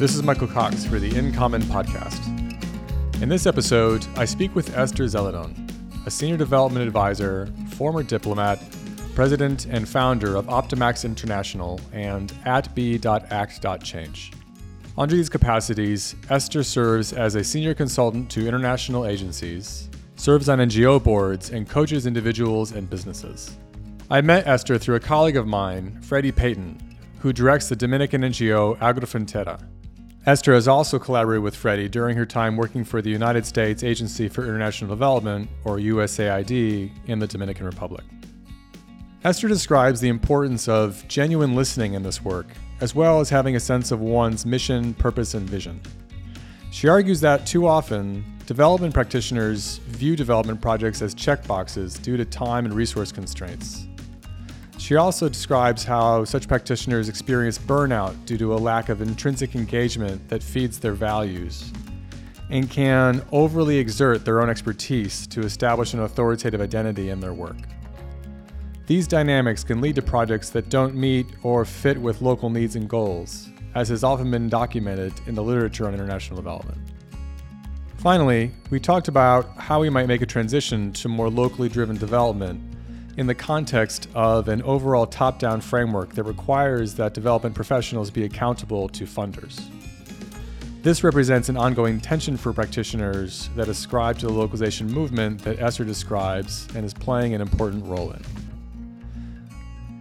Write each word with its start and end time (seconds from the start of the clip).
This 0.00 0.14
is 0.14 0.22
Michael 0.22 0.46
Cox 0.46 0.86
for 0.86 0.98
the 0.98 1.14
In 1.14 1.30
Common 1.30 1.60
podcast. 1.60 2.24
In 3.20 3.28
this 3.28 3.44
episode, 3.44 4.06
I 4.16 4.24
speak 4.24 4.54
with 4.54 4.74
Esther 4.74 5.04
Zeledon, 5.04 5.70
a 6.06 6.10
senior 6.10 6.38
development 6.38 6.86
advisor, 6.86 7.52
former 7.72 8.02
diplomat, 8.02 8.62
president 9.14 9.66
and 9.66 9.86
founder 9.86 10.36
of 10.36 10.46
Optimax 10.46 11.04
International 11.04 11.78
and 11.92 12.32
at 12.46 12.74
b.act.change. 12.74 14.32
Under 14.96 15.14
these 15.14 15.28
capacities, 15.28 16.16
Esther 16.30 16.62
serves 16.62 17.12
as 17.12 17.34
a 17.34 17.44
senior 17.44 17.74
consultant 17.74 18.30
to 18.30 18.48
international 18.48 19.04
agencies, 19.04 19.90
serves 20.16 20.48
on 20.48 20.60
NGO 20.60 21.04
boards, 21.04 21.50
and 21.50 21.68
coaches 21.68 22.06
individuals 22.06 22.72
and 22.72 22.88
businesses. 22.88 23.58
I 24.10 24.22
met 24.22 24.46
Esther 24.46 24.78
through 24.78 24.94
a 24.94 25.00
colleague 25.00 25.36
of 25.36 25.46
mine, 25.46 26.00
Freddie 26.00 26.32
Payton, 26.32 26.96
who 27.18 27.34
directs 27.34 27.68
the 27.68 27.76
Dominican 27.76 28.22
NGO 28.22 28.78
Agrofrontera. 28.78 29.62
Esther 30.26 30.52
has 30.52 30.68
also 30.68 30.98
collaborated 30.98 31.42
with 31.42 31.56
Freddie 31.56 31.88
during 31.88 32.14
her 32.14 32.26
time 32.26 32.58
working 32.58 32.84
for 32.84 33.00
the 33.00 33.08
United 33.08 33.46
States 33.46 33.82
Agency 33.82 34.28
for 34.28 34.44
International 34.44 34.90
Development, 34.90 35.48
or 35.64 35.78
USAID, 35.78 36.90
in 37.06 37.18
the 37.18 37.26
Dominican 37.26 37.64
Republic. 37.64 38.04
Esther 39.24 39.48
describes 39.48 39.98
the 39.98 40.08
importance 40.08 40.68
of 40.68 41.02
genuine 41.08 41.54
listening 41.54 41.94
in 41.94 42.02
this 42.02 42.22
work, 42.22 42.48
as 42.82 42.94
well 42.94 43.20
as 43.20 43.30
having 43.30 43.56
a 43.56 43.60
sense 43.60 43.92
of 43.92 44.00
one's 44.00 44.44
mission, 44.44 44.92
purpose, 44.92 45.32
and 45.32 45.48
vision. 45.48 45.80
She 46.70 46.86
argues 46.86 47.22
that 47.22 47.46
too 47.46 47.66
often, 47.66 48.22
development 48.44 48.92
practitioners 48.92 49.78
view 49.78 50.16
development 50.16 50.60
projects 50.60 51.00
as 51.00 51.14
checkboxes 51.14 52.00
due 52.02 52.18
to 52.18 52.26
time 52.26 52.66
and 52.66 52.74
resource 52.74 53.10
constraints. 53.10 53.86
She 54.80 54.96
also 54.96 55.28
describes 55.28 55.84
how 55.84 56.24
such 56.24 56.48
practitioners 56.48 57.10
experience 57.10 57.58
burnout 57.58 58.16
due 58.24 58.38
to 58.38 58.54
a 58.54 58.56
lack 58.56 58.88
of 58.88 59.02
intrinsic 59.02 59.54
engagement 59.54 60.26
that 60.30 60.42
feeds 60.42 60.80
their 60.80 60.94
values 60.94 61.70
and 62.48 62.68
can 62.68 63.22
overly 63.30 63.76
exert 63.76 64.24
their 64.24 64.40
own 64.40 64.48
expertise 64.48 65.26
to 65.26 65.40
establish 65.40 65.92
an 65.92 66.00
authoritative 66.00 66.62
identity 66.62 67.10
in 67.10 67.20
their 67.20 67.34
work. 67.34 67.58
These 68.86 69.06
dynamics 69.06 69.62
can 69.62 69.82
lead 69.82 69.96
to 69.96 70.02
projects 70.02 70.48
that 70.50 70.70
don't 70.70 70.94
meet 70.94 71.26
or 71.42 71.66
fit 71.66 71.98
with 71.98 72.22
local 72.22 72.48
needs 72.48 72.74
and 72.74 72.88
goals, 72.88 73.50
as 73.74 73.90
has 73.90 74.02
often 74.02 74.30
been 74.30 74.48
documented 74.48 75.12
in 75.26 75.34
the 75.34 75.42
literature 75.42 75.86
on 75.86 75.92
international 75.92 76.36
development. 76.36 76.78
Finally, 77.98 78.50
we 78.70 78.80
talked 78.80 79.08
about 79.08 79.54
how 79.58 79.78
we 79.78 79.90
might 79.90 80.08
make 80.08 80.22
a 80.22 80.26
transition 80.26 80.90
to 80.94 81.06
more 81.06 81.28
locally 81.28 81.68
driven 81.68 81.98
development 81.98 82.69
in 83.20 83.26
the 83.26 83.34
context 83.34 84.08
of 84.14 84.48
an 84.48 84.62
overall 84.62 85.06
top 85.06 85.38
down 85.38 85.60
framework 85.60 86.14
that 86.14 86.24
requires 86.24 86.94
that 86.94 87.12
development 87.12 87.54
professionals 87.54 88.10
be 88.10 88.24
accountable 88.24 88.88
to 88.88 89.04
funders. 89.04 89.62
This 90.82 91.04
represents 91.04 91.50
an 91.50 91.58
ongoing 91.58 92.00
tension 92.00 92.38
for 92.38 92.54
practitioners 92.54 93.50
that 93.56 93.68
ascribe 93.68 94.18
to 94.20 94.26
the 94.26 94.32
localization 94.32 94.90
movement 94.90 95.42
that 95.42 95.60
Esther 95.60 95.84
describes 95.84 96.66
and 96.74 96.82
is 96.82 96.94
playing 96.94 97.34
an 97.34 97.42
important 97.42 97.84
role 97.84 98.10
in. 98.10 98.24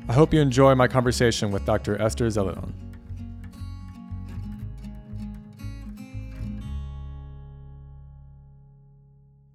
I 0.08 0.14
hope 0.14 0.34
you 0.34 0.40
enjoy 0.40 0.74
my 0.76 0.88
conversation 0.88 1.52
with 1.52 1.66
Dr. 1.66 2.02
Esther 2.02 2.28
Zeledon. 2.28 2.72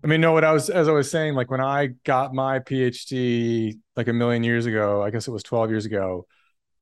I 0.04 0.06
mean, 0.06 0.20
no, 0.20 0.32
what 0.32 0.44
I 0.44 0.52
was, 0.52 0.68
as 0.68 0.86
I 0.86 0.92
was 0.92 1.10
saying, 1.10 1.34
like 1.34 1.50
when 1.50 1.62
I 1.62 1.86
got 2.04 2.34
my 2.34 2.58
PhD 2.58 3.78
like 3.96 4.06
a 4.06 4.12
million 4.12 4.44
years 4.44 4.66
ago, 4.66 5.02
I 5.02 5.08
guess 5.08 5.26
it 5.26 5.30
was 5.30 5.42
12 5.42 5.70
years 5.70 5.86
ago, 5.86 6.26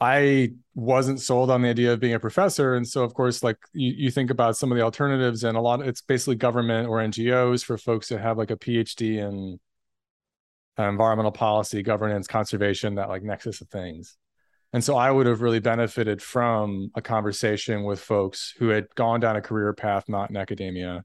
I 0.00 0.54
wasn't 0.74 1.20
sold 1.20 1.48
on 1.48 1.62
the 1.62 1.68
idea 1.68 1.92
of 1.92 2.00
being 2.00 2.14
a 2.14 2.18
professor. 2.18 2.74
And 2.74 2.86
so, 2.86 3.04
of 3.04 3.14
course, 3.14 3.44
like 3.44 3.58
you, 3.72 3.92
you 3.96 4.10
think 4.10 4.30
about 4.30 4.56
some 4.56 4.72
of 4.72 4.76
the 4.76 4.82
alternatives, 4.82 5.44
and 5.44 5.56
a 5.56 5.60
lot, 5.60 5.86
it's 5.86 6.00
basically 6.00 6.34
government 6.34 6.88
or 6.88 6.98
NGOs 6.98 7.64
for 7.64 7.78
folks 7.78 8.08
that 8.08 8.20
have 8.20 8.38
like 8.38 8.50
a 8.50 8.56
PhD 8.56 9.18
in 9.18 9.60
uh, 10.76 10.88
environmental 10.88 11.30
policy, 11.30 11.80
governance, 11.84 12.26
conservation, 12.26 12.96
that 12.96 13.08
like 13.08 13.22
nexus 13.22 13.60
of 13.60 13.68
things. 13.68 14.16
And 14.72 14.82
so 14.82 14.96
I 14.96 15.12
would 15.12 15.26
have 15.26 15.42
really 15.42 15.60
benefited 15.60 16.20
from 16.20 16.90
a 16.96 17.02
conversation 17.02 17.84
with 17.84 18.00
folks 18.00 18.52
who 18.58 18.70
had 18.70 18.92
gone 18.96 19.20
down 19.20 19.36
a 19.36 19.40
career 19.40 19.72
path 19.74 20.08
not 20.08 20.30
in 20.30 20.36
academia 20.36 21.04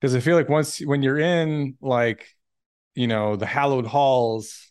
because 0.00 0.14
I 0.14 0.20
feel 0.20 0.36
like 0.36 0.48
once 0.48 0.78
when 0.78 1.02
you're 1.02 1.18
in 1.18 1.76
like 1.80 2.28
you 2.94 3.06
know 3.06 3.36
the 3.36 3.46
hallowed 3.46 3.86
halls, 3.86 4.70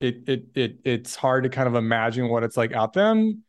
it 0.00 0.28
it 0.28 0.44
it 0.54 0.78
it's 0.84 1.16
hard 1.16 1.44
to 1.44 1.50
kind 1.50 1.68
of 1.68 1.74
imagine 1.74 2.28
what 2.28 2.42
it's 2.42 2.56
like 2.56 2.72
out 2.72 2.92
them, 2.92 3.44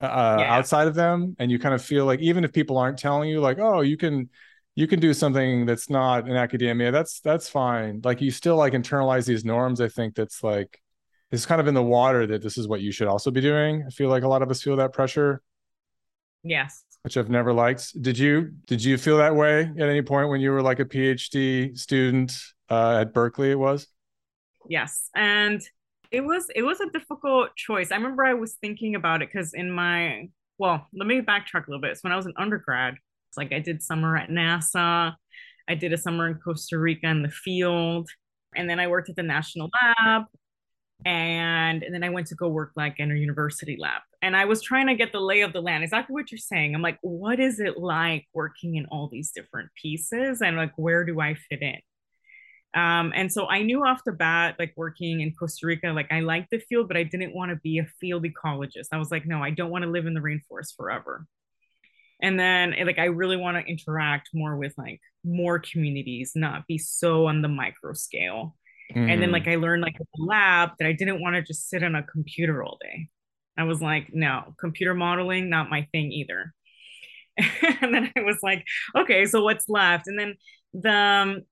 uh, 0.00 0.36
yeah. 0.40 0.54
outside 0.54 0.88
of 0.88 0.94
them, 0.94 1.36
and 1.38 1.50
you 1.50 1.58
kind 1.58 1.74
of 1.74 1.84
feel 1.84 2.04
like 2.04 2.20
even 2.20 2.44
if 2.44 2.52
people 2.52 2.78
aren't 2.78 2.98
telling 2.98 3.28
you 3.28 3.40
like 3.40 3.58
oh 3.58 3.80
you 3.80 3.96
can 3.96 4.28
you 4.76 4.88
can 4.88 4.98
do 4.98 5.14
something 5.14 5.66
that's 5.66 5.88
not 5.88 6.28
in 6.28 6.36
academia 6.36 6.90
that's 6.90 7.20
that's 7.20 7.48
fine. 7.48 8.00
Like 8.04 8.20
you 8.20 8.30
still 8.30 8.56
like 8.56 8.72
internalize 8.72 9.26
these 9.26 9.44
norms 9.44 9.80
i 9.80 9.88
think 9.88 10.14
that's 10.14 10.42
like 10.42 10.80
it's 11.30 11.46
kind 11.46 11.60
of 11.60 11.66
in 11.66 11.74
the 11.74 11.82
water 11.82 12.26
that 12.26 12.42
this 12.42 12.58
is 12.58 12.68
what 12.68 12.80
you 12.80 12.92
should 12.92 13.08
also 13.08 13.30
be 13.30 13.40
doing. 13.40 13.82
I 13.84 13.90
feel 13.90 14.08
like 14.08 14.22
a 14.22 14.28
lot 14.28 14.42
of 14.42 14.50
us 14.50 14.62
feel 14.62 14.76
that 14.76 14.92
pressure. 14.92 15.42
Yes 16.44 16.84
which 17.04 17.18
I've 17.18 17.28
never 17.28 17.52
liked. 17.52 18.00
Did 18.02 18.18
you 18.18 18.52
did 18.66 18.82
you 18.82 18.96
feel 18.96 19.18
that 19.18 19.36
way 19.36 19.70
at 19.78 19.88
any 19.88 20.00
point 20.00 20.30
when 20.30 20.40
you 20.40 20.50
were 20.50 20.62
like 20.62 20.80
a 20.80 20.86
PhD 20.86 21.78
student 21.78 22.32
uh, 22.70 23.00
at 23.00 23.12
Berkeley? 23.12 23.50
It 23.50 23.58
was. 23.58 23.86
Yes, 24.68 25.10
and 25.14 25.62
it 26.10 26.22
was 26.22 26.46
it 26.56 26.62
was 26.62 26.80
a 26.80 26.88
difficult 26.90 27.54
choice. 27.56 27.92
I 27.92 27.96
remember 27.96 28.24
I 28.24 28.32
was 28.32 28.54
thinking 28.54 28.94
about 28.94 29.20
it 29.20 29.28
because 29.30 29.52
in 29.52 29.70
my 29.70 30.30
well, 30.56 30.86
let 30.94 31.06
me 31.06 31.20
backtrack 31.20 31.66
a 31.66 31.70
little 31.70 31.80
bit. 31.80 31.96
So 31.96 32.00
when 32.02 32.12
I 32.12 32.16
was 32.16 32.26
an 32.26 32.34
undergrad, 32.38 32.94
it's 33.28 33.36
like 33.36 33.52
I 33.52 33.58
did 33.58 33.82
summer 33.82 34.16
at 34.16 34.30
NASA, 34.30 35.14
I 35.68 35.74
did 35.74 35.92
a 35.92 35.98
summer 35.98 36.26
in 36.28 36.36
Costa 36.36 36.78
Rica 36.78 37.08
in 37.08 37.22
the 37.22 37.28
field, 37.28 38.08
and 38.56 38.68
then 38.68 38.80
I 38.80 38.86
worked 38.86 39.10
at 39.10 39.16
the 39.16 39.22
national 39.22 39.68
lab 39.98 40.22
and, 41.04 41.82
and 41.82 41.94
then 41.94 42.02
I 42.02 42.08
went 42.08 42.28
to 42.28 42.34
go 42.34 42.48
work 42.48 42.72
like 42.76 42.98
in 42.98 43.12
a 43.12 43.14
university 43.14 43.76
lab. 43.78 44.02
And 44.22 44.36
I 44.36 44.46
was 44.46 44.62
trying 44.62 44.86
to 44.86 44.94
get 44.94 45.12
the 45.12 45.20
lay 45.20 45.42
of 45.42 45.52
the 45.52 45.60
land, 45.60 45.84
exactly 45.84 46.14
what 46.14 46.30
you're 46.30 46.38
saying. 46.38 46.74
I'm 46.74 46.82
like, 46.82 46.98
what 47.02 47.40
is 47.40 47.60
it 47.60 47.78
like 47.78 48.26
working 48.32 48.76
in 48.76 48.86
all 48.86 49.08
these 49.08 49.30
different 49.30 49.70
pieces? 49.80 50.40
And 50.40 50.56
like, 50.56 50.72
where 50.76 51.04
do 51.04 51.20
I 51.20 51.34
fit 51.34 51.62
in? 51.62 51.78
Um, 52.74 53.12
and 53.14 53.32
so 53.32 53.46
I 53.46 53.62
knew 53.62 53.84
off 53.84 54.02
the 54.04 54.12
bat, 54.12 54.56
like 54.58 54.72
working 54.76 55.20
in 55.20 55.32
Costa 55.32 55.66
Rica, 55.66 55.88
like 55.88 56.10
I 56.10 56.20
liked 56.20 56.50
the 56.50 56.58
field, 56.58 56.88
but 56.88 56.96
I 56.96 57.04
didn't 57.04 57.34
want 57.34 57.50
to 57.50 57.56
be 57.56 57.78
a 57.78 57.86
field 58.00 58.24
ecologist. 58.24 58.88
I 58.92 58.98
was 58.98 59.12
like, 59.12 59.26
no, 59.26 59.42
I 59.42 59.50
don't 59.50 59.70
want 59.70 59.84
to 59.84 59.90
live 59.90 60.06
in 60.06 60.14
the 60.14 60.20
rainforest 60.20 60.74
forever. 60.76 61.26
And 62.20 62.38
then 62.38 62.74
like 62.84 62.98
I 62.98 63.06
really 63.06 63.36
want 63.36 63.56
to 63.58 63.70
interact 63.70 64.30
more 64.32 64.56
with 64.56 64.74
like 64.78 65.00
more 65.24 65.58
communities, 65.58 66.32
not 66.34 66.66
be 66.66 66.78
so 66.78 67.26
on 67.26 67.42
the 67.42 67.48
micro 67.48 67.92
scale. 67.92 68.56
Mm. 68.92 69.10
And 69.10 69.22
then 69.22 69.32
like 69.32 69.44
mm. 69.44 69.52
I 69.52 69.56
learned 69.56 69.82
like 69.82 69.96
at 70.00 70.06
the 70.14 70.24
lab 70.24 70.70
that 70.78 70.88
I 70.88 70.92
didn't 70.92 71.20
want 71.20 71.36
to 71.36 71.42
just 71.42 71.68
sit 71.68 71.82
on 71.82 71.94
a 71.94 72.02
computer 72.02 72.62
all 72.62 72.78
day. 72.82 73.08
I 73.56 73.64
was 73.64 73.80
like, 73.80 74.08
no, 74.12 74.54
computer 74.58 74.94
modeling, 74.94 75.48
not 75.48 75.70
my 75.70 75.86
thing 75.92 76.12
either. 76.12 76.52
and 77.38 77.94
then 77.94 78.12
I 78.16 78.22
was 78.22 78.38
like, 78.42 78.64
okay, 78.96 79.26
so 79.26 79.42
what's 79.42 79.68
left? 79.68 80.06
And 80.06 80.18
then 80.18 80.34
the 80.72 80.92
um, 80.92 81.42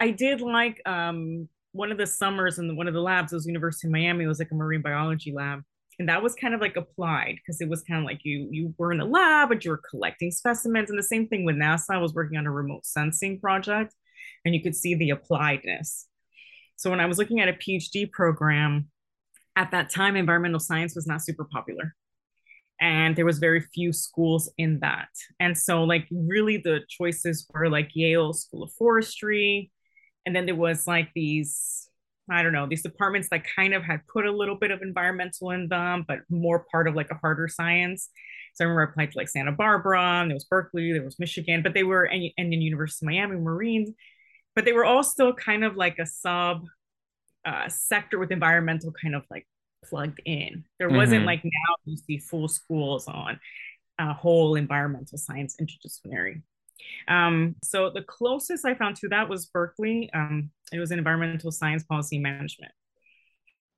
I 0.00 0.10
did 0.10 0.40
like 0.40 0.80
um 0.86 1.48
one 1.72 1.92
of 1.92 1.98
the 1.98 2.06
summers 2.06 2.58
in 2.58 2.74
one 2.74 2.88
of 2.88 2.94
the 2.94 3.00
labs 3.00 3.32
was 3.32 3.46
University 3.46 3.86
of 3.86 3.92
Miami 3.92 4.26
was 4.26 4.38
like 4.38 4.50
a 4.50 4.54
marine 4.54 4.82
biology 4.82 5.32
lab. 5.32 5.60
And 5.98 6.08
that 6.08 6.22
was 6.22 6.34
kind 6.34 6.54
of 6.54 6.60
like 6.60 6.76
applied 6.76 7.36
because 7.36 7.60
it 7.60 7.68
was 7.68 7.82
kind 7.82 8.00
of 8.00 8.04
like 8.04 8.20
you 8.22 8.48
you 8.50 8.74
were 8.76 8.92
in 8.92 8.98
the 8.98 9.04
lab, 9.04 9.48
but 9.48 9.64
you 9.64 9.70
were 9.70 9.80
collecting 9.90 10.30
specimens. 10.30 10.90
And 10.90 10.98
the 10.98 11.02
same 11.02 11.28
thing 11.28 11.44
with 11.44 11.56
NASA, 11.56 11.90
I 11.90 11.98
was 11.98 12.12
working 12.12 12.36
on 12.36 12.46
a 12.46 12.50
remote 12.50 12.84
sensing 12.84 13.40
project, 13.40 13.94
and 14.44 14.54
you 14.54 14.62
could 14.62 14.76
see 14.76 14.94
the 14.94 15.10
appliedness 15.10 16.04
so 16.76 16.90
when 16.90 17.00
I 17.00 17.06
was 17.06 17.18
looking 17.18 17.40
at 17.40 17.48
a 17.48 17.52
PhD 17.52 18.10
program, 18.10 18.88
at 19.56 19.70
that 19.70 19.90
time, 19.90 20.16
environmental 20.16 20.60
science 20.60 20.94
was 20.94 21.06
not 21.06 21.22
super 21.22 21.44
popular. 21.44 21.94
And 22.78 23.16
there 23.16 23.24
was 23.24 23.38
very 23.38 23.60
few 23.60 23.92
schools 23.92 24.52
in 24.58 24.80
that. 24.80 25.08
And 25.40 25.56
so 25.56 25.84
like 25.84 26.06
really 26.10 26.58
the 26.58 26.80
choices 26.88 27.48
were 27.52 27.70
like 27.70 27.90
Yale 27.94 28.34
School 28.34 28.62
of 28.62 28.72
Forestry. 28.72 29.70
And 30.26 30.36
then 30.36 30.44
there 30.44 30.54
was 30.54 30.86
like 30.86 31.08
these, 31.14 31.88
I 32.30 32.42
don't 32.42 32.52
know, 32.52 32.66
these 32.66 32.82
departments 32.82 33.28
that 33.30 33.44
kind 33.56 33.72
of 33.72 33.82
had 33.82 34.06
put 34.12 34.26
a 34.26 34.30
little 34.30 34.56
bit 34.56 34.72
of 34.72 34.82
environmental 34.82 35.52
in 35.52 35.68
them, 35.68 36.04
but 36.06 36.18
more 36.28 36.66
part 36.70 36.86
of 36.86 36.94
like 36.94 37.10
a 37.10 37.14
harder 37.14 37.48
science. 37.48 38.10
So 38.54 38.64
I 38.64 38.68
remember 38.68 38.82
I 38.82 38.90
applied 38.90 39.12
to 39.12 39.18
like 39.18 39.28
Santa 39.28 39.52
Barbara, 39.52 40.20
and 40.22 40.30
there 40.30 40.36
was 40.36 40.44
Berkeley, 40.44 40.92
there 40.92 41.04
was 41.04 41.18
Michigan, 41.18 41.62
but 41.62 41.74
they 41.74 41.82
were 41.82 42.04
and, 42.04 42.30
and 42.36 42.52
in 42.52 42.60
University 42.60 43.06
of 43.06 43.12
Miami 43.12 43.36
Marines 43.36 43.90
but 44.56 44.64
they 44.64 44.72
were 44.72 44.84
all 44.84 45.04
still 45.04 45.32
kind 45.32 45.62
of 45.62 45.76
like 45.76 45.98
a 46.00 46.06
sub 46.06 46.64
uh, 47.44 47.68
sector 47.68 48.18
with 48.18 48.32
environmental 48.32 48.92
kind 49.00 49.14
of 49.14 49.22
like 49.30 49.46
plugged 49.84 50.20
in. 50.24 50.64
There 50.78 50.88
wasn't 50.88 51.20
mm-hmm. 51.20 51.26
like 51.26 51.44
now 51.44 51.74
you 51.84 51.96
see 51.96 52.18
full 52.18 52.48
schools 52.48 53.06
on 53.06 53.38
a 54.00 54.12
whole 54.12 54.56
environmental 54.56 55.18
science 55.18 55.56
interdisciplinary. 55.60 56.42
Um, 57.06 57.56
so 57.62 57.90
the 57.90 58.02
closest 58.02 58.64
I 58.64 58.74
found 58.74 58.96
to 58.96 59.08
that 59.10 59.28
was 59.28 59.46
Berkeley. 59.46 60.10
Um, 60.12 60.50
it 60.72 60.78
was 60.78 60.90
in 60.90 60.98
environmental 60.98 61.52
science 61.52 61.84
policy 61.84 62.18
management, 62.18 62.72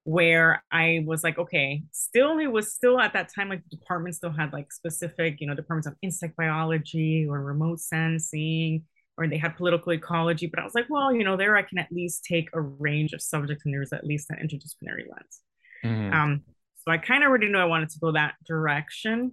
where 0.05 0.65
I 0.73 1.05
was 1.07 1.23
like, 1.23 1.39
okay, 1.39 1.83
still, 1.93 2.39
it 2.39 2.47
was 2.47 2.73
still 2.73 2.99
at 2.99 3.13
that 3.13 3.31
time, 3.35 3.49
like 3.49 3.63
the 3.69 3.77
department 3.77 4.15
still 4.15 4.31
had 4.31 4.53
like 4.53 4.73
specific, 4.73 5.41
you 5.41 5.47
know, 5.47 5.55
departments 5.55 5.87
of 5.87 5.95
insect 6.03 6.37
biology 6.37 7.27
or 7.29 7.43
remote 7.43 7.81
sensing, 7.81 8.85
or 9.19 9.27
they 9.27 9.37
had 9.37 9.57
political 9.57 9.93
ecology. 9.93 10.47
But 10.47 10.61
I 10.61 10.65
was 10.65 10.75
like, 10.75 10.87
well, 10.89 11.13
you 11.13 11.25
know, 11.25 11.37
there 11.37 11.57
I 11.57 11.63
can 11.63 11.79
at 11.79 11.93
least 11.93 12.25
take 12.25 12.49
a 12.55 12.61
range 12.61 13.13
of 13.13 13.21
subjects 13.21 13.65
and 13.65 13.75
there's 13.75 13.93
at 13.93 14.05
least 14.05 14.31
an 14.31 14.37
interdisciplinary 14.37 15.09
lens. 15.11 15.41
Mm-hmm. 15.85 16.13
Um, 16.13 16.43
so 16.77 16.93
I 16.93 16.99
kind 16.99 17.23
of 17.23 17.29
already 17.29 17.49
knew 17.49 17.59
I 17.59 17.65
wanted 17.65 17.91
to 17.91 17.99
go 17.99 18.13
that 18.13 18.35
direction. 18.47 19.33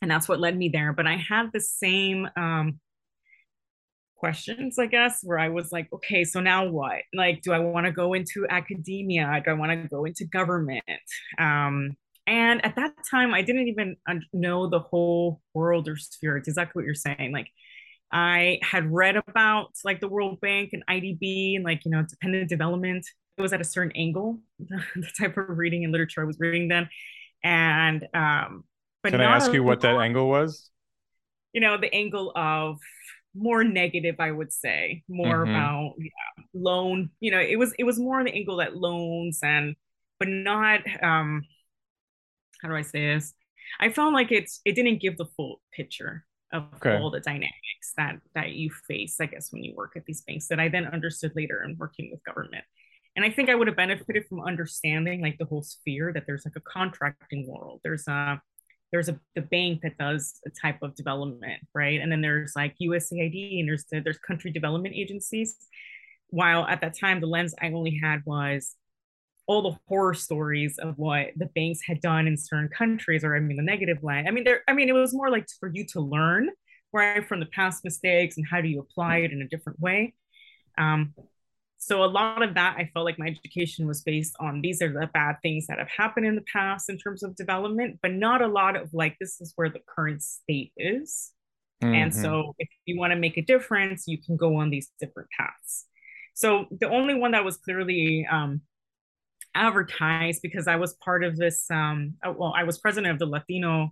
And 0.00 0.10
that's 0.10 0.28
what 0.28 0.40
led 0.40 0.56
me 0.56 0.68
there. 0.68 0.92
But 0.92 1.06
I 1.06 1.16
had 1.16 1.50
the 1.52 1.60
same 1.60 2.28
um, 2.36 2.78
questions, 4.16 4.78
I 4.78 4.86
guess, 4.86 5.20
where 5.22 5.38
I 5.38 5.48
was 5.48 5.72
like, 5.72 5.88
okay, 5.92 6.24
so 6.24 6.40
now 6.40 6.66
what? 6.68 7.02
Like, 7.12 7.42
do 7.42 7.52
I 7.52 7.58
want 7.58 7.86
to 7.86 7.92
go 7.92 8.14
into 8.14 8.46
academia? 8.48 9.42
Do 9.44 9.50
I 9.50 9.54
want 9.54 9.72
to 9.72 9.88
go 9.88 10.04
into 10.04 10.24
government? 10.24 10.84
Um, 11.38 11.96
and 12.26 12.64
at 12.64 12.76
that 12.76 12.92
time, 13.10 13.34
I 13.34 13.42
didn't 13.42 13.68
even 13.68 13.96
know 14.32 14.66
the 14.68 14.78
whole 14.78 15.40
world 15.52 15.88
or 15.88 15.96
sphere. 15.96 16.38
It's 16.38 16.48
exactly 16.48 16.80
what 16.80 16.86
you're 16.86 16.94
saying. 16.94 17.32
Like, 17.32 17.48
I 18.12 18.58
had 18.62 18.92
read 18.92 19.16
about 19.16 19.70
like 19.84 20.00
the 20.00 20.08
World 20.08 20.40
Bank 20.40 20.70
and 20.72 20.84
IDB 20.88 21.56
and 21.56 21.64
like, 21.64 21.84
you 21.84 21.90
know, 21.90 22.04
dependent 22.08 22.48
development. 22.48 23.06
It 23.36 23.42
was 23.42 23.52
at 23.52 23.60
a 23.60 23.64
certain 23.64 23.92
angle, 23.96 24.38
the 24.58 25.10
type 25.18 25.36
of 25.36 25.46
reading 25.48 25.84
and 25.84 25.92
literature 25.92 26.22
I 26.22 26.24
was 26.24 26.38
reading 26.38 26.68
then. 26.68 26.88
And, 27.42 28.06
um, 28.14 28.64
but 29.02 29.10
can 29.12 29.20
I 29.20 29.36
ask 29.36 29.52
you 29.52 29.62
what 29.62 29.80
that 29.80 29.96
angle 29.96 30.28
was? 30.28 30.70
You 31.52 31.60
know, 31.60 31.76
the 31.76 31.92
angle 31.92 32.32
of 32.34 32.78
more 33.34 33.64
negative, 33.64 34.16
I 34.18 34.30
would 34.30 34.52
say, 34.52 35.02
more 35.08 35.44
mm-hmm. 35.44 35.50
about 35.50 35.94
yeah, 35.98 36.44
loan. 36.54 37.10
You 37.20 37.32
know, 37.32 37.40
it 37.40 37.58
was 37.58 37.74
it 37.78 37.84
was 37.84 37.98
more 37.98 38.18
on 38.18 38.24
the 38.24 38.32
angle 38.32 38.56
that 38.58 38.76
loans 38.76 39.40
and, 39.42 39.74
but 40.18 40.28
not 40.28 40.80
um, 41.02 41.42
how 42.62 42.68
do 42.68 42.76
I 42.76 42.82
say 42.82 43.14
this? 43.14 43.34
I 43.80 43.90
felt 43.90 44.14
like 44.14 44.32
it's 44.32 44.60
it 44.64 44.74
didn't 44.74 45.00
give 45.00 45.16
the 45.16 45.26
full 45.36 45.60
picture 45.72 46.24
of 46.54 46.64
okay. 46.76 46.96
all 46.96 47.10
the 47.10 47.20
dynamics 47.20 47.92
that 47.96 48.16
that 48.34 48.52
you 48.52 48.70
face, 48.88 49.16
I 49.20 49.26
guess, 49.26 49.52
when 49.52 49.64
you 49.64 49.74
work 49.74 49.92
at 49.96 50.06
these 50.06 50.22
banks 50.22 50.46
that 50.48 50.60
I 50.60 50.68
then 50.68 50.86
understood 50.86 51.32
later 51.36 51.62
in 51.64 51.76
working 51.76 52.10
with 52.10 52.24
government. 52.24 52.64
And 53.16 53.24
I 53.24 53.30
think 53.30 53.48
I 53.48 53.54
would 53.54 53.68
have 53.68 53.76
benefited 53.76 54.26
from 54.28 54.40
understanding 54.40 55.20
like 55.20 55.38
the 55.38 55.44
whole 55.44 55.62
sphere 55.62 56.12
that 56.12 56.24
there's 56.26 56.44
like 56.44 56.56
a 56.56 56.60
contracting 56.60 57.46
world, 57.46 57.80
there's 57.84 58.08
a 58.08 58.40
there's 58.92 59.08
a 59.08 59.18
the 59.34 59.42
bank 59.42 59.80
that 59.82 59.98
does 59.98 60.40
a 60.46 60.50
type 60.50 60.78
of 60.82 60.94
development, 60.94 61.60
right? 61.74 62.00
And 62.00 62.10
then 62.10 62.20
there's 62.20 62.52
like 62.54 62.76
USAID 62.80 63.58
and 63.60 63.68
there's 63.68 63.84
the, 63.90 64.00
there's 64.00 64.18
country 64.18 64.52
development 64.52 64.94
agencies. 64.96 65.56
While 66.28 66.64
at 66.66 66.80
that 66.80 66.98
time 66.98 67.20
the 67.20 67.26
lens 67.26 67.54
I 67.60 67.70
only 67.72 67.98
had 68.02 68.22
was 68.24 68.76
all 69.46 69.62
the 69.62 69.78
horror 69.88 70.14
stories 70.14 70.78
of 70.78 70.96
what 70.96 71.28
the 71.36 71.46
banks 71.54 71.80
had 71.86 72.00
done 72.00 72.26
in 72.26 72.36
certain 72.36 72.68
countries, 72.68 73.24
or 73.24 73.36
I 73.36 73.40
mean 73.40 73.56
the 73.56 73.62
negative 73.62 74.02
line. 74.02 74.26
I 74.26 74.30
mean, 74.30 74.44
there. 74.44 74.62
I 74.68 74.72
mean, 74.72 74.88
it 74.88 74.94
was 74.94 75.14
more 75.14 75.30
like 75.30 75.46
for 75.60 75.70
you 75.72 75.84
to 75.92 76.00
learn 76.00 76.50
right 76.92 77.26
from 77.26 77.40
the 77.40 77.46
past 77.46 77.84
mistakes 77.84 78.36
and 78.36 78.46
how 78.48 78.60
do 78.60 78.68
you 78.68 78.80
apply 78.80 79.18
it 79.18 79.32
in 79.32 79.42
a 79.42 79.48
different 79.48 79.80
way. 79.80 80.14
Um, 80.78 81.14
so 81.84 82.02
a 82.02 82.06
lot 82.06 82.42
of 82.42 82.54
that 82.54 82.76
i 82.78 82.90
felt 82.94 83.04
like 83.04 83.18
my 83.18 83.26
education 83.26 83.86
was 83.86 84.02
based 84.02 84.34
on 84.40 84.60
these 84.60 84.80
are 84.80 84.92
the 84.92 85.08
bad 85.12 85.36
things 85.42 85.66
that 85.66 85.78
have 85.78 85.88
happened 85.88 86.26
in 86.26 86.34
the 86.34 86.44
past 86.52 86.88
in 86.88 86.96
terms 86.96 87.22
of 87.22 87.36
development 87.36 87.98
but 88.02 88.12
not 88.12 88.40
a 88.40 88.46
lot 88.46 88.74
of 88.76 88.92
like 88.94 89.16
this 89.20 89.40
is 89.40 89.52
where 89.56 89.68
the 89.68 89.80
current 89.86 90.22
state 90.22 90.72
is 90.76 91.32
mm-hmm. 91.82 91.94
and 91.94 92.14
so 92.14 92.54
if 92.58 92.68
you 92.86 92.98
want 92.98 93.12
to 93.12 93.18
make 93.18 93.36
a 93.36 93.42
difference 93.42 94.04
you 94.06 94.18
can 94.18 94.36
go 94.36 94.56
on 94.56 94.70
these 94.70 94.90
different 94.98 95.28
paths 95.38 95.86
so 96.34 96.66
the 96.80 96.88
only 96.88 97.14
one 97.14 97.32
that 97.32 97.44
was 97.44 97.58
clearly 97.58 98.26
um, 98.30 98.60
advertised 99.54 100.40
because 100.42 100.66
i 100.66 100.76
was 100.76 100.94
part 101.04 101.24
of 101.24 101.36
this 101.36 101.66
um, 101.70 102.14
uh, 102.26 102.32
well 102.32 102.52
i 102.56 102.64
was 102.64 102.78
president 102.78 103.12
of 103.12 103.18
the 103.18 103.26
latino 103.26 103.90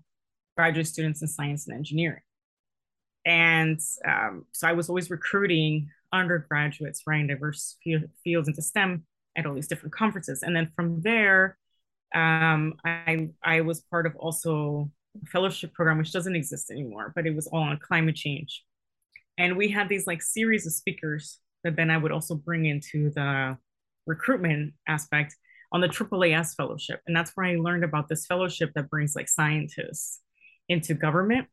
graduate 0.56 0.86
students 0.86 1.22
in 1.22 1.28
science 1.28 1.66
and 1.66 1.76
engineering 1.76 2.22
and 3.24 3.80
um, 4.06 4.44
so 4.52 4.68
i 4.68 4.72
was 4.72 4.88
always 4.88 5.10
recruiting 5.10 5.88
undergraduates, 6.12 7.02
right, 7.06 7.20
in 7.20 7.26
diverse 7.26 7.76
fields 8.22 8.48
into 8.48 8.62
STEM 8.62 9.04
at 9.36 9.46
all 9.46 9.54
these 9.54 9.68
different 9.68 9.94
conferences. 9.94 10.42
And 10.42 10.54
then 10.54 10.70
from 10.76 11.00
there, 11.02 11.56
um, 12.14 12.74
I, 12.84 13.30
I 13.42 13.62
was 13.62 13.80
part 13.80 14.06
of 14.06 14.14
also 14.16 14.90
a 15.22 15.26
fellowship 15.26 15.72
program, 15.72 15.98
which 15.98 16.12
doesn't 16.12 16.36
exist 16.36 16.70
anymore, 16.70 17.12
but 17.14 17.26
it 17.26 17.34
was 17.34 17.46
all 17.46 17.62
on 17.62 17.78
climate 17.78 18.16
change. 18.16 18.62
And 19.38 19.56
we 19.56 19.68
had 19.68 19.88
these 19.88 20.06
like 20.06 20.22
series 20.22 20.66
of 20.66 20.74
speakers 20.74 21.38
that 21.64 21.76
then 21.76 21.90
I 21.90 21.96
would 21.96 22.12
also 22.12 22.34
bring 22.34 22.66
into 22.66 23.10
the 23.10 23.56
recruitment 24.06 24.74
aspect 24.86 25.34
on 25.72 25.80
the 25.80 25.88
AAAS 25.88 26.54
fellowship. 26.54 27.00
And 27.06 27.16
that's 27.16 27.32
where 27.34 27.46
I 27.46 27.56
learned 27.56 27.84
about 27.84 28.08
this 28.08 28.26
fellowship 28.26 28.72
that 28.74 28.90
brings 28.90 29.16
like 29.16 29.28
scientists 29.28 30.20
into 30.68 30.94
government. 30.94 31.48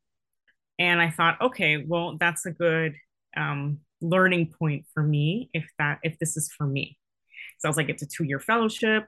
And 0.77 1.01
I 1.01 1.09
thought, 1.09 1.41
okay, 1.41 1.83
well, 1.85 2.17
that's 2.19 2.45
a 2.45 2.51
good 2.51 2.95
um, 3.35 3.79
learning 4.01 4.53
point 4.57 4.85
for 4.93 5.03
me 5.03 5.49
if 5.53 5.69
that 5.77 5.99
if 6.03 6.17
this 6.19 6.37
is 6.37 6.51
for 6.57 6.65
me. 6.65 6.97
So 7.59 7.67
I 7.67 7.69
was 7.69 7.77
like, 7.77 7.89
it's 7.89 8.03
a 8.03 8.07
two-year 8.07 8.39
fellowship. 8.39 9.05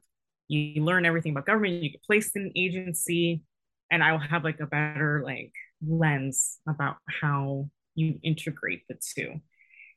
You 0.48 0.84
learn 0.84 1.06
everything 1.06 1.32
about 1.32 1.46
government, 1.46 1.82
you 1.82 1.92
get 1.92 2.04
placed 2.04 2.36
in 2.36 2.44
an 2.44 2.52
agency, 2.56 3.42
and 3.90 4.04
I 4.04 4.12
will 4.12 4.20
have 4.20 4.44
like 4.44 4.60
a 4.60 4.66
better 4.66 5.22
like 5.26 5.54
lens 5.86 6.60
about 6.68 6.98
how 7.08 7.70
you 7.96 8.20
integrate 8.24 8.84
the 8.90 8.96
two. 9.16 9.40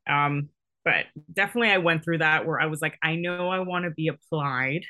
Um, 0.08 0.50
but 0.84 1.06
definitely 1.32 1.70
I 1.70 1.78
went 1.78 2.04
through 2.04 2.18
that 2.18 2.46
where 2.46 2.60
I 2.60 2.66
was 2.66 2.82
like, 2.82 2.98
I 3.02 3.16
know 3.16 3.48
I 3.48 3.60
want 3.60 3.84
to 3.84 3.90
be 3.90 4.08
applied, 4.08 4.84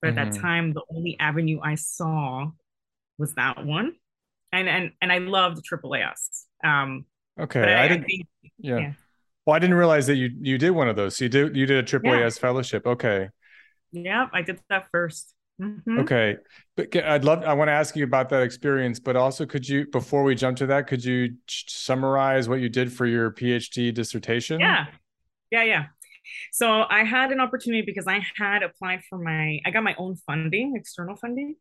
but 0.00 0.08
mm-hmm. 0.08 0.18
at 0.18 0.24
that 0.24 0.32
mm-hmm. 0.34 0.42
time 0.42 0.72
the 0.72 0.82
only 0.94 1.16
avenue 1.18 1.60
I 1.62 1.74
saw 1.74 2.50
was 3.18 3.34
that 3.34 3.64
one. 3.64 3.92
And 4.52 4.68
and 4.68 4.92
and 5.00 5.12
I 5.12 5.18
loved 5.18 5.64
AAAS. 5.70 6.44
Um 6.64 7.04
okay. 7.38 7.74
I, 7.74 7.84
I, 7.84 7.88
didn't 7.88 8.04
I 8.04 8.06
think, 8.06 8.26
yeah. 8.58 8.78
yeah. 8.78 8.92
Well, 9.46 9.56
I 9.56 9.58
didn't 9.58 9.76
realize 9.76 10.06
that 10.08 10.16
you 10.16 10.30
you 10.40 10.58
did 10.58 10.70
one 10.70 10.88
of 10.88 10.96
those. 10.96 11.16
So 11.16 11.24
you 11.24 11.28
did 11.28 11.56
you 11.56 11.66
did 11.66 11.78
a 11.78 11.82
triple 11.82 12.10
yeah. 12.10 12.26
AS 12.26 12.38
fellowship. 12.38 12.86
Okay. 12.86 13.28
Yeah, 13.92 14.26
I 14.32 14.42
did 14.42 14.60
that 14.68 14.86
1st 14.94 15.24
mm-hmm. 15.60 15.98
Okay, 16.00 16.36
but 16.76 16.94
I'd 16.96 17.24
love. 17.24 17.42
I 17.44 17.54
want 17.54 17.68
to 17.68 17.72
ask 17.72 17.96
you 17.96 18.04
about 18.04 18.28
that 18.30 18.42
experience, 18.42 19.00
but 19.00 19.16
also 19.16 19.46
could 19.46 19.68
you, 19.68 19.86
before 19.90 20.22
we 20.22 20.34
jump 20.34 20.58
to 20.58 20.66
that, 20.66 20.86
could 20.86 21.04
you 21.04 21.34
summarize 21.48 22.48
what 22.48 22.60
you 22.60 22.68
did 22.68 22.92
for 22.92 23.06
your 23.06 23.30
PhD 23.32 23.92
dissertation? 23.92 24.60
Yeah, 24.60 24.86
yeah, 25.50 25.64
yeah. 25.64 25.86
So 26.52 26.84
I 26.88 27.04
had 27.04 27.32
an 27.32 27.40
opportunity 27.40 27.82
because 27.82 28.06
I 28.06 28.20
had 28.36 28.62
applied 28.62 29.02
for 29.08 29.18
my. 29.18 29.60
I 29.64 29.70
got 29.70 29.84
my 29.84 29.94
own 29.98 30.16
funding, 30.16 30.74
external 30.76 31.16
funding. 31.16 31.56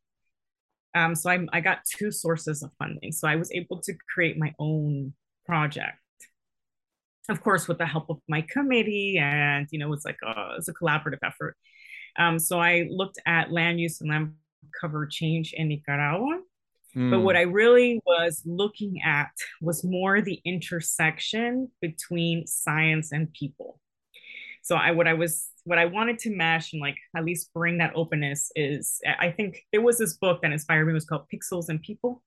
Um, 0.95 1.15
so 1.15 1.29
I 1.29 1.45
I 1.53 1.59
got 1.61 1.79
two 1.85 2.11
sources 2.11 2.63
of 2.63 2.71
funding, 2.79 3.11
so 3.11 3.27
I 3.27 3.35
was 3.35 3.51
able 3.51 3.79
to 3.81 3.93
create 4.13 4.37
my 4.37 4.53
own 4.59 5.13
project 5.45 5.97
of 7.29 7.41
course, 7.41 7.67
with 7.67 7.77
the 7.77 7.85
help 7.85 8.09
of 8.09 8.17
my 8.27 8.41
committee, 8.41 9.17
and 9.19 9.67
you 9.71 9.79
know, 9.79 9.93
it's 9.93 10.05
like 10.05 10.17
a, 10.25 10.55
it's 10.57 10.67
a 10.67 10.73
collaborative 10.73 11.19
effort. 11.23 11.55
Um, 12.17 12.39
so 12.39 12.59
I 12.59 12.87
looked 12.89 13.19
at 13.25 13.51
land 13.51 13.79
use 13.79 14.01
and 14.01 14.09
land 14.09 14.33
cover 14.81 15.05
change 15.05 15.53
in 15.53 15.69
Nicaragua. 15.69 16.39
Mm. 16.95 17.11
But 17.11 17.19
what 17.19 17.35
hmm. 17.35 17.39
I 17.39 17.43
really 17.43 18.01
was 18.05 18.41
looking 18.45 18.99
at 19.05 19.29
was 19.61 19.83
more 19.83 20.21
the 20.21 20.41
intersection 20.43 21.69
between 21.81 22.47
science 22.47 23.11
and 23.11 23.31
people. 23.31 23.79
So 24.61 24.75
I 24.75 24.91
what 24.91 25.07
I 25.07 25.13
was 25.13 25.49
what 25.63 25.77
I 25.77 25.85
wanted 25.85 26.19
to 26.19 26.35
mesh 26.35 26.73
and 26.73 26.81
like 26.81 26.97
at 27.15 27.25
least 27.25 27.53
bring 27.53 27.77
that 27.79 27.93
openness 27.95 28.51
is 28.55 28.99
I 29.19 29.31
think 29.31 29.65
there 29.71 29.81
was 29.81 29.97
this 29.97 30.17
book 30.17 30.41
that 30.41 30.51
inspired 30.51 30.85
me. 30.85 30.91
It 30.91 30.95
was 30.95 31.05
called 31.05 31.27
Pixels 31.33 31.69
and 31.69 31.81
People. 31.81 32.23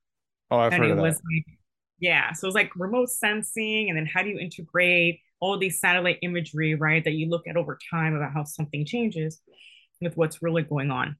Oh, 0.50 0.58
I've 0.58 0.72
and 0.72 0.82
heard 0.82 0.90
it 0.90 0.92
of 0.92 0.96
that. 0.98 1.02
was 1.02 1.14
like 1.16 1.58
yeah. 2.00 2.32
So 2.32 2.48
it's 2.48 2.54
like 2.56 2.74
remote 2.76 3.10
sensing, 3.10 3.88
and 3.88 3.96
then 3.96 4.06
how 4.06 4.22
do 4.22 4.28
you 4.28 4.38
integrate 4.38 5.20
all 5.40 5.58
these 5.58 5.80
satellite 5.80 6.18
imagery, 6.22 6.74
right? 6.74 7.02
That 7.04 7.12
you 7.14 7.28
look 7.28 7.46
at 7.48 7.56
over 7.56 7.78
time 7.90 8.14
about 8.14 8.32
how 8.32 8.44
something 8.44 8.84
changes 8.84 9.40
with 10.00 10.16
what's 10.16 10.42
really 10.42 10.62
going 10.62 10.90
on. 10.90 11.16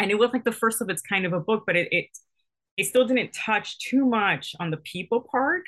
And 0.00 0.10
it 0.10 0.18
was 0.18 0.30
like 0.32 0.44
the 0.44 0.52
first 0.52 0.80
of 0.80 0.88
its 0.88 1.02
kind 1.02 1.26
of 1.26 1.32
a 1.32 1.40
book, 1.40 1.64
but 1.66 1.76
it 1.76 1.88
it, 1.92 2.06
it 2.76 2.84
still 2.86 3.06
didn't 3.06 3.32
touch 3.32 3.78
too 3.78 4.06
much 4.06 4.54
on 4.60 4.70
the 4.70 4.76
people 4.78 5.20
part. 5.20 5.64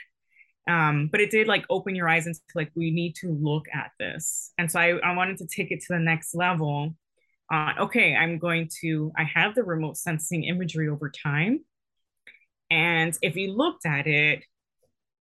Um, 0.68 1.08
but 1.10 1.20
it 1.20 1.30
did 1.30 1.48
like 1.48 1.64
open 1.70 1.94
your 1.94 2.08
eyes 2.08 2.26
into 2.26 2.40
like 2.54 2.70
we 2.74 2.90
need 2.90 3.14
to 3.16 3.28
look 3.40 3.66
at 3.72 3.92
this. 3.98 4.52
And 4.58 4.70
so 4.70 4.78
I, 4.78 4.98
I 4.98 5.14
wanted 5.14 5.38
to 5.38 5.46
take 5.46 5.70
it 5.70 5.80
to 5.80 5.94
the 5.94 5.98
next 5.98 6.34
level. 6.34 6.94
Uh, 7.52 7.72
okay, 7.80 8.14
I'm 8.14 8.38
going 8.38 8.68
to, 8.80 9.10
I 9.16 9.24
have 9.24 9.54
the 9.54 9.64
remote 9.64 9.96
sensing 9.96 10.44
imagery 10.44 10.88
over 10.88 11.10
time 11.10 11.60
and 12.70 13.16
if 13.20 13.36
you 13.36 13.52
looked 13.52 13.84
at 13.84 14.06
it, 14.06 14.44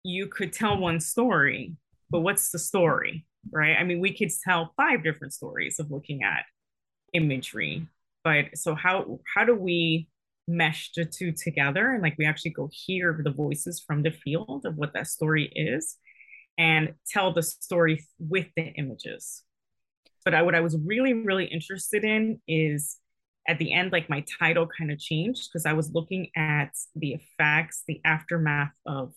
you 0.03 0.27
could 0.27 0.53
tell 0.53 0.77
one 0.77 0.99
story, 0.99 1.75
but 2.09 2.21
what's 2.21 2.51
the 2.51 2.59
story, 2.59 3.25
right? 3.51 3.75
I 3.77 3.83
mean, 3.83 3.99
we 3.99 4.15
could 4.15 4.29
tell 4.43 4.73
five 4.77 5.03
different 5.03 5.33
stories 5.33 5.79
of 5.79 5.91
looking 5.91 6.23
at 6.23 6.45
imagery, 7.13 7.87
but 8.23 8.55
so 8.55 8.75
how 8.75 9.19
how 9.33 9.43
do 9.43 9.55
we 9.55 10.07
mesh 10.49 10.91
the 10.95 11.05
two 11.05 11.31
together 11.31 11.91
and 11.91 12.01
like 12.01 12.15
we 12.17 12.25
actually 12.25 12.51
go 12.51 12.69
hear 12.71 13.21
the 13.23 13.31
voices 13.31 13.83
from 13.85 14.01
the 14.03 14.11
field 14.11 14.65
of 14.65 14.75
what 14.75 14.93
that 14.93 15.07
story 15.07 15.51
is 15.55 15.97
and 16.57 16.93
tell 17.07 17.31
the 17.33 17.43
story 17.43 18.05
with 18.17 18.47
the 18.57 18.63
images. 18.63 19.43
But 20.25 20.33
I, 20.33 20.41
what 20.41 20.55
I 20.55 20.59
was 20.59 20.77
really 20.83 21.13
really 21.13 21.45
interested 21.45 22.03
in 22.03 22.41
is 22.47 22.97
at 23.47 23.57
the 23.57 23.73
end, 23.73 23.91
like 23.91 24.09
my 24.09 24.23
title 24.39 24.67
kind 24.67 24.91
of 24.91 24.99
changed 24.99 25.49
because 25.49 25.65
I 25.65 25.73
was 25.73 25.91
looking 25.91 26.29
at 26.35 26.71
the 26.95 27.13
effects, 27.13 27.83
the 27.87 28.01
aftermath 28.05 28.73
of 28.85 29.13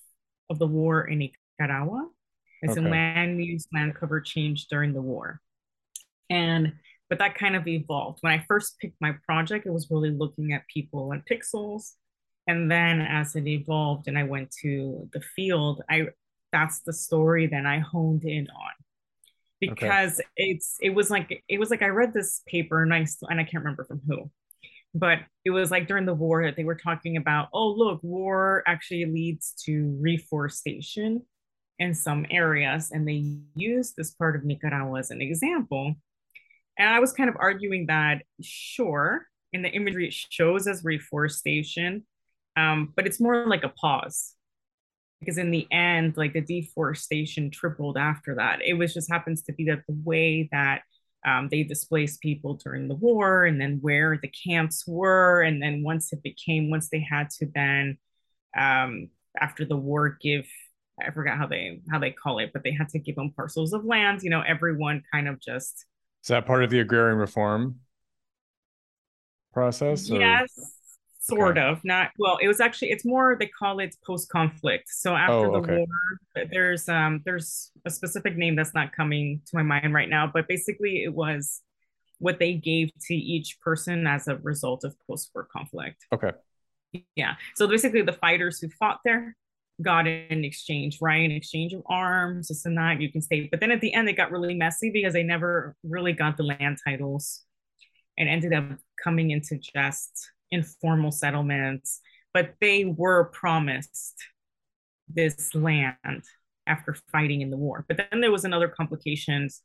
of 0.48 0.58
the 0.58 0.66
war 0.66 1.04
in 1.04 1.18
Nicaragua, 1.58 2.08
as 2.64 2.72
okay. 2.72 2.80
in 2.80 2.90
land 2.90 3.44
use, 3.44 3.66
land 3.72 3.94
cover 3.94 4.20
changed 4.20 4.68
during 4.70 4.92
the 4.92 5.02
war. 5.02 5.40
And 6.30 6.74
but 7.12 7.18
that 7.18 7.34
kind 7.34 7.54
of 7.54 7.68
evolved. 7.68 8.20
When 8.22 8.32
I 8.32 8.42
first 8.48 8.78
picked 8.78 8.98
my 8.98 9.12
project, 9.26 9.66
it 9.66 9.70
was 9.70 9.88
really 9.90 10.08
looking 10.08 10.54
at 10.54 10.66
people 10.66 11.12
and 11.12 11.22
pixels. 11.30 11.90
And 12.46 12.70
then 12.70 13.02
as 13.02 13.36
it 13.36 13.46
evolved 13.46 14.08
and 14.08 14.16
I 14.16 14.22
went 14.22 14.50
to 14.62 15.10
the 15.12 15.20
field, 15.20 15.82
I 15.90 16.06
that's 16.52 16.80
the 16.80 16.94
story 16.94 17.48
that 17.48 17.66
I 17.66 17.80
honed 17.80 18.24
in 18.24 18.48
on. 18.48 18.72
Because 19.60 20.20
okay. 20.20 20.28
it's 20.36 20.78
it 20.80 20.94
was 20.94 21.10
like 21.10 21.44
it 21.46 21.60
was 21.60 21.68
like 21.68 21.82
I 21.82 21.88
read 21.88 22.14
this 22.14 22.40
paper 22.48 22.82
and 22.82 22.94
I 22.94 23.04
and 23.28 23.38
I 23.38 23.44
can't 23.44 23.62
remember 23.62 23.84
from 23.84 24.00
who, 24.08 24.30
but 24.94 25.18
it 25.44 25.50
was 25.50 25.70
like 25.70 25.88
during 25.88 26.06
the 26.06 26.14
war 26.14 26.42
that 26.46 26.56
they 26.56 26.64
were 26.64 26.76
talking 26.76 27.18
about 27.18 27.50
oh 27.52 27.72
look 27.72 28.00
war 28.02 28.62
actually 28.66 29.04
leads 29.04 29.52
to 29.66 29.98
reforestation 30.00 31.20
in 31.78 31.92
some 31.92 32.24
areas 32.30 32.90
and 32.90 33.06
they 33.06 33.36
used 33.54 33.96
this 33.96 34.12
part 34.12 34.34
of 34.34 34.44
nicaragua 34.44 34.98
as 34.98 35.10
an 35.10 35.20
example 35.20 35.94
and 36.78 36.88
i 36.88 37.00
was 37.00 37.12
kind 37.12 37.28
of 37.28 37.36
arguing 37.38 37.86
that 37.86 38.22
sure 38.40 39.26
in 39.52 39.62
the 39.62 39.70
imagery 39.70 40.08
it 40.08 40.14
shows 40.14 40.66
as 40.66 40.84
reforestation 40.84 42.04
um, 42.56 42.92
but 42.96 43.06
it's 43.06 43.20
more 43.20 43.46
like 43.46 43.64
a 43.64 43.68
pause. 43.68 44.34
Because 45.20 45.38
in 45.38 45.52
the 45.52 45.68
end 45.70 46.16
like 46.16 46.32
the 46.32 46.40
deforestation 46.40 47.50
tripled 47.50 47.96
after 47.96 48.34
that. 48.36 48.58
It 48.64 48.74
was 48.74 48.92
just 48.92 49.10
happens 49.10 49.42
to 49.42 49.52
be 49.52 49.66
that 49.66 49.82
the 49.86 49.96
way 50.04 50.48
that 50.50 50.82
um, 51.24 51.48
they 51.48 51.62
displaced 51.62 52.20
people 52.20 52.54
during 52.54 52.88
the 52.88 52.96
war 52.96 53.44
and 53.44 53.60
then 53.60 53.78
where 53.80 54.18
the 54.20 54.32
camps 54.44 54.84
were 54.84 55.42
and 55.42 55.62
then 55.62 55.84
once 55.84 56.12
it 56.12 56.20
became 56.24 56.70
once 56.70 56.88
they 56.88 57.06
had 57.08 57.30
to 57.38 57.46
then 57.54 57.98
um, 58.58 59.10
after 59.40 59.64
the 59.64 59.76
war 59.76 60.18
give 60.20 60.44
i 61.00 61.12
forgot 61.12 61.38
how 61.38 61.46
they 61.46 61.80
how 61.92 62.00
they 62.00 62.10
call 62.10 62.40
it 62.40 62.50
but 62.52 62.64
they 62.64 62.72
had 62.72 62.88
to 62.88 62.98
give 62.98 63.14
them 63.14 63.32
parcels 63.36 63.72
of 63.72 63.84
land 63.84 64.22
you 64.24 64.30
know 64.30 64.42
everyone 64.42 65.02
kind 65.12 65.28
of 65.28 65.40
just 65.40 65.86
is 66.22 66.28
that 66.28 66.46
part 66.46 66.62
of 66.62 66.70
the 66.70 66.80
agrarian 66.80 67.18
reform 67.18 67.80
process 69.52 70.10
or? 70.10 70.20
yes 70.20 70.50
sort 71.22 71.56
okay. 71.56 71.68
of 71.68 71.78
not 71.84 72.10
well 72.18 72.36
it 72.42 72.48
was 72.48 72.60
actually 72.60 72.90
it's 72.90 73.04
more 73.04 73.36
they 73.38 73.46
call 73.46 73.78
it 73.78 73.94
post 74.04 74.28
conflict 74.28 74.88
so 74.88 75.14
after 75.14 75.34
oh, 75.34 75.56
okay. 75.56 75.74
the 75.74 75.78
war 75.78 76.46
there's 76.50 76.88
um 76.88 77.20
there's 77.24 77.70
a 77.84 77.90
specific 77.90 78.36
name 78.36 78.56
that's 78.56 78.74
not 78.74 78.92
coming 78.92 79.40
to 79.46 79.56
my 79.56 79.62
mind 79.62 79.94
right 79.94 80.08
now 80.08 80.28
but 80.32 80.48
basically 80.48 81.04
it 81.04 81.14
was 81.14 81.60
what 82.18 82.40
they 82.40 82.54
gave 82.54 82.90
to 83.00 83.14
each 83.14 83.60
person 83.60 84.06
as 84.06 84.26
a 84.26 84.36
result 84.38 84.82
of 84.82 84.96
post 85.06 85.30
war 85.32 85.46
conflict 85.52 86.06
okay 86.12 86.32
yeah 87.14 87.34
so 87.54 87.68
basically 87.68 88.02
the 88.02 88.12
fighters 88.12 88.58
who 88.58 88.68
fought 88.68 88.98
there 89.04 89.36
got 89.82 90.06
in 90.06 90.44
exchange 90.44 90.98
right 91.00 91.22
in 91.22 91.32
exchange 91.32 91.72
of 91.72 91.82
arms 91.86 92.48
this 92.48 92.64
and 92.64 92.78
that 92.78 93.00
you 93.00 93.10
can 93.10 93.20
stay 93.20 93.48
but 93.50 93.60
then 93.60 93.70
at 93.70 93.80
the 93.80 93.92
end 93.92 94.08
it 94.08 94.14
got 94.14 94.30
really 94.30 94.54
messy 94.54 94.90
because 94.90 95.12
they 95.12 95.22
never 95.22 95.74
really 95.82 96.12
got 96.12 96.36
the 96.36 96.42
land 96.42 96.78
titles 96.86 97.44
and 98.18 98.28
ended 98.28 98.52
up 98.52 98.64
coming 99.02 99.30
into 99.30 99.58
just 99.58 100.30
informal 100.50 101.10
settlements, 101.10 102.00
but 102.32 102.54
they 102.60 102.84
were 102.84 103.24
promised 103.24 104.14
this 105.08 105.54
land 105.54 106.22
after 106.66 106.94
fighting 107.10 107.40
in 107.40 107.50
the 107.50 107.56
war. 107.56 107.84
But 107.88 107.96
then 108.10 108.20
there 108.20 108.30
was 108.30 108.44
another 108.44 108.68
complications 108.68 109.62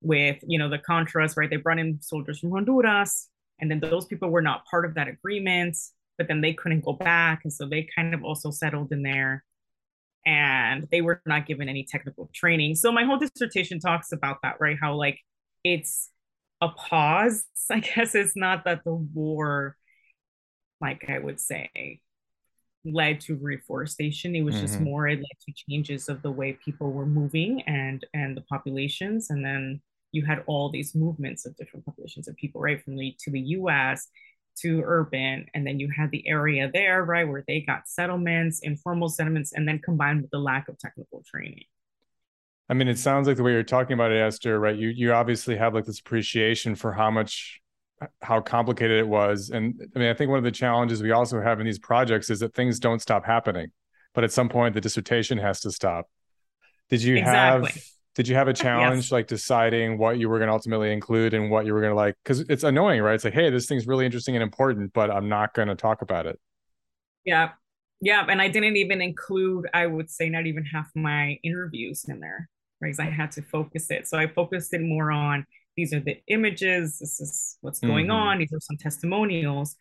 with, 0.00 0.38
you 0.46 0.58
know, 0.58 0.68
the 0.68 0.78
Contras, 0.78 1.36
right? 1.36 1.48
They 1.48 1.56
brought 1.56 1.78
in 1.78 2.00
soldiers 2.02 2.40
from 2.40 2.50
Honduras, 2.50 3.28
and 3.60 3.70
then 3.70 3.80
those 3.80 4.06
people 4.06 4.28
were 4.28 4.42
not 4.42 4.66
part 4.66 4.84
of 4.84 4.94
that 4.94 5.08
agreement, 5.08 5.76
but 6.18 6.28
then 6.28 6.40
they 6.40 6.52
couldn't 6.52 6.84
go 6.84 6.92
back. 6.92 7.40
And 7.44 7.52
so 7.52 7.66
they 7.66 7.88
kind 7.94 8.14
of 8.14 8.24
also 8.24 8.50
settled 8.50 8.92
in 8.92 9.02
there 9.02 9.44
and 10.24 10.86
they 10.90 11.00
were 11.00 11.20
not 11.26 11.46
given 11.46 11.68
any 11.68 11.84
technical 11.84 12.30
training. 12.34 12.76
So 12.76 12.92
my 12.92 13.04
whole 13.04 13.18
dissertation 13.18 13.80
talks 13.80 14.12
about 14.12 14.38
that, 14.42 14.56
right? 14.60 14.76
How 14.80 14.94
like 14.94 15.18
it's 15.64 16.10
a 16.60 16.68
pause, 16.68 17.44
I 17.70 17.80
guess 17.80 18.14
it's 18.14 18.36
not 18.36 18.64
that 18.64 18.84
the 18.84 18.94
war 18.94 19.76
like 20.82 21.08
I 21.08 21.18
would 21.18 21.40
say, 21.40 22.00
led 22.84 23.20
to 23.22 23.36
reforestation. 23.36 24.34
It 24.34 24.42
was 24.42 24.56
mm-hmm. 24.56 24.66
just 24.66 24.80
more 24.80 25.08
it 25.08 25.16
led 25.16 25.38
to 25.46 25.54
changes 25.70 26.08
of 26.08 26.20
the 26.20 26.32
way 26.32 26.58
people 26.62 26.90
were 26.90 27.06
moving 27.06 27.62
and 27.62 28.04
and 28.12 28.36
the 28.36 28.42
populations, 28.42 29.30
and 29.30 29.44
then 29.44 29.80
you 30.10 30.26
had 30.26 30.42
all 30.46 30.70
these 30.70 30.94
movements 30.94 31.46
of 31.46 31.56
different 31.56 31.86
populations 31.86 32.28
of 32.28 32.36
people, 32.36 32.60
right, 32.60 32.82
from 32.84 32.96
the 32.96 33.16
to 33.20 33.30
the 33.30 33.40
U.S. 33.40 34.08
to 34.62 34.82
urban, 34.84 35.46
and 35.54 35.66
then 35.66 35.78
you 35.78 35.90
had 35.96 36.10
the 36.10 36.26
area 36.28 36.70
there, 36.72 37.04
right, 37.04 37.28
where 37.28 37.44
they 37.46 37.60
got 37.60 37.88
settlements, 37.88 38.60
informal 38.62 39.08
settlements, 39.08 39.52
and 39.52 39.66
then 39.66 39.78
combined 39.78 40.22
with 40.22 40.30
the 40.30 40.38
lack 40.38 40.68
of 40.68 40.78
technical 40.78 41.22
training. 41.26 41.64
I 42.68 42.74
mean, 42.74 42.88
it 42.88 42.98
sounds 42.98 43.28
like 43.28 43.36
the 43.36 43.42
way 43.42 43.52
you're 43.52 43.62
talking 43.62 43.94
about 43.94 44.12
it, 44.12 44.20
Esther, 44.20 44.58
right? 44.58 44.76
You 44.76 44.88
you 44.88 45.12
obviously 45.12 45.56
have 45.56 45.74
like 45.74 45.84
this 45.84 46.00
appreciation 46.00 46.74
for 46.74 46.92
how 46.92 47.10
much 47.10 47.60
how 48.20 48.40
complicated 48.40 48.98
it 48.98 49.08
was. 49.08 49.50
And 49.50 49.80
I 49.94 49.98
mean, 49.98 50.08
I 50.08 50.14
think 50.14 50.30
one 50.30 50.38
of 50.38 50.44
the 50.44 50.50
challenges 50.50 51.02
we 51.02 51.10
also 51.10 51.40
have 51.40 51.60
in 51.60 51.66
these 51.66 51.78
projects 51.78 52.30
is 52.30 52.40
that 52.40 52.54
things 52.54 52.78
don't 52.78 53.00
stop 53.00 53.24
happening, 53.24 53.70
but 54.14 54.24
at 54.24 54.32
some 54.32 54.48
point 54.48 54.74
the 54.74 54.80
dissertation 54.80 55.38
has 55.38 55.60
to 55.60 55.70
stop. 55.70 56.08
Did 56.88 57.02
you 57.02 57.16
exactly. 57.16 57.70
have 57.70 57.82
did 58.14 58.28
you 58.28 58.34
have 58.34 58.48
a 58.48 58.52
challenge 58.64 59.06
yes. 59.06 59.12
like 59.12 59.26
deciding 59.26 59.98
what 59.98 60.18
you 60.18 60.28
were 60.28 60.38
going 60.38 60.48
to 60.48 60.52
ultimately 60.52 60.92
include 60.92 61.34
and 61.34 61.50
what 61.50 61.66
you 61.66 61.74
were 61.74 61.80
going 61.80 61.92
to 61.92 61.96
like? 61.96 62.16
Because 62.22 62.40
it's 62.40 62.64
annoying 62.64 63.02
right? 63.02 63.14
It's 63.14 63.24
like 63.24 63.34
hey 63.34 63.50
this 63.50 63.66
thing's 63.66 63.86
really 63.86 64.06
interesting 64.06 64.36
and 64.36 64.42
important 64.42 64.92
but 64.92 65.10
i'm 65.10 65.28
not 65.28 65.54
going 65.54 65.68
to 65.68 65.74
talk 65.74 66.02
about 66.02 66.26
it. 66.26 66.38
Yeah. 67.24 67.50
Yeah 68.00 68.26
and 68.28 68.40
i 68.42 68.48
didn't 68.48 68.76
even 68.76 69.00
include 69.00 69.66
i 69.74 69.86
would 69.86 70.10
say 70.10 70.28
not 70.28 70.46
even 70.46 70.64
half 70.64 70.90
my 70.94 71.38
interviews 71.42 72.04
in 72.08 72.20
there 72.20 72.48
right? 72.80 72.88
Because 72.88 73.00
i 73.00 73.10
had 73.10 73.30
to 73.32 73.42
focus 73.42 73.90
it. 73.90 74.08
So 74.08 74.18
i 74.18 74.26
focused 74.26 74.74
it 74.74 74.80
more 74.82 75.12
on 75.12 75.46
these 75.76 75.92
are 75.94 76.00
the 76.00 76.18
images. 76.28 76.98
This 76.98 77.20
is 77.20 77.56
what's 77.60 77.80
going 77.80 78.06
mm-hmm. 78.06 78.14
on. 78.14 78.38
These 78.38 78.52
are 78.52 78.60
some 78.60 78.76
testimonials. 78.76 79.76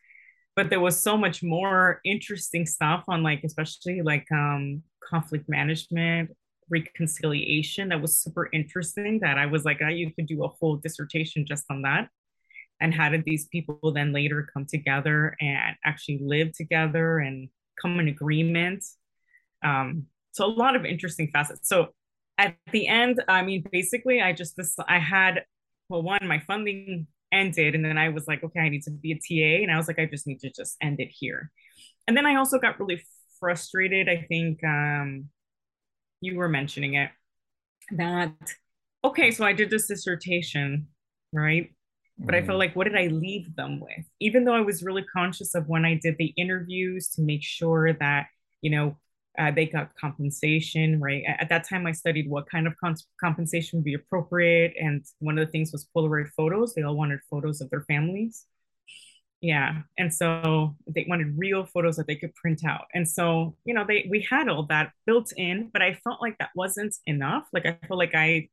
But 0.56 0.70
there 0.70 0.80
was 0.80 1.02
so 1.02 1.18
much 1.18 1.44
more 1.44 2.02
interesting 2.06 2.66
stuff 2.66 3.04
on 3.08 3.24
like 3.24 3.44
especially 3.44 4.02
like 4.02 4.28
um 4.32 4.84
conflict 5.10 5.50
management 5.50 6.32
reconciliation 6.72 7.90
that 7.90 8.02
was 8.02 8.18
super 8.18 8.50
interesting 8.54 9.20
that 9.20 9.38
i 9.38 9.46
was 9.46 9.66
like 9.66 9.80
oh, 9.84 9.90
you 9.90 10.12
could 10.14 10.26
do 10.26 10.44
a 10.44 10.48
whole 10.48 10.78
dissertation 10.78 11.46
just 11.46 11.66
on 11.70 11.82
that 11.82 12.08
and 12.80 12.94
how 12.94 13.10
did 13.10 13.24
these 13.26 13.48
people 13.48 13.92
then 13.94 14.12
later 14.12 14.48
come 14.52 14.66
together 14.66 15.36
and 15.40 15.76
actually 15.86 16.20
live 16.24 16.52
together 16.54 17.20
and 17.20 17.50
come 17.80 18.00
in 18.00 18.08
agreement 18.08 18.84
um 19.64 20.06
so 20.32 20.46
a 20.46 20.48
lot 20.48 20.76
of 20.76 20.86
interesting 20.86 21.30
facets 21.32 21.68
so 21.68 21.88
at 22.38 22.56
the 22.72 22.88
end 22.88 23.22
i 23.28 23.44
mean 23.44 23.64
basically 23.72 24.22
i 24.22 24.32
just 24.32 24.56
this 24.56 24.76
i 24.88 24.98
had 24.98 25.44
well, 25.92 26.02
one, 26.02 26.26
my 26.26 26.40
funding 26.40 27.06
ended, 27.32 27.76
and 27.76 27.84
then 27.84 27.98
I 27.98 28.10
was 28.10 28.26
like, 28.28 28.44
okay, 28.44 28.62
I 28.62 28.70
need 28.70 28.84
to 28.84 28.92
be 28.92 29.12
a 29.12 29.16
TA, 29.16 29.62
and 29.62 29.72
I 29.72 29.78
was 29.78 29.88
like, 29.88 30.00
I 30.00 30.06
just 30.06 30.26
need 30.26 30.40
to 30.40 30.50
just 30.50 30.78
end 30.82 31.00
it 31.00 31.10
here. 31.12 31.52
And 32.08 32.16
then 32.16 32.26
I 32.26 32.36
also 32.36 32.58
got 32.58 32.80
really 32.80 33.04
frustrated. 33.40 34.08
I 34.10 34.26
think 34.28 34.64
um, 34.64 35.26
you 36.22 36.38
were 36.38 36.50
mentioning 36.50 36.94
it 36.94 37.10
that 37.92 38.34
okay, 39.04 39.32
so 39.32 39.44
I 39.46 39.54
did 39.54 39.70
this 39.70 39.88
dissertation, 39.88 40.88
right? 41.34 41.72
But 42.18 42.36
mm. 42.36 42.38
I 42.38 42.46
felt 42.46 42.58
mm. 42.58 42.60
like, 42.60 42.76
what 42.76 42.86
did 42.86 42.96
I 42.96 43.08
leave 43.08 43.56
them 43.56 43.80
with? 43.80 44.06
Even 44.20 44.46
though 44.46 44.54
I 44.54 44.62
was 44.62 44.84
really 44.84 45.04
conscious 45.04 45.56
of 45.56 45.68
when 45.68 45.86
I 45.86 46.00
did 46.02 46.18
the 46.18 46.34
interviews 46.38 47.10
to 47.16 47.22
make 47.22 47.44
sure 47.44 47.94
that, 47.94 48.28
you 48.62 48.70
know, 48.70 48.98
uh, 49.40 49.50
they 49.50 49.66
got 49.66 49.96
compensation, 49.96 51.00
right? 51.00 51.24
At 51.26 51.50
that 51.50 51.68
time, 51.68 51.88
I 51.88 51.94
studied 51.94 52.30
what 52.30 52.50
kind 52.50 52.68
of 52.68 52.76
compensation 53.20 53.80
would 53.80 53.86
be 53.86 53.94
appropriate. 53.94 54.74
And 54.80 55.04
one 55.20 55.38
of 55.38 55.46
the 55.46 55.52
things 55.52 55.72
was 55.72 55.88
Polaroid 55.96 56.30
photos. 56.30 56.76
They 56.76 56.84
all 56.84 56.98
wanted 56.98 57.22
photos 57.30 57.62
of 57.62 57.70
their 57.70 57.84
families. 57.84 58.46
Yeah. 59.42 59.82
And 59.98 60.14
so 60.14 60.76
they 60.88 61.06
wanted 61.10 61.38
real 61.38 61.66
photos 61.66 61.98
that 61.98 62.06
they 62.06 62.16
could 62.16 62.34
print 62.36 62.64
out. 62.64 62.86
And 62.94 63.08
so, 63.08 63.56
you 63.66 63.74
know, 63.74 63.84
they 63.88 64.08
we 64.10 64.22
had 64.30 64.48
all 64.48 64.64
that 64.68 64.92
built 65.08 65.34
in, 65.36 65.70
but 65.74 65.82
I 65.82 65.96
felt 65.96 66.22
like 66.22 66.38
that 66.38 66.52
wasn't 66.56 66.96
enough. 67.08 67.48
Like 67.52 67.66
I 67.66 67.78
felt 67.88 67.98
like 67.98 68.14
I 68.14 68.50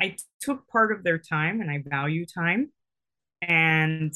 I 0.00 0.16
took 0.40 0.66
part 0.68 0.92
of 0.92 1.04
their 1.04 1.18
time 1.18 1.60
and 1.60 1.70
I 1.70 1.84
value 1.86 2.24
time. 2.24 2.72
And 3.42 4.14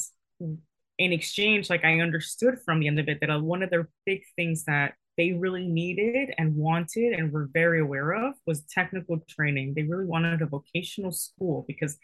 in 0.98 1.12
exchange, 1.12 1.68
like 1.68 1.84
I 1.84 2.00
understood 2.00 2.58
from 2.64 2.80
the 2.80 2.88
end 2.88 2.98
of 2.98 3.08
it 3.08 3.18
that 3.20 3.42
one 3.42 3.62
of 3.62 3.68
their 3.68 3.90
big 4.06 4.22
things 4.36 4.64
that 4.64 4.94
they 5.18 5.32
really 5.32 5.66
needed 5.68 6.34
and 6.38 6.56
wanted 6.56 7.12
and 7.12 7.32
were 7.32 7.48
very 7.52 7.80
aware 7.80 8.12
of 8.12 8.34
was 8.46 8.62
technical 8.62 9.20
training. 9.28 9.74
They 9.74 9.82
really 9.82 10.06
wanted 10.06 10.40
a 10.42 10.46
vocational 10.46 11.12
school 11.12 11.64
because 11.68 11.98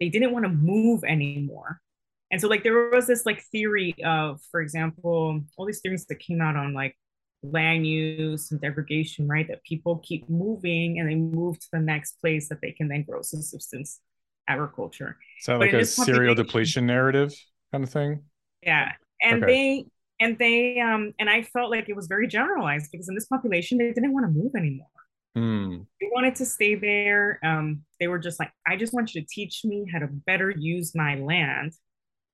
they 0.00 0.08
didn't 0.08 0.32
want 0.32 0.44
to 0.46 0.48
move 0.50 1.04
anymore. 1.04 1.80
And 2.30 2.40
so 2.40 2.48
like 2.48 2.62
there 2.62 2.90
was 2.90 3.06
this 3.06 3.26
like 3.26 3.42
theory 3.50 3.94
of, 4.04 4.40
for 4.50 4.60
example, 4.60 5.40
all 5.56 5.66
these 5.66 5.80
things 5.80 6.06
that 6.06 6.20
came 6.20 6.40
out 6.40 6.56
on 6.56 6.74
like 6.74 6.96
land 7.42 7.86
use 7.86 8.50
and 8.52 8.60
degradation, 8.60 9.26
right? 9.26 9.48
That 9.48 9.64
people 9.64 9.98
keep 9.98 10.28
moving 10.28 10.98
and 10.98 11.08
they 11.08 11.14
move 11.14 11.58
to 11.58 11.66
the 11.72 11.80
next 11.80 12.20
place 12.20 12.48
that 12.48 12.60
they 12.60 12.72
can 12.72 12.88
then 12.88 13.02
grow 13.02 13.22
subsistence 13.22 14.00
agriculture. 14.48 15.16
So 15.40 15.56
like 15.56 15.72
a 15.72 15.84
cereal 15.84 16.34
depletion 16.34 16.86
narrative? 16.86 17.34
kind 17.72 17.84
of 17.84 17.90
thing? 17.90 18.22
Yeah. 18.62 18.92
And 19.22 19.44
okay. 19.44 19.52
they 19.52 19.86
and 20.24 20.38
they 20.38 20.80
um 20.80 21.12
and 21.18 21.30
I 21.30 21.42
felt 21.42 21.70
like 21.70 21.88
it 21.88 21.96
was 21.96 22.06
very 22.06 22.26
generalized 22.26 22.90
because 22.90 23.08
in 23.08 23.14
this 23.14 23.26
population 23.26 23.78
they 23.78 23.92
didn't 23.92 24.12
want 24.12 24.26
to 24.26 24.32
move 24.32 24.52
anymore. 24.56 24.88
Mm. 25.36 25.86
They 26.00 26.08
wanted 26.12 26.34
to 26.36 26.46
stay 26.46 26.74
there. 26.74 27.38
Um, 27.44 27.82
they 28.00 28.08
were 28.08 28.18
just 28.18 28.40
like, 28.40 28.50
I 28.66 28.76
just 28.76 28.92
want 28.92 29.14
you 29.14 29.20
to 29.20 29.26
teach 29.30 29.64
me 29.64 29.86
how 29.92 30.00
to 30.00 30.08
better 30.08 30.50
use 30.50 30.92
my 30.94 31.14
land 31.16 31.72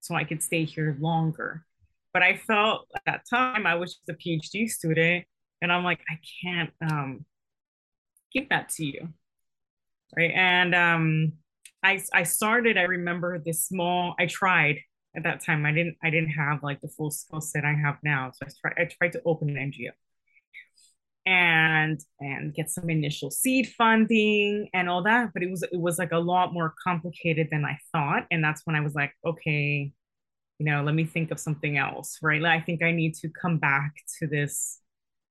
so 0.07 0.15
I 0.15 0.25
could 0.25 0.43
stay 0.43 0.65
here 0.65 0.97
longer. 1.01 1.65
But 2.13 2.23
I 2.23 2.37
felt 2.37 2.89
at 2.95 3.03
that 3.07 3.23
time 3.29 3.67
I 3.67 3.75
was 3.75 3.97
just 3.97 4.09
a 4.09 4.15
PhD 4.15 4.69
student, 4.69 5.25
and 5.61 5.73
I'm 5.73 5.85
like, 5.85 6.01
I 6.09 6.19
can't 6.43 6.71
um, 6.81 7.27
give 8.33 8.49
that 8.49 8.71
to 8.71 8.85
you, 8.85 9.09
right? 10.17 10.33
And 10.35 10.75
um, 10.75 11.33
I 11.83 12.01
I 12.15 12.23
started. 12.23 12.79
I 12.79 12.83
remember 12.83 13.39
this 13.39 13.67
small. 13.67 14.15
I 14.19 14.27
tried 14.27 14.79
at 15.17 15.25
that 15.25 15.45
time. 15.45 15.67
I 15.67 15.73
didn't 15.73 15.97
I 16.03 16.11
didn't 16.11 16.31
have 16.31 16.63
like 16.63 16.81
the 16.81 16.89
full 16.89 17.11
skill 17.11 17.41
set 17.41 17.65
I 17.65 17.75
have 17.75 17.97
now, 18.03 18.31
so 18.33 18.47
I 18.47 18.51
tried 18.61 18.83
I 18.83 18.89
tried 18.99 19.13
to 19.13 19.23
open 19.27 19.51
an 19.51 19.73
NGO 19.73 19.91
and 21.27 22.01
and 22.21 22.55
get 22.55 22.71
some 22.71 22.89
initial 22.89 23.31
seed 23.31 23.69
funding 23.77 24.69
and 24.73 24.89
all 24.89 25.03
that 25.03 25.33
but 25.35 25.43
it 25.43 25.51
was 25.51 25.63
it 25.65 25.81
was 25.81 25.99
like 25.99 26.13
a 26.13 26.19
lot 26.19 26.53
more 26.53 26.73
complicated 26.83 27.49
than 27.51 27.65
i 27.65 27.77
thought. 27.93 28.27
And 28.31 28.43
that's 28.43 28.63
when 28.65 28.77
i 28.77 28.81
was 28.81 28.95
like 28.95 29.13
okay 29.27 29.93
you 30.59 30.67
know 30.67 30.83
let 30.83 30.95
me 30.95 31.05
think 31.05 31.31
of 31.31 31.41
something 31.41 31.77
else 31.77 32.19
right? 32.23 32.45
I 32.45 32.61
think 32.61 32.83
i 32.83 32.93
need 32.93 33.15
to 33.17 33.29
come 33.29 33.59
back 33.59 33.93
to 34.19 34.27
this 34.27 34.81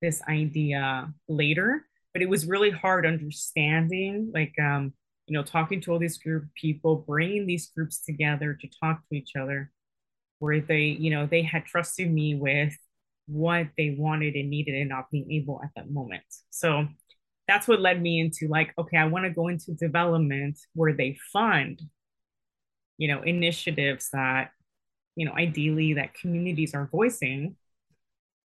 this 0.02 0.22
idea 0.28 1.12
later. 1.28 1.86
But 2.12 2.22
it 2.22 2.28
was 2.28 2.46
really 2.46 2.70
hard 2.70 3.06
understanding 3.06 4.30
like 4.34 4.54
um 4.62 4.92
you 5.26 5.34
know 5.34 5.42
talking 5.42 5.80
to 5.82 5.92
all 5.92 5.98
these 5.98 6.18
group 6.18 6.44
people 6.54 6.96
bringing 6.96 7.46
these 7.46 7.70
groups 7.74 8.00
together 8.00 8.54
to 8.60 8.68
talk 8.80 9.00
to 9.08 9.16
each 9.16 9.32
other 9.38 9.70
where 10.38 10.60
they 10.60 10.84
you 10.84 11.10
know 11.10 11.26
they 11.26 11.42
had 11.42 11.64
trusted 11.64 12.10
me 12.10 12.34
with 12.34 12.76
what 13.26 13.66
they 13.76 13.96
wanted 13.98 14.34
and 14.34 14.50
needed 14.50 14.74
and 14.74 14.88
not 14.88 15.10
being 15.10 15.30
able 15.30 15.60
at 15.62 15.70
that 15.76 15.90
moment. 15.90 16.24
So 16.50 16.86
that's 17.48 17.68
what 17.68 17.80
led 17.80 18.00
me 18.00 18.20
into 18.20 18.48
like, 18.48 18.72
okay, 18.78 18.96
I 18.96 19.06
want 19.06 19.24
to 19.24 19.30
go 19.30 19.48
into 19.48 19.72
development 19.72 20.58
where 20.74 20.92
they 20.92 21.16
fund, 21.32 21.80
you 22.98 23.08
know, 23.08 23.22
initiatives 23.22 24.10
that, 24.12 24.50
you 25.14 25.26
know, 25.26 25.32
ideally 25.32 25.94
that 25.94 26.14
communities 26.14 26.74
are 26.74 26.88
voicing 26.90 27.56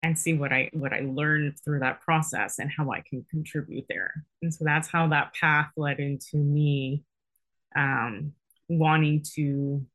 and 0.04 0.18
see 0.18 0.34
what 0.34 0.54
I 0.54 0.70
what 0.74 0.94
I 0.94 1.00
learned 1.02 1.56
through 1.64 1.80
that 1.80 2.02
process 2.02 2.60
and 2.60 2.72
how 2.72 2.92
I 2.92 3.02
can 3.02 3.26
contribute 3.30 3.86
there. 3.90 4.14
And 4.42 4.54
so 4.54 4.64
that's 4.64 4.88
how 4.88 5.08
that 5.10 5.34
path 5.34 5.70
led 5.76 6.00
into 6.00 6.38
me 6.38 7.04
um, 7.76 8.34
wanting 8.70 9.24
to, 9.36 9.86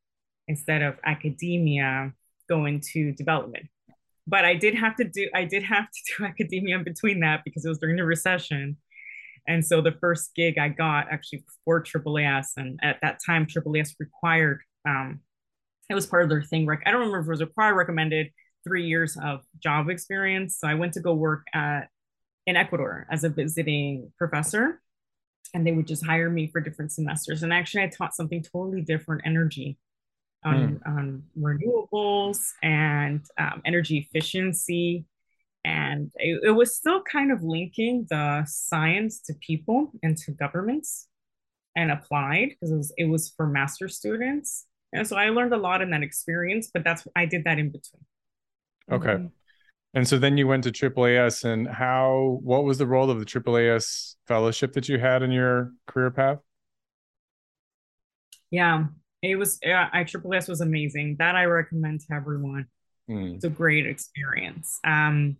instead 0.49 0.83
of 0.83 0.97
academia, 1.05 2.13
go 2.49 2.67
into 2.67 3.13
development 3.13 3.67
but 4.27 4.45
I 4.45 4.55
did 4.55 4.75
have 4.75 4.97
to 4.97 5.05
do 5.05 5.29
I 5.35 5.45
did 5.45 5.63
have 5.63 5.87
to 5.91 6.01
do 6.19 6.25
academia 6.25 6.77
in 6.77 6.85
between 6.85 7.21
that 7.21 7.43
because 7.45 7.65
it 7.65 7.69
was 7.69 7.79
during 7.79 7.97
the 7.97 8.05
recession. 8.05 8.77
And 9.49 9.65
so 9.67 9.81
the 9.81 9.93
first 10.01 10.35
gig 10.37 10.57
I 10.57 10.69
got 10.69 11.11
actually 11.11 11.45
for 11.65 11.83
AAAS, 11.83 12.51
and 12.57 12.79
at 12.83 13.01
that 13.03 13.19
time 13.25 13.47
AAAS 13.47 13.95
required 13.99 14.61
um, 14.89 15.21
it 15.91 15.95
was 15.95 16.07
part 16.07 16.23
of 16.23 16.29
their 16.29 16.43
thing. 16.43 16.69
I 16.71 16.91
don't 16.91 17.01
remember 17.01 17.21
if 17.21 17.27
it 17.27 17.31
was 17.31 17.41
required 17.41 17.75
recommended 17.75 18.31
three 18.65 18.87
years 18.87 19.17
of 19.23 19.41
job 19.63 19.91
experience. 19.91 20.59
So 20.59 20.69
I 20.69 20.75
went 20.75 20.95
to 20.95 21.01
go 21.01 21.15
work 21.15 21.47
at 21.53 21.89
in 22.47 22.57
Ecuador 22.57 23.07
as 23.11 23.25
a 23.25 23.29
visiting 23.29 24.13
professor, 24.19 24.81
and 25.55 25.67
they 25.67 25.73
would 25.73 25.87
just 25.87 26.05
hire 26.05 26.31
me 26.31 26.49
for 26.49 26.61
different 26.61 26.93
semesters. 26.93 27.43
And 27.43 27.53
actually, 27.53 27.85
I 27.85 27.89
taught 27.89 28.15
something 28.15 28.43
totally 28.43 28.81
different 28.81 29.23
energy 29.25 29.79
on, 30.45 30.81
mm. 30.85 30.87
on 30.87 31.23
renewables 31.39 32.51
and 32.63 33.25
um, 33.39 33.63
energy 33.65 33.99
efficiency. 33.99 35.05
And 35.65 36.11
it, 36.17 36.41
it, 36.45 36.51
was 36.51 36.75
still 36.75 37.03
kind 37.03 37.31
of 37.31 37.43
linking 37.43 38.07
the 38.11 38.45
science 38.47 39.21
to 39.23 39.35
people 39.35 39.93
and 40.03 40.17
to 40.19 40.33
governments 40.33 41.07
and 41.77 41.93
applied 41.93 42.51
because 42.51 42.73
it 42.73 42.77
was, 42.77 42.93
it 42.99 43.05
was 43.05 43.33
for 43.37 43.47
master 43.47 43.89
students. 43.89 44.67
And 44.93 45.07
so 45.07 45.17
I 45.17 45.29
learned 45.29 45.55
a 45.55 45.59
lot 45.59 45.81
in 45.81 45.91
that 45.91 46.03
experience, 46.03 46.71
but 46.73 46.83
that's, 46.83 47.07
I 47.15 47.27
did 47.27 47.45
that 47.45 47.59
in 47.59 47.71
between. 47.71 48.05
Okay. 48.91 49.15
Mm-hmm. 49.15 49.27
And 49.95 50.09
so 50.09 50.19
then 50.19 50.37
you 50.37 50.49
went 50.49 50.65
to 50.65 50.73
AAAS 50.73 51.45
and 51.45 51.69
how, 51.69 52.41
what 52.43 52.65
was 52.65 52.79
the 52.79 52.87
role 52.87 53.11
of 53.11 53.21
the 53.21 53.27
AAAS 53.27 54.17
fellowship 54.27 54.73
that 54.73 54.89
you 54.89 54.99
had 54.99 55.23
in 55.23 55.31
your 55.31 55.73
career 55.87 56.11
path? 56.11 56.39
Yeah 58.51 58.87
it 59.23 59.37
was 59.37 59.59
yeah, 59.63 59.89
I 59.93 60.05
Triple 60.05 60.35
S 60.35 60.49
was 60.49 60.61
amazing. 60.61 61.17
That 61.19 61.37
I 61.37 61.45
recommend 61.45 62.01
to 62.01 62.15
everyone. 62.15 62.67
Mm. 63.09 63.37
It's 63.37 63.45
a 63.45 63.51
great 63.51 63.87
experience. 63.87 64.79
Um, 64.85 65.37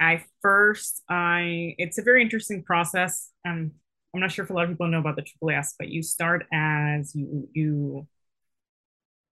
I 0.00 0.24
first 0.42 1.02
I 1.08 1.74
it's 1.78 1.98
a 1.98 2.02
very 2.02 2.22
interesting 2.22 2.62
process. 2.62 3.30
Um, 3.46 3.72
I'm 4.14 4.20
not 4.20 4.30
sure 4.30 4.44
if 4.44 4.50
a 4.50 4.52
lot 4.52 4.64
of 4.64 4.70
people 4.70 4.86
know 4.86 5.00
about 5.00 5.16
the 5.16 5.22
Triple 5.22 5.50
S, 5.50 5.74
but 5.78 5.88
you 5.88 6.02
start 6.02 6.46
as 6.52 7.14
you 7.14 7.48
you 7.52 8.06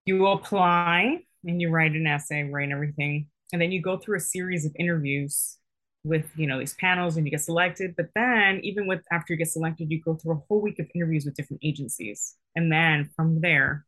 you 0.07 0.27
apply 0.27 1.19
and 1.45 1.61
you 1.61 1.71
write 1.71 1.93
an 1.93 2.07
essay, 2.07 2.45
write 2.45 2.71
everything, 2.71 3.29
and 3.53 3.61
then 3.61 3.73
you 3.73 3.83
go 3.83 3.99
through 3.99 4.17
a 4.17 4.21
series 4.21 4.65
of 4.65 4.73
interviews 4.79 5.59
with 6.05 6.29
you 6.37 6.47
know 6.47 6.59
these 6.59 6.75
panels 6.75 7.17
and 7.17 7.27
you 7.27 7.31
get 7.31 7.41
selected 7.41 7.95
but 7.97 8.09
then 8.17 8.59
even 8.65 8.89
with 8.89 9.01
after 9.13 9.33
you 9.33 9.39
get 9.39 9.47
selected 9.49 9.89
you 9.91 10.01
go 10.03 10.15
through 10.15 10.33
a 10.33 10.43
whole 10.49 10.61
week 10.61 10.79
of 10.79 10.91
interviews 10.95 11.25
with 11.25 11.35
different 11.35 11.63
agencies. 11.65 12.37
And 12.57 12.73
then 12.73 13.11
from 13.15 13.41
there 13.41 13.85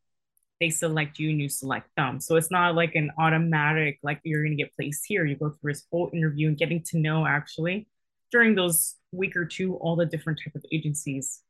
they 0.60 0.70
select 0.70 1.18
you 1.18 1.30
and 1.30 1.40
you 1.40 1.48
select 1.48 1.88
them. 1.96 2.20
So 2.20 2.36
it's 2.36 2.50
not 2.50 2.76
like 2.76 2.94
an 2.94 3.10
automatic 3.18 3.98
like 4.02 4.20
you're 4.22 4.42
going 4.42 4.56
to 4.56 4.62
get 4.62 4.74
placed 4.76 5.04
here. 5.06 5.26
You 5.26 5.36
go 5.36 5.50
through 5.60 5.72
this 5.72 5.84
whole 5.90 6.10
interview 6.12 6.48
and 6.48 6.56
getting 6.56 6.82
to 6.90 6.98
know 6.98 7.26
actually 7.26 7.88
during 8.30 8.54
those 8.54 8.94
week 9.12 9.36
or 9.36 9.44
two 9.44 9.74
all 9.76 9.96
the 9.96 10.06
different 10.06 10.40
type 10.44 10.54
of 10.54 10.64
agencies. 10.72 11.42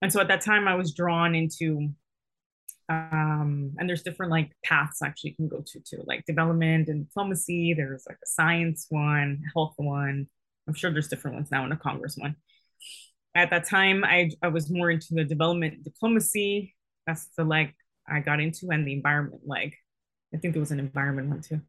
And 0.00 0.12
so 0.12 0.20
at 0.20 0.28
that 0.28 0.42
time 0.42 0.68
i 0.68 0.74
was 0.74 0.94
drawn 0.94 1.34
into 1.34 1.90
um, 2.88 3.74
and 3.78 3.88
there's 3.88 4.02
different 4.02 4.32
like 4.32 4.52
paths 4.64 5.02
actually 5.02 5.30
you 5.30 5.36
can 5.36 5.48
go 5.48 5.62
to 5.66 5.80
too, 5.80 6.02
like 6.06 6.24
development 6.26 6.88
and 6.88 7.06
diplomacy. 7.06 7.74
There's 7.74 8.04
like 8.08 8.16
a 8.16 8.26
science 8.26 8.86
one, 8.88 9.42
health 9.54 9.74
one. 9.76 10.26
I'm 10.66 10.74
sure 10.74 10.90
there's 10.90 11.08
different 11.08 11.36
ones 11.36 11.50
now 11.50 11.64
in 11.64 11.72
a 11.72 11.76
Congress 11.76 12.16
one. 12.16 12.36
At 13.34 13.50
that 13.50 13.68
time, 13.68 14.04
I 14.04 14.30
I 14.42 14.48
was 14.48 14.70
more 14.70 14.90
into 14.90 15.08
the 15.12 15.24
development 15.24 15.84
diplomacy. 15.84 16.74
That's 17.06 17.28
the 17.36 17.44
leg 17.44 17.74
I 18.08 18.20
got 18.20 18.40
into, 18.40 18.68
and 18.70 18.86
the 18.86 18.94
environment 18.94 19.42
leg. 19.46 19.74
I 20.34 20.38
think 20.38 20.54
there 20.54 20.60
was 20.60 20.70
an 20.70 20.80
environment 20.80 21.28
one 21.28 21.42
too. 21.42 21.60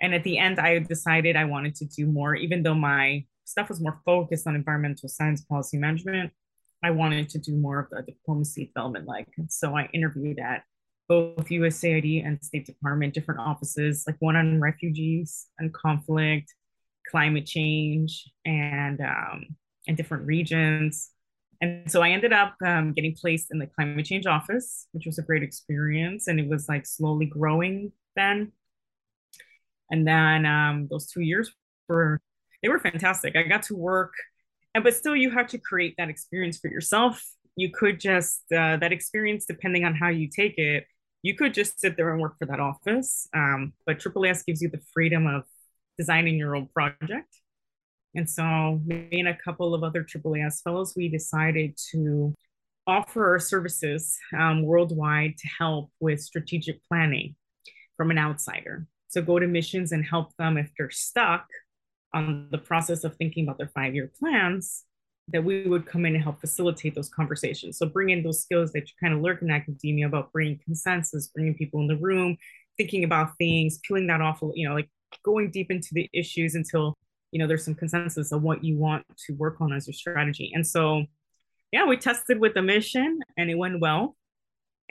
And 0.00 0.14
at 0.14 0.24
the 0.24 0.38
end, 0.38 0.58
I 0.58 0.78
decided 0.80 1.36
I 1.36 1.44
wanted 1.44 1.76
to 1.76 1.86
do 1.86 2.06
more, 2.06 2.34
even 2.34 2.62
though 2.62 2.74
my 2.74 3.24
stuff 3.44 3.68
was 3.68 3.80
more 3.80 4.00
focused 4.04 4.46
on 4.46 4.54
environmental 4.56 5.08
science 5.08 5.42
policy 5.44 5.76
management. 5.76 6.32
I 6.82 6.90
wanted 6.90 7.28
to 7.30 7.38
do 7.38 7.54
more 7.56 7.78
of 7.78 7.90
the 7.90 8.02
diplomacy 8.02 8.66
development 8.66 9.06
like. 9.06 9.28
So 9.48 9.76
I 9.76 9.88
interviewed 9.92 10.38
at 10.38 10.64
both 11.08 11.48
USAID 11.48 12.26
and 12.26 12.42
State 12.42 12.66
Department, 12.66 13.14
different 13.14 13.40
offices, 13.40 14.04
like 14.06 14.16
one 14.20 14.36
on 14.36 14.60
refugees 14.60 15.46
and 15.58 15.72
conflict, 15.72 16.52
climate 17.10 17.46
change, 17.46 18.28
and 18.44 19.00
um, 19.00 19.44
in 19.86 19.94
different 19.94 20.26
regions. 20.26 21.10
And 21.60 21.90
so 21.90 22.02
I 22.02 22.10
ended 22.10 22.32
up 22.32 22.56
um, 22.66 22.92
getting 22.92 23.14
placed 23.14 23.48
in 23.52 23.58
the 23.58 23.68
climate 23.68 24.06
change 24.06 24.26
office, 24.26 24.88
which 24.92 25.06
was 25.06 25.18
a 25.18 25.22
great 25.22 25.44
experience. 25.44 26.26
And 26.26 26.40
it 26.40 26.48
was 26.48 26.68
like 26.68 26.86
slowly 26.86 27.26
growing 27.26 27.92
then. 28.16 28.52
And 29.90 30.06
then 30.06 30.46
um, 30.46 30.88
those 30.90 31.06
two 31.06 31.20
years 31.20 31.52
were, 31.88 32.20
they 32.62 32.68
were 32.68 32.80
fantastic. 32.80 33.36
I 33.36 33.42
got 33.44 33.62
to 33.64 33.76
work 33.76 34.12
and 34.74 34.84
but 34.84 34.94
still 34.94 35.16
you 35.16 35.30
have 35.30 35.48
to 35.48 35.58
create 35.58 35.94
that 35.98 36.08
experience 36.08 36.58
for 36.58 36.68
yourself. 36.68 37.22
You 37.56 37.70
could 37.70 38.00
just 38.00 38.42
uh, 38.52 38.76
that 38.78 38.92
experience 38.92 39.44
depending 39.46 39.84
on 39.84 39.94
how 39.94 40.08
you 40.08 40.28
take 40.28 40.58
it 40.58 40.86
you 41.22 41.36
could 41.36 41.54
just 41.54 41.80
sit 41.80 41.96
there 41.96 42.12
and 42.12 42.20
work 42.20 42.36
for 42.38 42.46
that 42.46 42.60
office. 42.60 43.28
Um, 43.32 43.72
but 43.86 44.00
AAAS 44.00 44.44
gives 44.44 44.60
you 44.60 44.68
the 44.68 44.80
freedom 44.92 45.26
of 45.26 45.44
designing 45.96 46.36
your 46.36 46.56
own 46.56 46.66
project. 46.66 47.28
And 48.14 48.28
so 48.28 48.80
me 48.84 49.08
and 49.12 49.28
a 49.28 49.38
couple 49.42 49.74
of 49.74 49.82
other 49.84 50.04
AAAS 50.04 50.62
fellows 50.62 50.94
we 50.96 51.08
decided 51.08 51.78
to 51.92 52.34
offer 52.86 53.30
our 53.30 53.38
services 53.38 54.18
um, 54.36 54.64
worldwide 54.64 55.38
to 55.38 55.48
help 55.58 55.90
with 56.00 56.20
strategic 56.20 56.84
planning 56.88 57.36
from 57.96 58.10
an 58.10 58.18
outsider. 58.18 58.86
So 59.08 59.22
go 59.22 59.38
to 59.38 59.46
missions 59.46 59.92
and 59.92 60.04
help 60.04 60.36
them 60.36 60.56
if 60.58 60.70
they're 60.76 60.90
stuck 60.90 61.46
on 62.14 62.48
the 62.50 62.58
process 62.58 63.04
of 63.04 63.16
thinking 63.16 63.44
about 63.44 63.58
their 63.58 63.70
five 63.74 63.94
year 63.94 64.10
plans, 64.18 64.84
that 65.28 65.44
we 65.44 65.66
would 65.66 65.86
come 65.86 66.04
in 66.04 66.14
and 66.14 66.22
help 66.22 66.40
facilitate 66.40 66.94
those 66.94 67.08
conversations. 67.08 67.78
So 67.78 67.86
bring 67.86 68.10
in 68.10 68.22
those 68.22 68.42
skills 68.42 68.72
that 68.72 68.88
you 68.88 68.94
kind 69.00 69.14
of 69.14 69.20
learn 69.20 69.38
in 69.40 69.50
academia 69.50 70.06
about 70.06 70.32
bringing 70.32 70.58
consensus, 70.64 71.28
bringing 71.28 71.54
people 71.54 71.80
in 71.80 71.86
the 71.86 71.96
room, 71.96 72.36
thinking 72.76 73.04
about 73.04 73.36
things, 73.38 73.78
peeling 73.86 74.06
that 74.08 74.20
off, 74.20 74.40
you 74.54 74.68
know, 74.68 74.74
like 74.74 74.88
going 75.24 75.50
deep 75.50 75.70
into 75.70 75.88
the 75.92 76.08
issues 76.12 76.54
until, 76.54 76.96
you 77.30 77.38
know, 77.38 77.46
there's 77.46 77.64
some 77.64 77.74
consensus 77.74 78.32
of 78.32 78.42
what 78.42 78.64
you 78.64 78.76
want 78.76 79.04
to 79.26 79.32
work 79.34 79.60
on 79.60 79.72
as 79.72 79.86
your 79.86 79.94
strategy. 79.94 80.50
And 80.54 80.66
so, 80.66 81.04
yeah, 81.70 81.86
we 81.86 81.96
tested 81.96 82.38
with 82.38 82.54
the 82.54 82.62
mission 82.62 83.20
and 83.36 83.50
it 83.50 83.56
went 83.56 83.80
well. 83.80 84.16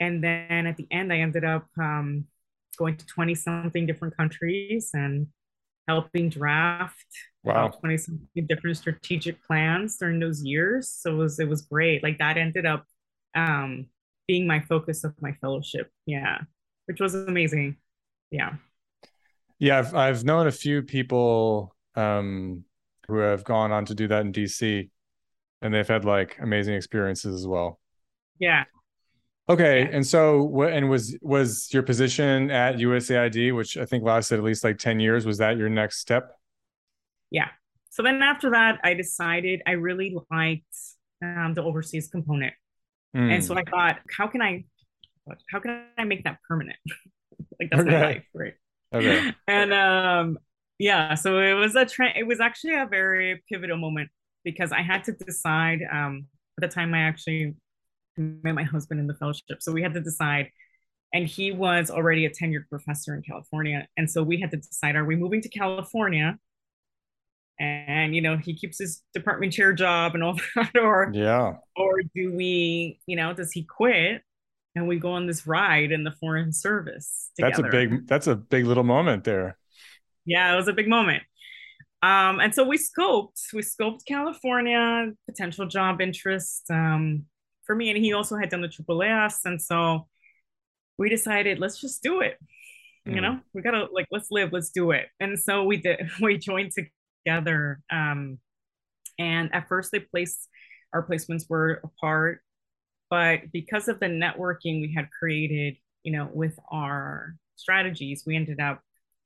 And 0.00 0.24
then 0.24 0.66
at 0.66 0.76
the 0.76 0.86
end, 0.90 1.12
I 1.12 1.18
ended 1.18 1.44
up 1.44 1.66
um, 1.78 2.26
going 2.76 2.96
to 2.96 3.06
20 3.06 3.34
something 3.34 3.86
different 3.86 4.16
countries 4.16 4.90
and 4.94 5.26
helping 5.88 6.28
draft 6.28 7.06
wow. 7.44 7.68
20 7.68 7.98
something 7.98 8.46
different 8.48 8.76
strategic 8.76 9.42
plans 9.44 9.96
during 9.96 10.20
those 10.20 10.42
years. 10.44 10.88
So 10.88 11.12
it 11.12 11.16
was 11.16 11.38
it 11.38 11.48
was 11.48 11.62
great. 11.62 12.02
Like 12.02 12.18
that 12.18 12.36
ended 12.36 12.66
up 12.66 12.84
um 13.34 13.86
being 14.28 14.46
my 14.46 14.60
focus 14.60 15.04
of 15.04 15.14
my 15.20 15.32
fellowship. 15.40 15.90
Yeah. 16.06 16.38
Which 16.86 17.00
was 17.00 17.14
amazing. 17.14 17.76
Yeah. 18.30 18.54
Yeah, 19.58 19.78
I've 19.78 19.94
I've 19.94 20.24
known 20.24 20.46
a 20.46 20.52
few 20.52 20.82
people 20.82 21.74
um 21.94 22.64
who 23.08 23.18
have 23.18 23.44
gone 23.44 23.72
on 23.72 23.84
to 23.86 23.94
do 23.94 24.08
that 24.08 24.22
in 24.22 24.32
DC 24.32 24.88
and 25.60 25.72
they've 25.72 25.86
had 25.86 26.04
like 26.04 26.38
amazing 26.40 26.74
experiences 26.74 27.34
as 27.34 27.46
well. 27.46 27.78
Yeah. 28.38 28.64
Okay, 29.52 29.86
and 29.92 30.06
so 30.06 30.42
what? 30.42 30.72
And 30.72 30.88
was 30.88 31.14
was 31.20 31.68
your 31.74 31.82
position 31.82 32.50
at 32.50 32.76
USAID, 32.76 33.54
which 33.54 33.76
I 33.76 33.84
think 33.84 34.02
lasted 34.02 34.38
at 34.38 34.44
least 34.44 34.64
like 34.64 34.78
ten 34.78 34.98
years, 34.98 35.26
was 35.26 35.36
that 35.38 35.58
your 35.58 35.68
next 35.68 35.98
step? 35.98 36.38
Yeah. 37.30 37.48
So 37.90 38.02
then 38.02 38.22
after 38.22 38.50
that, 38.52 38.80
I 38.82 38.94
decided 38.94 39.60
I 39.66 39.72
really 39.72 40.16
liked 40.30 40.64
um, 41.22 41.52
the 41.54 41.62
overseas 41.62 42.08
component, 42.08 42.54
mm. 43.14 43.30
and 43.30 43.44
so 43.44 43.54
I 43.54 43.64
thought, 43.64 43.98
how 44.16 44.26
can 44.26 44.40
I, 44.40 44.64
how 45.50 45.60
can 45.60 45.84
I 45.98 46.04
make 46.04 46.24
that 46.24 46.38
permanent? 46.48 46.78
like 47.60 47.68
that's 47.70 47.82
okay. 47.82 47.90
my 47.90 48.00
life, 48.00 48.24
right? 48.34 48.54
Okay. 48.94 49.34
And 49.46 49.74
um, 49.74 50.38
yeah, 50.78 51.14
so 51.14 51.38
it 51.40 51.52
was 51.52 51.76
a 51.76 51.84
tra- 51.84 52.16
It 52.16 52.26
was 52.26 52.40
actually 52.40 52.74
a 52.74 52.86
very 52.86 53.42
pivotal 53.50 53.76
moment 53.76 54.08
because 54.44 54.72
I 54.72 54.80
had 54.80 55.04
to 55.04 55.12
decide. 55.12 55.80
Um, 55.92 56.26
at 56.58 56.68
the 56.68 56.74
time, 56.74 56.94
I 56.94 57.00
actually 57.00 57.54
met 58.16 58.54
my 58.54 58.62
husband 58.62 59.00
in 59.00 59.06
the 59.06 59.14
fellowship. 59.14 59.60
So 59.60 59.72
we 59.72 59.82
had 59.82 59.94
to 59.94 60.00
decide, 60.00 60.50
and 61.12 61.26
he 61.26 61.52
was 61.52 61.90
already 61.90 62.26
a 62.26 62.30
tenured 62.30 62.68
professor 62.68 63.14
in 63.14 63.22
California. 63.22 63.86
And 63.96 64.10
so 64.10 64.22
we 64.22 64.40
had 64.40 64.50
to 64.50 64.56
decide 64.56 64.96
are 64.96 65.04
we 65.04 65.16
moving 65.16 65.40
to 65.42 65.48
California? 65.48 66.38
And 67.60 68.14
you 68.14 68.22
know, 68.22 68.36
he 68.36 68.54
keeps 68.54 68.78
his 68.78 69.02
department 69.14 69.52
chair 69.52 69.72
job 69.72 70.14
and 70.14 70.24
all 70.24 70.38
that, 70.56 70.76
or 70.76 71.10
yeah, 71.14 71.54
or 71.76 72.02
do 72.14 72.32
we, 72.32 73.00
you 73.06 73.16
know, 73.16 73.34
does 73.34 73.52
he 73.52 73.62
quit 73.64 74.22
and 74.74 74.88
we 74.88 74.98
go 74.98 75.12
on 75.12 75.26
this 75.26 75.46
ride 75.46 75.92
in 75.92 76.02
the 76.02 76.12
foreign 76.12 76.52
service? 76.52 77.30
Together? 77.36 77.62
That's 77.62 77.68
a 77.68 77.70
big 77.70 78.06
that's 78.08 78.26
a 78.26 78.34
big 78.34 78.66
little 78.66 78.84
moment 78.84 79.24
there. 79.24 79.58
Yeah, 80.24 80.52
it 80.52 80.56
was 80.56 80.68
a 80.68 80.72
big 80.72 80.88
moment. 80.88 81.22
Um, 82.02 82.40
and 82.40 82.52
so 82.52 82.64
we 82.64 82.78
scoped, 82.78 83.52
we 83.52 83.62
scoped 83.62 84.04
California, 84.06 85.12
potential 85.28 85.66
job 85.66 86.00
interest, 86.00 86.64
um, 86.68 87.26
for 87.64 87.74
me. 87.74 87.90
And 87.90 87.98
he 88.02 88.12
also 88.12 88.36
had 88.36 88.50
done 88.50 88.60
the 88.60 88.68
AAAS. 88.68 89.44
And 89.44 89.60
so 89.60 90.06
we 90.98 91.08
decided, 91.08 91.58
let's 91.58 91.80
just 91.80 92.02
do 92.02 92.20
it. 92.20 92.38
Mm. 93.06 93.14
You 93.14 93.20
know, 93.20 93.40
we 93.54 93.62
gotta 93.62 93.88
like, 93.92 94.06
let's 94.10 94.30
live, 94.30 94.52
let's 94.52 94.70
do 94.70 94.90
it. 94.92 95.08
And 95.20 95.38
so 95.38 95.64
we 95.64 95.76
did, 95.78 96.08
we 96.20 96.38
joined 96.38 96.72
together. 96.72 97.80
Um, 97.90 98.38
and 99.18 99.54
at 99.54 99.68
first 99.68 99.92
they 99.92 100.00
placed, 100.00 100.48
our 100.92 101.06
placements 101.06 101.48
were 101.48 101.80
apart, 101.84 102.40
but 103.10 103.52
because 103.52 103.88
of 103.88 104.00
the 104.00 104.06
networking 104.06 104.80
we 104.80 104.92
had 104.94 105.10
created, 105.10 105.76
you 106.02 106.12
know, 106.12 106.28
with 106.32 106.58
our 106.70 107.36
strategies, 107.56 108.24
we 108.26 108.36
ended 108.36 108.60
up 108.60 108.80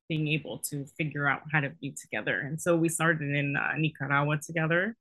being 0.08 0.28
able 0.28 0.58
to 0.58 0.84
figure 0.96 1.28
out 1.28 1.42
how 1.52 1.60
to 1.60 1.70
be 1.80 1.92
together. 1.92 2.40
And 2.40 2.60
so 2.60 2.76
we 2.76 2.88
started 2.88 3.34
in 3.34 3.56
uh, 3.56 3.72
Nicaragua 3.76 4.38
together 4.38 4.96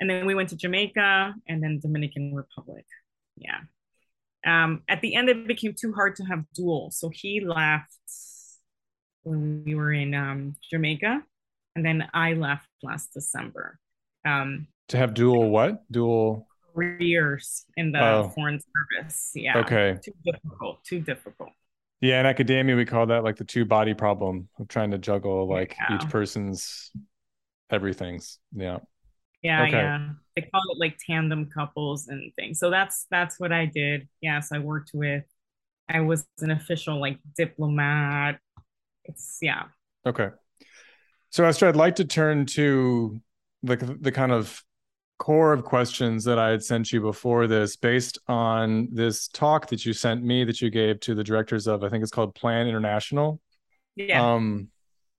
and 0.00 0.08
then 0.08 0.26
we 0.26 0.34
went 0.34 0.48
to 0.50 0.56
Jamaica 0.56 1.34
and 1.48 1.62
then 1.62 1.80
Dominican 1.80 2.34
Republic. 2.34 2.86
Yeah. 3.36 3.60
Um, 4.46 4.82
at 4.88 5.00
the 5.00 5.14
end, 5.14 5.28
it 5.28 5.46
became 5.46 5.74
too 5.78 5.92
hard 5.92 6.16
to 6.16 6.24
have 6.24 6.44
dual. 6.54 6.90
So 6.90 7.10
he 7.12 7.40
left 7.40 7.92
when 9.22 9.64
we 9.64 9.74
were 9.74 9.92
in 9.92 10.14
um, 10.14 10.54
Jamaica, 10.70 11.22
and 11.74 11.84
then 11.84 12.08
I 12.14 12.34
left 12.34 12.68
last 12.82 13.12
December. 13.12 13.78
Um, 14.24 14.68
to 14.88 14.96
have 14.96 15.14
dual 15.14 15.50
what? 15.50 15.82
Dual 15.90 16.46
careers 16.74 17.64
in 17.76 17.92
the 17.92 18.02
oh. 18.02 18.32
foreign 18.34 18.60
service. 18.60 19.32
Yeah. 19.34 19.58
Okay. 19.58 19.98
Too 20.02 20.12
difficult. 20.24 20.84
Too 20.84 21.00
difficult. 21.00 21.50
Yeah, 22.00 22.20
in 22.20 22.26
academia, 22.26 22.76
we 22.76 22.84
call 22.84 23.06
that 23.06 23.24
like 23.24 23.36
the 23.36 23.44
two 23.44 23.64
body 23.64 23.92
problem 23.92 24.48
of 24.60 24.68
trying 24.68 24.92
to 24.92 24.98
juggle 24.98 25.48
like 25.48 25.76
yeah. 25.78 25.96
each 25.96 26.08
person's 26.08 26.92
everything's. 27.70 28.38
Yeah. 28.54 28.78
Yeah, 29.42 29.62
okay. 29.64 29.72
yeah. 29.72 30.08
They 30.36 30.42
call 30.42 30.62
it 30.70 30.78
like 30.78 30.96
tandem 31.04 31.46
couples 31.46 32.08
and 32.08 32.32
things. 32.36 32.58
So 32.58 32.70
that's 32.70 33.06
that's 33.10 33.38
what 33.38 33.52
I 33.52 33.66
did. 33.66 34.08
Yes, 34.20 34.50
I 34.52 34.58
worked 34.58 34.90
with. 34.94 35.24
I 35.88 36.00
was 36.00 36.26
an 36.40 36.50
official 36.50 37.00
like 37.00 37.18
diplomat. 37.36 38.38
It's 39.04 39.38
yeah. 39.40 39.64
Okay. 40.06 40.28
So 41.30 41.44
Esther, 41.44 41.68
I'd 41.68 41.76
like 41.76 41.96
to 41.96 42.04
turn 42.04 42.46
to 42.46 43.20
the 43.62 43.76
the 44.00 44.12
kind 44.12 44.32
of 44.32 44.62
core 45.18 45.52
of 45.52 45.64
questions 45.64 46.24
that 46.24 46.38
I 46.38 46.50
had 46.50 46.62
sent 46.62 46.92
you 46.92 47.00
before 47.00 47.46
this, 47.46 47.76
based 47.76 48.18
on 48.28 48.88
this 48.92 49.28
talk 49.28 49.68
that 49.68 49.84
you 49.84 49.92
sent 49.92 50.22
me 50.22 50.44
that 50.44 50.60
you 50.60 50.70
gave 50.70 51.00
to 51.00 51.14
the 51.14 51.24
directors 51.24 51.66
of, 51.66 51.82
I 51.82 51.88
think 51.88 52.02
it's 52.02 52.12
called 52.12 52.34
Plan 52.34 52.68
International. 52.68 53.40
Yeah. 53.96 54.34
Um, 54.34 54.68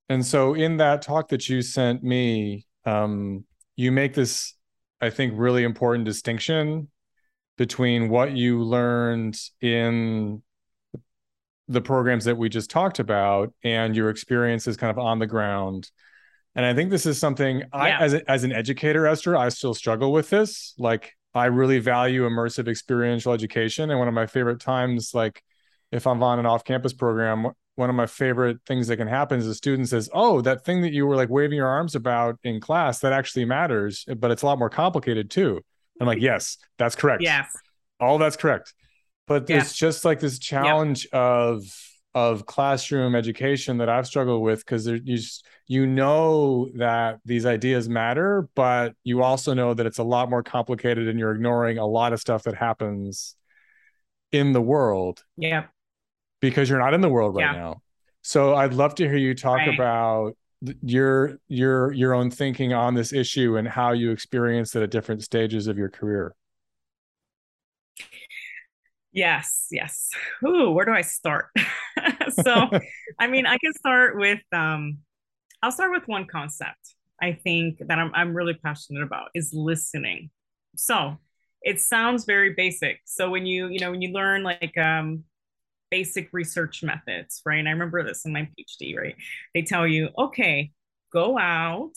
and 0.08 0.26
so 0.26 0.54
in 0.54 0.78
that 0.78 1.02
talk 1.02 1.28
that 1.30 1.50
you 1.50 1.62
sent 1.62 2.02
me, 2.02 2.66
um, 2.86 3.44
you 3.80 3.94
make 3.94 4.14
this, 4.14 4.56
I 5.00 5.10
think, 5.10 5.36
really 5.38 5.64
important 5.64 6.04
distinction 6.04 6.90
between 7.58 8.10
what 8.10 8.36
you 8.36 8.62
learned 8.62 9.40
in 9.62 10.44
the 11.70 11.80
programs 11.80 12.26
that 12.26 12.38
we 12.38 12.50
just 12.50 12.70
talked 12.70 13.00
about 13.00 13.54
and 13.64 13.96
your 13.96 14.10
experiences 14.10 14.76
kind 14.76 14.92
of 14.92 15.00
on 15.00 15.20
the 15.20 15.28
ground. 15.28 15.90
And 16.56 16.66
I 16.66 16.74
think 16.74 16.90
this 16.90 17.06
is 17.06 17.18
something 17.20 17.64
I, 17.72 17.92
as, 17.92 18.14
a, 18.14 18.30
as 18.30 18.44
an 18.44 18.52
educator, 18.52 19.08
Esther, 19.08 19.38
I 19.38 19.48
still 19.48 19.74
struggle 19.74 20.12
with 20.12 20.30
this. 20.30 20.74
Like, 20.78 21.14
I 21.34 21.46
really 21.46 21.80
value 21.80 22.28
immersive 22.28 22.68
experiential 22.68 23.32
education. 23.32 23.92
And 23.92 23.98
one 23.98 24.10
of 24.10 24.14
my 24.14 24.26
favorite 24.26 24.60
times, 24.60 25.12
like, 25.14 25.42
if 25.94 26.06
I'm 26.06 26.22
on 26.22 26.38
an 26.38 26.46
off 26.46 26.66
campus 26.66 26.92
program, 26.92 27.48
one 27.80 27.90
of 27.90 27.96
my 27.96 28.06
favorite 28.06 28.58
things 28.68 28.88
that 28.88 28.98
can 28.98 29.08
happen 29.08 29.40
is 29.40 29.48
a 29.48 29.56
student 29.56 29.88
says, 29.88 30.10
"Oh, 30.14 30.42
that 30.42 30.66
thing 30.66 30.82
that 30.82 30.92
you 30.92 31.08
were 31.08 31.16
like 31.16 31.30
waving 31.30 31.56
your 31.56 31.68
arms 31.68 31.96
about 31.96 32.38
in 32.44 32.60
class 32.60 33.00
that 33.00 33.14
actually 33.14 33.46
matters, 33.46 34.06
but 34.18 34.32
it's 34.32 34.42
a 34.42 34.46
lot 34.46 34.60
more 34.60 34.70
complicated 34.70 35.32
too." 35.32 35.62
I'm 36.00 36.06
like, 36.06 36.22
"Yes, 36.22 36.58
that's 36.78 36.96
correct. 36.96 37.24
Yes, 37.24 37.52
all 38.00 38.18
that's 38.18 38.36
correct." 38.36 38.74
But 39.28 39.48
there's 39.48 39.82
yeah. 39.82 39.88
just 39.88 40.06
like 40.06 40.20
this 40.20 40.38
challenge 40.38 41.06
yep. 41.06 41.14
of 41.14 41.64
of 42.14 42.46
classroom 42.46 43.16
education 43.16 43.78
that 43.78 43.88
I've 43.88 44.08
struggled 44.08 44.42
with 44.42 44.60
because 44.60 44.86
you 44.86 45.00
just 45.00 45.46
you 45.68 45.88
know 45.88 46.70
that 46.76 47.20
these 47.24 47.46
ideas 47.46 47.88
matter, 47.88 48.50
but 48.56 48.94
you 49.06 49.24
also 49.24 49.54
know 49.54 49.74
that 49.74 49.86
it's 49.86 50.00
a 50.00 50.04
lot 50.04 50.30
more 50.30 50.44
complicated, 50.44 51.08
and 51.08 51.18
you're 51.18 51.34
ignoring 51.34 51.78
a 51.78 51.88
lot 51.88 52.12
of 52.12 52.20
stuff 52.20 52.44
that 52.44 52.56
happens 52.56 53.38
in 54.34 54.52
the 54.52 54.62
world. 54.62 55.24
Yeah 55.38 55.68
because 56.40 56.70
you're 56.70 56.80
not 56.80 56.94
in 56.94 57.02
the 57.02 57.10
world 57.10 57.36
right 57.36 57.54
yeah. 57.54 57.60
now. 57.60 57.82
So 58.22 58.56
I'd 58.56 58.74
love 58.74 58.96
to 58.96 59.08
hear 59.08 59.18
you 59.18 59.34
talk 59.34 59.58
right. 59.58 59.74
about 59.74 60.36
your 60.82 61.40
your 61.48 61.92
your 61.94 62.14
own 62.14 62.30
thinking 62.30 62.74
on 62.74 62.94
this 62.94 63.14
issue 63.14 63.58
and 63.58 63.68
how 63.68 63.94
you 63.94 64.12
experienced 64.12 64.76
it 64.76 64.84
at 64.84 64.92
different 64.92 65.24
stages 65.24 65.68
of 65.68 65.78
your 65.78 65.90
career. 65.90 66.36
Yes, 69.12 69.68
yes. 69.72 70.10
Ooh, 70.46 70.72
where 70.72 70.86
do 70.86 70.92
I 70.92 71.02
start? 71.02 71.48
so, 72.44 72.70
I 73.20 73.28
mean, 73.28 73.46
I 73.46 73.58
can 73.58 73.74
start 73.74 74.18
with 74.18 74.42
um 74.52 75.00
I'll 75.62 75.72
start 75.72 75.92
with 75.92 76.08
one 76.08 76.26
concept 76.26 76.96
I 77.22 77.34
think 77.34 77.80
that 77.80 77.98
I'm 77.98 78.12
I'm 78.14 78.36
really 78.36 78.54
passionate 78.54 79.04
about 79.04 79.30
is 79.34 79.52
listening. 79.54 80.30
So, 80.76 81.18
it 81.62 81.82
sounds 81.82 82.26
very 82.26 82.54
basic. 82.54 83.02
So 83.06 83.30
when 83.30 83.46
you, 83.46 83.68
you 83.68 83.80
know, 83.80 83.92
when 83.92 84.02
you 84.02 84.12
learn 84.12 84.44
like 84.44 84.78
um 84.78 85.24
basic 85.92 86.30
research 86.32 86.84
methods, 86.84 87.42
right? 87.46 87.60
And 87.60 87.68
I 87.68 87.72
remember 87.72 88.04
this 88.04 88.26
in 88.26 88.34
my 88.34 88.48
PhD, 88.58 88.98
right? 88.98 89.16
They 89.54 89.62
tell 89.62 89.88
you, 89.88 90.10
okay, 90.18 90.72
go 91.12 91.38
out, 91.38 91.94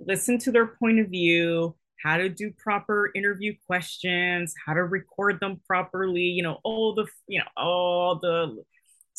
listen 0.00 0.38
to 0.38 0.52
their 0.52 0.66
point 0.66 1.00
of 1.00 1.08
view, 1.08 1.76
how 2.02 2.16
to 2.16 2.28
do 2.28 2.52
proper 2.58 3.10
interview 3.14 3.54
questions, 3.66 4.54
how 4.66 4.74
to 4.74 4.84
record 4.84 5.38
them 5.40 5.60
properly, 5.66 6.22
you 6.22 6.42
know, 6.42 6.58
all 6.64 6.94
the, 6.94 7.06
you 7.26 7.38
know, 7.38 7.46
all 7.56 8.16
the 8.16 8.62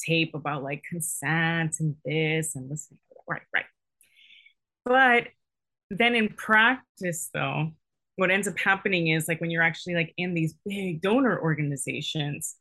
tape 0.06 0.34
about 0.34 0.64
like 0.64 0.84
consent 0.90 1.76
and 1.80 1.96
this 2.04 2.56
and 2.56 2.70
this. 2.70 2.92
Right, 3.28 3.42
right. 3.54 3.66
But 4.86 5.28
then 5.90 6.16
in 6.16 6.30
practice, 6.30 7.30
though, 7.34 7.72
what 8.16 8.32
ends 8.32 8.48
up 8.48 8.58
happening 8.60 9.08
is 9.08 9.28
like 9.28 9.42
when 9.42 9.50
you're 9.50 9.64
actually 9.64 9.96
like 9.96 10.14
in 10.18 10.34
these 10.34 10.56
big 10.66 11.02
donor 11.02 11.40
organizations, 11.40 12.56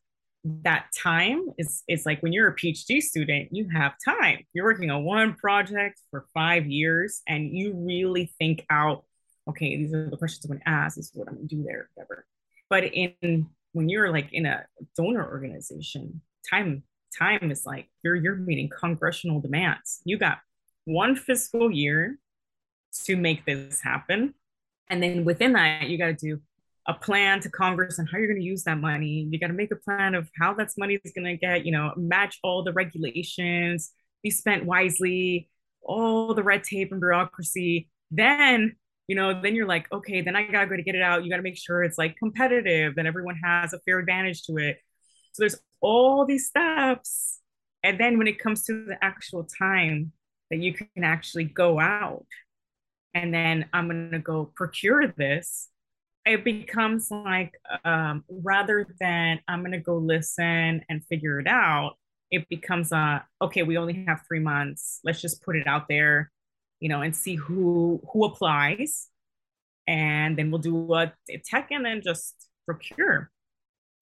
that 0.44 0.86
time 0.96 1.46
is 1.56 1.84
it's 1.86 2.04
like 2.04 2.20
when 2.22 2.32
you're 2.32 2.48
a 2.48 2.56
phd 2.56 3.00
student 3.00 3.48
you 3.52 3.68
have 3.68 3.92
time 4.04 4.38
you're 4.52 4.64
working 4.64 4.90
on 4.90 5.04
one 5.04 5.34
project 5.34 6.00
for 6.10 6.26
five 6.34 6.66
years 6.66 7.22
and 7.28 7.56
you 7.56 7.74
really 7.74 8.32
think 8.38 8.66
out 8.68 9.04
okay 9.48 9.76
these 9.76 9.94
are 9.94 10.10
the 10.10 10.16
questions 10.16 10.44
i'm 10.44 10.50
going 10.50 10.60
to 10.60 10.68
ask 10.68 10.96
this 10.96 11.06
is 11.06 11.12
what 11.14 11.28
i'm 11.28 11.34
going 11.34 11.48
to 11.48 11.56
do 11.56 11.62
there 11.62 11.88
whatever 11.94 12.26
but 12.68 12.84
in 12.84 13.46
when 13.72 13.88
you're 13.88 14.10
like 14.10 14.32
in 14.32 14.46
a 14.46 14.64
donor 14.96 15.24
organization 15.30 16.20
time 16.48 16.82
time 17.16 17.50
is 17.50 17.66
like 17.66 17.88
you're 18.02 18.16
you're 18.16 18.36
meeting 18.36 18.68
congressional 18.68 19.40
demands. 19.40 20.00
You 20.04 20.18
got 20.18 20.38
one 20.84 21.14
fiscal 21.14 21.70
year 21.70 22.18
to 23.04 23.16
make 23.16 23.44
this 23.44 23.80
happen. 23.80 24.34
And 24.88 25.02
then 25.02 25.24
within 25.24 25.52
that, 25.52 25.88
you 25.88 25.96
got 25.96 26.06
to 26.06 26.14
do 26.14 26.40
a 26.88 26.94
plan 26.94 27.40
to 27.40 27.50
Congress 27.50 27.98
and 27.98 28.08
how 28.10 28.18
you're 28.18 28.26
going 28.26 28.40
to 28.40 28.46
use 28.46 28.64
that 28.64 28.78
money. 28.78 29.28
You 29.30 29.38
got 29.38 29.48
to 29.48 29.52
make 29.52 29.70
a 29.70 29.76
plan 29.76 30.14
of 30.14 30.28
how 30.40 30.54
that 30.54 30.68
money 30.76 30.98
is 31.04 31.12
going 31.12 31.26
to 31.26 31.36
get, 31.36 31.64
you 31.64 31.72
know, 31.72 31.92
match 31.96 32.38
all 32.42 32.64
the 32.64 32.72
regulations, 32.72 33.92
be 34.22 34.30
spent 34.30 34.64
wisely, 34.64 35.48
all 35.82 36.34
the 36.34 36.42
red 36.42 36.64
tape 36.64 36.90
and 36.90 37.00
bureaucracy. 37.00 37.88
Then, 38.10 38.76
you 39.06 39.14
know, 39.14 39.40
then 39.40 39.54
you're 39.54 39.66
like, 39.66 39.90
okay, 39.92 40.22
then 40.22 40.34
I 40.34 40.44
got 40.44 40.62
to 40.62 40.66
go 40.66 40.76
to 40.76 40.82
get 40.82 40.94
it 40.94 41.02
out. 41.02 41.24
You 41.24 41.30
got 41.30 41.36
to 41.36 41.42
make 41.42 41.56
sure 41.56 41.84
it's 41.84 41.98
like 41.98 42.16
competitive, 42.16 42.96
that 42.96 43.06
everyone 43.06 43.36
has 43.44 43.72
a 43.72 43.78
fair 43.80 43.98
advantage 43.98 44.42
to 44.44 44.56
it. 44.56 44.78
So 45.32 45.42
there's 45.42 45.60
all 45.80 46.26
these 46.26 46.48
steps. 46.48 47.40
And 47.84 47.98
then 47.98 48.18
when 48.18 48.26
it 48.26 48.38
comes 48.38 48.64
to 48.66 48.84
the 48.86 48.96
actual 49.02 49.44
time 49.58 50.12
that 50.50 50.58
you 50.58 50.72
can 50.72 51.04
actually 51.04 51.44
go 51.44 51.80
out 51.80 52.26
and 53.14 53.32
then 53.32 53.66
I'm 53.72 53.88
going 53.88 54.10
to 54.12 54.18
go 54.18 54.52
procure 54.54 55.06
this, 55.08 55.68
it 56.24 56.44
becomes 56.44 57.10
like 57.10 57.52
um, 57.84 58.24
rather 58.28 58.86
than 59.00 59.40
I'm 59.48 59.60
going 59.60 59.72
to 59.72 59.78
go 59.78 59.96
listen 59.96 60.82
and 60.88 61.04
figure 61.08 61.40
it 61.40 61.46
out, 61.46 61.96
it 62.30 62.48
becomes 62.48 62.92
a 62.92 63.24
okay, 63.40 63.62
we 63.62 63.76
only 63.76 64.04
have 64.06 64.22
three 64.26 64.40
months. 64.40 65.00
Let's 65.04 65.20
just 65.20 65.42
put 65.42 65.56
it 65.56 65.66
out 65.66 65.88
there, 65.88 66.30
you 66.80 66.88
know, 66.88 67.02
and 67.02 67.14
see 67.14 67.34
who 67.34 68.00
who 68.12 68.24
applies, 68.24 69.08
and 69.86 70.38
then 70.38 70.50
we'll 70.50 70.60
do 70.60 70.94
a, 70.94 71.12
a 71.30 71.42
tech 71.44 71.68
and 71.70 71.84
then 71.84 72.00
just 72.02 72.48
procure. 72.66 73.30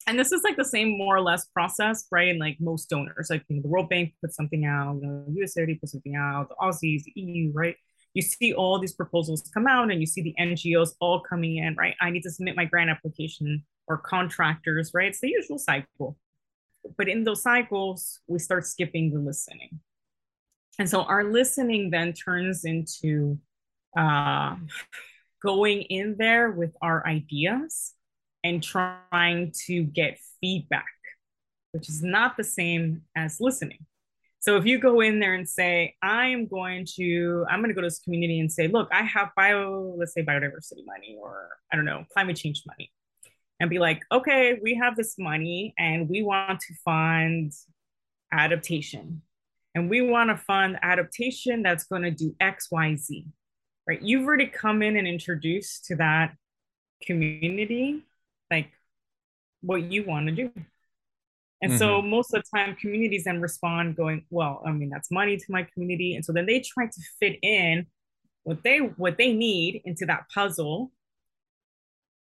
And 0.07 0.19
this 0.19 0.33
is 0.33 0.43
like 0.43 0.57
the 0.57 0.65
same 0.65 0.97
more 0.97 1.17
or 1.17 1.21
less 1.21 1.47
process, 1.47 2.07
right? 2.11 2.31
And 2.31 2.39
like 2.39 2.57
most 2.61 2.89
donors, 2.89 3.29
like 3.31 3.45
you 3.49 3.57
know, 3.57 3.63
the 3.63 3.69
World 3.69 3.89
Bank 3.89 4.15
puts 4.21 4.37
something 4.37 4.65
out, 4.65 5.01
the 5.01 5.27
USAID 5.29 5.81
puts 5.81 5.93
something 5.93 6.17
out, 6.17 6.49
the 6.49 6.55
Aussies, 6.57 7.03
the 7.05 7.13
EU, 7.17 7.53
right? 7.53 7.77
You 8.15 8.23
see 8.23 8.53
all 8.53 8.79
these 8.79 8.93
proposals 8.93 9.49
come 9.55 9.67
out 9.67 9.91
and 9.91 10.01
you 10.01 10.07
see 10.07 10.23
the 10.23 10.35
NGOs 10.39 10.91
all 11.01 11.21
coming 11.21 11.57
in, 11.57 11.75
right? 11.77 11.95
I 12.01 12.11
need 12.11 12.23
to 12.23 12.31
submit 12.31 12.57
my 12.57 12.65
grant 12.65 12.91
application 12.91 13.65
or 13.87 13.99
contractors, 13.99 14.93
right? 14.95 15.09
It's 15.09 15.21
the 15.21 15.29
usual 15.29 15.59
cycle. 15.59 16.17
But 16.97 17.09
in 17.09 17.25
those 17.25 17.43
cycles, 17.43 18.21
we 18.27 18.39
start 18.39 18.67
skipping 18.67 19.13
the 19.13 19.21
listening. 19.21 19.81
And 20.79 20.89
so 20.89 21.03
our 21.03 21.25
listening 21.25 21.91
then 21.91 22.13
turns 22.13 22.65
into 22.65 23.39
uh, 23.97 24.57
going 25.43 25.83
in 25.83 26.17
there 26.19 26.51
with 26.51 26.75
our 26.81 27.07
ideas 27.07 27.95
and 28.43 28.63
trying 28.63 29.53
to 29.67 29.83
get 29.83 30.19
feedback, 30.41 30.87
which 31.73 31.89
is 31.89 32.03
not 32.03 32.37
the 32.37 32.45
same 32.45 33.03
as 33.17 33.41
listening. 33.41 33.87
So 34.41 34.57
if 34.57 34.65
you 34.65 34.79
go 34.79 35.01
in 35.01 35.21
there 35.21 35.35
and 35.35 35.47
say, 35.47 35.97
I 36.03 36.29
am 36.29 36.47
going 36.47 36.87
to, 36.97 37.45
I'm 37.49 37.61
going 37.61 37.69
to 37.69 37.75
go 37.75 37.83
to 37.83 37.87
this 37.87 37.99
community 37.99 38.41
and 38.41 38.51
say, 38.51 38.69
look, 38.69 38.89
I 38.91 39.03
have 39.03 39.29
bio, 39.37 39.95
let's 39.99 40.15
say 40.15 40.25
biodiversity 40.25 40.85
money 40.87 41.19
or 41.21 41.51
I 41.71 41.77
don't 41.77 41.85
know, 41.85 42.05
climate 42.11 42.37
change 42.37 42.63
money. 42.67 42.91
And 43.61 43.69
be 43.69 43.79
like, 43.79 44.01
okay, 44.11 44.59
we 44.63 44.75
have 44.77 44.97
this 44.97 45.17
money 45.19 45.75
and 45.79 46.09
we 46.09 46.23
want 46.23 46.61
to 46.61 46.75
fund 46.83 47.53
adaptation. 48.33 49.21
And 49.75 49.91
we 49.91 50.01
want 50.01 50.31
to 50.31 50.37
fund 50.39 50.79
adaptation 50.83 51.63
that's 51.63 51.85
going 51.85 52.03
to 52.03 52.11
do 52.11 52.35
X, 52.41 52.69
Y, 52.73 52.97
Z. 52.97 53.27
Right. 53.87 54.01
You've 54.01 54.27
already 54.27 54.47
come 54.47 54.83
in 54.83 54.97
and 54.97 55.07
introduced 55.07 55.85
to 55.87 55.97
that 55.97 56.35
community 57.03 58.03
like 58.51 58.71
what 59.61 59.83
you 59.83 60.05
want 60.05 60.27
to 60.29 60.33
do. 60.33 60.51
And 61.63 61.73
mm-hmm. 61.73 61.79
so 61.79 62.03
most 62.03 62.33
of 62.33 62.43
the 62.43 62.59
time 62.59 62.77
communities 62.77 63.25
then 63.25 63.41
respond 63.41 63.97
going, 63.97 64.25
well, 64.31 64.63
I 64.65 64.73
mean, 64.73 64.89
that's 64.89 65.11
money 65.11 65.37
to 65.37 65.45
my 65.49 65.67
community. 65.75 66.15
And 66.15 66.25
so 66.25 66.33
then 66.33 66.47
they 66.47 66.61
try 66.61 66.87
to 66.87 67.03
fit 67.19 67.39
in 67.43 67.87
what 68.45 68.63
they 68.63 68.79
what 68.79 69.19
they 69.19 69.33
need 69.33 69.83
into 69.85 70.07
that 70.07 70.25
puzzle. 70.33 70.91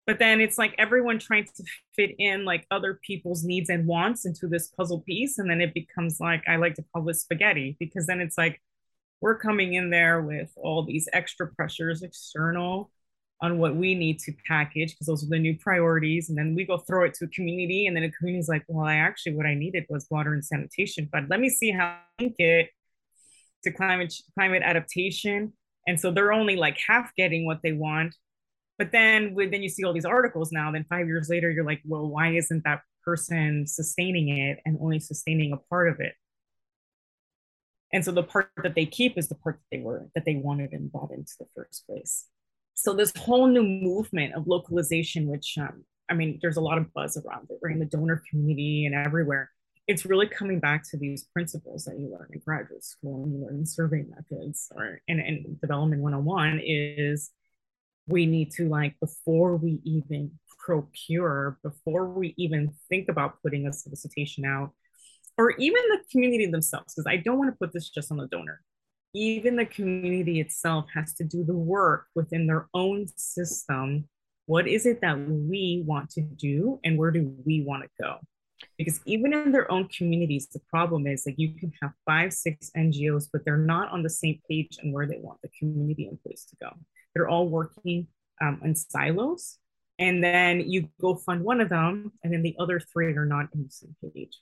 But 0.06 0.20
then 0.20 0.40
it's 0.40 0.58
like 0.58 0.74
everyone 0.78 1.20
trying 1.20 1.46
to 1.46 1.64
fit 1.94 2.12
in 2.18 2.46
like 2.46 2.66
other 2.72 2.98
people's 3.06 3.44
needs 3.44 3.70
and 3.70 3.86
wants 3.86 4.26
into 4.26 4.48
this 4.48 4.70
puzzle 4.70 5.02
piece. 5.02 5.38
And 5.38 5.50
then 5.50 5.60
it 5.60 5.74
becomes 5.74 6.22
like 6.22 6.44
I 6.48 6.56
like 6.56 6.76
to 6.76 6.86
call 6.94 7.04
this 7.04 7.22
spaghetti 7.22 7.76
because 7.80 8.08
then 8.08 8.22
it's 8.22 8.38
like 8.38 8.62
we're 9.20 9.38
coming 9.38 9.74
in 9.74 9.90
there 9.90 10.22
with 10.22 10.52
all 10.56 10.84
these 10.84 11.10
extra 11.12 11.48
pressures 11.48 12.04
external 12.04 12.92
on 13.42 13.60
what 13.60 13.76
we 13.76 13.94
need 13.94 14.20
to 14.20 14.34
package 14.48 14.94
because 14.94 15.08
those 15.08 15.24
are 15.24 15.30
the 15.30 15.38
new 15.38 15.56
priorities 15.60 16.30
and 16.30 16.38
then 16.38 16.56
we 16.56 16.66
go 16.66 16.78
throw 16.78 17.06
it 17.06 17.14
to 17.14 17.26
a 17.26 17.28
community 17.28 17.86
and 17.86 17.96
then 17.96 18.04
a 18.04 18.12
community 18.12 18.40
is 18.40 18.48
like 18.48 18.64
well 18.68 18.86
i 18.86 18.96
actually 18.96 19.36
what 19.36 19.46
i 19.46 19.54
needed 19.54 19.86
was 19.90 20.08
water 20.10 20.34
and 20.34 20.44
sanitation 20.44 21.08
but 21.12 21.24
let 21.30 21.40
me 21.40 21.50
see 21.50 21.70
how 21.70 21.86
I 21.86 22.24
link 22.24 22.36
it 22.40 22.70
to 23.64 23.72
climate 23.72 24.14
climate 24.34 24.64
adaptation. 24.64 25.54
And 25.88 26.00
so 26.00 26.12
they're 26.12 26.34
only 26.34 26.56
like 26.58 26.78
half 26.86 27.14
getting 27.16 27.46
what 27.46 27.60
they 27.64 27.72
want 27.72 28.16
but 28.78 28.92
then 28.92 29.34
with, 29.34 29.52
then 29.52 29.64
you 29.64 29.70
see 29.70 29.84
all 29.84 29.94
these 29.94 30.06
articles 30.06 30.52
now 30.52 30.72
then 30.72 30.86
five 30.90 31.08
years 31.08 31.30
later 31.30 31.50
you're 31.50 31.66
like 31.66 31.82
well 31.86 32.08
why 32.08 32.30
isn't 32.30 32.64
that 32.64 32.82
person 33.06 33.66
sustaining 33.66 34.30
it 34.30 34.60
and 34.66 34.78
only 34.82 35.00
sustaining 35.00 35.54
a 35.54 35.58
part 35.58 35.88
of 35.88 36.00
it? 36.00 36.14
And 37.94 38.04
so 38.04 38.12
the 38.12 38.24
part 38.24 38.52
that 38.62 38.76
they 38.76 38.86
keep 38.86 39.18
is 39.18 39.30
the 39.30 39.36
part 39.36 39.60
that 39.60 39.78
they 39.78 39.82
were 39.82 40.08
that 40.14 40.26
they 40.26 40.36
wanted 40.36 40.74
and 40.74 40.92
bought 40.92 41.12
into 41.12 41.32
the 41.40 41.48
first 41.56 41.86
place 41.88 42.26
so 42.80 42.94
this 42.94 43.12
whole 43.18 43.48
new 43.48 43.64
movement 43.64 44.36
of 44.36 44.46
localization, 44.46 45.26
which 45.26 45.58
um, 45.58 45.84
I 46.12 46.14
mean, 46.14 46.38
there's 46.44 46.58
a 46.58 46.62
lot 46.62 46.78
of 46.78 46.94
buzz 46.94 47.18
around 47.18 47.48
it, 47.50 47.58
right, 47.64 47.74
in 47.74 47.80
the 47.80 47.86
donor 47.86 48.22
community 48.30 48.86
and 48.86 48.94
everywhere. 48.94 49.50
It's 49.88 50.06
really 50.06 50.28
coming 50.28 50.60
back 50.60 50.88
to 50.92 50.98
these 50.98 51.24
principles 51.34 51.86
that 51.86 51.98
you 51.98 52.08
learn 52.08 52.30
in 52.32 52.40
graduate 52.40 52.84
school 52.84 53.24
and 53.24 53.34
you 53.34 53.44
learn 53.44 53.56
in 53.56 53.66
survey 53.66 54.06
methods 54.08 54.72
or 54.76 55.02
in, 55.08 55.20
in 55.20 55.58
development 55.60 56.04
101 56.04 56.62
is 56.64 57.32
we 58.06 58.28
need 58.28 58.52
to 58.52 58.70
like 58.70 58.94
before 59.00 59.56
we 59.56 59.82
even 59.84 60.32
procure, 60.60 61.58
before 61.64 62.08
we 62.08 62.36
even 62.38 62.72
think 62.90 63.10
about 63.10 63.42
putting 63.42 63.66
a 63.66 63.74
solicitation 63.74 64.46
out, 64.46 64.72
or 65.36 65.50
even 65.58 65.82
the 65.90 66.00
community 66.12 66.46
themselves, 66.46 66.94
because 66.94 67.08
I 67.08 67.18
don't 67.18 67.40
want 67.40 67.50
to 67.50 67.58
put 67.58 67.74
this 67.74 67.90
just 67.90 68.12
on 68.12 68.18
the 68.18 68.28
donor 68.28 68.62
even 69.18 69.56
the 69.56 69.66
community 69.66 70.40
itself 70.40 70.86
has 70.94 71.14
to 71.16 71.24
do 71.24 71.44
the 71.44 71.56
work 71.56 72.06
within 72.16 72.46
their 72.46 72.68
own 72.74 73.08
system. 73.16 74.08
What 74.46 74.68
is 74.68 74.86
it 74.86 75.02
that 75.02 75.20
we 75.20 75.84
want 75.86 76.10
to 76.12 76.22
do 76.22 76.80
and 76.84 76.98
where 76.98 77.12
do 77.12 77.34
we 77.46 77.64
want 77.64 77.84
to 77.84 77.90
go? 78.00 78.18
Because 78.78 79.02
even 79.06 79.34
in 79.34 79.52
their 79.52 79.70
own 79.72 79.88
communities, 79.88 80.48
the 80.48 80.62
problem 80.70 81.08
is 81.08 81.24
that 81.24 81.40
you 81.40 81.54
can 81.54 81.72
have 81.82 81.92
five, 82.06 82.32
six 82.32 82.72
NGOs, 82.76 83.28
but 83.32 83.44
they're 83.44 83.58
not 83.58 83.92
on 83.92 84.04
the 84.04 84.10
same 84.10 84.40
page 84.50 84.78
and 84.82 84.94
where 84.94 85.08
they 85.08 85.18
want 85.20 85.42
the 85.42 85.50
community 85.60 86.08
in 86.08 86.18
place 86.18 86.46
to 86.46 86.56
go. 86.62 86.72
They're 87.14 87.28
all 87.28 87.50
working 87.50 88.08
um, 88.42 88.62
in 88.64 88.76
silos. 88.76 89.58
And 90.00 90.24
then 90.24 90.60
you 90.62 90.90
go 91.02 91.16
fund 91.16 91.44
one 91.44 91.60
of 91.60 91.70
them, 91.70 92.12
and 92.24 92.32
then 92.32 92.44
the 92.44 92.56
other 92.60 92.80
three 92.80 93.16
are 93.16 93.26
not 93.26 93.48
on 93.56 93.64
the 93.64 93.70
same 93.70 93.96
page. 94.14 94.38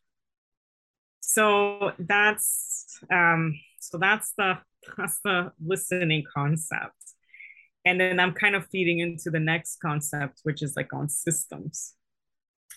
So 1.28 1.92
that's 1.98 3.00
um, 3.12 3.60
so 3.80 3.98
that's 3.98 4.34
the 4.38 4.60
that's 4.98 5.20
the 5.24 5.52
listening 5.64 6.24
concept. 6.34 6.94
And 7.84 8.00
then 8.00 8.20
I'm 8.20 8.34
kind 8.34 8.56
of 8.56 8.66
feeding 8.68 9.00
into 9.00 9.30
the 9.30 9.40
next 9.40 9.78
concept, 9.82 10.40
which 10.44 10.64
is 10.64 10.76
like 10.76 10.94
on 10.94 11.10
systems. 11.10 11.94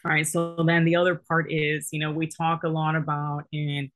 All 0.04 0.11
right. 0.11 0.26
So 0.26 0.62
then 0.66 0.84
the 0.84 0.96
other 0.96 1.14
part 1.14 1.50
is, 1.50 1.88
you 1.92 1.98
know, 1.98 2.12
we 2.12 2.26
talk 2.26 2.62
a 2.62 2.68
lot 2.68 2.94
about 2.94 3.44
in 3.52 3.90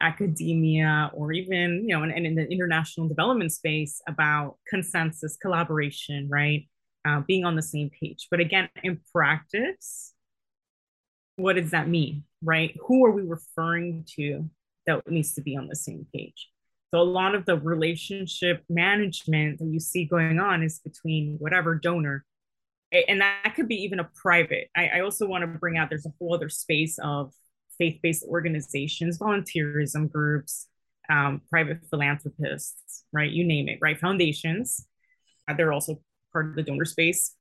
academia 0.00 1.10
or 1.14 1.32
even, 1.32 1.84
you 1.88 1.96
know, 1.96 2.02
and, 2.02 2.26
in 2.26 2.34
the 2.34 2.46
international 2.50 3.08
development 3.08 3.52
space 3.52 4.00
about 4.06 4.56
consensus, 4.68 5.36
collaboration, 5.36 6.28
right? 6.30 6.68
Uh, 7.04 7.22
being 7.26 7.44
on 7.44 7.56
the 7.56 7.62
same 7.62 7.90
page. 7.90 8.28
But 8.30 8.40
again, 8.40 8.68
in 8.82 9.00
practice, 9.12 10.14
what 11.38 11.56
does 11.56 11.70
that 11.70 11.88
mean, 11.88 12.24
right? 12.42 12.76
Who 12.86 13.06
are 13.06 13.12
we 13.12 13.22
referring 13.22 14.04
to 14.16 14.50
that 14.86 15.08
needs 15.08 15.34
to 15.34 15.40
be 15.40 15.56
on 15.56 15.68
the 15.68 15.76
same 15.76 16.06
page? 16.14 16.48
So 16.92 17.00
a 17.00 17.02
lot 17.02 17.34
of 17.34 17.44
the 17.44 17.56
relationship 17.56 18.64
management 18.68 19.58
that 19.58 19.66
you 19.66 19.78
see 19.78 20.04
going 20.04 20.40
on 20.40 20.62
is 20.62 20.80
between 20.80 21.36
whatever 21.38 21.74
donor. 21.74 22.24
And 23.08 23.20
that 23.20 23.52
could 23.54 23.68
be 23.68 23.76
even 23.84 24.00
a 24.00 24.10
private. 24.14 24.68
I, 24.74 24.88
I 24.88 25.00
also 25.00 25.26
want 25.26 25.42
to 25.42 25.58
bring 25.58 25.76
out 25.76 25.90
there's 25.90 26.06
a 26.06 26.12
whole 26.18 26.34
other 26.34 26.48
space 26.48 26.98
of 27.02 27.32
faith-based 27.78 28.24
organizations, 28.24 29.18
volunteerism 29.18 30.10
groups, 30.10 30.66
um, 31.10 31.42
private 31.50 31.80
philanthropists, 31.90 33.04
right? 33.12 33.30
You 33.30 33.44
name 33.44 33.68
it, 33.68 33.78
right? 33.80 33.98
Foundations. 33.98 34.86
Uh, 35.46 35.54
they're 35.54 35.72
also 35.72 36.00
part 36.32 36.46
of 36.46 36.56
the 36.56 36.62
donor 36.62 36.86
space. 36.86 37.34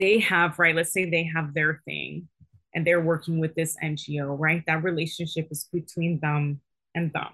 They 0.00 0.18
have, 0.20 0.58
right? 0.58 0.74
Let's 0.74 0.92
say 0.92 1.08
they 1.08 1.24
have 1.24 1.54
their 1.54 1.82
thing 1.84 2.28
and 2.74 2.86
they're 2.86 3.00
working 3.00 3.40
with 3.40 3.54
this 3.54 3.76
NGO, 3.82 4.38
right? 4.38 4.62
That 4.66 4.84
relationship 4.84 5.48
is 5.50 5.68
between 5.72 6.20
them 6.20 6.60
and 6.94 7.12
them 7.12 7.28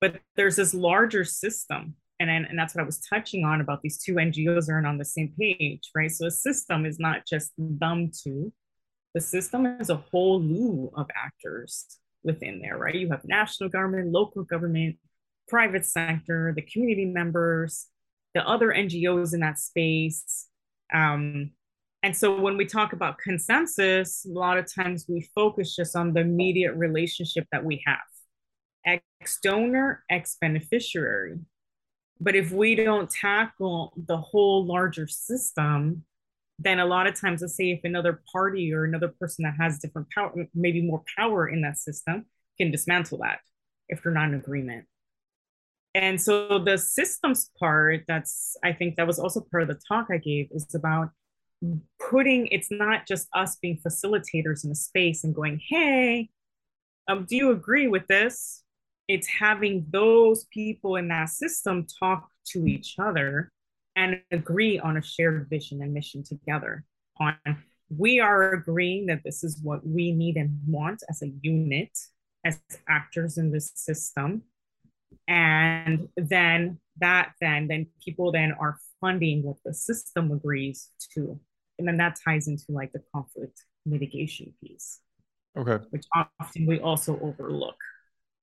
but 0.00 0.20
there's 0.36 0.56
this 0.56 0.72
larger 0.72 1.24
system 1.24 1.94
and, 2.20 2.30
and 2.30 2.58
that's 2.58 2.74
what 2.74 2.80
i 2.80 2.86
was 2.86 3.00
touching 3.00 3.44
on 3.44 3.60
about 3.60 3.82
these 3.82 3.98
two 3.98 4.14
ngos 4.14 4.70
aren't 4.70 4.86
on 4.86 4.96
the 4.96 5.04
same 5.04 5.30
page 5.38 5.90
right 5.94 6.10
so 6.10 6.24
a 6.24 6.30
system 6.30 6.86
is 6.86 6.98
not 6.98 7.26
just 7.26 7.52
them 7.58 8.10
two 8.10 8.50
the 9.14 9.20
system 9.20 9.66
is 9.80 9.90
a 9.90 9.96
whole 9.96 10.40
loop 10.40 10.92
of 10.96 11.06
actors 11.16 11.98
within 12.22 12.60
there, 12.60 12.76
right? 12.76 12.94
You 12.94 13.10
have 13.10 13.24
national 13.24 13.70
government, 13.70 14.12
local 14.12 14.44
government, 14.44 14.96
private 15.48 15.84
sector, 15.84 16.52
the 16.54 16.62
community 16.62 17.06
members, 17.06 17.86
the 18.34 18.46
other 18.46 18.68
NGOs 18.68 19.34
in 19.34 19.40
that 19.40 19.58
space. 19.58 20.46
Um, 20.92 21.52
and 22.08 22.16
so 22.16 22.40
when 22.40 22.56
we 22.56 22.64
talk 22.64 22.94
about 22.94 23.18
consensus, 23.18 24.24
a 24.24 24.32
lot 24.32 24.56
of 24.56 24.64
times 24.74 25.04
we 25.10 25.28
focus 25.34 25.76
just 25.76 25.94
on 25.94 26.14
the 26.14 26.20
immediate 26.20 26.72
relationship 26.72 27.46
that 27.52 27.62
we 27.62 27.82
have 27.84 28.96
ex 29.20 29.38
donor, 29.42 30.02
ex 30.08 30.38
beneficiary. 30.40 31.36
But 32.18 32.34
if 32.34 32.50
we 32.50 32.76
don't 32.76 33.10
tackle 33.10 33.92
the 34.06 34.16
whole 34.16 34.64
larger 34.64 35.06
system, 35.06 36.06
then 36.58 36.78
a 36.78 36.86
lot 36.86 37.06
of 37.06 37.20
times, 37.20 37.42
let's 37.42 37.58
say 37.58 37.72
if 37.72 37.80
another 37.84 38.22
party 38.32 38.72
or 38.72 38.84
another 38.84 39.12
person 39.20 39.42
that 39.42 39.56
has 39.60 39.78
different 39.78 40.08
power, 40.08 40.32
maybe 40.54 40.80
more 40.80 41.02
power 41.14 41.46
in 41.46 41.60
that 41.60 41.76
system, 41.76 42.24
can 42.58 42.70
dismantle 42.70 43.18
that 43.18 43.40
if 43.90 44.02
they're 44.02 44.12
not 44.14 44.30
in 44.30 44.34
agreement. 44.34 44.86
And 45.94 46.18
so 46.18 46.58
the 46.58 46.78
systems 46.78 47.50
part, 47.60 48.04
that's, 48.08 48.56
I 48.64 48.72
think 48.72 48.96
that 48.96 49.06
was 49.06 49.18
also 49.18 49.44
part 49.50 49.64
of 49.64 49.68
the 49.68 49.80
talk 49.86 50.06
I 50.10 50.16
gave, 50.16 50.48
is 50.52 50.74
about 50.74 51.10
putting, 51.98 52.46
it's 52.48 52.70
not 52.70 53.06
just 53.06 53.28
us 53.34 53.56
being 53.56 53.80
facilitators 53.86 54.64
in 54.64 54.70
a 54.70 54.74
space 54.74 55.24
and 55.24 55.34
going, 55.34 55.60
hey, 55.68 56.30
um, 57.08 57.26
do 57.28 57.36
you 57.36 57.50
agree 57.50 57.88
with 57.88 58.06
this? 58.06 58.62
It's 59.08 59.26
having 59.26 59.86
those 59.90 60.44
people 60.46 60.96
in 60.96 61.08
that 61.08 61.30
system 61.30 61.86
talk 61.98 62.28
to 62.52 62.66
each 62.66 62.96
other 62.98 63.50
and 63.96 64.20
agree 64.30 64.78
on 64.78 64.96
a 64.96 65.02
shared 65.02 65.48
vision 65.50 65.82
and 65.82 65.92
mission 65.92 66.22
together 66.22 66.84
on 67.18 67.36
we 67.90 68.20
are 68.20 68.52
agreeing 68.52 69.06
that 69.06 69.22
this 69.24 69.42
is 69.42 69.60
what 69.62 69.86
we 69.86 70.12
need 70.12 70.36
and 70.36 70.60
want 70.66 71.02
as 71.08 71.22
a 71.22 71.32
unit 71.42 71.90
as 72.44 72.60
actors 72.88 73.38
in 73.38 73.50
this 73.50 73.72
system 73.74 74.42
and 75.26 76.08
then 76.16 76.78
that 77.00 77.32
then 77.40 77.66
then 77.66 77.86
people 78.04 78.30
then 78.30 78.52
are 78.60 78.78
funding 79.00 79.42
what 79.42 79.56
the 79.64 79.72
system 79.72 80.30
agrees 80.30 80.90
to 81.14 81.40
and 81.78 81.86
then 81.86 81.96
that 81.98 82.18
ties 82.22 82.48
into 82.48 82.64
like 82.68 82.92
the 82.92 83.02
conflict 83.14 83.62
mitigation 83.86 84.54
piece. 84.62 85.00
Okay. 85.56 85.84
Which 85.90 86.04
often 86.40 86.66
we 86.66 86.80
also 86.80 87.18
overlook. 87.20 87.76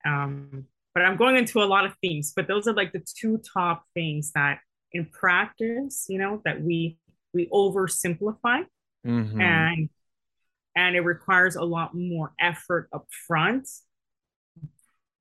Um, 0.05 0.67
but 0.93 1.03
i'm 1.03 1.17
going 1.17 1.35
into 1.35 1.61
a 1.61 1.65
lot 1.65 1.85
of 1.85 1.93
themes 2.01 2.31
but 2.33 2.47
those 2.47 2.67
are 2.67 2.73
like 2.73 2.93
the 2.93 3.03
two 3.19 3.39
top 3.53 3.83
things 3.93 4.31
that 4.33 4.59
in 4.93 5.05
practice 5.05 6.05
you 6.07 6.17
know 6.17 6.41
that 6.45 6.61
we 6.61 6.97
we 7.33 7.47
oversimplify. 7.47 8.63
Mm-hmm. 9.05 9.39
and 9.39 9.89
and 10.75 10.95
it 10.95 11.01
requires 11.01 11.55
a 11.55 11.63
lot 11.63 11.93
more 11.93 12.33
effort 12.39 12.89
up 12.91 13.05
front 13.27 13.67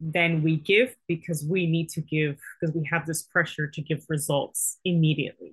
than 0.00 0.42
we 0.42 0.56
give 0.56 0.94
because 1.06 1.44
we 1.44 1.66
need 1.66 1.88
to 1.90 2.00
give 2.00 2.38
because 2.60 2.74
we 2.74 2.88
have 2.90 3.06
this 3.06 3.22
pressure 3.22 3.66
to 3.68 3.82
give 3.82 4.04
results 4.08 4.78
immediately. 4.84 5.52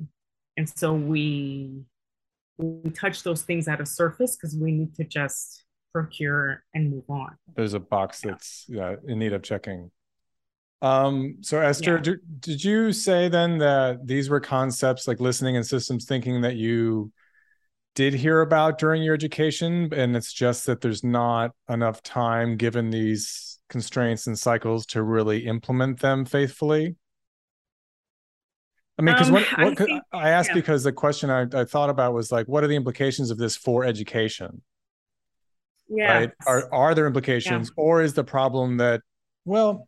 And 0.58 0.67
so 0.67 0.93
we 0.93 1.84
we 2.58 2.90
touch 2.92 3.24
those 3.24 3.42
things 3.42 3.68
at 3.68 3.82
a 3.82 3.86
surface 3.86 4.36
because 4.36 4.56
we 4.56 4.72
need 4.72 4.94
to 4.96 5.04
just 5.04 5.64
procure 5.94 6.64
and 6.74 6.90
move 6.90 7.04
on 7.10 7.36
there's 7.56 7.74
a 7.74 7.80
box 7.80 8.22
that's 8.22 8.66
yeah, 8.70 8.96
in 9.08 9.20
need 9.20 9.34
of 9.34 9.44
checking 9.44 9.92
um, 10.84 11.38
so 11.42 11.62
Esther, 11.62 11.98
yeah. 11.98 12.02
did, 12.02 12.20
did 12.40 12.64
you 12.64 12.92
say 12.92 13.30
then 13.30 13.60
that 13.60 14.08
these 14.08 14.32
were 14.32 14.40
concepts 14.40 15.08
like 15.08 15.20
listening 15.20 15.56
and 15.56 15.64
systems 15.66 16.06
thinking 16.06 16.42
that 16.42 16.56
you 16.56 17.12
did 17.94 18.14
hear 18.14 18.42
about 18.42 18.80
during 18.80 19.04
your 19.04 19.14
education, 19.14 19.90
and 19.94 20.16
it's 20.16 20.34
just 20.34 20.66
that 20.66 20.82
there's 20.82 21.04
not 21.04 21.52
enough 21.70 22.02
time 22.02 22.58
given 22.58 22.90
these 22.90 23.60
constraints 23.70 24.28
and 24.28 24.38
cycles 24.38 24.86
to 24.88 25.04
really 25.04 25.46
implement 25.46 26.00
them 26.00 26.26
faithfully? 26.26 26.96
I 29.02 29.04
mean, 29.04 29.16
because 29.16 29.28
um, 29.30 29.34
what, 29.34 29.80
what 29.80 30.04
I, 30.14 30.28
I 30.28 30.30
asked 30.30 30.50
yeah. 30.50 30.56
because 30.56 30.84
the 30.84 30.92
question 30.92 31.30
I, 31.30 31.48
I 31.54 31.66
thought 31.66 31.90
about 31.90 32.14
was 32.14 32.32
like, 32.32 32.48
what 32.48 32.64
are 32.64 32.68
the 32.68 32.76
implications 32.76 33.32
of 33.32 33.38
this 33.38 33.56
for 33.56 33.84
education? 33.84 34.62
Yeah. 35.90 36.14
Right? 36.14 36.32
Are 36.46 36.74
are 36.74 36.96
there 36.96 37.08
implications, 37.08 37.70
yeah. 37.70 37.84
or 37.84 38.02
is 38.02 38.14
the 38.14 38.24
problem 38.24 38.78
that 38.78 39.02
well, 39.44 39.88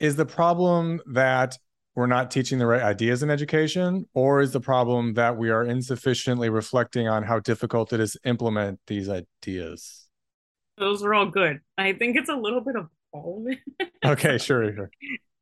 is 0.00 0.16
the 0.16 0.26
problem 0.26 1.00
that 1.06 1.56
we're 1.94 2.06
not 2.06 2.30
teaching 2.30 2.58
the 2.58 2.66
right 2.66 2.82
ideas 2.82 3.22
in 3.22 3.30
education 3.30 4.06
or 4.14 4.40
is 4.40 4.52
the 4.52 4.60
problem 4.60 5.14
that 5.14 5.36
we 5.36 5.50
are 5.50 5.64
insufficiently 5.64 6.50
reflecting 6.50 7.08
on 7.08 7.22
how 7.22 7.40
difficult 7.40 7.92
it 7.92 8.00
is 8.00 8.12
to 8.12 8.20
implement 8.24 8.78
these 8.86 9.08
ideas 9.08 10.06
those 10.78 11.02
are 11.02 11.14
all 11.14 11.26
good 11.26 11.60
i 11.78 11.92
think 11.92 12.16
it's 12.16 12.28
a 12.28 12.36
little 12.36 12.60
bit 12.60 12.76
of 12.76 12.88
all 13.12 13.46
okay 14.04 14.36
sure 14.38 14.72
sure 14.74 14.90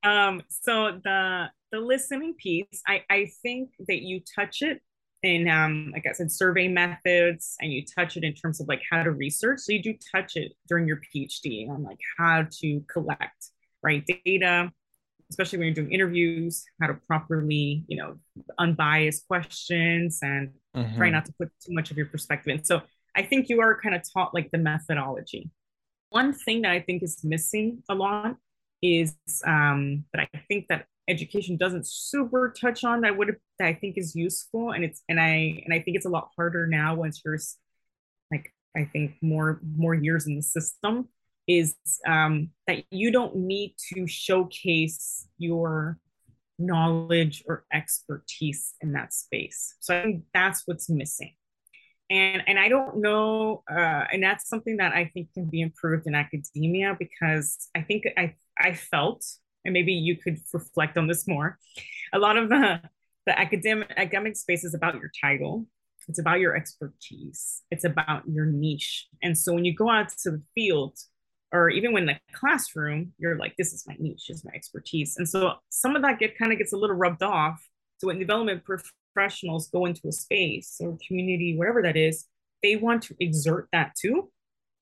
um 0.05 0.41
so 0.49 1.01
the 1.03 1.47
the 1.75 1.81
listening 1.81 2.35
piece 2.35 2.83
i 2.87 3.03
i 3.11 3.27
think 3.43 3.71
that 3.89 4.01
you 4.03 4.21
touch 4.35 4.63
it 4.63 4.81
in 5.25 5.49
um 5.49 5.91
like 5.93 6.07
i 6.09 6.13
said 6.13 6.31
survey 6.31 6.69
methods 6.69 7.57
and 7.61 7.73
you 7.73 7.83
touch 7.85 8.17
it 8.17 8.23
in 8.23 8.33
terms 8.33 8.61
of 8.61 8.69
like 8.69 8.83
how 8.91 9.03
to 9.03 9.11
research. 9.11 9.59
So 9.61 9.73
you 9.73 9.83
do 9.83 9.95
touch 10.15 10.37
it 10.37 10.53
during 10.69 10.87
your 10.87 11.01
phd 11.11 11.69
on 11.69 11.83
like 11.83 11.99
how 12.17 12.47
to 12.61 12.81
collect 12.93 13.51
right 13.83 14.05
data 14.25 14.71
especially 15.31 15.59
when 15.59 15.67
you're 15.67 15.75
doing 15.75 15.93
interviews 15.93 16.65
how 16.81 16.87
to 16.87 16.95
properly 17.09 17.85
you 17.89 17.97
know 17.97 18.17
unbiased 18.59 19.27
questions 19.27 20.21
and 20.23 20.53
mm-hmm. 20.77 20.97
try 20.97 21.11
not 21.11 21.25
to 21.25 21.33
put 21.41 21.51
too 21.65 21.73
much 21.73 21.91
of 21.91 21.97
your 21.97 22.07
perspective 22.07 22.55
in. 22.55 22.65
So 22.65 22.83
i 23.17 23.23
think 23.23 23.49
you 23.49 23.61
are 23.61 23.81
kind 23.81 23.97
of 23.97 24.03
taught 24.13 24.33
like 24.33 24.51
the 24.53 24.59
methodology. 24.59 25.51
One 26.11 26.33
thing 26.35 26.63
that 26.63 26.71
i 26.71 26.81
think 26.81 27.03
is 27.03 27.25
missing 27.25 27.83
a 27.89 27.95
lot 27.97 28.37
is 28.83 29.17
um, 29.47 30.05
that 30.13 30.29
i 30.35 30.39
think 30.47 30.69
that 30.69 30.87
education 31.09 31.57
doesn't 31.57 31.87
super 31.87 32.55
touch 32.59 32.85
on 32.85 33.03
that 33.03 33.17
would 33.17 33.37
that 33.59 33.69
i 33.69 33.75
think 33.75 33.99
is 33.99 34.15
useful 34.15 34.73
and 34.73 34.85
it's 34.85 35.03
and 35.09 35.21
i 35.21 35.63
and 35.65 35.73
i 35.75 35.81
think 35.81 35.97
it's 35.97 36.07
a 36.07 36.11
lot 36.11 36.29
harder 36.37 36.67
now 36.67 36.95
once 36.95 37.21
you're 37.25 37.39
like 38.31 38.53
i 38.77 38.85
think 38.85 39.15
more 39.21 39.61
more 39.77 39.95
years 39.95 40.27
in 40.27 40.37
the 40.37 40.43
system 40.43 41.09
is 41.47 41.75
um, 42.07 42.51
that 42.67 42.85
you 42.91 43.11
don't 43.11 43.37
need 43.37 43.75
to 43.93 44.07
showcase 44.07 45.29
your 45.39 45.99
knowledge 46.59 47.43
or 47.47 47.65
expertise 47.73 48.75
in 48.81 48.93
that 48.93 49.13
space. 49.13 49.75
So 49.81 49.99
I 49.99 50.03
think 50.03 50.25
that's 50.33 50.63
what's 50.67 50.89
missing. 50.89 51.35
And, 52.11 52.43
and 52.47 52.59
I 52.59 52.69
don't 52.69 53.01
know, 53.01 53.63
uh, 53.71 54.05
and 54.13 54.23
that's 54.23 54.49
something 54.49 54.77
that 54.77 54.93
I 54.93 55.11
think 55.15 55.33
can 55.33 55.47
be 55.47 55.63
improved 55.63 56.07
in 56.07 56.15
academia 56.15 56.97
because 56.99 57.69
I 57.75 57.83
think 57.83 58.05
I, 58.17 58.35
I 58.59 58.75
felt, 58.75 59.25
and 59.65 59.73
maybe 59.73 59.93
you 59.93 60.17
could 60.17 60.39
reflect 60.53 60.97
on 60.97 61.07
this 61.07 61.27
more, 61.27 61.59
a 62.13 62.19
lot 62.19 62.37
of 62.37 62.49
the, 62.49 62.81
the 63.27 63.39
academic, 63.39 63.91
academic 63.97 64.37
space 64.37 64.65
is 64.65 64.75
about 64.75 64.95
your 64.95 65.11
title. 65.21 65.67
It's 66.09 66.19
about 66.19 66.41
your 66.41 66.55
expertise. 66.55 67.63
It's 67.71 67.85
about 67.85 68.29
your 68.29 68.47
niche. 68.47 69.09
And 69.23 69.37
so 69.37 69.55
when 69.55 69.65
you 69.65 69.75
go 69.75 69.89
out 69.89 70.11
to 70.23 70.33
the 70.33 70.43
field, 70.55 70.99
or 71.53 71.71
even 71.71 71.93
when 71.93 72.05
the 72.05 72.19
classroom, 72.33 73.13
you're 73.17 73.39
like, 73.39 73.55
this 73.57 73.73
is 73.73 73.85
my 73.87 73.97
niche, 73.99 74.27
this 74.29 74.39
is 74.39 74.45
my 74.45 74.51
expertise. 74.55 75.17
And 75.17 75.29
so 75.29 75.55
some 75.71 75.95
of 75.97 76.03
that 76.03 76.19
get 76.19 76.37
kind 76.37 76.53
of 76.53 76.59
gets 76.59 76.73
a 76.73 76.77
little 76.77 76.97
rubbed 76.97 77.23
off. 77.23 77.65
So 77.99 78.09
when 78.09 78.19
development 78.19 78.65
professionals 78.65 79.69
go 79.69 79.87
into 79.87 80.09
a 80.09 80.13
space 80.13 80.77
or 80.81 80.99
community, 81.07 81.57
whatever 81.57 81.81
that 81.83 81.97
is, 81.97 82.27
they 82.63 82.77
want 82.77 83.03
to 83.05 83.15
exert 83.21 83.69
that 83.73 83.93
too. 83.95 84.31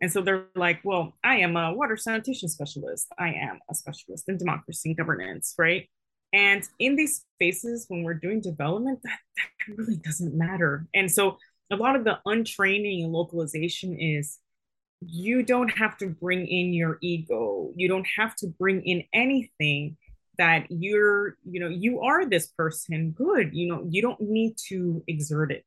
And 0.03 0.13
so 0.13 0.21
they're 0.21 0.47
like, 0.55 0.81
well, 0.85 1.17
I 1.25 1.37
am 1.39 1.57
a 1.57 1.73
water 1.73 1.97
sanitation 1.97 2.49
specialist. 2.49 3.07
I 3.19 3.29
am 3.29 3.61
a 3.71 3.75
specialist 3.75 4.29
in 4.29 4.37
democracy 4.37 4.91
and 4.91 4.97
governance, 4.97 5.55
right? 5.57 5.89
And 6.35 6.63
in 6.79 6.97
these 6.97 7.25
spaces, 7.37 7.87
when 7.89 8.03
we're 8.03 8.15
doing 8.15 8.41
development, 8.41 8.99
that, 9.05 9.19
that 9.39 9.77
really 9.77 9.97
doesn't 9.97 10.35
matter. 10.35 10.87
And 10.93 11.11
so 11.11 11.39
a 11.71 11.77
lot 11.77 11.97
of 11.97 12.05
the 12.05 12.19
untraining 12.27 13.05
and 13.05 13.13
localization 13.13 13.99
is 13.99 14.39
you 15.07 15.43
don't 15.43 15.71
have 15.71 15.97
to 15.99 16.07
bring 16.07 16.47
in 16.47 16.73
your 16.73 16.99
ego 17.03 17.71
you 17.75 17.89
don't 17.89 18.07
have 18.17 18.35
to 18.37 18.47
bring 18.59 18.83
in 18.83 19.03
anything 19.13 19.97
that 20.39 20.67
you're 20.71 21.37
you 21.45 21.61
know 21.61 21.69
you 21.69 22.01
are 22.01 22.25
this 22.25 22.49
person 22.49 23.11
good 23.11 23.51
you 23.53 23.69
know 23.69 23.87
you 23.91 24.01
don't 24.01 24.21
need 24.21 24.55
to 24.57 25.03
exert 25.09 25.51
it 25.51 25.65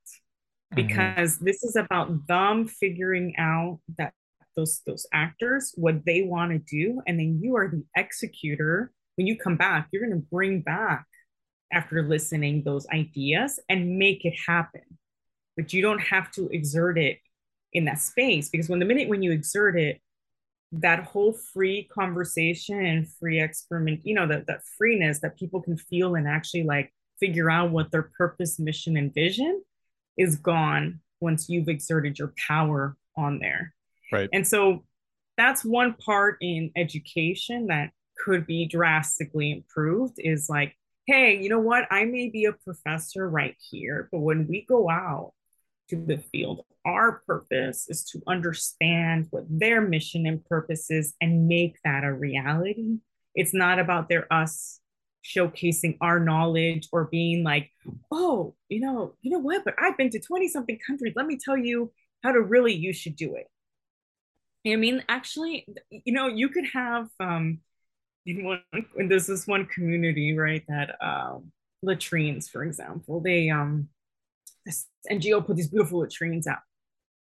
mm-hmm. 0.73 0.87
because 0.87 1.35
mm-hmm. 1.35 1.45
this 1.45 1.63
is 1.63 1.75
about 1.75 2.27
them 2.27 2.67
figuring 2.67 3.35
out 3.37 3.79
that 3.97 4.13
those 4.55 4.81
those 4.85 5.05
actors 5.13 5.73
what 5.75 6.05
they 6.05 6.23
want 6.23 6.51
to 6.51 6.59
do 6.59 7.01
and 7.07 7.19
then 7.19 7.39
you 7.41 7.55
are 7.55 7.69
the 7.69 7.83
executor. 7.95 8.91
When 9.15 9.27
you 9.27 9.37
come 9.37 9.57
back 9.57 9.87
you're 9.91 10.05
going 10.05 10.19
to 10.19 10.27
bring 10.29 10.61
back 10.61 11.05
after 11.71 12.03
listening 12.03 12.63
those 12.63 12.87
ideas 12.87 13.59
and 13.69 13.97
make 13.97 14.25
it 14.25 14.35
happen. 14.47 14.81
But 15.57 15.73
you 15.73 15.81
don't 15.81 15.99
have 15.99 16.31
to 16.31 16.47
exert 16.49 16.97
it 16.97 17.19
in 17.75 17.85
that 17.85 17.99
space 17.99 18.49
because 18.49 18.69
when 18.69 18.79
the 18.79 18.85
minute 18.85 19.09
when 19.09 19.21
you 19.21 19.31
exert 19.31 19.77
it 19.77 20.01
that 20.71 21.03
whole 21.03 21.33
free 21.33 21.87
conversation 21.93 22.83
and 22.85 23.07
free 23.19 23.41
experiment 23.41 23.99
you 24.03 24.15
know 24.15 24.25
that 24.25 24.47
that 24.47 24.61
freeness 24.77 25.19
that 25.19 25.37
people 25.37 25.61
can 25.61 25.77
feel 25.77 26.15
and 26.15 26.27
actually 26.27 26.63
like 26.63 26.91
figure 27.19 27.51
out 27.51 27.71
what 27.71 27.91
their 27.91 28.09
purpose 28.17 28.59
mission 28.59 28.95
and 28.95 29.13
vision 29.13 29.61
is 30.17 30.37
gone 30.37 31.01
once 31.19 31.49
you've 31.49 31.67
exerted 31.67 32.17
your 32.17 32.33
power 32.47 32.95
on 33.17 33.39
there 33.39 33.74
right. 34.11 34.29
And 34.33 34.47
so 34.47 34.83
that's 35.37 35.65
one 35.65 35.93
part 35.93 36.37
in 36.41 36.71
education 36.75 37.67
that 37.67 37.91
could 38.23 38.47
be 38.47 38.65
drastically 38.65 39.51
improved 39.51 40.15
is 40.17 40.47
like 40.49 40.75
hey 41.05 41.37
you 41.39 41.49
know 41.49 41.59
what? 41.59 41.85
I 41.91 42.05
may 42.05 42.29
be 42.29 42.45
a 42.45 42.53
professor 42.53 43.29
right 43.29 43.55
here 43.69 44.09
but 44.11 44.19
when 44.19 44.47
we 44.47 44.65
go 44.67 44.89
out 44.89 45.33
to 45.89 45.97
the 45.97 46.17
field 46.17 46.61
our 46.85 47.23
purpose 47.25 47.87
is 47.89 48.03
to 48.03 48.21
understand 48.27 49.27
what 49.31 49.43
their 49.49 49.81
mission 49.81 50.25
and 50.27 50.45
purpose 50.45 50.91
is 50.91 51.15
and 51.19 51.47
make 51.47 51.77
that 51.83 52.03
a 52.03 52.13
reality. 52.13 52.97
It's 53.33 53.55
not 53.55 53.79
about 53.79 54.07
their 54.07 54.31
us 54.31 54.79
showcasing 55.25 55.97
our 56.01 56.19
knowledge 56.19 56.87
or 56.91 57.05
being 57.05 57.43
like 57.43 57.71
oh 58.11 58.53
you 58.69 58.79
know 58.79 59.15
you 59.21 59.31
know 59.31 59.39
what? 59.39 59.65
But 59.65 59.73
i've 59.79 59.97
been 59.97 60.11
to 60.11 60.19
20 60.19 60.47
something 60.47 60.79
countries. 60.85 61.13
Let 61.15 61.25
me 61.25 61.37
tell 61.43 61.57
you 61.57 61.91
how 62.23 62.31
to 62.31 62.41
really 62.41 62.73
you 62.73 62.93
should 62.93 63.15
do 63.15 63.35
it 63.35 63.47
I 64.65 64.75
mean, 64.75 65.03
actually, 65.07 65.67
you 65.91 66.13
know, 66.13 66.27
you 66.27 66.49
could 66.49 66.65
have 66.73 67.07
um, 67.19 67.59
in 68.25 68.43
one, 68.43 68.61
there's 69.07 69.27
this 69.27 69.45
one 69.47 69.65
community, 69.67 70.37
right? 70.37 70.63
That 70.67 70.95
um, 71.01 71.51
latrines, 71.83 72.49
for 72.49 72.63
example, 72.63 73.19
they 73.21 73.49
um, 73.49 73.89
this 74.65 74.87
NGO 75.09 75.45
put 75.45 75.55
these 75.57 75.69
beautiful 75.69 75.99
latrines 75.99 76.47
out, 76.47 76.59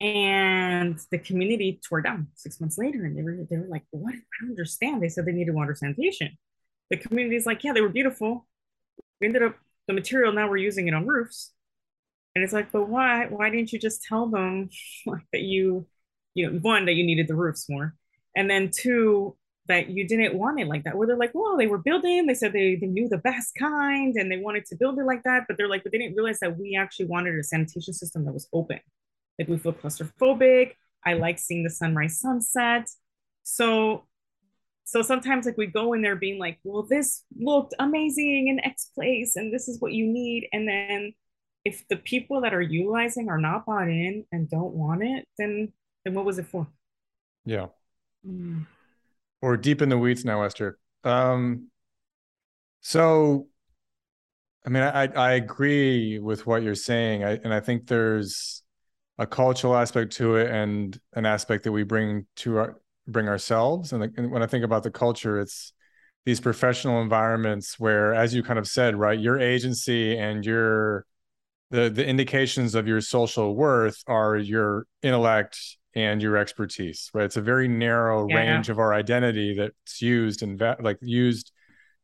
and 0.01 0.99
the 1.11 1.19
community 1.19 1.79
tore 1.87 2.01
down 2.01 2.27
six 2.35 2.59
months 2.59 2.77
later, 2.77 3.05
and 3.05 3.17
they 3.17 3.21
were 3.21 3.45
they 3.49 3.57
were 3.57 3.67
like, 3.67 3.83
"What? 3.91 4.15
I 4.15 4.19
don't 4.41 4.51
understand." 4.51 5.03
They 5.03 5.09
said 5.09 5.25
they 5.25 5.31
needed 5.31 5.53
water 5.53 5.75
sanitation. 5.75 6.37
The 6.89 6.97
community 6.97 7.35
is 7.35 7.45
like, 7.45 7.63
"Yeah, 7.63 7.73
they 7.73 7.81
were 7.81 7.89
beautiful. 7.89 8.47
We 9.21 9.27
ended 9.27 9.43
up 9.43 9.55
the 9.87 9.93
material 9.93 10.33
now 10.33 10.49
we're 10.49 10.57
using 10.57 10.87
it 10.87 10.93
on 10.95 11.05
roofs." 11.07 11.53
And 12.35 12.43
it's 12.43 12.53
like, 12.53 12.71
but 12.71 12.87
why? 12.87 13.27
Why 13.27 13.49
didn't 13.49 13.73
you 13.73 13.79
just 13.79 14.03
tell 14.03 14.27
them 14.27 14.69
like, 15.05 15.23
that 15.33 15.41
you 15.41 15.87
you 16.39 16.49
know, 16.49 16.59
one, 16.59 16.85
that 16.85 16.93
you 16.93 17.03
needed 17.03 17.27
the 17.27 17.35
roofs 17.35 17.67
more. 17.69 17.95
And 18.35 18.49
then 18.49 18.71
two, 18.73 19.35
that 19.67 19.89
you 19.89 20.07
didn't 20.07 20.37
want 20.37 20.59
it 20.59 20.67
like 20.67 20.83
that. 20.85 20.95
Where 20.95 21.05
they're 21.05 21.17
like, 21.17 21.35
well, 21.35 21.57
they 21.57 21.67
were 21.67 21.77
building, 21.77 22.25
they 22.25 22.33
said 22.33 22.53
they, 22.53 22.75
they 22.75 22.87
knew 22.87 23.09
the 23.09 23.17
best 23.17 23.55
kind 23.55 24.15
and 24.15 24.31
they 24.31 24.37
wanted 24.37 24.65
to 24.67 24.75
build 24.75 24.97
it 24.97 25.05
like 25.05 25.23
that. 25.23 25.43
But 25.47 25.57
they're 25.57 25.67
like, 25.67 25.83
but 25.83 25.91
they 25.91 25.97
didn't 25.97 26.15
realize 26.15 26.39
that 26.39 26.57
we 26.57 26.77
actually 26.79 27.07
wanted 27.07 27.37
a 27.37 27.43
sanitation 27.43 27.93
system 27.93 28.25
that 28.25 28.33
was 28.33 28.47
open. 28.53 28.79
Like 29.37 29.49
we 29.49 29.57
feel 29.57 29.73
claustrophobic. 29.73 30.73
I 31.05 31.13
like 31.13 31.39
seeing 31.39 31.63
the 31.63 31.69
sunrise 31.69 32.19
sunset. 32.19 32.89
So 33.43 34.05
so 34.85 35.03
sometimes 35.03 35.45
like 35.45 35.57
we 35.57 35.67
go 35.67 35.93
in 35.93 36.01
there 36.01 36.15
being 36.15 36.39
like, 36.39 36.57
well, 36.63 36.81
this 36.81 37.23
looked 37.39 37.75
amazing 37.77 38.47
in 38.47 38.65
X 38.65 38.89
place 38.95 39.35
and 39.35 39.53
this 39.53 39.67
is 39.67 39.79
what 39.79 39.93
you 39.93 40.07
need. 40.07 40.47
And 40.51 40.67
then 40.67 41.13
if 41.63 41.87
the 41.89 41.97
people 41.97 42.41
that 42.41 42.55
are 42.55 42.61
utilizing 42.61 43.29
are 43.29 43.37
not 43.37 43.67
bought 43.67 43.87
in 43.87 44.25
and 44.31 44.49
don't 44.49 44.73
want 44.73 45.03
it, 45.03 45.27
then 45.37 45.73
then 46.09 46.15
what 46.15 46.25
was 46.25 46.39
it 46.39 46.47
for? 46.47 46.67
Yeah. 47.45 47.67
Mm. 48.27 48.65
We're 49.41 49.57
deep 49.57 49.81
in 49.81 49.89
the 49.89 49.97
weeds 49.97 50.25
now, 50.25 50.41
Esther. 50.41 50.79
Um, 51.03 51.67
so, 52.81 53.47
I 54.65 54.69
mean, 54.69 54.83
I 54.83 55.05
I 55.05 55.31
agree 55.33 56.19
with 56.19 56.45
what 56.45 56.63
you're 56.63 56.75
saying, 56.75 57.23
I, 57.23 57.31
and 57.43 57.53
I 57.53 57.59
think 57.59 57.87
there's 57.87 58.63
a 59.17 59.27
cultural 59.27 59.75
aspect 59.75 60.13
to 60.13 60.35
it 60.37 60.49
and 60.49 60.99
an 61.13 61.25
aspect 61.25 61.63
that 61.65 61.71
we 61.71 61.83
bring 61.83 62.25
to 62.37 62.57
our 62.57 62.81
bring 63.07 63.27
ourselves. 63.27 63.93
And, 63.93 64.03
the, 64.03 64.13
and 64.17 64.31
when 64.31 64.43
I 64.43 64.47
think 64.47 64.65
about 64.65 64.83
the 64.83 64.91
culture, 64.91 65.39
it's 65.39 65.73
these 66.25 66.39
professional 66.39 67.01
environments 67.01 67.79
where, 67.79 68.13
as 68.13 68.33
you 68.33 68.43
kind 68.43 68.59
of 68.59 68.67
said, 68.67 68.95
right, 68.95 69.19
your 69.19 69.39
agency 69.39 70.17
and 70.17 70.45
your 70.45 71.05
the 71.71 71.89
the 71.89 72.05
indications 72.05 72.75
of 72.75 72.87
your 72.87 72.99
social 72.99 73.55
worth 73.55 74.03
are 74.07 74.35
your 74.35 74.85
intellect 75.01 75.77
and 75.95 76.21
your 76.21 76.37
expertise 76.37 77.09
right 77.13 77.25
it's 77.25 77.37
a 77.37 77.41
very 77.41 77.67
narrow 77.67 78.27
yeah. 78.27 78.35
range 78.35 78.69
of 78.69 78.79
our 78.79 78.93
identity 78.93 79.55
that's 79.55 80.01
used 80.01 80.43
and 80.43 80.61
like 80.81 80.97
used 81.01 81.51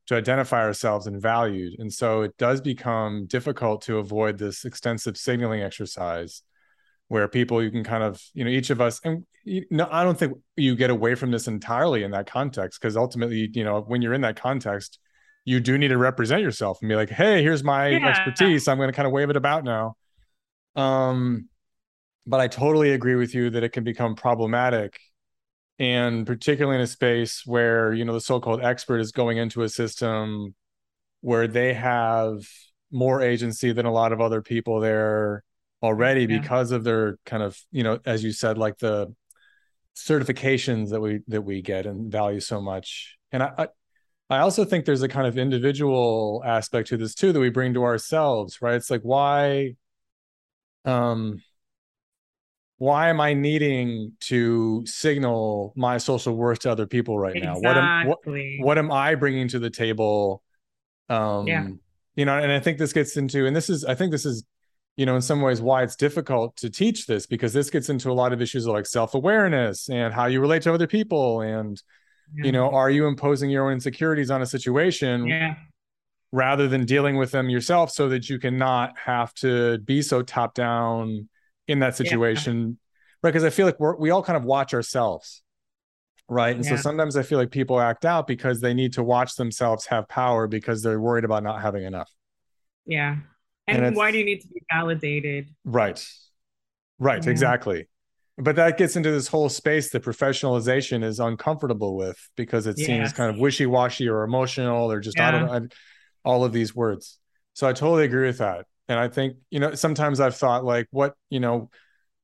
to 0.07 0.15
identify 0.15 0.63
ourselves 0.63 1.07
and 1.07 1.21
valued 1.21 1.79
and 1.79 1.91
so 1.91 2.21
it 2.21 2.35
does 2.37 2.61
become 2.61 3.25
difficult 3.27 3.81
to 3.81 3.97
avoid 3.97 4.37
this 4.37 4.65
extensive 4.65 5.17
signaling 5.17 5.61
exercise 5.61 6.41
where 7.07 7.27
people 7.27 7.61
you 7.61 7.69
can 7.69 7.83
kind 7.83 8.03
of 8.03 8.21
you 8.33 8.43
know 8.43 8.49
each 8.49 8.69
of 8.69 8.81
us 8.81 8.99
and 9.03 9.23
you, 9.43 9.63
no 9.69 9.87
i 9.91 10.03
don't 10.03 10.17
think 10.17 10.33
you 10.55 10.75
get 10.75 10.89
away 10.89 11.13
from 11.13 11.31
this 11.31 11.47
entirely 11.47 12.03
in 12.03 12.11
that 12.11 12.27
context 12.27 12.79
because 12.81 12.97
ultimately 12.97 13.49
you 13.53 13.63
know 13.63 13.81
when 13.81 14.01
you're 14.01 14.13
in 14.13 14.21
that 14.21 14.39
context 14.39 14.99
you 15.43 15.59
do 15.59 15.77
need 15.77 15.89
to 15.89 15.97
represent 15.97 16.41
yourself 16.41 16.79
and 16.81 16.89
be 16.89 16.95
like 16.95 17.09
hey 17.09 17.43
here's 17.43 17.63
my 17.63 17.89
yeah. 17.89 18.07
expertise 18.07 18.67
i'm 18.67 18.77
going 18.77 18.89
to 18.89 18.95
kind 18.95 19.05
of 19.05 19.11
wave 19.11 19.29
it 19.29 19.37
about 19.37 19.63
now 19.63 19.95
um 20.75 21.47
but 22.25 22.39
I 22.39 22.47
totally 22.47 22.91
agree 22.91 23.15
with 23.15 23.35
you 23.35 23.49
that 23.51 23.63
it 23.63 23.69
can 23.69 23.83
become 23.83 24.15
problematic. 24.15 24.99
And 25.77 26.25
particularly 26.25 26.77
in 26.77 26.81
a 26.81 26.87
space 26.87 27.43
where, 27.45 27.93
you 27.93 28.05
know, 28.05 28.13
the 28.13 28.21
so-called 28.21 28.63
expert 28.63 28.99
is 28.99 29.11
going 29.11 29.37
into 29.37 29.61
a 29.63 29.69
system 29.69 30.55
where 31.21 31.47
they 31.47 31.73
have 31.73 32.47
more 32.91 33.21
agency 33.21 33.73
than 33.73 33.85
a 33.85 33.91
lot 33.91 34.13
of 34.13 34.21
other 34.21 34.41
people 34.41 34.79
there 34.79 35.43
already 35.83 36.21
yeah. 36.21 36.39
because 36.39 36.71
of 36.71 36.83
their 36.83 37.17
kind 37.25 37.43
of, 37.43 37.59
you 37.71 37.83
know, 37.83 37.99
as 38.05 38.23
you 38.23 38.31
said, 38.31 38.57
like 38.57 38.77
the 38.77 39.13
certifications 39.95 40.89
that 40.89 41.01
we 41.01 41.21
that 41.27 41.41
we 41.41 41.61
get 41.61 41.85
and 41.85 42.11
value 42.11 42.39
so 42.39 42.61
much. 42.61 43.17
And 43.31 43.43
I, 43.43 43.51
I 43.57 43.67
I 44.29 44.39
also 44.39 44.65
think 44.65 44.85
there's 44.85 45.03
a 45.03 45.07
kind 45.07 45.27
of 45.27 45.37
individual 45.37 46.41
aspect 46.45 46.89
to 46.89 46.97
this 46.97 47.13
too 47.15 47.31
that 47.31 47.39
we 47.39 47.49
bring 47.49 47.73
to 47.75 47.83
ourselves, 47.83 48.61
right? 48.61 48.75
It's 48.75 48.89
like 48.89 49.01
why 49.01 49.75
um 50.83 51.41
why 52.77 53.09
am 53.09 53.21
I 53.21 53.33
needing 53.33 54.13
to 54.21 54.85
signal 54.85 55.73
my 55.75 55.97
social 55.97 56.35
worth 56.35 56.59
to 56.59 56.71
other 56.71 56.85
people 56.85 57.17
right 57.17 57.41
now? 57.41 57.55
What 57.55 57.77
am 57.77 58.07
what, 58.07 58.19
what 58.59 58.77
am 58.77 58.91
I 58.91 59.15
bringing 59.15 59.47
to 59.49 59.59
the 59.59 59.69
table? 59.69 60.43
Um, 61.07 61.47
yeah. 61.47 61.67
you 62.15 62.25
know, 62.25 62.37
and 62.37 62.51
I 62.51 62.59
think 62.59 62.77
this 62.77 62.91
gets 62.91 63.15
into, 63.15 63.45
and 63.45 63.55
this 63.55 63.69
is, 63.69 63.85
I 63.85 63.95
think 63.95 64.11
this 64.11 64.25
is, 64.25 64.43
you 64.97 65.05
know, 65.05 65.15
in 65.15 65.21
some 65.21 65.41
ways 65.41 65.61
why 65.61 65.83
it's 65.83 65.95
difficult 65.95 66.57
to 66.57 66.69
teach 66.69 67.05
this 67.05 67.25
because 67.25 67.53
this 67.53 67.69
gets 67.69 67.89
into 67.89 68.09
a 68.09 68.13
lot 68.13 68.33
of 68.33 68.41
issues 68.41 68.65
like 68.65 68.85
self-awareness 68.85 69.89
and 69.89 70.13
how 70.13 70.25
you 70.25 70.41
relate 70.41 70.63
to 70.63 70.73
other 70.73 70.87
people 70.87 71.41
and 71.41 71.81
yeah. 72.33 72.45
you 72.45 72.51
know, 72.51 72.69
are 72.71 72.89
you 72.89 73.07
imposing 73.07 73.49
your 73.49 73.67
own 73.67 73.73
insecurities 73.73 74.31
on 74.31 74.41
a 74.41 74.45
situation? 74.45 75.27
Yeah. 75.27 75.55
Rather 76.31 76.67
than 76.67 76.85
dealing 76.85 77.15
with 77.17 77.31
them 77.31 77.49
yourself, 77.49 77.91
so 77.91 78.09
that 78.09 78.29
you 78.29 78.39
cannot 78.39 78.97
have 78.97 79.33
to 79.35 79.77
be 79.79 80.01
so 80.01 80.21
top 80.21 80.53
down, 80.53 81.29
in 81.67 81.79
that 81.79 81.95
situation 81.95 82.57
yeah. 82.57 82.73
right? 83.23 83.31
Because 83.31 83.43
i 83.43 83.49
feel 83.49 83.65
like 83.65 83.79
we're, 83.79 83.95
we 83.95 84.09
all 84.09 84.23
kind 84.23 84.37
of 84.37 84.43
watch 84.43 84.73
ourselves 84.73 85.41
right? 86.27 86.55
And 86.55 86.65
yeah. 86.65 86.71
so 86.71 86.77
sometimes 86.77 87.15
i 87.17 87.23
feel 87.23 87.37
like 87.37 87.51
people 87.51 87.79
act 87.79 88.05
out 88.05 88.27
because 88.27 88.61
they 88.61 88.73
need 88.73 88.93
to 88.93 89.03
watch 89.03 89.35
themselves 89.35 89.85
have 89.87 90.07
power 90.07 90.47
because 90.47 90.81
they're 90.81 90.99
worried 90.99 91.23
about 91.23 91.43
not 91.43 91.61
having 91.61 91.83
enough. 91.83 92.09
Yeah. 92.85 93.17
And, 93.67 93.85
and 93.85 93.95
why 93.95 94.11
do 94.11 94.19
you 94.19 94.25
need 94.25 94.41
to 94.41 94.47
be 94.47 94.61
validated? 94.71 95.49
Right. 95.63 96.03
Right 96.99 97.23
yeah. 97.23 97.31
exactly. 97.31 97.87
But 98.37 98.57
that 98.57 98.77
gets 98.77 98.95
into 98.95 99.11
this 99.11 99.27
whole 99.27 99.49
space 99.49 99.91
that 99.91 100.03
professionalization 100.03 101.03
is 101.03 101.19
uncomfortable 101.19 101.95
with 101.95 102.17
because 102.35 102.67
it 102.67 102.77
seems 102.77 103.13
kind 103.13 103.33
of 103.33 103.39
wishy-washy 103.39 104.09
or 104.09 104.23
emotional 104.23 104.91
or 104.91 104.99
just 104.99 105.19
i 105.19 105.31
don't 105.31 105.45
know 105.45 105.67
all 106.23 106.43
of 106.43 106.51
these 106.53 106.75
words. 106.75 107.19
So 107.53 107.67
i 107.67 107.73
totally 107.73 108.05
agree 108.05 108.27
with 108.27 108.39
that 108.39 108.65
and 108.87 108.99
I 108.99 109.07
think, 109.07 109.37
you 109.49 109.59
know, 109.59 109.73
sometimes 109.73 110.19
I've 110.19 110.35
thought 110.35 110.63
like 110.63 110.87
what, 110.91 111.15
you 111.29 111.39
know, 111.39 111.69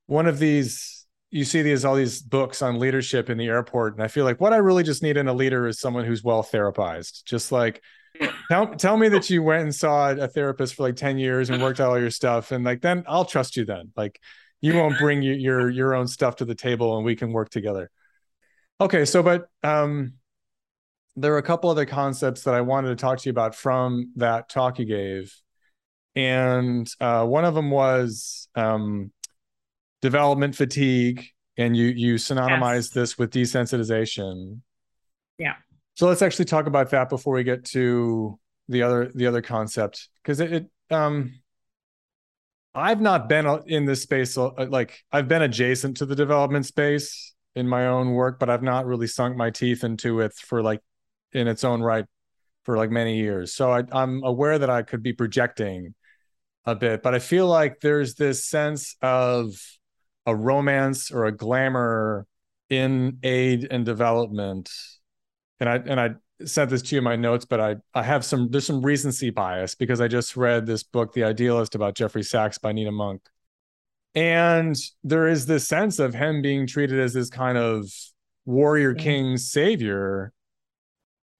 one 0.05 0.27
of 0.27 0.39
these, 0.39 1.05
you 1.31 1.45
see 1.45 1.61
these, 1.61 1.85
all 1.85 1.95
these 1.95 2.21
books 2.21 2.61
on 2.61 2.79
leadership 2.79 3.29
in 3.29 3.37
the 3.37 3.47
airport. 3.47 3.93
And 3.93 4.03
I 4.03 4.07
feel 4.07 4.25
like 4.25 4.39
what 4.39 4.53
I 4.53 4.57
really 4.57 4.83
just 4.83 5.01
need 5.01 5.17
in 5.17 5.27
a 5.27 5.33
leader 5.33 5.67
is 5.67 5.79
someone 5.79 6.05
who's 6.05 6.23
well 6.23 6.43
therapized. 6.43 7.23
Just 7.23 7.51
like, 7.51 7.81
tell, 8.49 8.75
tell 8.75 8.97
me 8.97 9.09
that 9.09 9.29
you 9.29 9.41
went 9.41 9.63
and 9.63 9.73
saw 9.73 10.11
a 10.11 10.27
therapist 10.27 10.75
for 10.75 10.83
like 10.83 10.97
10 10.97 11.17
years 11.17 11.49
and 11.49 11.61
worked 11.63 11.79
out 11.79 11.89
all 11.89 11.99
your 11.99 12.09
stuff. 12.11 12.51
And 12.51 12.63
like, 12.63 12.81
then 12.81 13.03
I'll 13.07 13.25
trust 13.25 13.57
you 13.57 13.65
then. 13.65 13.91
Like 13.95 14.19
you 14.59 14.75
won't 14.75 14.99
bring 14.99 15.23
you, 15.23 15.33
your, 15.33 15.69
your 15.69 15.95
own 15.95 16.07
stuff 16.07 16.35
to 16.37 16.45
the 16.45 16.55
table 16.55 16.97
and 16.97 17.05
we 17.05 17.15
can 17.15 17.31
work 17.31 17.49
together. 17.49 17.89
Okay. 18.79 19.05
So, 19.05 19.23
but, 19.23 19.47
um, 19.63 20.13
there 21.15 21.33
are 21.33 21.39
a 21.39 21.43
couple 21.43 21.69
other 21.69 21.85
concepts 21.85 22.43
that 22.43 22.53
I 22.53 22.61
wanted 22.61 22.89
to 22.89 22.95
talk 22.95 23.19
to 23.19 23.25
you 23.25 23.31
about 23.31 23.53
from 23.53 24.11
that 24.15 24.49
talk 24.49 24.79
you 24.79 24.85
gave 24.85 25.35
and 26.15 26.89
uh, 26.99 27.25
one 27.25 27.45
of 27.45 27.55
them 27.55 27.71
was 27.71 28.47
um, 28.55 29.11
development 30.01 30.55
fatigue, 30.55 31.25
and 31.57 31.75
you 31.75 31.87
you 31.87 32.15
synonymized 32.15 32.89
yes. 32.89 32.89
this 32.89 33.17
with 33.17 33.31
desensitization. 33.31 34.61
Yeah. 35.37 35.55
So 35.95 36.07
let's 36.07 36.21
actually 36.21 36.45
talk 36.45 36.67
about 36.67 36.91
that 36.91 37.09
before 37.09 37.35
we 37.35 37.43
get 37.43 37.65
to 37.65 38.39
the 38.67 38.83
other 38.83 39.11
the 39.13 39.27
other 39.27 39.41
concept 39.41 40.09
because 40.21 40.39
it, 40.39 40.53
it 40.53 40.71
um 40.89 41.33
I've 42.73 43.01
not 43.01 43.27
been 43.27 43.45
in 43.67 43.85
this 43.85 44.01
space 44.03 44.37
uh, 44.37 44.49
like 44.69 45.03
I've 45.11 45.27
been 45.27 45.41
adjacent 45.41 45.97
to 45.97 46.05
the 46.05 46.15
development 46.15 46.65
space 46.65 47.33
in 47.53 47.67
my 47.67 47.87
own 47.87 48.11
work, 48.11 48.39
but 48.39 48.49
I've 48.49 48.63
not 48.63 48.85
really 48.85 49.07
sunk 49.07 49.35
my 49.35 49.49
teeth 49.49 49.83
into 49.83 50.21
it 50.21 50.33
for 50.33 50.63
like 50.63 50.79
in 51.33 51.47
its 51.47 51.63
own 51.63 51.81
right 51.81 52.05
for 52.63 52.77
like 52.77 52.89
many 52.89 53.17
years. 53.17 53.53
So 53.53 53.71
I, 53.71 53.83
am 53.91 54.21
aware 54.23 54.57
that 54.57 54.69
I 54.69 54.83
could 54.83 55.03
be 55.03 55.13
projecting 55.13 55.93
a 56.65 56.75
bit, 56.75 57.01
but 57.01 57.15
I 57.15 57.19
feel 57.19 57.47
like 57.47 57.79
there's 57.79 58.15
this 58.15 58.45
sense 58.45 58.95
of 59.01 59.53
a 60.25 60.35
romance 60.35 61.11
or 61.11 61.25
a 61.25 61.31
glamour 61.31 62.27
in 62.69 63.17
aid 63.23 63.67
and 63.69 63.85
development, 63.85 64.69
and 65.59 65.69
I 65.69 65.75
and 65.77 65.99
I 65.99 66.11
sent 66.45 66.69
this 66.69 66.81
to 66.83 66.95
you 66.95 66.99
in 66.99 67.03
my 67.03 67.15
notes, 67.15 67.45
but 67.45 67.59
I 67.59 67.75
I 67.93 68.03
have 68.03 68.23
some 68.23 68.49
there's 68.49 68.65
some 68.65 68.81
recency 68.81 69.29
bias 69.29 69.75
because 69.75 70.01
I 70.01 70.07
just 70.07 70.37
read 70.37 70.65
this 70.65 70.83
book, 70.83 71.13
The 71.13 71.23
Idealist, 71.23 71.75
about 71.75 71.95
Jeffrey 71.95 72.23
Sachs 72.23 72.57
by 72.57 72.71
Nina 72.71 72.91
Munk. 72.91 73.21
And 74.13 74.75
there 75.03 75.27
is 75.27 75.45
this 75.45 75.67
sense 75.67 75.99
of 75.99 76.13
him 76.13 76.41
being 76.41 76.67
treated 76.67 76.99
as 76.99 77.13
this 77.13 77.29
kind 77.29 77.57
of 77.57 77.89
warrior 78.45 78.93
king 78.93 79.37
savior. 79.37 80.33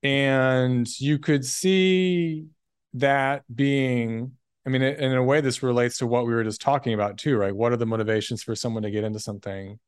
And 0.04 0.88
you 1.00 1.20
could 1.20 1.46
see 1.46 2.46
that 2.94 3.44
being, 3.54 4.32
I 4.66 4.70
mean, 4.70 4.84
in 4.84 5.14
a 5.14 5.24
way, 5.24 5.42
this 5.42 5.64
relates 5.64 5.98
to 6.00 6.08
what 6.08 6.28
we 6.28 6.34
were 6.34 6.44
just 6.44 6.62
talking 6.62 6.94
about 6.94 7.18
too, 7.18 7.36
right? 7.36 7.56
What 7.56 7.72
are 7.72 7.78
the 7.78 7.86
motivations 7.86 8.44
for 8.44 8.56
someone 8.56 8.84
to 8.84 8.92
get 8.92 9.04
into 9.04 9.20
something? 9.20 9.80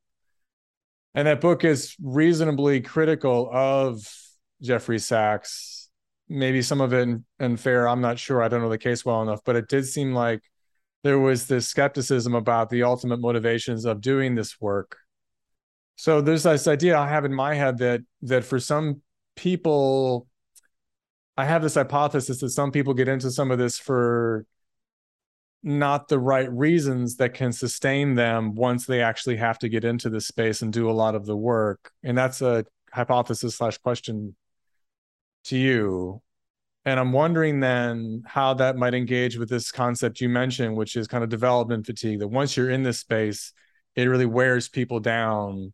And 1.14 1.28
that 1.28 1.42
book 1.42 1.64
is 1.64 1.96
reasonably 2.02 2.82
critical 2.82 3.50
of 3.52 4.04
Jeffrey 4.64 4.98
Sachs. 4.98 5.90
Maybe 6.28 6.64
some 6.64 6.82
of 6.82 6.92
it 6.94 7.20
unfair. 7.40 7.88
I'm 7.88 8.02
not 8.02 8.18
sure. 8.18 8.42
I 8.42 8.48
don't 8.48 8.62
know 8.62 8.70
the 8.70 8.80
case 8.80 9.06
well 9.06 9.22
enough, 9.22 9.42
but 9.46 9.56
it 9.56 9.68
did 9.68 9.86
seem 9.86 10.14
like 10.14 10.42
there 11.04 11.20
was 11.20 11.46
this 11.48 11.68
skepticism 11.68 12.34
about 12.34 12.70
the 12.70 12.84
ultimate 12.84 13.20
motivations 13.20 13.86
of 13.86 14.02
doing 14.02 14.34
this 14.34 14.60
work. 14.60 14.98
So 15.96 16.22
there's 16.22 16.44
this 16.44 16.68
idea 16.68 16.98
I 16.98 17.10
have 17.10 17.26
in 17.26 17.34
my 17.34 17.54
head 17.54 17.78
that 17.80 18.02
that 18.24 18.44
for 18.44 18.60
some 18.60 19.02
people, 19.36 20.28
I 21.38 21.46
have 21.46 21.62
this 21.62 21.76
hypothesis 21.76 22.40
that 22.40 22.50
some 22.50 22.72
people 22.72 22.96
get 22.96 23.08
into 23.08 23.30
some 23.30 23.52
of 23.52 23.60
this 23.60 23.78
for 23.78 24.46
not 25.64 26.09
the 26.09 26.20
right 26.20 26.51
reasons 26.51 27.16
that 27.16 27.34
can 27.34 27.53
sustain 27.53 28.16
them 28.16 28.53
once 28.53 28.86
they 28.86 29.01
actually 29.01 29.38
have 29.38 29.57
to 29.59 29.70
get 29.70 29.86
into 29.86 30.09
this 30.09 30.28
space 30.28 30.61
and 30.61 30.74
do 30.74 30.89
a 30.89 30.91
lot 30.91 31.16
of 31.16 31.26
the 31.26 31.38
work. 31.38 31.91
And 32.03 32.18
that's 32.18 32.41
a 32.41 32.66
hypothesis 32.91 33.55
slash 33.55 33.78
question 33.78 34.36
to 35.45 35.57
you. 35.57 36.22
And 36.86 36.99
I'm 36.99 37.14
wondering 37.14 37.61
then 37.61 38.24
how 38.26 38.55
that 38.55 38.76
might 38.76 38.93
engage 38.93 39.38
with 39.38 39.49
this 39.49 39.72
concept 39.72 40.20
you 40.20 40.28
mentioned, 40.28 40.76
which 40.76 40.97
is 40.97 41.07
kind 41.07 41.24
of 41.24 41.30
development 41.30 41.86
fatigue, 41.86 42.20
that 42.20 42.28
once 42.28 42.57
you're 42.57 42.70
in 42.70 42.84
this 42.84 42.99
space, 42.99 43.53
it 43.95 44.03
really 44.03 44.26
wears 44.26 44.68
people 44.68 44.99
down, 44.99 45.72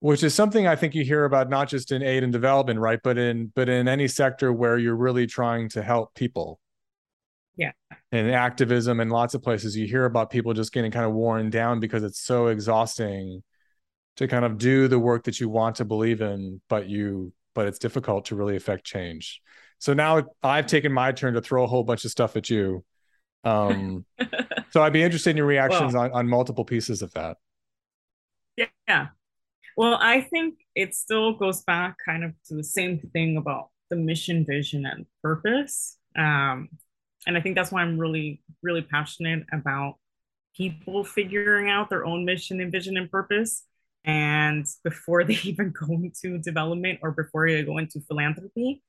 which 0.00 0.22
is 0.22 0.34
something 0.34 0.66
I 0.66 0.76
think 0.76 0.94
you 0.94 1.04
hear 1.04 1.26
about 1.26 1.50
not 1.50 1.68
just 1.68 1.92
in 1.92 2.02
aid 2.02 2.22
and 2.22 2.32
development, 2.32 2.80
right? 2.80 3.00
But 3.02 3.18
in 3.18 3.52
but 3.54 3.68
in 3.68 3.86
any 3.86 4.08
sector 4.08 4.50
where 4.50 4.78
you're 4.78 4.96
really 4.96 5.26
trying 5.26 5.68
to 5.70 5.82
help 5.82 6.14
people. 6.14 6.58
Yeah. 7.56 7.72
and 8.12 8.30
activism 8.30 9.00
and 9.00 9.10
lots 9.10 9.34
of 9.34 9.42
places, 9.42 9.76
you 9.76 9.86
hear 9.86 10.04
about 10.04 10.30
people 10.30 10.52
just 10.52 10.72
getting 10.72 10.90
kind 10.90 11.06
of 11.06 11.12
worn 11.12 11.48
down 11.50 11.80
because 11.80 12.02
it's 12.02 12.20
so 12.20 12.48
exhausting 12.48 13.42
to 14.16 14.28
kind 14.28 14.44
of 14.44 14.58
do 14.58 14.88
the 14.88 14.98
work 14.98 15.24
that 15.24 15.40
you 15.40 15.48
want 15.48 15.76
to 15.76 15.84
believe 15.84 16.20
in, 16.20 16.60
but 16.68 16.88
you 16.88 17.32
but 17.54 17.66
it's 17.66 17.78
difficult 17.78 18.26
to 18.26 18.36
really 18.36 18.54
affect 18.54 18.84
change. 18.84 19.40
So 19.78 19.94
now 19.94 20.26
I've 20.42 20.66
taken 20.66 20.92
my 20.92 21.12
turn 21.12 21.34
to 21.34 21.40
throw 21.40 21.64
a 21.64 21.66
whole 21.66 21.84
bunch 21.84 22.04
of 22.04 22.10
stuff 22.10 22.36
at 22.36 22.50
you. 22.50 22.84
Um, 23.44 24.04
so 24.70 24.82
I'd 24.82 24.92
be 24.92 25.02
interested 25.02 25.30
in 25.30 25.38
your 25.38 25.46
reactions 25.46 25.94
well, 25.94 26.04
on, 26.04 26.12
on 26.12 26.28
multiple 26.28 26.64
pieces 26.64 27.00
of 27.00 27.12
that. 27.14 27.38
Yeah. 28.56 29.06
Well, 29.76 29.98
I 30.00 30.22
think 30.22 30.56
it 30.74 30.94
still 30.94 31.34
goes 31.34 31.62
back 31.62 31.96
kind 32.04 32.24
of 32.24 32.32
to 32.48 32.54
the 32.54 32.64
same 32.64 32.98
thing 33.12 33.36
about 33.36 33.70
the 33.90 33.96
mission, 33.96 34.44
vision, 34.46 34.86
and 34.86 35.06
purpose. 35.22 35.98
Um, 36.16 36.68
and 37.26 37.36
I 37.36 37.40
think 37.40 37.56
that's 37.56 37.72
why 37.72 37.82
I'm 37.82 37.98
really, 37.98 38.42
really 38.62 38.82
passionate 38.82 39.44
about 39.52 39.96
people 40.56 41.04
figuring 41.04 41.68
out 41.70 41.90
their 41.90 42.06
own 42.06 42.24
mission 42.24 42.60
and 42.60 42.72
vision 42.72 42.96
and 42.96 43.10
purpose. 43.10 43.64
And 44.04 44.64
before 44.84 45.24
they 45.24 45.38
even 45.44 45.72
go 45.72 45.92
into 45.92 46.38
development 46.38 47.00
or 47.02 47.10
before 47.10 47.48
they 47.48 47.62
go 47.62 47.78
into 47.78 48.00
philanthropy 48.00 48.82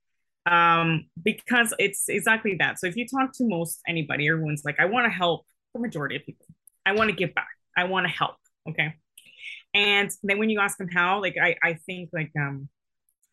um, 0.46 1.06
because 1.22 1.74
it's 1.78 2.08
exactly 2.08 2.56
that. 2.58 2.78
So 2.78 2.86
if 2.86 2.96
you 2.96 3.06
talk 3.06 3.32
to 3.34 3.44
most 3.44 3.80
anybody 3.86 4.28
everyone's 4.28 4.64
like 4.64 4.76
i 4.78 4.86
want 4.86 5.04
to 5.04 5.10
help 5.10 5.44
the 5.74 5.80
majority 5.80 6.16
of 6.16 6.24
people 6.24 6.46
i 6.86 6.92
want 6.92 7.10
to 7.10 7.16
give 7.16 7.34
back. 7.34 7.48
I 7.76 7.84
want 7.84 8.06
to 8.06 8.12
help. 8.12 8.36
Okay. 8.68 8.94
And 9.74 10.10
then 10.22 10.38
when 10.38 10.50
you 10.50 10.60
ask 10.60 10.78
them 10.78 10.88
how 10.88 11.20
like 11.20 11.36
i 11.40 11.56
i 11.62 11.74
think 11.74 12.10
like 12.12 12.32
um 12.38 12.68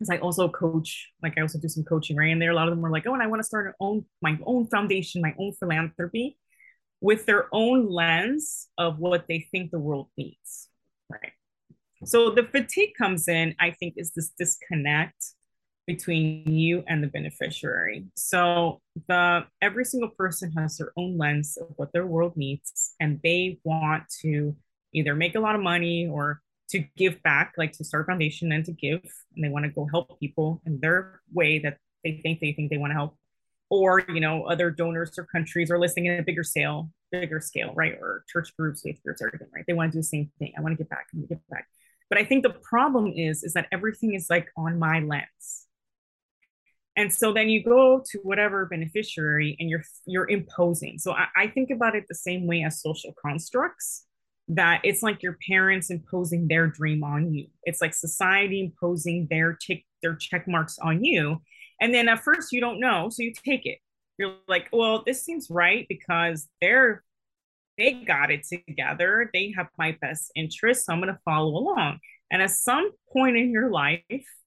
because 0.06 0.18
I 0.18 0.22
also 0.22 0.50
coach, 0.50 1.12
like 1.24 1.38
I 1.38 1.42
also 1.42 1.60
do 1.60 1.68
some 1.68 1.84
coaching, 1.84 2.16
right? 2.16 2.32
And 2.32 2.42
there, 2.42 2.52
a 2.52 2.56
lot 2.56 2.68
of 2.68 2.72
them 2.72 2.82
were 2.82 2.92
like, 2.92 3.06
"Oh, 3.08 3.14
and 3.14 3.24
I 3.24 3.28
want 3.28 3.40
to 3.40 3.44
start 3.44 3.76
own 3.80 4.06
my 4.22 4.38
own 4.46 4.68
foundation, 4.68 5.22
my 5.22 5.34
own 5.38 5.54
philanthropy, 5.54 6.38
with 7.02 7.26
their 7.26 7.48
own 7.52 7.90
lens 7.90 8.68
of 8.78 9.00
what 9.00 9.26
they 9.28 9.48
think 9.52 9.72
the 9.72 9.80
world 9.80 10.10
needs, 10.18 10.70
right?" 11.10 11.32
So 12.06 12.30
the 12.30 12.44
fatigue 12.44 12.94
comes 12.98 13.28
in, 13.28 13.56
I 13.60 13.72
think, 13.72 13.96
is 13.98 14.12
this 14.12 14.30
disconnect 14.38 15.34
between 15.88 16.44
you 16.48 16.84
and 16.88 17.04
the 17.04 17.08
beneficiary. 17.08 18.06
So 18.16 18.82
the 19.08 19.46
every 19.62 19.86
single 19.86 20.10
person 20.10 20.52
has 20.54 20.78
their 20.78 20.92
own 20.98 21.18
lens 21.18 21.58
of 21.58 21.68
what 21.78 21.94
their 21.94 22.06
world 22.06 22.36
needs, 22.36 22.96
and 23.00 23.20
they 23.24 23.60
want 23.64 24.04
to 24.22 24.56
either 24.94 25.16
make 25.16 25.36
a 25.36 25.40
lot 25.40 25.56
of 25.56 25.62
money 25.62 26.08
or 26.08 26.42
to 26.70 26.84
give 26.98 27.22
back, 27.24 27.54
like 27.58 27.72
to 27.74 27.84
start 27.84 28.06
a 28.06 28.08
foundation 28.08 28.52
and 28.52 28.66
to 28.66 28.72
give, 28.72 29.02
and 29.36 29.44
they 29.44 29.50
want 29.50 29.66
to 29.66 29.72
go 29.72 29.88
help 29.92 30.20
people 30.20 30.62
in 30.66 30.80
their 30.80 31.22
way 31.34 31.60
that 31.60 31.78
they 32.04 32.20
think 32.24 32.40
they 32.40 32.54
think 32.54 32.70
they 32.70 32.78
want 32.78 32.92
to 32.92 32.96
help, 32.96 33.18
or 33.70 34.04
you 34.10 34.20
know, 34.20 34.46
other 34.46 34.72
donors 34.72 35.18
or 35.18 35.26
countries 35.26 35.72
are 35.72 35.80
listening 35.80 36.08
in 36.08 36.20
a 36.20 36.24
bigger 36.24 36.44
scale, 36.44 36.90
bigger 37.12 37.40
scale, 37.40 37.74
right? 37.76 37.94
Or 38.00 38.24
church 38.28 38.56
groups, 38.58 38.82
faith 38.82 39.00
groups, 39.04 39.22
everything, 39.22 39.48
right? 39.54 39.64
They 39.68 39.74
want 39.74 39.92
to 39.92 39.98
do 39.98 40.00
the 40.00 40.04
same 40.04 40.32
thing. 40.40 40.54
I 40.58 40.62
want 40.62 40.74
to 40.74 40.84
give 40.84 40.90
back 40.90 41.08
and 41.14 41.28
give 41.28 41.40
back. 41.50 41.68
But 42.10 42.20
I 42.20 42.26
think 42.26 42.44
the 42.44 42.52
problem 42.52 43.14
is, 43.16 43.44
is 43.44 43.54
that 43.54 43.68
everything 43.72 44.14
is 44.14 44.28
like 44.30 44.48
on 44.56 44.78
my 44.78 45.00
lens. 45.00 45.66
And 46.96 47.12
so 47.12 47.34
then 47.34 47.50
you 47.50 47.64
go 47.64 48.04
to 48.12 48.20
whatever 48.20 48.66
beneficiary 48.66 49.58
and 49.60 49.70
you're 49.70 49.84
you're 50.06 50.30
imposing. 50.30 50.98
So 50.98 51.12
I, 51.12 51.28
I 51.36 51.48
think 51.48 51.70
about 51.70 51.96
it 51.96 52.06
the 52.08 52.16
same 52.16 52.48
way 52.48 52.64
as 52.64 52.82
social 52.82 53.14
constructs, 53.22 54.06
that 54.48 54.82
it's 54.84 55.02
like 55.02 55.24
your 55.24 55.38
parents 55.48 55.90
imposing 55.90 56.48
their 56.48 56.68
dream 56.68 57.04
on 57.04 57.34
you. 57.34 57.48
It's 57.64 57.82
like 57.82 57.94
society 57.94 58.62
imposing 58.62 59.28
their 59.30 59.54
tick 59.54 59.86
their 60.02 60.16
check 60.16 60.48
marks 60.48 60.78
on 60.80 61.04
you. 61.04 61.42
And 61.82 61.94
then 61.94 62.08
at 62.08 62.24
first 62.24 62.52
you 62.52 62.62
don't 62.62 62.80
know, 62.80 63.10
so 63.10 63.24
you 63.24 63.34
take 63.34 63.66
it. 63.66 63.80
You're 64.18 64.36
like, 64.48 64.70
well, 64.72 65.04
this 65.06 65.24
seems 65.24 65.50
right 65.50 65.86
because 65.90 66.48
they're 66.62 67.04
they 67.78 67.94
got 67.94 68.32
it 68.32 68.46
together. 68.46 69.30
They 69.34 69.54
have 69.58 69.68
my 69.78 69.98
best 70.00 70.32
interest. 70.36 70.86
So 70.86 70.94
I'm 70.94 71.02
going 71.02 71.14
to 71.14 71.20
follow 71.26 71.58
along. 71.58 72.00
And 72.32 72.42
at 72.42 72.52
some 72.52 72.92
point 73.12 73.36
in 73.38 73.52
your 73.52 73.70
life, 73.70 74.02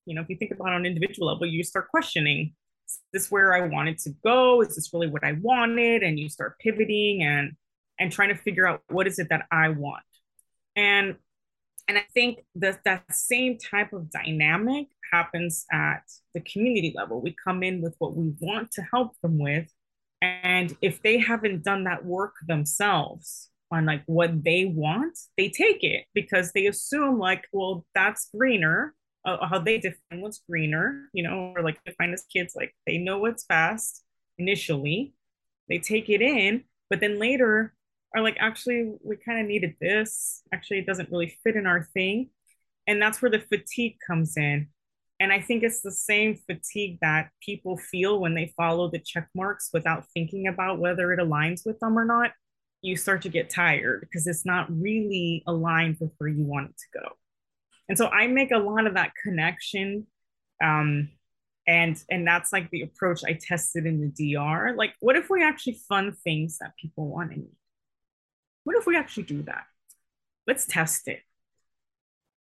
you 0.07 0.15
know, 0.15 0.23
if 0.23 0.31
you 0.31 0.37
think 0.37 0.51
about 0.51 0.69
on 0.69 0.77
an 0.77 0.87
individual 0.87 1.29
level, 1.29 1.47
you 1.47 1.63
start 1.63 1.89
questioning 1.89 2.55
is 2.89 3.01
this 3.13 3.31
where 3.31 3.55
I 3.55 3.69
wanted 3.69 3.99
to 3.99 4.11
go? 4.25 4.63
Is 4.63 4.75
this 4.75 4.93
really 4.95 5.09
what 5.09 5.23
I 5.23 5.33
wanted? 5.43 6.03
And 6.03 6.19
you 6.19 6.31
start 6.31 6.59
pivoting 6.59 7.23
and 7.23 7.53
and 7.99 8.13
trying 8.13 8.29
to 8.29 8.35
figure 8.35 8.67
out 8.67 8.83
what 8.89 9.07
is 9.07 9.19
it 9.19 9.29
that 9.31 9.47
I 9.51 9.71
want. 9.71 10.03
And 10.77 11.17
and 11.89 11.97
I 11.97 12.05
think 12.13 12.41
that 12.57 12.85
that 12.85 13.05
same 13.11 13.57
type 13.57 13.95
of 13.95 14.11
dynamic 14.11 14.89
happens 15.11 15.65
at 15.73 16.03
the 16.35 16.41
community 16.41 16.93
level. 16.95 17.23
We 17.23 17.35
come 17.43 17.63
in 17.63 17.81
with 17.81 17.95
what 17.99 18.15
we 18.15 18.35
want 18.41 18.71
to 18.73 18.83
help 18.83 19.13
them 19.23 19.39
with, 19.39 19.73
and 20.21 20.77
if 20.83 21.03
they 21.03 21.19
haven't 21.19 21.65
done 21.65 21.85
that 21.85 22.05
work 22.05 22.35
themselves 22.47 23.51
on 23.71 23.87
like 23.87 24.03
what 24.07 24.45
they 24.45 24.67
want, 24.67 25.19
they 25.37 25.49
take 25.49 25.83
it 25.83 26.05
because 26.15 26.53
they 26.53 26.67
assume 26.67 27.19
like, 27.19 27.47
well, 27.53 27.85
that's 27.95 28.29
greener. 28.35 28.95
Uh, 29.25 29.47
how 29.47 29.59
they 29.59 29.79
define 29.79 30.21
what's 30.21 30.43
greener, 30.49 31.09
you 31.13 31.23
know, 31.23 31.53
or 31.55 31.63
like 31.63 31.83
define 31.85 32.13
as 32.13 32.25
kids, 32.33 32.55
like 32.57 32.75
they 32.87 32.99
know 32.99 33.19
what's 33.19 33.45
fast 33.45 34.03
initially, 34.39 35.13
they 35.69 35.79
take 35.79 36.09
it 36.09 36.23
in, 36.23 36.65
but 36.89 37.01
then 37.01 37.19
later 37.19 37.75
are 38.15 38.23
like, 38.23 38.37
actually, 38.41 38.93
we 39.03 39.17
kind 39.17 39.41
of 39.41 39.47
needed 39.47 39.75
this. 39.81 40.43
Actually, 40.53 40.79
it 40.79 40.87
doesn't 40.87 41.11
really 41.11 41.39
fit 41.45 41.57
in 41.57 41.67
our 41.67 41.89
thing. 41.95 42.31
And 42.87 43.01
that's 43.03 43.21
where 43.21 43.31
the 43.31 43.41
fatigue 43.41 43.97
comes 44.07 44.37
in 44.37 44.69
and 45.21 45.33
I 45.33 45.41
think 45.41 45.63
it's 45.63 45.81
the 45.81 45.91
same 45.91 46.37
fatigue 46.37 46.99
that 47.03 47.31
people 47.45 47.77
feel 47.77 48.21
when 48.21 48.35
they 48.35 48.53
follow 48.57 48.89
the 48.89 49.01
check 49.01 49.29
marks 49.35 49.71
without 49.73 50.05
thinking 50.15 50.47
about 50.47 50.79
whether 50.79 51.13
it 51.13 51.19
aligns 51.19 51.67
with 51.67 51.81
them 51.81 51.99
or 51.99 52.05
not. 52.05 52.31
You 52.83 52.97
start 52.97 53.23
to 53.23 53.29
get 53.29 53.51
tired 53.51 54.01
because 54.03 54.29
it's 54.29 54.47
not 54.47 54.71
really 54.71 55.43
aligned 55.49 55.97
with 56.01 56.13
where 56.19 56.31
you 56.31 56.45
want 56.45 56.71
it 56.71 56.77
to 56.77 57.01
go. 57.01 57.09
And 57.89 57.99
so 57.99 58.07
I 58.07 58.29
make 58.29 58.53
a 58.53 58.59
lot 58.59 58.87
of 58.87 58.95
that 58.95 59.13
connection. 59.21 60.07
Um, 60.63 61.09
and 61.67 62.01
and 62.09 62.27
that's 62.27 62.53
like 62.53 62.71
the 62.71 62.83
approach 62.83 63.23
I 63.27 63.39
tested 63.41 63.87
in 63.87 64.01
the 64.01 64.35
DR. 64.35 64.75
Like, 64.77 64.95
what 65.01 65.17
if 65.17 65.29
we 65.29 65.43
actually 65.43 65.81
fund 65.89 66.17
things 66.17 66.59
that 66.59 66.75
people 66.81 67.09
want 67.09 67.33
to 67.33 67.39
need? 67.39 67.57
What 68.69 68.77
if 68.77 68.87
we 68.87 68.97
actually 68.99 69.23
do 69.23 69.43
that? 69.45 69.65
Let's 70.47 70.67
test 70.67 71.09
it 71.09 71.23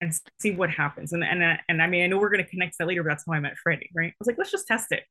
and 0.01 0.13
see 0.39 0.53
what 0.53 0.71
happens. 0.71 1.13
And 1.13 1.25
and 1.25 1.43
uh, 1.43 1.57
and 1.69 1.83
I 1.83 1.89
mean, 1.89 2.05
I 2.05 2.07
know 2.07 2.19
we're 2.19 2.31
going 2.31 2.45
to 2.45 2.49
connect 2.49 2.79
that 2.79 2.87
later, 2.87 3.03
but 3.03 3.09
that's 3.11 3.25
how 3.27 3.33
I 3.33 3.41
met 3.41 3.59
Freddie, 3.59 3.91
right? 3.93 4.11
I 4.11 4.15
was 4.21 4.29
like, 4.29 4.39
let's 4.39 4.53
just 4.53 4.69
test 4.69 4.93
it. 4.93 5.03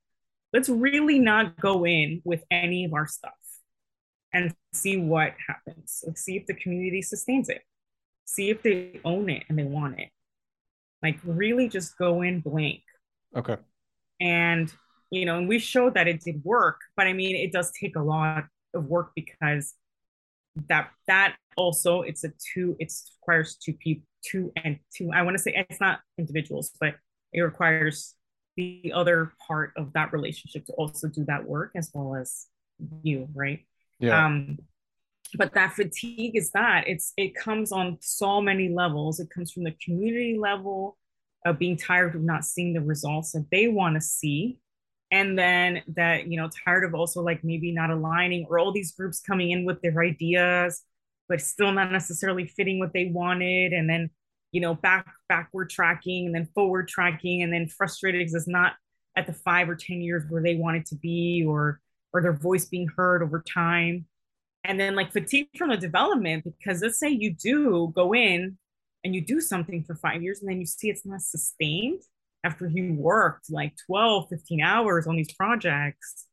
Let's 0.54 0.70
really 0.70 1.20
not 1.20 1.60
go 1.60 1.86
in 1.86 2.22
with 2.24 2.46
any 2.50 2.86
of 2.86 2.94
our 2.94 3.08
stuff 3.08 3.34
and 4.34 4.56
see 4.74 4.96
what 4.98 5.34
happens. 5.48 6.02
Let's 6.08 6.22
see 6.22 6.38
if 6.38 6.46
the 6.46 6.54
community 6.54 7.02
sustains 7.02 7.50
it. 7.50 7.62
See 8.26 8.50
if 8.50 8.62
they 8.64 9.02
own 9.04 9.30
it 9.30 9.44
and 9.50 9.60
they 9.60 9.64
want 9.64 10.00
it. 10.00 10.10
like 11.04 11.20
really 11.26 11.68
just 11.68 11.98
go 11.98 12.22
in 12.22 12.40
blank 12.40 12.84
okay 13.36 13.58
and 14.22 14.74
you 15.10 15.26
know 15.26 15.38
and 15.38 15.48
we 15.50 15.60
showed 15.60 15.94
that 15.96 16.08
it 16.08 16.22
did 16.22 16.44
work 16.46 16.80
but 16.96 17.08
i 17.08 17.14
mean 17.14 17.36
it 17.36 17.52
does 17.52 17.72
take 17.80 17.96
a 17.98 18.02
lot 18.02 18.46
of 18.74 18.86
work 18.86 19.12
because 19.16 19.74
that 20.68 20.92
that 21.08 21.36
also 21.56 22.02
it's 22.02 22.24
a 22.24 22.32
two 22.54 22.76
it 22.80 22.92
requires 23.22 23.56
two 23.56 23.74
people 23.74 24.06
two 24.24 24.52
and 24.64 24.78
two 24.96 25.10
i 25.14 25.22
want 25.22 25.36
to 25.36 25.42
say 25.42 25.54
it's 25.56 25.80
not 25.80 26.00
individuals 26.18 26.72
but 26.80 26.96
it 27.34 27.42
requires 27.42 28.16
the 28.58 28.92
other 28.94 29.34
part 29.48 29.72
of 29.78 29.94
that 29.94 30.12
relationship 30.12 30.66
to 30.66 30.74
also 30.74 31.08
do 31.08 31.24
that 31.26 31.46
work 31.46 31.72
as 31.76 31.90
well 31.94 32.16
as 32.16 32.48
you 33.04 33.28
right? 33.34 33.66
Yeah. 34.00 34.26
Um 34.26 34.58
but 35.38 35.54
that 35.54 35.74
fatigue 35.74 36.36
is 36.36 36.52
that 36.52 36.88
it's 36.88 37.14
it 37.16 37.36
comes 37.36 37.72
on 37.72 37.98
so 38.02 38.42
many 38.42 38.70
levels. 38.70 39.20
It 39.20 39.30
comes 39.30 39.52
from 39.52 39.64
the 39.64 39.76
community 39.84 40.38
level 40.38 40.98
of 41.46 41.58
being 41.58 41.78
tired 41.78 42.16
of 42.16 42.22
not 42.22 42.44
seeing 42.44 42.74
the 42.74 42.82
results 42.82 43.32
that 43.32 43.48
they 43.52 43.68
want 43.68 43.96
to 43.96 44.02
see 44.02 44.60
and 45.12 45.38
then 45.38 45.82
that 45.88 46.28
you 46.28 46.38
know 46.38 46.50
tired 46.66 46.84
of 46.84 46.96
also 46.96 47.22
like 47.22 47.44
maybe 47.44 47.72
not 47.72 47.90
aligning 47.90 48.46
or 48.50 48.60
all 48.60 48.72
these 48.72 48.94
groups 48.94 49.22
coming 49.22 49.52
in 49.52 49.66
with 49.66 49.82
their 49.82 50.02
ideas 50.02 50.84
but 51.32 51.40
still 51.40 51.72
not 51.72 51.94
necessarily 51.94 52.46
fitting 52.46 52.78
what 52.78 52.92
they 52.92 53.06
wanted. 53.06 53.72
And 53.72 53.90
then 53.90 54.10
you 54.52 54.60
know 54.60 54.76
back 54.76 55.08
backward 55.30 55.70
tracking 55.70 56.26
and 56.26 56.36
then 56.36 56.50
forward 56.54 56.90
tracking 56.90 57.42
and 57.42 57.54
then 57.54 57.68
frustrated 57.68 58.20
because 58.20 58.34
it's 58.34 58.50
not 58.50 58.74
at 59.16 59.28
the 59.28 59.34
five 59.34 59.70
or 59.70 59.76
ten 59.76 60.02
years 60.02 60.24
where 60.30 60.44
they 60.44 60.56
wanted 60.56 60.86
to 60.88 60.96
be 60.96 61.46
or 61.48 61.80
or 62.14 62.22
their 62.22 62.34
voice 62.34 62.66
being 62.66 62.90
heard 62.98 63.24
over 63.24 63.42
time. 63.42 64.06
And 64.66 64.78
then 64.78 64.94
like 64.94 65.14
fatigue 65.14 65.48
from 65.58 65.70
the 65.70 65.78
development 65.78 66.44
because 66.44 66.82
let's 66.82 67.00
say 67.00 67.10
you 67.10 67.34
do 67.34 67.94
go 67.96 68.14
in 68.14 68.58
and 69.06 69.16
you 69.16 69.22
do 69.22 69.40
something 69.40 69.86
for 69.86 69.96
five 69.96 70.22
years 70.22 70.42
and 70.42 70.52
then 70.52 70.60
you 70.60 70.66
see 70.66 70.90
it's 70.90 71.06
not 71.06 71.22
sustained 71.22 72.02
after 72.44 72.68
you 72.68 72.94
worked 72.94 73.52
like 73.52 73.74
12 73.86 74.28
15 74.30 74.62
hours 74.62 75.08
on 75.08 75.16
these 75.16 75.34
projects 75.34 76.28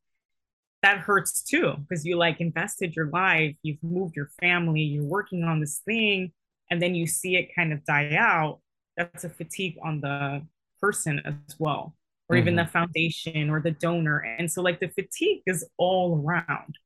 that 0.81 0.99
hurts 0.99 1.43
too 1.43 1.73
because 1.77 2.05
you 2.05 2.17
like 2.17 2.39
invested 2.39 2.95
your 2.95 3.07
life 3.07 3.55
you've 3.63 3.83
moved 3.83 4.15
your 4.15 4.29
family 4.39 4.81
you're 4.81 5.03
working 5.03 5.43
on 5.43 5.59
this 5.59 5.81
thing 5.85 6.31
and 6.71 6.81
then 6.81 6.95
you 6.95 7.07
see 7.07 7.35
it 7.35 7.53
kind 7.55 7.73
of 7.73 7.83
die 7.85 8.15
out 8.15 8.59
that's 8.95 9.23
a 9.23 9.29
fatigue 9.29 9.77
on 9.83 10.01
the 10.01 10.41
person 10.81 11.21
as 11.25 11.55
well 11.59 11.95
or 12.29 12.35
mm-hmm. 12.35 12.41
even 12.41 12.55
the 12.55 12.65
foundation 12.65 13.49
or 13.49 13.59
the 13.59 13.71
donor 13.71 14.19
and 14.19 14.51
so 14.51 14.61
like 14.61 14.79
the 14.79 14.89
fatigue 14.89 15.41
is 15.45 15.67
all 15.77 16.23
around 16.23 16.77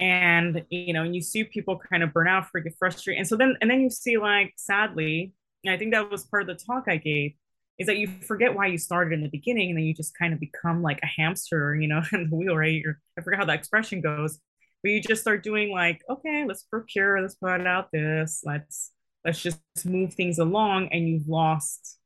and 0.00 0.64
you 0.70 0.92
know 0.92 1.02
and 1.02 1.14
you 1.14 1.22
see 1.22 1.44
people 1.44 1.80
kind 1.90 2.02
of 2.02 2.12
burn 2.12 2.28
out 2.28 2.46
get 2.52 2.74
frustrated 2.78 3.18
and 3.18 3.28
so 3.28 3.36
then 3.36 3.56
and 3.60 3.70
then 3.70 3.80
you 3.80 3.90
see 3.90 4.16
like 4.16 4.52
sadly 4.56 5.32
i 5.66 5.76
think 5.76 5.92
that 5.92 6.10
was 6.10 6.24
part 6.24 6.48
of 6.48 6.58
the 6.58 6.64
talk 6.64 6.84
i 6.88 6.96
gave 6.96 7.32
is 7.78 7.86
that 7.86 7.98
you 7.98 8.08
forget 8.22 8.54
why 8.54 8.66
you 8.66 8.76
started 8.76 9.12
in 9.12 9.22
the 9.22 9.28
beginning 9.28 9.70
and 9.70 9.78
then 9.78 9.84
you 9.84 9.94
just 9.94 10.16
kind 10.16 10.34
of 10.34 10.40
become 10.40 10.82
like 10.82 10.98
a 11.02 11.06
hamster 11.06 11.76
you 11.76 11.88
know 11.88 12.02
in 12.12 12.28
the 12.28 12.36
wheel 12.36 12.56
right 12.56 12.82
or 12.84 13.00
i 13.18 13.22
forget 13.22 13.38
how 13.38 13.44
that 13.44 13.58
expression 13.58 14.00
goes 14.00 14.38
but 14.82 14.90
you 14.90 15.00
just 15.00 15.22
start 15.22 15.42
doing 15.42 15.72
like 15.72 16.02
okay 16.10 16.44
let's 16.46 16.64
procure 16.64 17.20
let's 17.20 17.34
put 17.34 17.66
out 17.66 17.90
this 17.92 18.42
let's 18.44 18.92
let's 19.24 19.42
just 19.42 19.60
move 19.84 20.14
things 20.14 20.38
along 20.38 20.88
and 20.92 21.08
you've 21.08 21.28
lost 21.28 21.98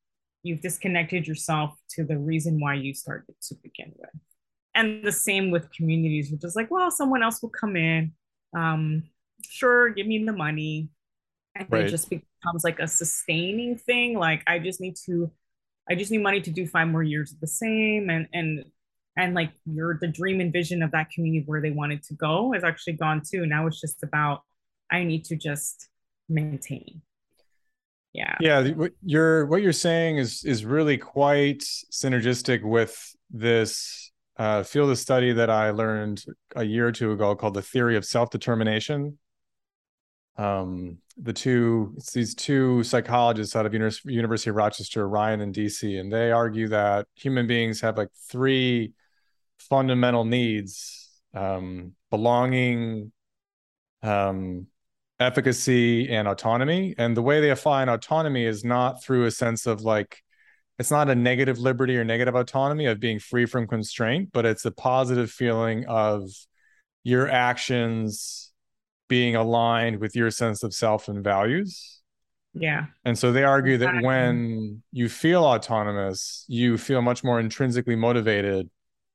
you've 0.42 0.60
disconnected 0.60 1.26
yourself 1.26 1.74
to 1.88 2.04
the 2.04 2.18
reason 2.18 2.60
why 2.60 2.74
you 2.74 2.94
started 2.94 3.34
to 3.40 3.54
begin 3.62 3.92
with 3.96 4.10
and 4.74 5.04
the 5.04 5.12
same 5.12 5.50
with 5.50 5.70
communities 5.72 6.30
which 6.30 6.44
is 6.44 6.56
like 6.56 6.70
well 6.70 6.90
someone 6.90 7.22
else 7.22 7.42
will 7.42 7.50
come 7.50 7.76
in 7.76 8.12
um 8.56 9.02
sure 9.44 9.90
give 9.90 10.06
me 10.06 10.24
the 10.24 10.32
money 10.32 10.88
and 11.54 11.66
right. 11.70 11.86
it 11.86 11.90
just 11.90 12.08
becomes 12.08 12.64
like 12.64 12.78
a 12.78 12.88
sustaining 12.88 13.76
thing 13.76 14.18
like 14.18 14.42
i 14.46 14.58
just 14.58 14.80
need 14.80 14.96
to 14.96 15.30
i 15.92 15.94
just 15.94 16.10
need 16.10 16.22
money 16.22 16.40
to 16.40 16.50
do 16.50 16.66
five 16.66 16.88
more 16.88 17.02
years 17.02 17.32
of 17.32 17.40
the 17.40 17.46
same. 17.46 18.08
And 18.08 18.26
and 18.32 18.64
and 19.16 19.34
like 19.34 19.52
your 19.66 19.98
the 20.00 20.08
dream 20.08 20.40
and 20.40 20.52
vision 20.52 20.82
of 20.82 20.90
that 20.92 21.10
community 21.10 21.44
where 21.46 21.60
they 21.60 21.70
wanted 21.70 22.02
to 22.04 22.14
go 22.14 22.52
has 22.52 22.64
actually 22.64 22.94
gone 22.94 23.20
too. 23.28 23.46
Now 23.46 23.66
it's 23.66 23.80
just 23.80 24.02
about 24.02 24.42
i 24.90 25.04
need 25.04 25.24
to 25.26 25.36
just 25.36 25.88
maintain. 26.28 27.02
Yeah. 28.12 28.36
Yeah 28.40 28.70
what 28.70 28.92
you're 29.04 29.46
what 29.46 29.62
you're 29.62 29.72
saying 29.72 30.16
is 30.16 30.44
is 30.44 30.64
really 30.64 30.96
quite 30.96 31.60
synergistic 31.92 32.62
with 32.62 33.14
this 33.30 34.10
uh, 34.38 34.62
field 34.62 34.90
of 34.90 34.98
study 34.98 35.32
that 35.32 35.50
I 35.50 35.70
learned 35.70 36.24
a 36.56 36.64
year 36.64 36.88
or 36.88 36.92
two 36.92 37.12
ago 37.12 37.34
called 37.36 37.54
the 37.54 37.62
theory 37.62 37.96
of 37.96 38.04
self 38.04 38.30
determination. 38.30 39.18
Um, 40.36 40.98
the 41.18 41.32
two, 41.32 41.94
it's 41.96 42.12
these 42.12 42.34
two 42.34 42.82
psychologists 42.84 43.54
out 43.54 43.66
of 43.66 43.72
Univers- 43.72 44.04
University 44.04 44.50
of 44.50 44.56
Rochester, 44.56 45.06
Ryan 45.06 45.40
and 45.42 45.54
Deci, 45.54 46.00
and 46.00 46.12
they 46.12 46.32
argue 46.32 46.68
that 46.68 47.06
human 47.14 47.46
beings 47.46 47.80
have 47.82 47.98
like 47.98 48.08
three 48.30 48.92
fundamental 49.58 50.24
needs: 50.24 51.10
um, 51.34 51.94
belonging, 52.10 53.12
um, 54.02 54.66
efficacy, 55.20 56.08
and 56.08 56.26
autonomy. 56.26 56.94
And 56.96 57.16
the 57.16 57.22
way 57.22 57.40
they 57.40 57.48
define 57.48 57.88
autonomy 57.88 58.44
is 58.46 58.64
not 58.64 59.02
through 59.02 59.26
a 59.26 59.30
sense 59.30 59.66
of 59.66 59.82
like 59.82 60.22
it's 60.78 60.90
not 60.90 61.10
a 61.10 61.14
negative 61.14 61.58
liberty 61.58 61.96
or 61.96 62.04
negative 62.04 62.34
autonomy 62.34 62.86
of 62.86 62.98
being 62.98 63.18
free 63.18 63.46
from 63.46 63.68
constraint, 63.68 64.30
but 64.32 64.46
it's 64.46 64.64
a 64.64 64.70
positive 64.70 65.30
feeling 65.30 65.84
of 65.86 66.28
your 67.04 67.28
actions 67.28 68.51
being 69.12 69.36
aligned 69.36 70.00
with 70.00 70.16
your 70.16 70.30
sense 70.30 70.62
of 70.62 70.72
self 70.72 71.06
and 71.06 71.22
values. 71.22 72.00
Yeah. 72.54 72.86
And 73.04 73.18
so 73.18 73.30
they 73.30 73.44
argue 73.44 73.74
exactly. 73.74 74.00
that 74.00 74.06
when 74.06 74.82
you 74.90 75.10
feel 75.10 75.44
autonomous, 75.44 76.46
you 76.48 76.78
feel 76.78 77.02
much 77.02 77.22
more 77.22 77.38
intrinsically 77.38 77.94
motivated 77.94 78.70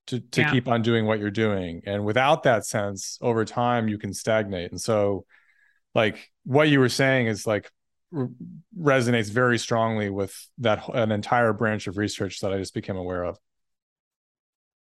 to, 0.06 0.20
to 0.20 0.42
yeah. 0.42 0.52
keep 0.52 0.68
on 0.68 0.84
doing 0.84 1.08
what 1.08 1.18
you're 1.18 1.32
doing. 1.32 1.82
And 1.88 2.06
without 2.06 2.44
that 2.44 2.64
sense, 2.64 3.18
over 3.24 3.44
time, 3.44 3.88
you 3.88 3.98
can 3.98 4.14
stagnate. 4.14 4.70
And 4.70 4.80
so, 4.80 5.26
like, 5.96 6.30
what 6.44 6.70
you 6.70 6.80
were 6.80 6.90
saying 6.90 7.26
is 7.26 7.48
like 7.48 7.72
resonates 8.80 9.32
very 9.32 9.58
strongly 9.58 10.12
with 10.12 10.48
that 10.60 10.88
an 10.90 11.12
entire 11.12 11.54
branch 11.54 11.88
of 11.88 11.98
research 11.98 12.42
that 12.42 12.54
I 12.54 12.60
just 12.60 12.76
became 12.76 12.98
aware 12.98 13.24
of. 13.24 13.40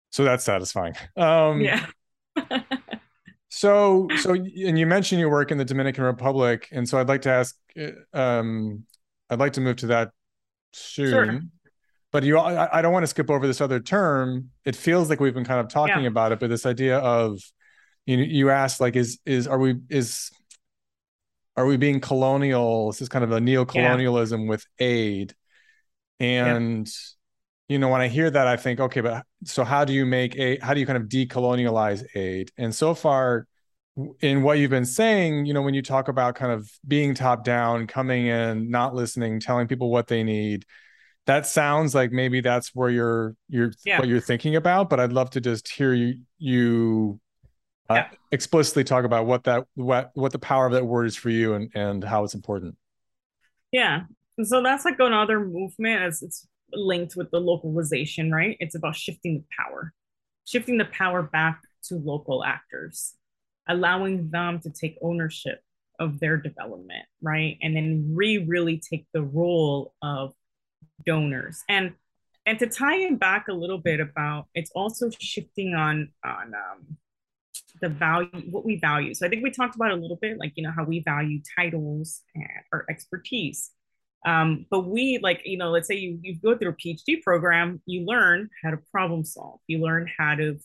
So 0.10 0.26
that's 0.26 0.44
satisfying. 0.44 0.96
Um, 1.16 1.62
yeah. 1.62 1.86
so 3.58 4.08
so 4.18 4.34
and 4.34 4.78
you 4.78 4.86
mentioned 4.86 5.20
your 5.20 5.30
work 5.32 5.52
in 5.52 5.58
the 5.58 5.66
Dominican 5.66 6.04
Republic, 6.04 6.68
and 6.72 6.88
so 6.88 7.00
I'd 7.00 7.08
like 7.08 7.24
to 7.24 7.32
ask. 7.32 7.56
Um, 8.14 8.86
I'd 9.30 9.40
like 9.40 9.54
to 9.54 9.62
move 9.62 9.78
to 9.78 9.88
that 9.88 10.12
soon. 10.74 11.10
Sure. 11.10 11.40
But 12.12 12.24
you, 12.24 12.38
I, 12.38 12.78
I 12.78 12.82
don't 12.82 12.94
want 12.94 13.04
to 13.04 13.08
skip 13.08 13.30
over 13.30 13.46
this 13.46 13.60
other 13.60 13.80
term. 13.80 14.52
It 14.64 14.76
feels 14.76 15.10
like 15.10 15.20
we've 15.20 15.34
been 15.34 15.44
kind 15.44 15.60
of 15.60 15.68
talking 15.70 16.04
yeah. 16.04 16.08
about 16.08 16.32
it, 16.32 16.40
but 16.40 16.50
this 16.50 16.66
idea 16.66 17.00
of 17.00 17.40
you 18.06 18.18
you 18.18 18.50
asked 18.50 18.80
like 18.80 18.96
is 18.96 19.20
is 19.26 19.48
are 19.48 19.58
we 19.58 19.76
is 19.90 20.32
are 21.56 21.66
we 21.66 21.78
being 21.78 22.00
colonial? 22.00 22.92
This 22.92 23.02
is 23.02 23.10
kind 23.10 23.24
of 23.24 23.32
a 23.32 23.42
neo-colonialism 23.42 24.42
yeah. 24.44 24.50
with 24.50 24.66
aid. 24.78 25.36
And 26.20 26.88
yeah. 26.88 27.17
You 27.68 27.80
know, 27.80 27.90
when 27.90 28.02
I 28.02 28.08
hear 28.08 28.30
that, 28.30 28.48
I 28.48 28.56
think, 28.56 28.80
okay, 28.80 29.02
but 29.02 29.26
so 29.44 29.64
how 29.64 29.84
do 29.84 29.94
you 29.94 30.06
make 30.06 30.36
a 30.38 30.58
how 30.60 30.74
do 30.74 30.80
you 30.80 30.86
kind 30.86 30.98
of 30.98 31.10
decolonialize 31.10 32.06
aid? 32.16 32.52
And 32.58 32.74
so 32.74 32.94
far, 32.94 33.48
in 34.22 34.44
what 34.44 34.60
you've 34.60 34.70
been 34.70 34.86
saying, 34.86 35.46
you 35.46 35.54
know, 35.54 35.62
when 35.62 35.74
you 35.74 35.82
talk 35.82 36.08
about 36.08 36.36
kind 36.36 36.52
of 36.52 36.70
being 36.88 37.14
top 37.14 37.44
down, 37.44 37.88
coming 37.88 38.28
in, 38.28 38.70
not 38.70 38.94
listening, 38.94 39.40
telling 39.40 39.68
people 39.68 39.90
what 39.90 40.08
they 40.08 40.24
need, 40.24 40.66
that 41.26 41.46
sounds 41.46 41.94
like 41.94 42.12
maybe 42.12 42.40
that's 42.42 42.74
where 42.74 42.90
you're 42.90 43.36
you're 43.50 43.72
yeah. 43.86 44.00
what 44.00 44.08
you're 44.08 44.22
thinking 44.22 44.56
about. 44.56 44.90
But 44.90 45.00
I'd 45.00 45.14
love 45.14 45.32
to 45.32 45.42
just 45.42 45.68
hear 45.68 45.94
you 45.94 46.22
you 46.38 47.20
uh, 47.90 47.96
yeah. 47.96 48.08
explicitly 48.32 48.84
talk 48.84 49.06
about 49.06 49.26
what 49.26 49.44
that 49.46 49.66
what 49.76 50.12
what 50.14 50.32
the 50.32 50.40
power 50.40 50.66
of 50.66 50.74
that 50.74 50.86
word 50.86 51.06
is 51.06 51.16
for 51.16 51.30
you 51.30 51.54
and 51.54 51.72
and 51.74 52.04
how 52.04 52.24
it's 52.24 52.34
important 52.34 52.76
yeah 53.72 54.02
so 54.44 54.62
that's 54.62 54.84
like 54.84 55.00
another 55.00 55.40
movement 55.40 56.02
as 56.02 56.22
it's 56.22 56.46
linked 56.74 57.16
with 57.16 57.32
the 57.32 57.40
localization 57.40 58.32
right? 58.32 58.58
It's 58.60 58.76
about 58.76 58.96
shifting 58.96 59.40
the 59.40 59.46
power 59.58 59.94
shifting 60.46 60.78
the 60.78 60.86
power 60.86 61.22
back 61.24 61.62
to 61.84 61.96
local 61.96 62.44
actors 62.44 63.14
allowing 63.68 64.30
them 64.30 64.60
to 64.62 64.70
take 64.70 64.98
ownership 65.02 65.60
of 66.00 66.20
their 66.20 66.38
development 66.38 67.06
right? 67.22 67.58
And 67.62 67.76
then 67.76 68.12
re 68.14 68.38
really 68.38 68.82
take 68.90 69.08
the 69.14 69.24
role 69.24 69.94
of 70.02 70.34
donors. 71.06 71.64
And 71.68 71.94
and 72.46 72.58
to 72.60 72.68
tie 72.68 72.96
in 72.96 73.18
back 73.18 73.48
a 73.50 73.54
little 73.54 73.78
bit 73.78 74.00
about 74.00 74.48
it's 74.54 74.72
also 74.72 75.10
shifting 75.20 75.74
on 75.74 76.10
on 76.24 76.54
um, 76.54 76.98
the 77.82 77.90
value 77.90 78.30
what 78.52 78.66
we 78.66 78.78
value. 78.80 79.14
So 79.14 79.26
i 79.26 79.30
think 79.30 79.44
we 79.44 79.52
talked 79.52 79.76
about 79.76 79.92
a 79.92 79.96
little 79.96 80.18
bit 80.22 80.38
like 80.38 80.54
you 80.56 80.64
know 80.64 80.72
how 80.76 80.84
we 80.84 81.02
value 81.02 81.40
titles 81.58 82.22
and 82.36 82.48
our 82.72 82.86
expertise 82.90 83.72
um, 84.26 84.66
but 84.70 84.82
we 84.82 85.20
like 85.22 85.42
you 85.46 85.58
know 85.58 85.70
let's 85.70 85.88
say 85.88 85.96
you, 85.96 86.20
you 86.22 86.36
go 86.44 86.58
through 86.58 86.70
a 86.70 86.74
phd 86.74 87.22
program 87.24 87.82
you 87.86 88.06
learn 88.06 88.50
how 88.64 88.72
to 88.72 88.78
problem 88.92 89.24
solve. 89.24 89.60
You 89.68 89.80
learn 89.80 90.10
how 90.18 90.36
to 90.36 90.58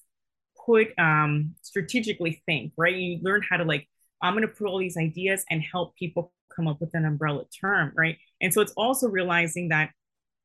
put 0.66 0.96
um, 0.98 1.54
strategically 1.62 2.42
think 2.46 2.72
right? 2.76 2.94
You 2.94 3.18
learn 3.22 3.42
how 3.48 3.56
to 3.56 3.64
like 3.64 3.88
i'm 4.22 4.34
going 4.34 4.46
to 4.46 4.48
put 4.48 4.66
all 4.66 4.78
these 4.78 4.96
ideas 4.96 5.44
and 5.50 5.62
help 5.62 5.96
people 5.96 6.32
come 6.54 6.68
up 6.68 6.80
with 6.80 6.94
an 6.94 7.04
umbrella 7.04 7.44
term 7.60 7.92
right? 7.96 8.18
And 8.40 8.52
so 8.52 8.60
it's 8.60 8.72
also 8.76 9.08
realizing 9.08 9.68
that 9.68 9.90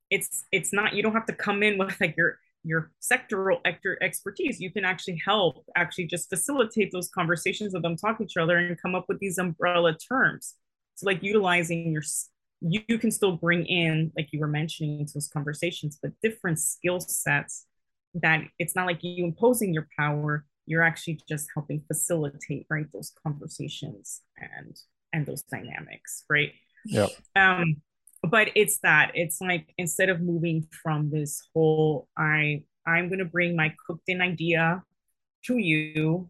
it's 0.10 0.46
it's 0.52 0.74
not 0.74 0.94
you 0.94 1.04
don't 1.04 1.14
have 1.14 1.26
to 1.28 1.34
come 1.34 1.64
in 1.64 1.78
with 1.78 2.00
like 2.00 2.16
your 2.18 2.40
your 2.64 2.92
sectoral 3.02 3.60
expertise. 4.02 4.60
You 4.60 4.72
can 4.72 4.86
actually 4.86 5.22
help 5.24 5.66
actually 5.76 6.06
just 6.06 6.30
facilitate 6.30 6.92
those 6.92 7.10
conversations 7.10 7.74
of 7.74 7.82
them 7.82 7.96
talking 7.96 8.28
to 8.28 8.32
each 8.32 8.38
other 8.38 8.58
and 8.58 8.80
come 8.80 8.96
up 8.96 9.06
with 9.08 9.20
these 9.20 9.38
umbrella 9.38 9.96
terms. 9.98 10.56
So 10.96 11.06
like 11.06 11.24
utilizing 11.24 11.92
your 11.92 12.04
you, 12.62 12.82
you 12.88 12.98
can 12.98 13.12
still 13.12 13.34
bring 13.34 13.66
in 13.66 14.12
like 14.18 14.30
you 14.32 14.40
were 14.40 14.48
mentioning 14.48 15.00
into 15.00 15.14
those 15.14 15.30
conversations 15.30 16.00
but 16.02 16.12
different 16.24 16.60
skill 16.60 17.00
sets 17.00 17.66
that 18.14 18.42
it's 18.58 18.76
not 18.76 18.88
like 18.88 19.04
you 19.04 19.24
imposing 19.24 19.74
your 19.74 19.88
power 19.98 20.46
you're 20.66 20.84
actually 20.84 21.20
just 21.30 21.48
helping 21.54 21.82
facilitate 21.88 22.66
right 22.70 22.88
those 22.94 23.14
conversations 23.26 24.22
and 24.38 24.76
and 25.14 25.26
those 25.26 25.44
dynamics 25.44 26.24
right? 26.30 26.52
Yeah 26.86 27.08
um 27.36 27.78
but 28.24 28.50
it's 28.56 28.80
that 28.80 29.12
it's 29.14 29.40
like 29.42 29.72
instead 29.78 30.10
of 30.10 30.22
moving 30.22 30.68
from 30.84 31.10
this 31.10 31.48
whole 31.54 32.08
i 32.18 32.62
i'm 32.86 33.08
going 33.10 33.20
to 33.20 33.26
bring 33.26 33.56
my 33.56 33.74
cooked 33.86 34.08
in 34.08 34.22
idea 34.22 34.82
to 35.46 35.58
you 35.58 36.30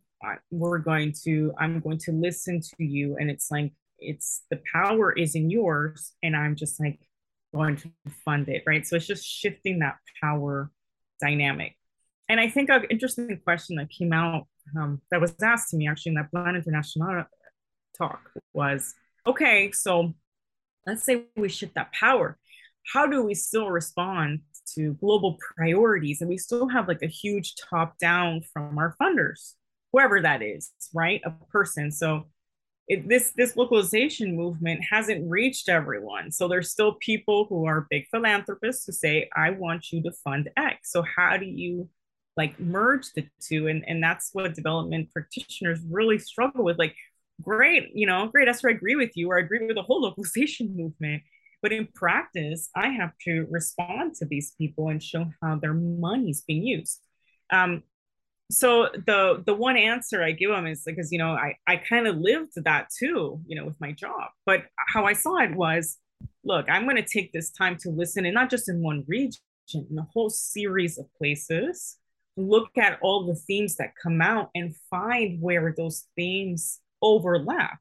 we're 0.51 0.79
going 0.79 1.13
to 1.23 1.53
i'm 1.59 1.79
going 1.79 1.97
to 1.97 2.11
listen 2.11 2.59
to 2.59 2.83
you 2.83 3.15
and 3.17 3.29
it's 3.29 3.49
like 3.51 3.71
it's 3.99 4.43
the 4.49 4.59
power 4.73 5.11
is 5.11 5.35
in 5.35 5.49
yours 5.49 6.13
and 6.23 6.35
i'm 6.35 6.55
just 6.55 6.79
like 6.79 6.99
going 7.53 7.77
to 7.77 7.89
fund 8.25 8.49
it 8.49 8.63
right? 8.67 8.85
So 8.85 8.97
it's 8.97 9.07
just 9.07 9.25
shifting 9.25 9.79
that 9.79 9.95
power 10.21 10.69
dynamic. 11.21 11.75
And 12.29 12.39
i 12.39 12.49
think 12.49 12.69
an 12.69 12.85
interesting 12.89 13.39
question 13.43 13.77
that 13.77 13.89
came 13.89 14.13
out 14.13 14.47
um, 14.77 15.01
that 15.11 15.21
was 15.21 15.33
asked 15.41 15.69
to 15.69 15.77
me 15.77 15.87
actually 15.87 16.11
in 16.11 16.15
that 16.15 16.31
plan 16.31 16.55
international 16.55 17.23
talk 17.97 18.29
was 18.53 18.93
okay 19.25 19.71
so 19.71 20.13
let's 20.87 21.03
say 21.03 21.25
we 21.35 21.49
shift 21.49 21.75
that 21.75 21.91
power. 21.91 22.37
How 22.93 23.05
do 23.05 23.21
we 23.21 23.35
still 23.35 23.69
respond 23.69 24.39
to 24.75 24.93
global 24.93 25.37
priorities? 25.55 26.21
And 26.21 26.29
we 26.29 26.37
still 26.37 26.69
have 26.69 26.87
like 26.87 27.01
a 27.03 27.07
huge 27.07 27.55
top 27.69 27.99
down 27.99 28.41
from 28.53 28.77
our 28.77 28.95
funders 28.99 29.53
whoever 29.91 30.21
that 30.21 30.41
is 30.41 30.71
right? 30.93 31.21
A 31.25 31.31
person. 31.51 31.91
So 31.91 32.27
it, 32.87 33.07
this 33.07 33.31
this 33.35 33.57
localization 33.57 34.35
movement 34.35 34.81
hasn't 34.89 35.29
reached 35.29 35.67
everyone. 35.67 36.31
So 36.31 36.47
there's 36.47 36.71
still 36.71 36.93
people 36.93 37.45
who 37.49 37.65
are 37.65 37.87
big 37.89 38.05
philanthropists 38.11 38.85
who 38.85 38.93
say, 38.93 39.29
"I 39.35 39.51
want 39.51 39.91
you 39.91 40.01
to 40.03 40.11
fund 40.23 40.49
X." 40.55 40.91
So 40.91 41.03
how 41.03 41.37
do 41.37 41.45
you 41.45 41.89
like 42.37 42.59
merge 42.59 43.11
the 43.13 43.27
two? 43.41 43.67
And 43.67 43.83
and 43.87 44.01
that's 44.01 44.29
what 44.31 44.53
development 44.55 45.11
practitioners 45.11 45.79
really 45.89 46.17
struggle 46.17 46.63
with. 46.63 46.79
Like, 46.79 46.95
great, 47.41 47.89
you 47.93 48.07
know, 48.07 48.27
great, 48.27 48.47
Esther, 48.47 48.69
I 48.69 48.73
agree 48.73 48.95
with 48.95 49.11
you, 49.15 49.31
or 49.31 49.37
I 49.37 49.41
agree 49.41 49.65
with 49.65 49.75
the 49.75 49.83
whole 49.83 50.01
localization 50.07 50.75
movement. 50.75 51.23
But 51.61 51.73
in 51.73 51.87
practice, 51.93 52.69
I 52.75 52.89
have 52.89 53.11
to 53.25 53.47
respond 53.49 54.15
to 54.15 54.25
these 54.25 54.53
people 54.57 54.89
and 54.89 55.03
show 55.03 55.25
how 55.41 55.57
their 55.57 55.73
money 55.73 56.29
is 56.29 56.43
being 56.47 56.63
used. 56.63 57.01
Um, 57.51 57.83
so 58.49 58.89
the 59.05 59.43
the 59.45 59.53
one 59.53 59.75
answer 59.75 60.23
I 60.23 60.31
give 60.31 60.51
them 60.51 60.67
is 60.67 60.83
because 60.85 61.11
you 61.11 61.17
know 61.17 61.31
I 61.31 61.55
I 61.67 61.77
kind 61.77 62.07
of 62.07 62.17
lived 62.17 62.53
that 62.55 62.87
too 62.97 63.41
you 63.45 63.55
know 63.55 63.65
with 63.65 63.79
my 63.81 63.91
job. 63.91 64.29
But 64.45 64.65
how 64.93 65.05
I 65.05 65.13
saw 65.13 65.37
it 65.37 65.53
was 65.53 65.97
look 66.43 66.69
I'm 66.69 66.83
going 66.83 66.95
to 66.95 67.03
take 67.07 67.33
this 67.33 67.51
time 67.51 67.77
to 67.81 67.89
listen 67.89 68.25
and 68.25 68.33
not 68.33 68.49
just 68.49 68.69
in 68.69 68.81
one 68.81 69.03
region 69.07 69.41
in 69.73 69.97
a 69.99 70.07
whole 70.13 70.29
series 70.29 70.97
of 70.97 71.05
places 71.17 71.97
look 72.37 72.69
at 72.77 72.99
all 73.01 73.25
the 73.25 73.35
themes 73.35 73.75
that 73.77 73.93
come 74.01 74.21
out 74.21 74.49
and 74.55 74.75
find 74.89 75.41
where 75.41 75.73
those 75.75 76.05
themes 76.15 76.79
overlap. 77.01 77.79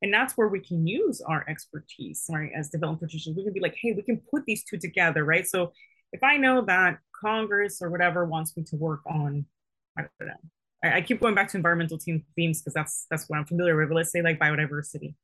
And 0.00 0.14
that's 0.14 0.36
where 0.36 0.48
we 0.48 0.60
can 0.60 0.86
use 0.86 1.20
our 1.20 1.44
expertise 1.48 2.24
right 2.28 2.50
as 2.56 2.70
development 2.70 3.00
practitioners 3.00 3.36
we 3.36 3.44
can 3.44 3.52
be 3.52 3.60
like 3.60 3.76
hey 3.80 3.92
we 3.92 4.02
can 4.02 4.20
put 4.30 4.44
these 4.46 4.64
two 4.64 4.78
together 4.78 5.24
right? 5.24 5.46
So 5.46 5.72
if 6.12 6.24
I 6.24 6.38
know 6.38 6.64
that 6.64 6.98
Congress 7.14 7.80
or 7.82 7.90
whatever 7.90 8.24
wants 8.24 8.56
me 8.56 8.64
to 8.64 8.76
work 8.76 9.00
on 9.06 9.44
I 9.98 10.04
don't 10.18 10.28
know. 10.28 10.34
I, 10.84 10.98
I 10.98 11.00
keep 11.00 11.20
going 11.20 11.34
back 11.34 11.48
to 11.50 11.56
environmental 11.56 11.98
team 11.98 12.24
themes 12.36 12.60
because 12.60 12.74
that's 12.74 13.06
that's 13.10 13.28
what 13.28 13.38
I'm 13.38 13.46
familiar 13.46 13.76
with. 13.76 13.88
But 13.88 13.96
let's 13.96 14.12
say 14.12 14.22
like 14.22 14.38
biodiversity. 14.38 15.14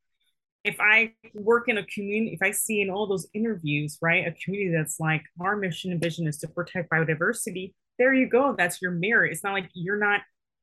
If 0.65 0.77
I 0.81 1.13
work 1.35 1.69
in 1.69 1.77
a 1.77 1.85
community, 1.85 2.33
if 2.33 2.43
I 2.43 2.51
see 2.51 2.81
in 2.81 2.89
all 2.89 3.07
those 3.07 3.27
interviews, 3.35 3.99
right, 4.01 4.27
a 4.27 4.33
community 4.33 4.75
that's 4.75 4.99
like 4.99 5.23
our 5.39 5.57
mission 5.57 5.93
and 5.93 6.01
vision 6.01 6.27
is 6.27 6.39
to 6.39 6.49
protect 6.49 6.91
biodiversity, 6.91 7.75
there 7.99 8.15
you 8.15 8.27
go. 8.29 8.55
That's 8.57 8.81
your 8.81 8.93
mirror. 8.93 9.27
It's 9.27 9.45
not 9.45 9.53
like 9.53 9.69
you're 9.75 9.99
not 9.99 10.23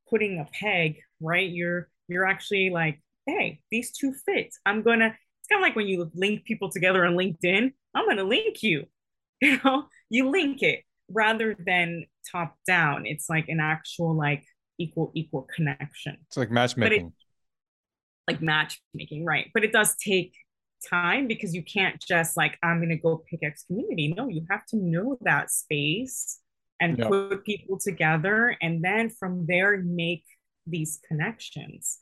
putting 0.09 0.39
a 0.39 0.47
peg, 0.51 0.97
right? 1.20 1.49
You're 1.49 1.89
you're 2.07 2.26
actually 2.26 2.72
like, 2.72 3.01
hey, 3.26 3.62
these 3.72 3.91
two 3.91 4.14
fit. 4.26 4.53
I'm 4.66 4.82
gonna. 4.82 5.16
It's 5.39 5.47
kind 5.49 5.64
of 5.64 5.68
like 5.68 5.76
when 5.76 5.88
you 5.88 6.12
link 6.14 6.43
people 6.45 6.70
together 6.70 7.05
on 7.05 7.14
LinkedIn. 7.14 7.72
I'm 7.95 8.07
gonna 8.07 8.24
link 8.24 8.62
you. 8.64 8.86
You 9.43 9.59
know, 9.64 9.86
you 10.12 10.30
link 10.30 10.62
it 10.62 10.84
rather 11.14 11.55
than 11.66 12.05
top 12.32 12.55
down 12.68 13.05
it's 13.05 13.30
like 13.30 13.47
an 13.47 13.59
actual 13.59 14.16
like 14.16 14.43
equal 14.82 15.12
equal 15.14 15.47
connection. 15.55 16.18
It's 16.28 16.38
like 16.38 16.51
matchmaking 16.51 17.07
it, 17.07 18.32
like 18.32 18.41
matchmaking 18.41 19.26
right. 19.26 19.49
But 19.53 19.64
it 19.64 19.72
does 19.72 19.95
take 19.95 20.34
time 20.89 21.28
because 21.28 21.53
you 21.53 21.64
can't 21.64 22.01
just 22.01 22.36
like 22.36 22.57
i'm 22.64 22.80
going 22.80 22.89
to 22.89 22.95
go 22.95 23.24
pick 23.30 23.41
x 23.43 23.64
community. 23.68 24.14
No 24.18 24.28
you 24.28 24.45
have 24.49 24.66
to 24.68 24.78
know 24.78 25.18
that 25.22 25.51
space 25.51 26.39
and 26.80 26.97
put 26.97 27.45
people 27.45 27.78
together 27.78 28.57
and 28.62 28.84
then 28.84 29.09
from 29.09 29.45
there 29.45 29.78
make 29.86 30.24
these 30.66 30.99
connections 31.07 31.99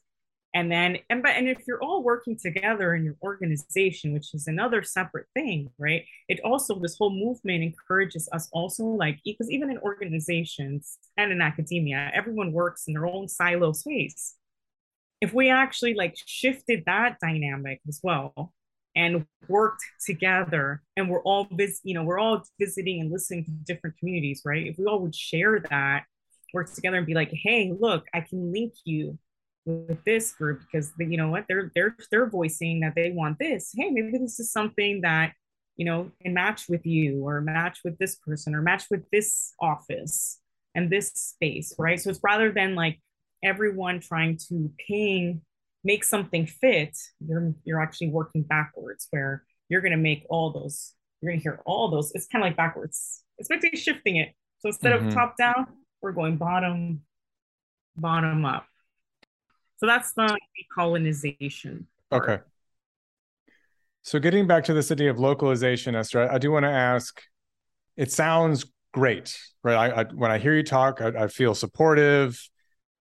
and 0.55 0.71
then 0.71 0.97
and 1.09 1.21
but 1.21 1.35
and 1.35 1.47
if 1.47 1.59
you're 1.67 1.81
all 1.81 2.03
working 2.03 2.37
together 2.37 2.95
in 2.95 3.03
your 3.03 3.15
organization 3.21 4.13
which 4.13 4.33
is 4.33 4.47
another 4.47 4.81
separate 4.81 5.27
thing 5.35 5.69
right 5.77 6.05
it 6.27 6.39
also 6.43 6.79
this 6.79 6.97
whole 6.97 7.11
movement 7.11 7.63
encourages 7.63 8.27
us 8.31 8.49
also 8.51 8.83
like 8.83 9.19
because 9.23 9.49
even 9.51 9.69
in 9.69 9.77
organizations 9.79 10.97
and 11.17 11.31
in 11.31 11.41
academia 11.41 12.09
everyone 12.13 12.51
works 12.51 12.85
in 12.87 12.93
their 12.93 13.05
own 13.05 13.27
silo 13.27 13.71
space. 13.71 14.35
If 15.21 15.33
we 15.33 15.49
actually 15.49 15.93
like 15.95 16.15
shifted 16.25 16.83
that 16.85 17.17
dynamic 17.21 17.81
as 17.87 17.99
well 18.01 18.53
and 18.95 19.25
worked 19.47 19.83
together 20.05 20.81
and 20.95 21.09
we're 21.09 21.21
all 21.23 21.47
vis- 21.51 21.81
you 21.83 21.93
know 21.93 22.03
we're 22.03 22.19
all 22.19 22.43
visiting 22.59 23.01
and 23.01 23.11
listening 23.11 23.45
to 23.45 23.51
different 23.51 23.97
communities 23.97 24.41
right 24.45 24.65
if 24.65 24.77
we 24.77 24.85
all 24.85 24.99
would 24.99 25.13
share 25.13 25.59
that 25.69 26.05
work 26.53 26.73
together 26.73 26.97
and 26.97 27.05
be 27.05 27.13
like 27.13 27.31
hey 27.31 27.71
look 27.79 28.05
i 28.15 28.19
can 28.19 28.51
link 28.51 28.73
you 28.85 29.17
with 29.69 30.03
this 30.03 30.31
group 30.31 30.61
because 30.61 30.91
you 30.97 31.17
know 31.17 31.29
what? 31.29 31.45
They're 31.47 31.71
they're 31.75 31.95
they're 32.11 32.29
voicing 32.29 32.81
that 32.81 32.93
they 32.95 33.11
want 33.11 33.39
this. 33.39 33.71
Hey 33.75 33.89
maybe 33.89 34.17
this 34.17 34.39
is 34.39 34.51
something 34.51 35.01
that 35.01 35.33
you 35.77 35.85
know 35.85 36.11
can 36.21 36.33
match 36.33 36.67
with 36.67 36.85
you 36.85 37.25
or 37.25 37.41
match 37.41 37.79
with 37.83 37.97
this 37.97 38.15
person 38.15 38.55
or 38.55 38.61
match 38.61 38.85
with 38.91 39.09
this 39.11 39.53
office 39.59 40.39
and 40.75 40.89
this 40.89 41.11
space 41.13 41.73
right? 41.77 41.99
So 41.99 42.09
it's 42.09 42.19
rather 42.23 42.51
than 42.51 42.75
like 42.75 42.99
everyone 43.43 43.99
trying 43.99 44.37
to 44.49 44.71
ping 44.87 45.41
make 45.83 46.03
something 46.03 46.45
fit 46.45 46.97
you're 47.25 47.53
you're 47.63 47.81
actually 47.81 48.09
working 48.09 48.43
backwards 48.43 49.07
where 49.11 49.43
you're 49.69 49.79
going 49.79 49.93
to 49.93 49.97
make 49.97 50.25
all 50.29 50.51
those 50.51 50.93
you're 51.21 51.31
going 51.31 51.39
to 51.39 51.43
hear 51.43 51.61
all 51.65 51.89
those. 51.89 52.13
It's 52.15 52.27
kind 52.27 52.43
of 52.43 52.47
like 52.47 52.55
backwards. 52.55 53.23
It's 53.37 53.49
basically 53.49 53.77
shifting 53.77 54.15
it. 54.15 54.33
So 54.59 54.69
instead 54.69 54.93
mm-hmm. 54.93 55.09
of 55.09 55.13
top 55.13 55.37
down 55.37 55.67
we're 56.01 56.11
going 56.11 56.37
bottom 56.37 57.01
bottom 57.95 58.45
up 58.45 58.65
so 59.79 59.85
that's 59.85 60.11
the 60.11 60.37
colonization. 60.75 61.87
Okay. 62.11 62.39
So 64.01 64.19
getting 64.19 64.45
back 64.45 64.65
to 64.65 64.73
this 64.73 64.91
idea 64.91 65.09
of 65.09 65.19
localization, 65.19 65.95
Esther, 65.95 66.29
I, 66.29 66.35
I 66.35 66.37
do 66.37 66.51
want 66.51 66.63
to 66.63 66.69
ask. 66.69 67.21
It 67.95 68.11
sounds 68.11 68.65
great, 68.93 69.37
right? 69.63 69.91
I, 69.91 70.01
I 70.01 70.03
when 70.13 70.31
I 70.31 70.37
hear 70.37 70.53
you 70.53 70.63
talk, 70.63 71.01
I, 71.01 71.23
I 71.23 71.27
feel 71.27 71.55
supportive. 71.55 72.39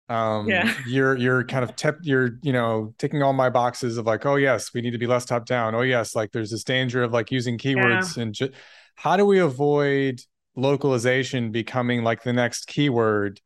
Um, 0.09 0.49
yeah. 0.49 0.73
You're 0.87 1.17
you're 1.17 1.45
kind 1.45 1.65
of 1.65 1.77
tep- 1.77 1.99
you're 2.03 2.39
you 2.43 2.53
know 2.53 2.95
ticking 2.97 3.23
all 3.23 3.33
my 3.33 3.51
boxes 3.51 3.99
of 3.99 4.07
like, 4.07 4.25
oh 4.25 4.37
yes, 4.37 4.73
we 4.73 4.81
need 4.81 4.93
to 4.93 4.99
be 4.99 5.07
less 5.07 5.25
top 5.25 5.47
down. 5.47 5.75
Oh 5.75 5.83
yes, 5.83 6.15
like 6.15 6.31
there's 6.33 6.51
this 6.51 6.65
danger 6.65 7.03
of 7.03 7.13
like 7.13 7.31
using 7.31 7.59
keywords 7.59 8.17
yeah. 8.17 8.23
and 8.23 8.35
ju- 8.35 8.53
how 8.95 9.17
do 9.17 9.27
we 9.27 9.41
avoid 9.41 10.21
localization 10.57 11.51
becoming 11.53 12.03
like 12.03 12.23
the 12.23 12.33
next 12.33 12.67
keyword 12.67 13.41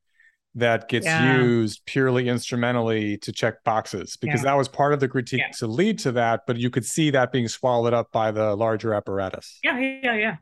that 0.55 0.89
gets 0.89 1.07
yeah. 1.07 1.37
used 1.37 1.85
purely 1.87 2.29
instrumentally 2.29 3.17
to 3.19 3.33
check 3.33 3.65
boxes 3.65 4.17
because 4.17 4.41
yeah. 4.41 4.51
that 4.51 4.55
was 4.57 4.69
part 4.69 4.93
of 4.93 5.01
the 5.01 5.09
critique 5.09 5.41
yeah. 5.41 5.51
to 5.51 5.67
lead 5.67 5.99
to 5.99 6.13
that 6.13 6.43
but 6.47 6.57
you 6.57 6.69
could 6.69 6.85
see 6.85 7.11
that 7.11 7.33
being 7.33 7.49
swallowed 7.49 7.95
up 7.95 8.13
by 8.13 8.31
the 8.31 8.55
larger 8.55 8.93
apparatus 8.93 9.59
yeah 9.63 9.79
yeah 9.79 10.15
yeah 10.15 10.37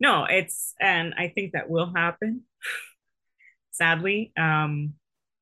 no 0.00 0.24
it's 0.24 0.74
and 0.80 1.14
i 1.16 1.28
think 1.28 1.52
that 1.52 1.70
will 1.70 1.92
happen 1.94 2.42
sadly 3.70 4.32
um 4.36 4.94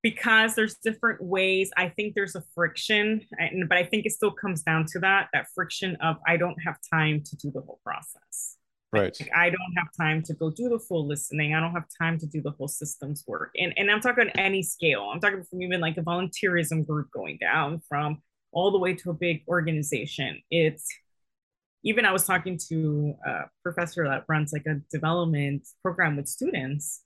because 0.02 0.54
there's 0.54 0.76
different 0.84 1.22
ways 1.22 1.70
i 1.78 1.88
think 1.88 2.14
there's 2.14 2.36
a 2.36 2.42
friction 2.54 3.22
and, 3.38 3.66
but 3.66 3.78
i 3.78 3.82
think 3.82 4.04
it 4.04 4.12
still 4.12 4.30
comes 4.30 4.62
down 4.62 4.84
to 4.86 4.98
that 4.98 5.28
that 5.32 5.46
friction 5.54 5.96
of 6.02 6.16
i 6.26 6.36
don't 6.36 6.58
have 6.62 6.76
time 6.92 7.22
to 7.24 7.34
do 7.36 7.50
the 7.50 7.62
whole 7.62 7.80
process 7.82 8.58
Right. 8.96 9.16
Like, 9.20 9.30
I 9.36 9.50
don't 9.50 9.74
have 9.76 9.88
time 9.96 10.22
to 10.22 10.34
go 10.34 10.50
do 10.50 10.68
the 10.68 10.78
full 10.78 11.06
listening. 11.06 11.54
I 11.54 11.60
don't 11.60 11.72
have 11.72 11.86
time 12.00 12.18
to 12.18 12.26
do 12.26 12.42
the 12.42 12.50
whole 12.52 12.68
systems 12.68 13.24
work. 13.26 13.50
And, 13.58 13.72
and 13.76 13.90
I'm 13.90 14.00
talking 14.00 14.28
any 14.36 14.62
scale. 14.62 15.10
I'm 15.12 15.20
talking 15.20 15.44
from 15.44 15.62
even 15.62 15.80
like 15.80 15.96
a 15.96 16.02
volunteerism 16.02 16.86
group 16.86 17.10
going 17.12 17.38
down 17.40 17.80
from 17.88 18.22
all 18.52 18.70
the 18.70 18.78
way 18.78 18.94
to 18.94 19.10
a 19.10 19.14
big 19.14 19.42
organization. 19.48 20.40
It's 20.50 20.86
even 21.84 22.04
I 22.04 22.12
was 22.12 22.24
talking 22.24 22.58
to 22.68 23.14
a 23.24 23.42
professor 23.62 24.04
that 24.08 24.24
runs 24.28 24.52
like 24.52 24.66
a 24.66 24.80
development 24.90 25.68
program 25.82 26.16
with 26.16 26.28
students. 26.28 27.02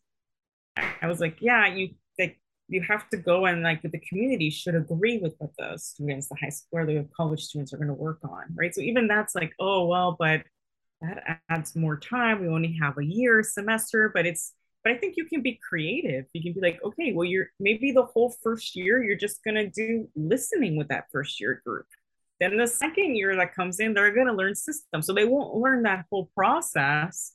I 0.76 1.07
was 1.07 1.20
like, 1.20 1.36
yeah, 1.41 1.66
you 1.66 1.91
like 2.18 2.41
you 2.68 2.82
have 2.88 3.09
to 3.11 3.16
go 3.16 3.47
and 3.47 3.62
like 3.62 3.82
the 3.82 4.01
community 4.09 4.49
should 4.49 4.74
agree 4.74 5.18
with 5.18 5.34
what 5.38 5.51
the 5.59 5.76
students, 5.76 6.28
the 6.28 6.36
high 6.41 6.49
school 6.49 6.78
or 6.78 6.86
the 6.86 7.07
college 7.14 7.43
students 7.43 7.74
are 7.74 7.76
going 7.76 7.88
to 7.88 7.95
work 7.95 8.20
on, 8.22 8.45
right? 8.55 8.74
So 8.74 8.80
even 8.80 9.09
that's 9.09 9.34
like, 9.34 9.53
oh 9.59 9.86
well, 9.86 10.16
but 10.18 10.45
that 11.01 11.40
adds 11.48 11.74
more 11.74 11.98
time. 11.98 12.40
We 12.40 12.48
only 12.48 12.76
have 12.80 12.98
a 12.98 13.05
year 13.05 13.42
semester, 13.42 14.11
but 14.12 14.26
it's 14.26 14.53
but 14.82 14.92
I 14.92 14.96
think 14.96 15.16
you 15.16 15.26
can 15.26 15.42
be 15.42 15.61
creative. 15.68 16.24
You 16.32 16.42
can 16.42 16.55
be 16.55 16.61
like, 16.61 16.80
okay, 16.82 17.12
well, 17.12 17.26
you're 17.26 17.48
maybe 17.59 17.92
the 17.92 18.05
whole 18.05 18.34
first 18.42 18.74
year 18.74 19.03
you're 19.03 19.16
just 19.16 19.44
gonna 19.44 19.68
do 19.68 20.09
listening 20.14 20.76
with 20.76 20.88
that 20.88 21.07
first 21.12 21.40
year 21.40 21.62
group. 21.64 21.86
Then 22.40 22.57
the 22.57 22.66
second 22.66 23.16
year 23.16 23.36
that 23.36 23.55
comes 23.55 23.80
in, 23.80 23.92
they're 23.92 24.14
gonna 24.14 24.32
learn 24.32 24.55
systems. 24.55 25.07
So 25.07 25.12
they 25.12 25.26
won't 25.26 25.55
learn 25.57 25.82
that 25.82 26.07
whole 26.11 26.30
process, 26.34 27.34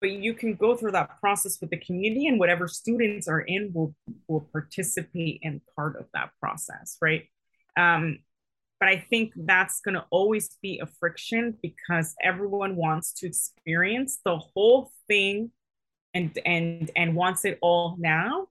but 0.00 0.10
you 0.10 0.34
can 0.34 0.54
go 0.54 0.76
through 0.76 0.92
that 0.92 1.18
process 1.20 1.58
with 1.60 1.70
the 1.70 1.78
community 1.78 2.26
and 2.26 2.38
whatever 2.38 2.68
students 2.68 3.28
are 3.28 3.40
in 3.40 3.72
will 3.72 3.94
will 4.28 4.48
participate 4.52 5.40
in 5.42 5.60
part 5.74 5.96
of 5.96 6.06
that 6.12 6.30
process, 6.40 6.98
right? 7.00 7.24
Um, 7.76 8.18
but 8.78 8.88
I 8.88 8.98
think 8.98 9.32
that's 9.36 9.80
going 9.80 9.94
to 9.94 10.04
always 10.10 10.56
be 10.62 10.78
a 10.78 10.86
friction 10.86 11.56
because 11.62 12.14
everyone 12.22 12.76
wants 12.76 13.12
to 13.14 13.26
experience 13.26 14.18
the 14.24 14.36
whole 14.38 14.90
thing 15.08 15.50
and 16.14 16.38
and 16.44 16.90
and 16.96 17.14
wants 17.14 17.44
it 17.44 17.58
all 17.62 17.96
now 17.98 18.48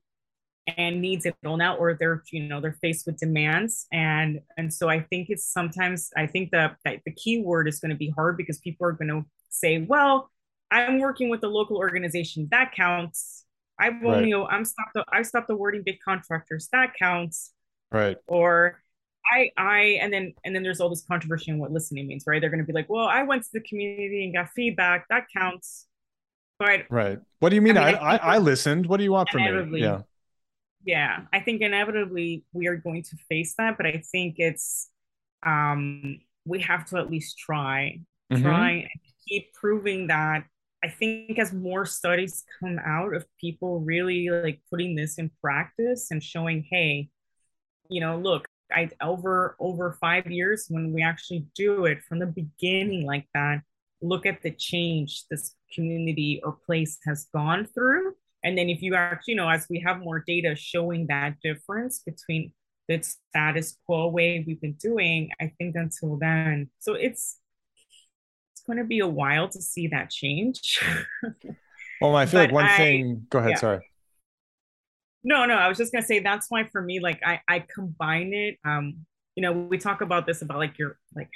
and 0.77 0.99
needs 0.99 1.25
it 1.25 1.35
all 1.45 1.57
now 1.57 1.75
or 1.77 1.93
they're 1.93 2.23
you 2.31 2.41
know 2.41 2.59
they're 2.59 2.77
faced 2.81 3.05
with 3.05 3.17
demands. 3.17 3.87
And 3.91 4.39
and 4.57 4.73
so 4.73 4.89
i 4.89 4.99
think 4.99 5.29
it's 5.29 5.45
sometimes 5.45 6.09
i 6.17 6.25
think 6.25 6.51
that, 6.51 6.77
that 6.85 7.01
the 7.05 7.11
key 7.11 7.41
word 7.41 7.67
is 7.67 7.79
going 7.79 7.91
to 7.91 7.97
be 7.97 8.09
hard 8.09 8.37
because 8.37 8.57
people 8.59 8.87
are 8.87 8.93
going 8.93 9.09
to 9.09 9.25
say 9.49 9.79
well 9.79 10.31
i'm 10.71 10.99
working 10.99 11.29
with 11.29 11.43
a 11.43 11.47
local 11.47 11.77
organization. 11.77 12.47
That 12.51 12.73
counts. 12.73 13.43
I've 13.79 14.03
only 14.03 14.33
right. 14.33 14.47
i'm 14.49 14.65
stopped 14.65 14.97
i 15.11 15.21
stopped 15.21 15.49
awarding 15.49 15.83
big 15.83 15.99
contractors. 16.03 16.67
That 16.71 16.93
counts. 16.97 17.51
Right. 17.91 18.17
Or 18.27 18.81
I 19.31 19.51
I 19.57 19.79
and 20.01 20.13
then 20.13 20.33
and 20.43 20.55
then 20.55 20.63
there's 20.63 20.79
all 20.79 20.89
this 20.89 21.03
controversy 21.07 21.51
on 21.51 21.59
what 21.59 21.71
listening 21.71 22.07
means, 22.07 22.25
right? 22.27 22.39
They're 22.39 22.49
going 22.49 22.59
to 22.59 22.65
be 22.65 22.73
like, 22.73 22.89
well, 22.89 23.07
I 23.07 23.23
went 23.23 23.43
to 23.43 23.49
the 23.53 23.61
community 23.61 24.23
and 24.25 24.33
got 24.33 24.49
feedback 24.55 25.07
that 25.09 25.25
counts, 25.35 25.87
but 26.59 26.81
right. 26.89 27.19
What 27.39 27.49
do 27.49 27.55
you 27.55 27.61
mean? 27.61 27.77
I 27.77 27.91
mean, 27.91 27.95
I, 27.95 28.15
I, 28.15 28.35
I, 28.35 28.37
listened. 28.37 28.85
What 28.85 28.97
do 28.97 29.03
you 29.03 29.11
want 29.11 29.29
from 29.29 29.71
me? 29.71 29.81
Yeah, 29.81 30.01
yeah. 30.83 31.21
I 31.33 31.39
think 31.39 31.61
inevitably 31.61 32.43
we 32.53 32.67
are 32.67 32.75
going 32.75 33.03
to 33.03 33.17
face 33.29 33.55
that, 33.57 33.77
but 33.77 33.85
I 33.85 34.03
think 34.11 34.35
it's 34.37 34.89
um 35.45 36.19
we 36.45 36.61
have 36.61 36.85
to 36.85 36.97
at 36.97 37.09
least 37.09 37.37
try, 37.37 37.99
mm-hmm. 38.31 38.43
try 38.43 38.69
and 38.71 38.89
keep 39.27 39.53
proving 39.53 40.07
that. 40.07 40.45
I 40.83 40.89
think 40.89 41.39
as 41.39 41.51
more 41.51 41.85
studies 41.85 42.43
come 42.59 42.79
out 42.85 43.15
of 43.15 43.25
people 43.41 43.79
really 43.79 44.29
like 44.29 44.61
putting 44.69 44.95
this 44.95 45.17
in 45.17 45.31
practice 45.41 46.11
and 46.11 46.21
showing, 46.21 46.67
hey, 46.69 47.09
you 47.89 48.01
know, 48.01 48.17
look, 48.17 48.44
I 48.71 48.89
over 49.01 49.55
over 49.59 49.97
five 49.99 50.27
years 50.27 50.65
when 50.69 50.93
we 50.93 51.03
actually 51.03 51.45
do 51.55 51.85
it 51.85 52.03
from 52.03 52.19
the 52.19 52.25
beginning 52.25 53.05
like 53.05 53.27
that, 53.33 53.61
look 54.01 54.25
at 54.25 54.41
the 54.41 54.51
change 54.51 55.23
this 55.29 55.55
community 55.73 56.41
or 56.43 56.57
place 56.65 56.97
has 57.05 57.27
gone 57.33 57.65
through. 57.65 58.13
And 58.43 58.57
then 58.57 58.69
if 58.69 58.81
you 58.81 58.95
actually, 58.95 59.33
you 59.33 59.37
know, 59.37 59.49
as 59.49 59.65
we 59.69 59.79
have 59.85 59.99
more 59.99 60.23
data 60.25 60.55
showing 60.55 61.07
that 61.07 61.39
difference 61.41 62.03
between 62.05 62.53
the 62.87 63.01
status 63.01 63.77
quo 63.85 64.07
way 64.09 64.43
we've 64.45 64.61
been 64.61 64.73
doing, 64.73 65.31
I 65.41 65.51
think 65.57 65.75
until 65.75 66.17
then, 66.17 66.69
so 66.79 66.93
it's 66.93 67.39
it's 68.53 68.61
going 68.65 68.77
to 68.77 68.85
be 68.85 68.99
a 68.99 69.07
while 69.07 69.49
to 69.49 69.61
see 69.61 69.87
that 69.87 70.09
change. 70.11 70.79
well, 72.01 72.15
I 72.15 72.25
feel 72.25 72.39
like 72.39 72.51
one 72.51 72.65
I, 72.65 72.77
thing. 72.77 73.25
Go 73.29 73.39
ahead. 73.39 73.51
Yeah. 73.51 73.57
Sorry. 73.57 73.79
No, 75.25 75.45
no, 75.45 75.55
I 75.55 75.67
was 75.67 75.79
just 75.79 75.91
gonna 75.91 76.05
say 76.05 76.19
that's 76.19 76.47
why 76.49 76.65
for 76.65 76.81
me, 76.81 76.99
like 76.99 77.19
I 77.25 77.41
I 77.49 77.59
combine 77.59 78.31
it. 78.33 78.59
Um, 78.63 79.05
you 79.35 79.41
know, 79.41 79.51
we 79.51 79.79
talk 79.79 80.01
about 80.01 80.27
this 80.27 80.43
about 80.43 80.59
like 80.59 80.77
your 80.77 80.99
like 81.15 81.31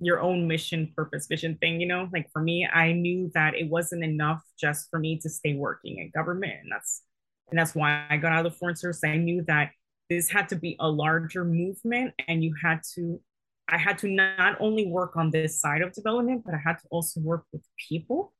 your 0.00 0.20
own 0.20 0.48
mission, 0.48 0.92
purpose, 0.96 1.28
vision 1.28 1.56
thing, 1.60 1.80
you 1.80 1.86
know, 1.86 2.08
like 2.12 2.28
for 2.32 2.42
me, 2.42 2.66
I 2.66 2.92
knew 2.92 3.30
that 3.34 3.54
it 3.54 3.70
wasn't 3.70 4.02
enough 4.02 4.42
just 4.60 4.90
for 4.90 4.98
me 4.98 5.18
to 5.20 5.30
stay 5.30 5.54
working 5.54 5.98
in 5.98 6.10
government. 6.10 6.54
And 6.62 6.72
that's 6.72 7.02
and 7.50 7.58
that's 7.58 7.76
why 7.76 8.06
I 8.10 8.16
got 8.16 8.32
out 8.32 8.44
of 8.44 8.52
the 8.52 8.58
foreign 8.58 8.74
service. 8.74 9.04
I 9.04 9.16
knew 9.16 9.44
that 9.46 9.70
this 10.10 10.28
had 10.28 10.48
to 10.48 10.56
be 10.56 10.76
a 10.80 10.90
larger 10.90 11.44
movement 11.44 12.14
and 12.26 12.42
you 12.42 12.54
had 12.60 12.80
to 12.94 13.20
I 13.68 13.78
had 13.78 13.98
to 13.98 14.08
not 14.08 14.56
only 14.60 14.86
work 14.86 15.16
on 15.16 15.30
this 15.30 15.60
side 15.60 15.80
of 15.80 15.92
development, 15.92 16.42
but 16.44 16.54
I 16.54 16.58
had 16.58 16.78
to 16.80 16.84
also 16.90 17.20
work 17.20 17.44
with 17.52 17.62
people. 17.88 18.34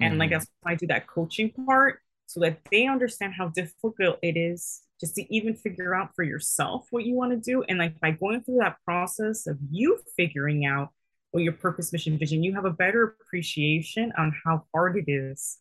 And 0.00 0.12
mm-hmm. 0.12 0.20
like 0.20 0.30
that's 0.30 0.46
why 0.60 0.72
I 0.72 0.74
do 0.76 0.86
that 0.86 1.08
coaching 1.08 1.50
part 1.66 1.98
so 2.32 2.40
that 2.40 2.58
they 2.70 2.86
understand 2.86 3.34
how 3.36 3.48
difficult 3.48 4.18
it 4.22 4.38
is 4.38 4.80
just 4.98 5.14
to 5.16 5.34
even 5.34 5.54
figure 5.54 5.94
out 5.94 6.14
for 6.16 6.22
yourself 6.22 6.86
what 6.88 7.04
you 7.04 7.14
want 7.14 7.30
to 7.30 7.36
do. 7.36 7.62
And 7.64 7.78
like 7.78 8.00
by 8.00 8.12
going 8.12 8.42
through 8.42 8.60
that 8.60 8.76
process 8.86 9.46
of 9.46 9.58
you 9.70 9.98
figuring 10.16 10.64
out 10.64 10.88
what 11.32 11.42
your 11.42 11.52
purpose, 11.52 11.92
mission, 11.92 12.16
vision, 12.16 12.42
you 12.42 12.54
have 12.54 12.64
a 12.64 12.70
better 12.70 13.16
appreciation 13.20 14.12
on 14.16 14.34
how 14.46 14.64
hard 14.74 14.96
it 14.96 15.12
is 15.12 15.58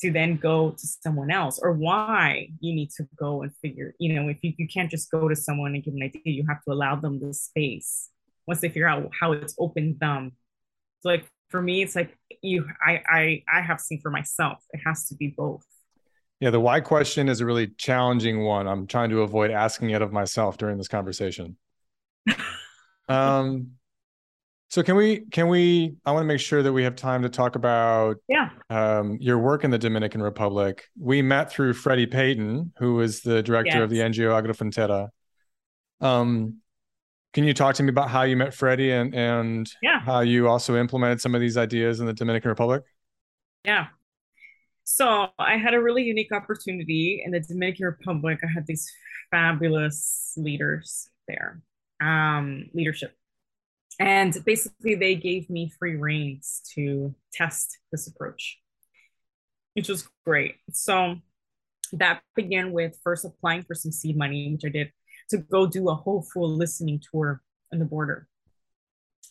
to 0.00 0.10
then 0.10 0.36
go 0.36 0.70
to 0.70 0.86
someone 0.86 1.30
else 1.30 1.60
or 1.62 1.72
why 1.72 2.48
you 2.58 2.74
need 2.74 2.90
to 2.96 3.06
go 3.14 3.42
and 3.42 3.54
figure, 3.62 3.94
you 4.00 4.14
know, 4.14 4.28
if 4.28 4.38
you, 4.42 4.52
you 4.56 4.66
can't 4.66 4.90
just 4.90 5.12
go 5.12 5.28
to 5.28 5.36
someone 5.36 5.76
and 5.76 5.84
give 5.84 5.94
an 5.94 6.02
idea, 6.02 6.22
you 6.24 6.44
have 6.48 6.62
to 6.64 6.72
allow 6.72 6.96
them 6.96 7.20
the 7.20 7.32
space 7.32 8.10
once 8.48 8.60
they 8.60 8.68
figure 8.68 8.88
out 8.88 9.08
how 9.20 9.30
it's 9.30 9.54
opened 9.60 10.00
them. 10.00 10.32
So 11.02 11.10
like 11.10 11.24
for 11.50 11.62
me, 11.62 11.82
it's 11.82 11.94
like 11.94 12.16
you 12.42 12.66
I 12.84 13.02
I 13.08 13.42
I 13.48 13.60
have 13.60 13.80
seen 13.80 14.00
for 14.00 14.10
myself, 14.10 14.58
it 14.72 14.80
has 14.84 15.06
to 15.08 15.14
be 15.14 15.28
both. 15.28 15.64
Yeah, 16.44 16.50
the 16.50 16.60
why 16.60 16.80
question 16.80 17.30
is 17.30 17.40
a 17.40 17.46
really 17.46 17.68
challenging 17.68 18.44
one. 18.44 18.68
I'm 18.68 18.86
trying 18.86 19.08
to 19.08 19.22
avoid 19.22 19.50
asking 19.50 19.88
it 19.88 20.02
of 20.02 20.12
myself 20.12 20.58
during 20.58 20.76
this 20.76 20.88
conversation. 20.88 21.56
um, 23.08 23.70
so 24.68 24.82
can 24.82 24.94
we 24.94 25.20
can 25.30 25.48
we 25.48 25.94
I 26.04 26.12
want 26.12 26.24
to 26.24 26.26
make 26.26 26.40
sure 26.40 26.62
that 26.62 26.70
we 26.70 26.82
have 26.82 26.96
time 26.96 27.22
to 27.22 27.30
talk 27.30 27.56
about 27.56 28.18
yeah 28.28 28.50
um, 28.68 29.16
your 29.22 29.38
work 29.38 29.64
in 29.64 29.70
the 29.70 29.78
Dominican 29.78 30.22
Republic. 30.22 30.84
We 31.00 31.22
met 31.22 31.50
through 31.50 31.72
Freddie 31.72 32.08
Payton, 32.08 32.74
who 32.76 33.00
is 33.00 33.22
the 33.22 33.42
director 33.42 33.78
yes. 33.78 33.82
of 33.82 33.88
the 33.88 34.00
NGO 34.00 34.34
Agua 34.34 34.52
Frontera. 34.52 35.08
Um, 36.02 36.58
can 37.32 37.44
you 37.44 37.54
talk 37.54 37.76
to 37.76 37.82
me 37.82 37.88
about 37.88 38.10
how 38.10 38.24
you 38.24 38.36
met 38.36 38.52
Freddie 38.52 38.92
and 38.92 39.14
and 39.14 39.72
yeah. 39.80 40.00
how 40.00 40.20
you 40.20 40.46
also 40.46 40.76
implemented 40.76 41.22
some 41.22 41.34
of 41.34 41.40
these 41.40 41.56
ideas 41.56 42.00
in 42.00 42.06
the 42.06 42.12
Dominican 42.12 42.50
Republic? 42.50 42.82
Yeah, 43.64 43.86
so 44.84 45.28
I 45.38 45.56
had 45.56 45.74
a 45.74 45.80
really 45.80 46.02
unique 46.04 46.32
opportunity 46.32 47.22
in 47.24 47.32
the 47.32 47.40
Dominican 47.40 47.86
Republic. 47.86 48.38
I 48.44 48.52
had 48.52 48.66
these 48.66 48.90
fabulous 49.30 50.34
leaders 50.36 51.08
there, 51.26 51.62
um, 52.00 52.66
leadership. 52.74 53.12
And 53.98 54.36
basically, 54.44 54.94
they 54.94 55.14
gave 55.14 55.48
me 55.48 55.72
free 55.78 55.96
reins 55.96 56.60
to 56.74 57.14
test 57.32 57.78
this 57.92 58.06
approach, 58.06 58.58
which 59.72 59.88
was 59.88 60.08
great. 60.26 60.56
So 60.72 61.16
that 61.92 62.22
began 62.34 62.72
with 62.72 62.98
first 63.02 63.24
applying 63.24 63.62
for 63.62 63.74
some 63.74 63.92
seed 63.92 64.16
money, 64.16 64.52
which 64.52 64.64
I 64.64 64.68
did 64.68 64.92
to 65.30 65.38
go 65.38 65.66
do 65.66 65.88
a 65.88 65.94
whole 65.94 66.26
full 66.32 66.50
listening 66.50 67.00
tour 67.10 67.40
on 67.72 67.78
the 67.78 67.84
border. 67.84 68.28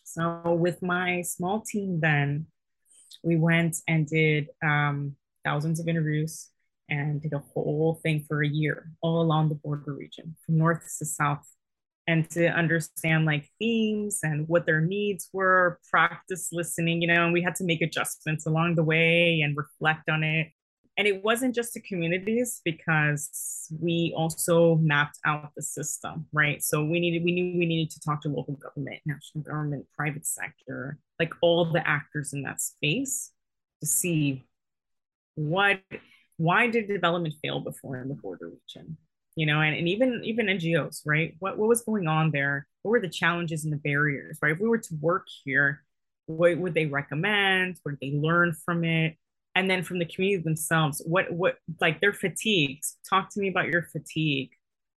So 0.04 0.54
with 0.54 0.82
my 0.82 1.22
small 1.22 1.62
team, 1.62 2.00
then 2.00 2.48
we 3.24 3.36
went 3.36 3.78
and 3.88 4.08
did 4.08 4.50
um, 4.64 5.16
thousands 5.44 5.80
of 5.80 5.88
interviews 5.88 6.50
and 6.90 7.22
did 7.22 7.34
a 7.34 7.40
whole 7.54 8.00
thing 8.04 8.24
for 8.28 8.44
a 8.44 8.48
year 8.48 8.92
all 9.02 9.22
along 9.22 9.50
the 9.50 9.56
border 9.56 9.94
region 9.94 10.36
from 10.46 10.58
north 10.58 10.84
to 11.00 11.06
south. 11.06 11.48
And 12.06 12.30
to 12.32 12.48
understand 12.48 13.24
like 13.24 13.50
themes 13.60 14.20
and 14.24 14.46
what 14.50 14.66
their 14.66 14.82
needs 14.82 15.30
were 15.32 15.80
practice 15.90 16.50
listening 16.52 17.02
you 17.02 17.08
know 17.08 17.24
and 17.24 17.32
we 17.32 17.42
had 17.42 17.56
to 17.56 17.64
make 17.64 17.82
adjustments 17.82 18.46
along 18.46 18.76
the 18.76 18.84
way 18.84 19.40
and 19.42 19.56
reflect 19.56 20.10
on 20.10 20.22
it. 20.22 20.48
And 20.98 21.08
it 21.08 21.24
wasn't 21.24 21.56
just 21.56 21.74
the 21.74 21.80
communities 21.80 22.62
because 22.66 23.68
we 23.80 24.14
also 24.16 24.76
mapped 24.76 25.18
out 25.26 25.52
the 25.56 25.64
system 25.64 26.26
right? 26.34 26.62
So 26.62 26.84
we 26.84 27.00
needed 27.00 27.24
we 27.24 27.32
knew 27.32 27.58
we 27.58 27.66
needed 27.66 27.90
to 27.92 28.02
talk 28.02 28.22
to 28.24 28.28
local 28.30 28.56
government 28.56 29.00
national 29.06 29.46
government 29.46 29.86
private 29.96 30.26
sector 30.26 31.00
like 31.22 31.34
all 31.42 31.64
the 31.64 31.88
actors 31.88 32.34
in 32.34 32.44
that 32.44 32.60
space 32.60 33.32
to 33.80 33.88
see 33.88 34.44
what 35.36 35.80
why 36.38 36.68
did 36.68 36.88
development 36.88 37.36
fail 37.42 37.60
before 37.60 38.02
in 38.02 38.10
the 38.10 38.16
border 38.16 38.50
region? 38.50 38.98
You 39.36 39.46
know 39.46 39.62
and, 39.62 39.76
and 39.76 39.88
even 39.88 40.22
even 40.24 40.48
ngos 40.48 41.02
right? 41.06 41.36
What, 41.40 41.58
what 41.58 41.70
was 41.70 41.82
going 41.82 42.08
on 42.08 42.32
there? 42.32 42.68
What 42.82 42.92
were 42.92 43.00
the 43.00 43.10
challenges 43.10 43.64
and 43.64 43.74
the 43.74 43.78
barriers 43.78 44.38
right? 44.42 44.52
If 44.52 44.60
we 44.60 44.68
were 44.68 44.78
to 44.78 44.96
work 45.02 45.28
here 45.44 45.84
what 46.26 46.58
would 46.58 46.74
they 46.74 46.86
recommend? 46.86 47.78
What 47.84 48.00
did 48.00 48.12
they 48.12 48.18
learn 48.18 48.56
from 48.66 48.84
it? 48.84 49.18
And 49.56 49.70
then 49.70 49.84
from 49.84 50.00
the 50.00 50.06
community 50.06 50.44
themselves 50.44 51.02
what 51.06 51.32
what 51.32 51.58
like 51.80 52.02
their 52.02 52.14
fatigues. 52.14 52.98
Talk 53.08 53.30
to 53.32 53.40
me 53.40 53.50
about 53.50 53.68
your 53.68 53.84
fatigue. 53.84 54.52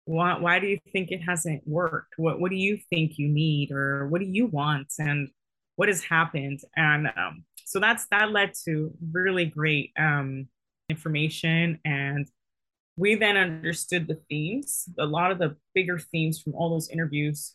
Why, 0.04 0.38
why 0.38 0.60
do 0.60 0.68
you 0.68 0.78
think 0.92 1.10
it 1.10 1.18
hasn't 1.18 1.66
worked? 1.66 2.14
What 2.16 2.40
what 2.40 2.50
do 2.50 2.56
you 2.56 2.78
think 2.90 3.18
you 3.18 3.28
need 3.28 3.70
or 3.70 4.08
what 4.08 4.20
do 4.20 4.26
you 4.26 4.46
want? 4.46 4.92
And 4.98 5.28
what 5.76 5.88
has 5.88 6.02
happened? 6.02 6.60
And 6.74 7.08
um, 7.08 7.44
so 7.66 7.80
that's 7.80 8.06
that 8.12 8.30
led 8.30 8.52
to 8.64 8.94
really 9.10 9.44
great 9.44 9.90
um, 9.98 10.46
information 10.88 11.80
and 11.84 12.30
we 12.96 13.16
then 13.16 13.36
understood 13.36 14.06
the 14.06 14.20
themes. 14.30 14.88
A 14.98 15.04
lot 15.04 15.32
of 15.32 15.38
the 15.38 15.56
bigger 15.74 15.98
themes 15.98 16.40
from 16.40 16.54
all 16.54 16.70
those 16.70 16.88
interviews 16.88 17.54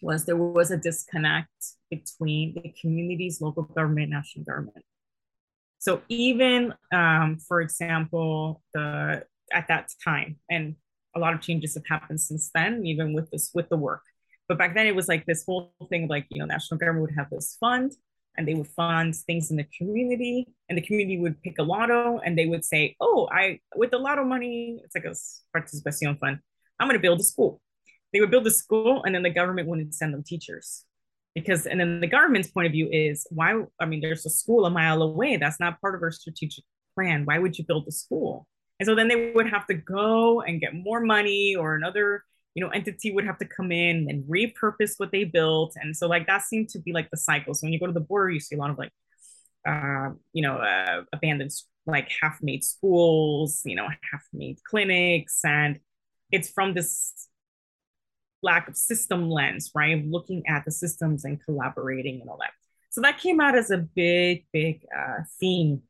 was 0.00 0.24
there 0.24 0.36
was 0.36 0.70
a 0.70 0.76
disconnect 0.76 1.50
between 1.90 2.54
the 2.54 2.72
communities 2.80 3.40
local 3.40 3.64
government 3.64 4.10
national 4.10 4.44
government. 4.44 4.84
So 5.80 6.00
even 6.08 6.72
um, 6.92 7.38
for 7.38 7.60
example 7.60 8.62
the 8.72 9.24
at 9.52 9.66
that 9.66 9.90
time 10.02 10.36
and 10.48 10.76
a 11.16 11.18
lot 11.18 11.34
of 11.34 11.40
changes 11.40 11.74
have 11.74 11.86
happened 11.88 12.20
since 12.20 12.50
then 12.54 12.86
even 12.86 13.14
with 13.14 13.32
this 13.32 13.50
with 13.52 13.68
the 13.68 13.76
work. 13.76 14.02
But 14.46 14.58
back 14.58 14.74
then 14.74 14.86
it 14.86 14.94
was 14.94 15.08
like 15.08 15.26
this 15.26 15.44
whole 15.44 15.74
thing 15.90 16.06
like 16.06 16.26
you 16.30 16.38
know 16.38 16.46
national 16.46 16.78
government 16.78 17.08
would 17.08 17.18
have 17.18 17.30
this 17.30 17.56
fund 17.58 17.92
and 18.36 18.48
they 18.48 18.54
would 18.54 18.68
fund 18.68 19.14
things 19.14 19.50
in 19.50 19.56
the 19.56 19.66
community 19.76 20.46
and 20.68 20.76
the 20.76 20.82
community 20.82 21.18
would 21.18 21.40
pick 21.42 21.58
a 21.58 21.62
lotto 21.62 22.18
and 22.24 22.38
they 22.38 22.46
would 22.46 22.64
say 22.64 22.96
oh 23.00 23.28
i 23.32 23.58
with 23.76 23.90
the 23.90 23.98
lotto 23.98 24.24
money 24.24 24.80
it's 24.84 24.94
like 24.94 25.04
a 25.04 25.14
participation 25.52 26.16
fund 26.16 26.38
i'm 26.78 26.88
going 26.88 26.98
to 26.98 27.02
build 27.02 27.20
a 27.20 27.24
school. 27.24 27.60
They 28.12 28.20
would 28.20 28.30
build 28.30 28.46
a 28.46 28.50
school 28.50 29.02
and 29.04 29.14
then 29.14 29.24
the 29.24 29.30
government 29.30 29.68
wouldn't 29.68 29.92
send 29.92 30.14
them 30.14 30.22
teachers. 30.22 30.84
Because 31.34 31.66
and 31.66 31.80
then 31.80 32.00
the 32.00 32.06
government's 32.06 32.48
point 32.48 32.66
of 32.66 32.72
view 32.72 32.88
is 32.90 33.26
why 33.30 33.60
i 33.80 33.86
mean 33.86 34.00
there's 34.00 34.24
a 34.24 34.30
school 34.30 34.66
a 34.66 34.70
mile 34.70 35.02
away 35.02 35.36
that's 35.36 35.58
not 35.58 35.80
part 35.80 35.96
of 35.96 36.02
our 36.02 36.12
strategic 36.12 36.64
plan 36.94 37.24
why 37.24 37.38
would 37.38 37.58
you 37.58 37.64
build 37.64 37.86
a 37.88 37.92
school? 37.92 38.46
And 38.78 38.86
so 38.86 38.94
then 38.94 39.08
they 39.08 39.32
would 39.32 39.48
have 39.48 39.66
to 39.66 39.74
go 39.74 40.42
and 40.42 40.60
get 40.60 40.74
more 40.74 41.00
money 41.00 41.56
or 41.56 41.74
another 41.74 42.24
you 42.54 42.62
know 42.64 42.70
entity 42.70 43.12
would 43.12 43.24
have 43.24 43.38
to 43.38 43.44
come 43.44 43.72
in 43.72 44.06
and 44.08 44.24
repurpose 44.24 44.94
what 44.96 45.12
they 45.12 45.24
built. 45.24 45.74
And 45.76 45.96
so 45.96 46.06
like 46.06 46.26
that 46.26 46.42
seemed 46.42 46.68
to 46.70 46.78
be 46.78 46.92
like 46.92 47.10
the 47.10 47.16
cycle. 47.16 47.54
So 47.54 47.66
when 47.66 47.72
you 47.72 47.80
go 47.80 47.86
to 47.86 47.92
the 47.92 48.00
border 48.00 48.30
you 48.30 48.40
see 48.40 48.56
a 48.56 48.58
lot 48.58 48.70
of 48.70 48.78
like 48.78 48.92
uh, 49.66 50.10
you 50.32 50.42
know 50.42 50.56
uh, 50.56 51.02
abandoned 51.12 51.50
like 51.86 52.10
half 52.22 52.38
made 52.42 52.64
schools 52.64 53.60
you 53.64 53.76
know 53.76 53.88
half 53.88 54.22
made 54.32 54.58
clinics. 54.68 55.40
And 55.44 55.80
it's 56.30 56.48
from 56.48 56.74
this 56.74 57.28
lack 58.42 58.68
of 58.68 58.76
system 58.76 59.28
lens 59.30 59.70
right? 59.74 60.04
Looking 60.06 60.44
at 60.46 60.64
the 60.64 60.70
systems 60.70 61.24
and 61.24 61.42
collaborating 61.44 62.20
and 62.20 62.30
all 62.30 62.38
that. 62.38 62.52
So 62.90 63.00
that 63.00 63.18
came 63.18 63.40
out 63.40 63.56
as 63.56 63.70
a 63.72 63.78
big 63.78 64.46
big 64.52 64.82
uh, 64.96 65.22
theme. 65.40 65.82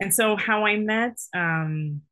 And 0.00 0.14
so 0.14 0.36
how 0.36 0.64
i 0.64 0.76
met 0.76 1.18
um, 1.34 2.02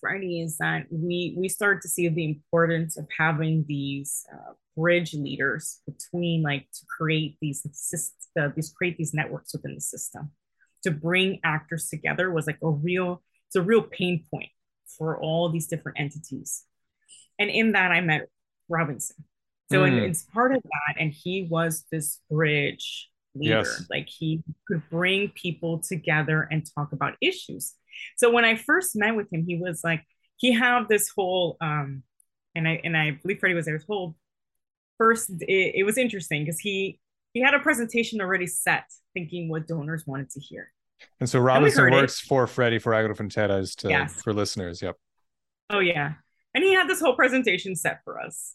Freddie 0.00 0.42
is 0.42 0.58
that 0.58 0.86
we 0.90 1.34
we 1.36 1.48
started 1.48 1.82
to 1.82 1.88
see 1.88 2.08
the 2.08 2.24
importance 2.24 2.96
of 2.96 3.06
having 3.16 3.64
these 3.66 4.26
uh, 4.32 4.52
bridge 4.76 5.14
leaders 5.14 5.80
between 5.86 6.42
like 6.42 6.66
to 6.72 6.86
create 6.86 7.36
these 7.40 7.66
uh, 8.38 8.48
these 8.54 8.72
create 8.72 8.96
these 8.96 9.14
networks 9.14 9.52
within 9.52 9.74
the 9.74 9.80
system. 9.80 10.30
To 10.84 10.90
bring 10.90 11.40
actors 11.44 11.88
together 11.88 12.30
was 12.30 12.46
like 12.46 12.58
a 12.62 12.70
real 12.70 13.22
it's 13.46 13.56
a 13.56 13.62
real 13.62 13.82
pain 13.82 14.24
point 14.30 14.50
for 14.96 15.18
all 15.18 15.48
these 15.48 15.66
different 15.66 15.98
entities. 15.98 16.64
And 17.38 17.50
in 17.50 17.72
that 17.72 17.92
i 17.92 18.00
met 18.00 18.28
robinson. 18.68 19.24
So 19.70 19.82
mm. 19.82 20.08
it's 20.08 20.22
part 20.22 20.54
of 20.54 20.62
that 20.62 21.00
and 21.00 21.12
he 21.12 21.46
was 21.50 21.84
this 21.90 22.20
bridge 22.30 23.10
leader. 23.34 23.58
Yes. 23.58 23.84
like 23.90 24.08
he 24.08 24.42
could 24.66 24.82
bring 24.90 25.28
people 25.30 25.78
together 25.78 26.48
and 26.50 26.66
talk 26.74 26.92
about 26.92 27.14
issues 27.20 27.74
so 28.16 28.30
when 28.30 28.44
I 28.44 28.56
first 28.56 28.96
met 28.96 29.16
with 29.16 29.32
him, 29.32 29.44
he 29.46 29.56
was 29.56 29.82
like, 29.82 30.04
he 30.36 30.52
had 30.52 30.88
this 30.88 31.08
whole, 31.08 31.56
um, 31.60 32.02
and 32.54 32.66
I 32.66 32.80
and 32.84 32.96
I 32.96 33.18
believe 33.22 33.40
Freddie 33.40 33.54
was 33.54 33.66
there. 33.66 33.76
This 33.76 33.86
whole 33.86 34.16
first, 34.96 35.30
it, 35.40 35.74
it 35.76 35.84
was 35.84 35.98
interesting 35.98 36.44
because 36.44 36.58
he 36.60 37.00
he 37.34 37.40
had 37.40 37.54
a 37.54 37.58
presentation 37.60 38.20
already 38.20 38.46
set, 38.46 38.84
thinking 39.14 39.48
what 39.48 39.66
donors 39.66 40.04
wanted 40.06 40.30
to 40.30 40.40
hear. 40.40 40.72
And 41.20 41.28
so 41.28 41.38
Robinson 41.38 41.86
and 41.86 41.94
works 41.94 42.22
it. 42.22 42.26
for 42.26 42.46
Freddie 42.46 42.78
for 42.78 42.92
Agrofronteras 42.92 43.76
to 43.76 43.88
yes. 43.88 44.20
for 44.22 44.32
listeners. 44.32 44.82
Yep. 44.82 44.96
Oh 45.70 45.80
yeah, 45.80 46.14
and 46.54 46.64
he 46.64 46.74
had 46.74 46.88
this 46.88 47.00
whole 47.00 47.14
presentation 47.14 47.76
set 47.76 48.00
for 48.04 48.20
us, 48.20 48.54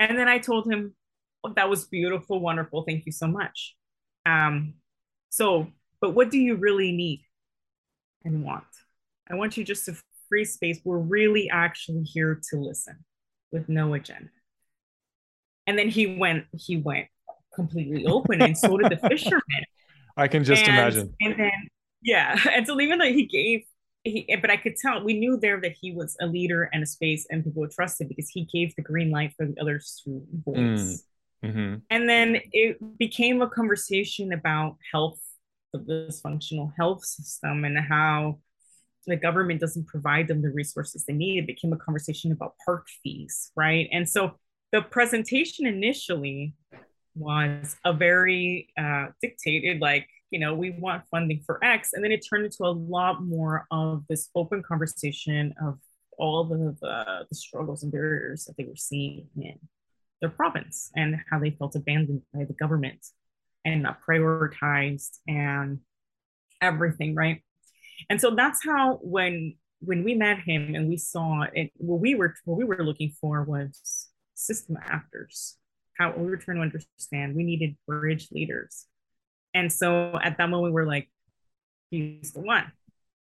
and 0.00 0.18
then 0.18 0.28
I 0.28 0.38
told 0.38 0.70
him, 0.70 0.94
oh, 1.44 1.52
"That 1.54 1.68
was 1.68 1.86
beautiful, 1.86 2.40
wonderful. 2.40 2.84
Thank 2.84 3.06
you 3.06 3.12
so 3.12 3.26
much." 3.26 3.76
Um, 4.26 4.74
so, 5.30 5.68
but 6.00 6.14
what 6.14 6.30
do 6.30 6.38
you 6.38 6.56
really 6.56 6.92
need 6.92 7.24
and 8.24 8.42
want? 8.42 8.64
I 9.30 9.34
want 9.34 9.56
you 9.56 9.64
just 9.64 9.86
to 9.86 9.96
free 10.28 10.44
space. 10.44 10.80
We're 10.84 10.98
really 10.98 11.48
actually 11.50 12.02
here 12.02 12.40
to 12.50 12.56
listen 12.56 13.04
with 13.52 13.68
no 13.68 13.94
agenda. 13.94 14.30
And 15.66 15.78
then 15.78 15.88
he 15.88 16.18
went, 16.18 16.44
he 16.52 16.76
went 16.76 17.06
completely 17.54 18.06
open, 18.06 18.42
and 18.42 18.56
so 18.56 18.76
did 18.76 18.90
the 18.90 19.08
fisherman. 19.08 19.64
I 20.16 20.28
can 20.28 20.44
just 20.44 20.62
and, 20.62 20.70
imagine. 20.70 21.14
And 21.20 21.38
then, 21.38 21.68
yeah. 22.02 22.38
And 22.52 22.66
so 22.66 22.80
even 22.80 22.98
though 22.98 23.12
he 23.12 23.26
gave, 23.26 23.62
he, 24.02 24.36
but 24.40 24.50
I 24.50 24.56
could 24.56 24.76
tell 24.76 25.02
we 25.02 25.18
knew 25.18 25.38
there 25.38 25.60
that 25.60 25.74
he 25.80 25.92
was 25.92 26.16
a 26.20 26.26
leader 26.26 26.68
and 26.72 26.82
a 26.82 26.86
space 26.86 27.26
and 27.30 27.42
people 27.42 27.66
trusted 27.68 28.04
him 28.04 28.08
because 28.08 28.28
he 28.28 28.46
gave 28.52 28.74
the 28.76 28.82
green 28.82 29.10
light 29.10 29.32
for 29.36 29.46
the 29.46 29.58
others 29.58 30.02
to 30.04 30.22
voice. 30.44 30.56
Mm. 30.62 30.98
Mm-hmm. 31.44 31.74
And 31.90 32.08
then 32.08 32.40
it 32.52 32.98
became 32.98 33.40
a 33.40 33.48
conversation 33.48 34.32
about 34.32 34.76
health, 34.92 35.20
the 35.72 35.78
dysfunctional 35.78 36.72
health 36.76 37.04
system, 37.04 37.64
and 37.64 37.78
how 37.78 38.38
the 39.06 39.16
government 39.16 39.60
doesn't 39.60 39.86
provide 39.86 40.28
them 40.28 40.42
the 40.42 40.50
resources 40.50 41.04
they 41.04 41.12
need. 41.12 41.38
It 41.38 41.46
became 41.46 41.72
a 41.72 41.76
conversation 41.76 42.32
about 42.32 42.54
park 42.64 42.86
fees, 43.02 43.52
right? 43.56 43.88
And 43.92 44.08
so 44.08 44.38
the 44.72 44.82
presentation 44.82 45.66
initially 45.66 46.54
was 47.14 47.76
a 47.84 47.92
very 47.92 48.68
uh, 48.76 49.06
dictated, 49.22 49.80
like, 49.80 50.08
you 50.30 50.40
know, 50.40 50.54
we 50.54 50.70
want 50.70 51.04
funding 51.10 51.42
for 51.46 51.62
X. 51.64 51.92
And 51.92 52.02
then 52.02 52.10
it 52.10 52.26
turned 52.28 52.44
into 52.44 52.64
a 52.64 52.72
lot 52.72 53.22
more 53.22 53.66
of 53.70 54.02
this 54.08 54.30
open 54.34 54.62
conversation 54.62 55.54
of 55.62 55.78
all 56.18 56.44
the, 56.44 56.76
the, 56.80 57.26
the 57.28 57.36
struggles 57.36 57.82
and 57.84 57.92
barriers 57.92 58.46
that 58.46 58.56
they 58.56 58.64
were 58.64 58.76
seeing 58.76 59.28
in 59.36 59.58
their 60.20 60.30
province 60.30 60.90
and 60.96 61.16
how 61.30 61.38
they 61.38 61.50
felt 61.50 61.76
abandoned 61.76 62.22
by 62.32 62.44
the 62.44 62.52
government 62.54 63.06
and 63.64 63.82
not 63.82 64.00
prioritized 64.02 65.18
and 65.28 65.78
everything, 66.60 67.14
right? 67.14 67.42
And 68.10 68.20
so 68.20 68.34
that's 68.34 68.64
how 68.64 68.98
when 69.02 69.56
when 69.80 70.02
we 70.04 70.14
met 70.14 70.38
him 70.38 70.74
and 70.74 70.88
we 70.88 70.96
saw 70.96 71.44
it, 71.52 71.70
what 71.76 72.00
we 72.00 72.14
were 72.14 72.34
what 72.44 72.56
we 72.56 72.64
were 72.64 72.84
looking 72.84 73.12
for 73.20 73.42
was 73.44 74.08
system 74.34 74.76
actors. 74.82 75.56
How 75.98 76.12
we 76.16 76.28
were 76.28 76.36
trying 76.36 76.56
to 76.56 76.62
understand. 76.62 77.36
We 77.36 77.44
needed 77.44 77.76
bridge 77.86 78.28
leaders. 78.32 78.86
And 79.54 79.72
so 79.72 80.18
at 80.20 80.38
that 80.38 80.50
moment, 80.50 80.74
we 80.74 80.80
are 80.82 80.86
like, 80.86 81.08
he's 81.90 82.32
the 82.32 82.40
one. 82.40 82.64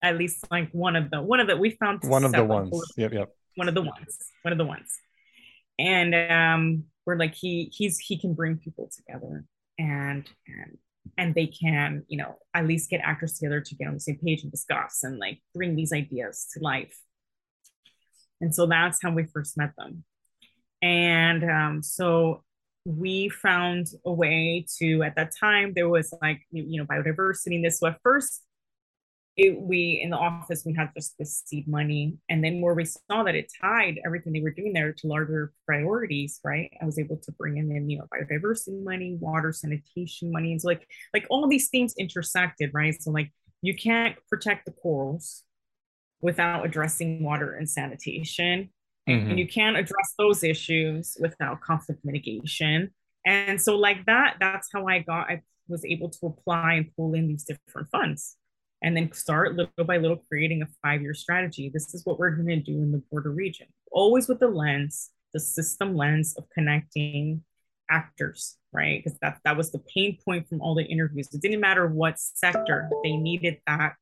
At 0.02 0.18
least 0.18 0.46
like 0.52 0.70
one 0.72 0.96
of 0.96 1.10
the 1.10 1.22
one 1.22 1.40
of 1.40 1.48
the 1.48 1.56
we 1.58 1.72
found 1.72 2.04
one 2.04 2.24
of 2.24 2.32
the 2.32 2.44
ones. 2.44 2.80
Yep, 2.98 3.14
yep. 3.14 3.30
One 3.56 3.68
of 3.68 3.74
the 3.74 3.82
ones. 3.82 4.18
One 4.44 4.52
of 4.52 4.58
the 4.58 4.66
ones. 4.66 4.94
And 5.80 6.14
um, 6.14 6.84
we're 7.06 7.18
like, 7.18 7.34
he 7.34 7.72
he's 7.74 7.98
he 7.98 8.20
can 8.20 8.34
bring 8.34 8.58
people 8.58 8.92
together 8.96 9.46
and 9.80 10.30
and 10.48 10.78
and 11.18 11.36
they 11.36 11.48
can 11.48 12.04
you 12.08 12.18
know 12.18 12.36
at 12.54 12.68
least 12.68 12.90
get 12.90 13.02
actors 13.04 13.34
together 13.34 13.62
to 13.62 13.76
get 13.76 13.88
on 13.88 13.94
the 13.94 14.00
same 14.00 14.18
page 14.24 14.44
and 14.44 14.52
discuss 14.52 15.04
and 15.04 15.20
like 15.20 15.42
bring 15.54 15.76
these 15.76 15.94
ideas 15.94 16.48
to 16.54 16.64
life. 16.64 16.98
And 18.42 18.54
so 18.54 18.68
that's 18.68 19.02
how 19.02 19.12
we 19.12 19.24
first 19.26 19.58
met 19.58 19.72
them. 19.78 20.04
And 20.82 21.44
um, 21.44 21.84
so 21.84 22.44
we 22.86 23.30
found 23.30 23.88
a 24.06 24.14
way 24.14 24.66
to 24.78 25.04
at 25.04 25.16
that 25.16 25.32
time 25.38 25.74
there 25.76 25.90
was 25.90 26.14
like 26.22 26.42
you 26.52 26.80
know 26.80 26.86
biodiversity 26.86 27.56
in 27.56 27.62
this. 27.62 27.80
So 27.80 27.88
at 27.88 28.00
first 28.04 28.44
it, 29.38 29.62
we 29.62 30.02
in 30.04 30.10
the 30.10 30.18
office 30.18 30.64
we 30.66 30.74
had 30.74 30.90
just 30.96 31.16
this 31.20 31.44
seed 31.46 31.68
money 31.68 32.18
and 32.28 32.44
then 32.44 32.60
where 32.60 32.74
we 32.74 32.86
saw 32.86 33.24
that 33.24 33.36
it 33.36 33.52
tied 33.62 34.00
everything 34.04 34.34
they 34.34 34.42
were 34.42 34.50
doing 34.50 34.74
there 34.74 34.92
to 34.92 35.08
larger 35.08 35.54
priorities 35.66 36.40
right? 36.44 36.72
I 36.82 36.86
was 36.86 36.98
able 36.98 37.18
to 37.18 37.32
bring 37.34 37.58
in, 37.58 37.72
in 37.72 37.90
you 37.90 38.00
know 38.00 38.08
biodiversity 38.12 38.84
money 38.84 39.16
water 39.20 39.54
sanitation 39.54 40.32
money 40.32 40.52
and 40.52 40.62
so 40.62 40.68
like 40.68 40.88
like 41.14 41.28
all 41.30 41.48
these 41.48 41.70
things 41.70 41.94
intersected 41.98 42.72
right? 42.74 43.00
So 43.00 43.12
like 43.12 43.32
you 43.62 43.76
can't 43.76 44.16
protect 44.28 44.66
the 44.66 44.72
corals 44.72 45.44
without 46.20 46.66
addressing 46.66 47.24
water 47.24 47.54
and 47.54 47.70
sanitation 47.70 48.72
mm-hmm. 49.08 49.30
and 49.30 49.40
you 49.40 49.48
can't 49.48 49.78
address 49.78 50.16
those 50.18 50.44
issues 50.44 51.16
without 51.20 51.62
conflict 51.62 52.04
mitigation. 52.04 52.90
And 53.24 53.62
so 53.62 53.78
like 53.78 54.06
that 54.06 54.38
that's 54.40 54.70
how 54.74 54.88
i 54.88 55.00
got 55.00 55.30
i 55.30 55.42
was 55.68 55.84
able 55.86 56.10
to 56.10 56.28
apply 56.28 56.76
and 56.76 56.96
pull 56.96 57.14
in 57.14 57.28
these 57.28 57.44
different 57.44 57.90
funds 57.92 58.38
and 58.82 58.96
then 58.96 59.12
start 59.12 59.56
little 59.56 59.86
by 59.86 59.98
little 59.98 60.24
creating 60.30 60.62
a 60.62 60.68
five 60.84 61.02
year 61.02 61.14
strategy. 61.14 61.70
This 61.74 61.94
is 61.94 62.06
what 62.06 62.20
we're 62.20 62.32
going 62.32 62.48
to 62.48 62.58
do 62.58 62.74
in 62.74 62.92
the 62.92 63.02
border 63.12 63.32
region, 63.32 63.68
always 63.92 64.28
with 64.28 64.40
the 64.40 64.48
lens, 64.48 65.10
the 65.34 65.40
system 65.40 65.96
lens 65.96 66.36
of 66.38 66.46
connecting 66.54 67.44
actors, 67.90 68.58
right? 68.72 69.04
Because 69.04 69.18
that, 69.20 69.40
that 69.46 69.58
was 69.58 69.72
the 69.72 69.82
pain 69.94 70.18
point 70.24 70.48
from 70.48 70.62
all 70.62 70.76
the 70.76 70.84
interviews. 70.84 71.30
It 71.34 71.42
didn't 71.42 71.60
matter 71.60 71.88
what 71.88 72.20
sector, 72.20 72.90
they 73.04 73.16
needed 73.16 73.58
that 73.66 73.96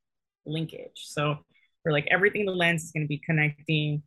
linkage. 0.44 1.02
So 1.04 1.38
we're 1.84 1.92
like, 1.92 2.08
everything 2.10 2.42
in 2.42 2.46
the 2.46 2.52
lens 2.52 2.84
is 2.84 2.92
going 2.92 3.04
to 3.04 3.08
be 3.08 3.18
connecting 3.18 4.02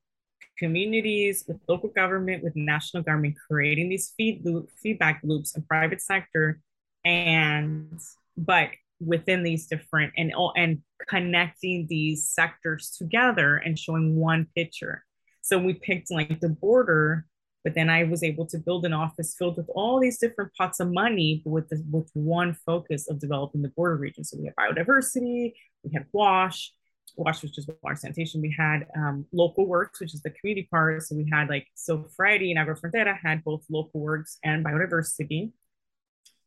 communities 0.58 1.46
with 1.48 1.58
local 1.68 1.90
government, 1.90 2.44
with 2.44 2.56
national 2.56 3.04
government, 3.04 3.36
creating 3.50 3.90
these 3.90 4.14
feed 4.18 4.46
loop, 4.46 4.70
feedback 4.82 5.22
loops 5.24 5.56
and 5.56 5.66
private 5.68 6.02
sector 6.02 6.60
and 7.06 8.00
but 8.38 8.70
within 9.00 9.44
these 9.44 9.68
different 9.68 10.14
and 10.18 10.34
and 10.56 10.80
connecting 11.08 11.88
these 11.90 12.30
sectors 12.30 12.96
together 12.98 13.58
and 13.58 13.80
showing 13.80 14.16
one 14.16 14.48
picture. 14.56 15.04
So 15.42 15.58
we 15.58 15.74
picked 15.74 16.12
like 16.12 16.40
the 16.42 16.50
border, 16.50 17.26
but 17.64 17.74
then 17.76 17.90
I 17.90 18.04
was 18.04 18.24
able 18.24 18.46
to 18.48 18.58
build 18.58 18.86
an 18.86 18.94
office 18.94 19.36
filled 19.38 19.58
with 19.58 19.70
all 19.74 20.00
these 20.00 20.20
different 20.20 20.54
pots 20.56 20.80
of 20.80 20.92
money 20.92 21.42
but 21.44 21.52
with 21.52 21.70
the, 21.70 21.84
with 21.90 22.10
one 22.14 22.58
focus 22.66 23.10
of 23.10 23.20
developing 23.20 23.62
the 23.62 23.70
border 23.70 23.96
region. 23.96 24.24
So 24.24 24.38
we 24.38 24.46
had 24.46 24.56
biodiversity, 24.56 25.54
we 25.84 25.94
had 25.94 26.06
WASH, 26.12 26.72
WASH 27.16 27.44
which 27.44 27.58
is 27.58 27.68
water 27.82 27.96
sanitation. 27.96 28.42
We 28.42 28.56
had 28.58 28.86
um, 28.96 29.26
local 29.32 29.66
works, 29.66 30.00
which 30.00 30.14
is 30.14 30.22
the 30.22 30.30
community 30.32 30.68
part. 30.70 31.02
So 31.04 31.16
we 31.16 31.30
had 31.32 31.50
like 31.50 31.68
so 31.76 32.08
Freddie 32.16 32.52
and 32.52 32.60
Agrofrontera 32.60 33.18
had 33.18 33.44
both 33.44 33.66
local 33.70 34.00
works 34.00 34.38
and 34.44 34.64
biodiversity 34.64 35.52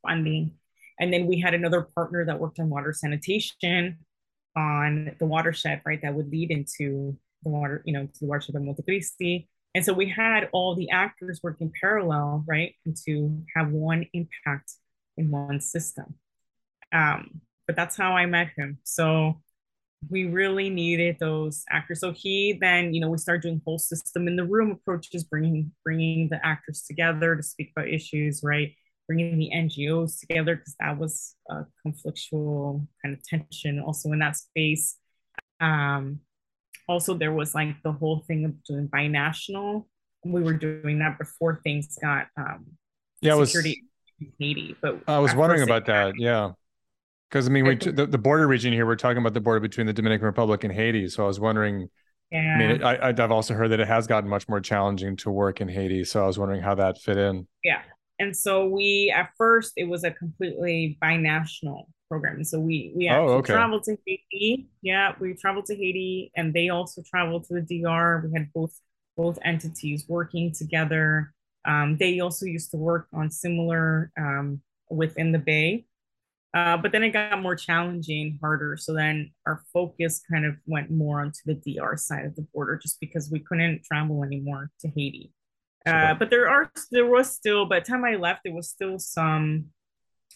funding. 0.03 0.53
And 1.03 1.13
then 1.13 1.27
we 1.27 1.41
had 1.41 1.53
another 1.53 1.83
partner 1.83 2.25
that 2.25 2.39
worked 2.39 2.61
on 2.61 2.71
water 2.71 2.93
sanitation 2.93 3.99
on 4.57 5.17
the 5.19 5.27
watershed, 5.27 5.83
right? 5.85 6.01
That 6.01 6.15
would 6.15 6.31
lead 6.31 6.53
into 6.53 7.19
the 7.43 7.51
water, 7.51 7.83
you 7.85 7.93
know, 7.93 8.07
to 8.07 8.21
the 8.21 8.27
watershed 8.27 8.55
of 8.55 8.63
Montecristi. 8.63 9.49
And 9.75 9.85
so 9.85 9.93
we 9.93 10.09
had 10.09 10.49
all 10.53 10.77
the 10.77 10.91
actors 10.91 11.41
working 11.43 11.73
parallel, 11.81 12.45
right? 12.47 12.77
And 12.87 12.97
to 13.05 13.43
have 13.57 13.73
one 13.73 14.07
impact 14.13 14.75
in 15.17 15.33
one 15.33 15.59
system. 15.61 16.15
Um, 16.93 17.41
but 17.67 17.75
that's 17.75 17.97
how 17.97 18.13
I 18.13 18.27
met 18.27 18.51
him. 18.57 18.79
So 18.85 19.41
we 20.09 20.27
really 20.27 20.71
needed 20.71 21.17
those 21.19 21.65
actors. 21.69 21.99
So 21.99 22.13
he 22.13 22.59
then, 22.61 22.95
you 22.95 23.01
know, 23.01 23.11
we 23.11 23.19
started 23.19 23.43
doing 23.43 23.61
whole 23.65 23.81
system 23.81 24.29
in 24.29 24.37
the 24.37 24.45
room 24.45 24.71
approaches, 24.71 25.25
bringing 25.25 25.73
bringing 25.83 26.29
the 26.29 26.39
actors 26.47 26.85
together 26.87 27.35
to 27.35 27.43
speak 27.43 27.73
about 27.75 27.89
issues, 27.89 28.43
right? 28.45 28.77
Bringing 29.07 29.39
the 29.39 29.51
NGOs 29.55 30.21
together 30.21 30.57
because 30.57 30.75
that 30.81 30.99
was 30.99 31.35
a 31.51 31.65
conflictual 31.87 32.87
kind 33.03 33.15
of 33.15 33.23
tension 33.25 33.81
also 33.81 34.11
in 34.13 34.19
that 34.21 34.37
space. 34.37 34.97
Um, 35.61 36.21
also, 36.89 37.15
there 37.15 37.33
was 37.33 37.55
like 37.55 37.77
the 37.83 37.93
whole 37.93 38.25
thing 38.27 38.45
of 38.45 38.63
doing 38.65 38.89
binational. 38.89 39.87
We 40.25 40.43
were 40.43 40.55
doing 40.55 40.99
that 41.01 41.19
before 41.19 41.61
things 41.65 41.97
got 42.01 42.27
um, 42.37 42.67
yeah, 43.21 43.43
security 43.45 43.83
was, 44.21 44.29
in 44.29 44.33
Haiti. 44.39 44.77
But 44.81 45.01
I 45.07 45.19
was 45.19 45.35
wondering 45.35 45.63
about 45.63 45.87
that. 45.87 46.15
Yeah. 46.17 46.53
Because 47.29 47.47
I 47.49 47.51
mean, 47.51 47.65
we 47.65 47.77
the, 47.77 48.07
the 48.07 48.19
border 48.19 48.47
region 48.47 48.73
here. 48.73 48.85
We're 48.85 48.97
talking 48.97 49.19
about 49.19 49.33
the 49.33 49.41
border 49.41 49.61
between 49.61 49.87
the 49.87 49.93
Dominican 49.93 50.27
Republic 50.27 50.65
and 50.65 50.73
Haiti. 50.73 51.09
So 51.09 51.25
I 51.25 51.27
was 51.27 51.41
wondering. 51.41 51.89
Yeah. 52.31 52.55
I 52.55 52.59
mean, 52.59 52.71
it, 52.71 52.83
I, 52.83 53.09
I've 53.09 53.31
also 53.31 53.55
heard 53.55 53.69
that 53.69 53.81
it 53.81 53.89
has 53.89 54.07
gotten 54.07 54.29
much 54.29 54.49
more 54.49 54.61
challenging 54.61 55.17
to 55.19 55.31
work 55.31 55.61
in 55.61 55.69
Haiti. 55.69 56.03
So 56.05 56.23
I 56.25 56.27
was 56.27 56.39
wondering 56.39 56.63
how 56.63 56.75
that 56.77 56.99
fit 56.99 57.19
in. 57.19 57.47
Yeah, 57.63 57.83
and 58.23 58.37
so 58.37 58.67
we 58.67 59.13
at 59.15 59.31
first 59.37 59.73
it 59.77 59.89
was 59.89 60.05
a 60.05 60.11
completely 60.11 60.97
binational 61.03 61.87
program. 62.09 62.45
So 62.45 62.61
we 62.61 62.93
we 62.95 63.09
actually 63.09 63.33
oh, 63.33 63.39
okay. 63.39 63.53
traveled 63.53 63.83
to 63.85 63.97
Haiti. 64.07 64.69
Yeah, 64.81 65.15
we 65.19 65.35
traveled 65.35 65.67
to 65.67 65.75
Haiti, 65.75 66.31
and 66.37 66.55
they 66.55 66.69
also 66.69 67.03
traveled 67.11 67.45
to 67.49 67.55
the 67.55 67.63
DR. 67.63 68.23
We 68.25 68.33
had 68.39 68.53
both 68.55 68.75
both 69.17 69.39
entities 69.45 70.05
working 70.09 70.53
together. 70.53 71.35
Um, 71.65 71.97
they 71.99 72.21
also 72.21 72.47
used 72.47 72.71
to 72.71 72.77
work 72.77 73.09
on 73.13 73.31
similar 73.31 74.13
um, 74.19 74.61
within 74.89 75.33
the 75.33 75.39
Bay. 75.39 75.87
Uh, 76.55 76.77
but 76.77 76.93
then 76.93 77.03
it 77.03 77.11
got 77.11 77.41
more 77.41 77.57
challenging, 77.57 78.39
harder. 78.43 78.77
So 78.77 78.93
then 78.93 79.33
our 79.47 79.63
focus 79.73 80.23
kind 80.31 80.45
of 80.45 80.55
went 80.67 80.91
more 80.91 81.23
onto 81.23 81.41
the 81.47 81.55
DR 81.55 81.97
side 81.97 82.27
of 82.27 82.37
the 82.37 82.47
border 82.53 82.77
just 82.77 83.01
because 83.01 83.31
we 83.31 83.41
couldn't 83.41 83.85
travel 83.85 84.23
anymore 84.23 84.71
to 84.81 84.89
Haiti. 84.89 85.33
Uh, 85.87 86.15
but 86.15 86.31
there 86.31 86.49
are 86.49 86.71
there 86.91 87.07
was 87.07 87.31
still 87.33 87.67
by 87.67 87.81
the 87.81 87.87
time 87.87 88.05
I 88.05 88.17
left, 88.17 88.43
there 88.45 88.55
was 88.55 88.69
still 88.69 88.99
some 88.99 89.67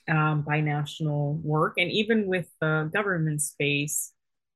um, 0.09 0.45
binational 0.45 1.41
work, 1.43 1.75
and 1.79 1.91
even 1.91 2.27
with 2.27 2.49
the 2.61 2.91
government 2.93 3.43
space. 3.43 4.13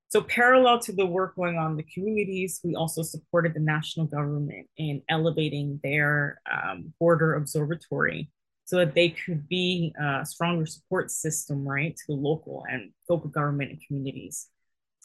So 0.08 0.20
parallel 0.20 0.80
to 0.80 0.92
the 0.92 1.06
work 1.06 1.36
going 1.36 1.56
on 1.56 1.72
in 1.72 1.76
the 1.76 1.84
communities, 1.84 2.60
we 2.64 2.74
also 2.74 3.02
supported 3.02 3.54
the 3.54 3.60
national 3.60 4.06
government 4.06 4.66
in 4.76 5.02
elevating 5.08 5.78
their 5.84 6.40
um, 6.50 6.92
border 6.98 7.34
observatory 7.34 8.28
so 8.64 8.76
that 8.76 8.94
they 8.94 9.10
could 9.10 9.48
be 9.48 9.94
a 10.00 10.26
stronger 10.26 10.66
support 10.66 11.12
system, 11.12 11.66
right, 11.66 11.96
to 11.96 12.02
the 12.08 12.14
local 12.14 12.64
and 12.68 12.90
local 13.08 13.30
government 13.30 13.70
and 13.70 13.80
communities. 13.86 14.48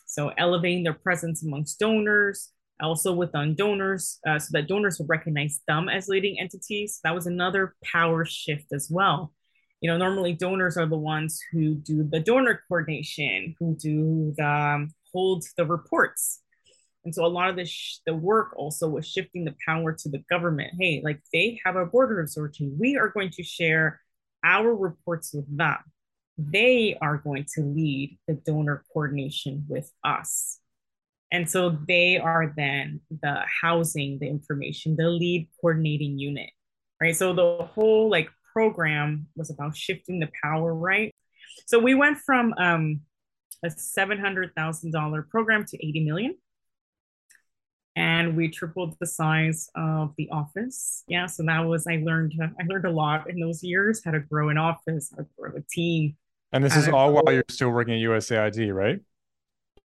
So 0.07 0.29
elevating 0.37 0.83
their 0.83 0.93
presence 0.93 1.43
amongst 1.43 1.79
donors, 1.79 2.51
also 2.81 3.13
with 3.13 3.33
on 3.35 3.55
donors, 3.55 4.19
uh, 4.27 4.39
so 4.39 4.49
that 4.51 4.67
donors 4.67 4.99
would 4.99 5.09
recognize 5.09 5.61
them 5.67 5.89
as 5.89 6.07
leading 6.07 6.39
entities. 6.39 6.99
That 7.03 7.15
was 7.15 7.27
another 7.27 7.75
power 7.83 8.25
shift 8.25 8.73
as 8.73 8.89
well. 8.91 9.33
You 9.81 9.89
know, 9.89 9.97
normally 9.97 10.33
donors 10.33 10.77
are 10.77 10.85
the 10.85 10.97
ones 10.97 11.39
who 11.51 11.75
do 11.75 12.03
the 12.03 12.19
donor 12.19 12.61
coordination, 12.67 13.55
who 13.59 13.75
do 13.75 14.33
the 14.37 14.47
um, 14.47 14.93
hold 15.13 15.45
the 15.57 15.65
reports. 15.65 16.41
And 17.05 17.13
so 17.13 17.23
a 17.23 17.27
lot 17.27 17.49
of 17.49 17.55
the, 17.55 17.65
sh- 17.65 17.99
the 18.05 18.15
work 18.15 18.55
also 18.57 18.89
was 18.89 19.07
shifting 19.07 19.45
the 19.45 19.55
power 19.65 19.93
to 19.93 20.09
the 20.09 20.23
government. 20.29 20.73
Hey, 20.79 21.01
like 21.03 21.21
they 21.31 21.59
have 21.63 21.75
a 21.75 21.85
border 21.85 22.19
authority. 22.21 22.71
We 22.77 22.97
are 22.97 23.09
going 23.09 23.29
to 23.31 23.43
share 23.43 24.01
our 24.43 24.75
reports 24.75 25.31
with 25.33 25.45
them. 25.55 25.77
They 26.37 26.97
are 27.01 27.17
going 27.17 27.45
to 27.55 27.61
lead 27.61 28.17
the 28.27 28.33
donor 28.33 28.83
coordination 28.91 29.65
with 29.69 29.91
us. 30.03 30.59
And 31.31 31.49
so 31.49 31.77
they 31.87 32.17
are 32.17 32.53
then 32.55 33.01
the 33.09 33.41
housing, 33.61 34.19
the 34.19 34.27
information, 34.27 34.95
the 34.95 35.09
lead 35.09 35.49
coordinating 35.59 36.17
unit, 36.17 36.49
right? 37.01 37.15
So 37.15 37.33
the 37.33 37.65
whole 37.65 38.09
like 38.09 38.29
program 38.53 39.27
was 39.35 39.49
about 39.49 39.75
shifting 39.75 40.19
the 40.19 40.29
power, 40.43 40.73
right? 40.73 41.13
So 41.67 41.79
we 41.79 41.95
went 41.95 42.19
from 42.19 42.53
um, 42.57 43.01
a 43.63 43.69
$700,000 43.69 45.29
program 45.29 45.65
to 45.65 45.87
80 45.87 46.05
million. 46.05 46.35
And 47.97 48.35
we 48.35 48.49
tripled 48.49 48.95
the 48.99 49.07
size 49.07 49.69
of 49.73 50.13
the 50.17 50.29
office. 50.29 51.05
Yeah, 51.07 51.27
so 51.27 51.43
that 51.43 51.61
was 51.61 51.87
I 51.87 52.01
learned 52.03 52.33
I 52.41 52.63
learned 52.67 52.83
a 52.83 52.91
lot 52.91 53.29
in 53.29 53.39
those 53.39 53.63
years 53.63 54.01
how 54.03 54.11
to 54.11 54.19
grow 54.19 54.49
an 54.49 54.57
office, 54.57 55.13
how 55.15 55.23
to 55.23 55.29
grow 55.39 55.51
a 55.55 55.61
team. 55.71 56.17
And 56.51 56.61
this 56.61 56.75
is 56.75 56.89
all 56.89 57.13
while 57.13 57.33
you're 57.33 57.45
still 57.49 57.69
working 57.69 57.93
at 57.93 58.01
USAID, 58.01 58.73
right? 58.73 58.99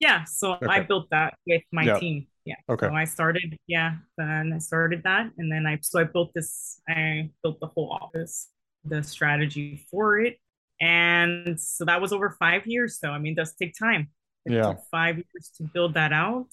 Yeah, 0.01 0.25
so 0.25 0.55
okay. 0.55 0.67
I 0.67 0.81
built 0.81 1.09
that 1.11 1.35
with 1.47 1.63
my 1.73 1.83
yeah. 1.83 1.99
team. 1.99 2.27
Yeah. 2.45 2.55
Okay. 2.69 2.87
So 2.87 2.95
I 2.95 3.05
started, 3.05 3.59
yeah, 3.67 3.97
then 4.17 4.53
I 4.55 4.59
started 4.59 5.03
that, 5.05 5.31
and 5.39 5.53
then 5.53 5.67
I 5.67 5.79
so 5.83 6.01
I 6.01 6.05
built 6.05 6.33
this. 6.35 6.81
I 6.89 7.31
built 7.43 7.61
the 7.61 7.67
whole 7.67 7.91
office, 8.01 8.49
the 8.85 9.03
strategy 9.03 9.85
for 9.91 10.19
it, 10.21 10.39
and 10.81 11.61
so 11.61 11.85
that 11.85 12.01
was 12.01 12.13
over 12.13 12.31
five 12.31 12.67
years. 12.67 12.99
So 12.99 13.11
I 13.11 13.19
mean, 13.19 13.33
it 13.33 13.37
does 13.37 13.55
take 13.55 13.75
time. 13.79 14.11
It 14.47 14.53
yeah. 14.53 14.63
took 14.63 14.81
five 14.91 15.17
years 15.17 15.51
to 15.59 15.65
build 15.65 15.95
that 15.95 16.13
out, 16.13 16.49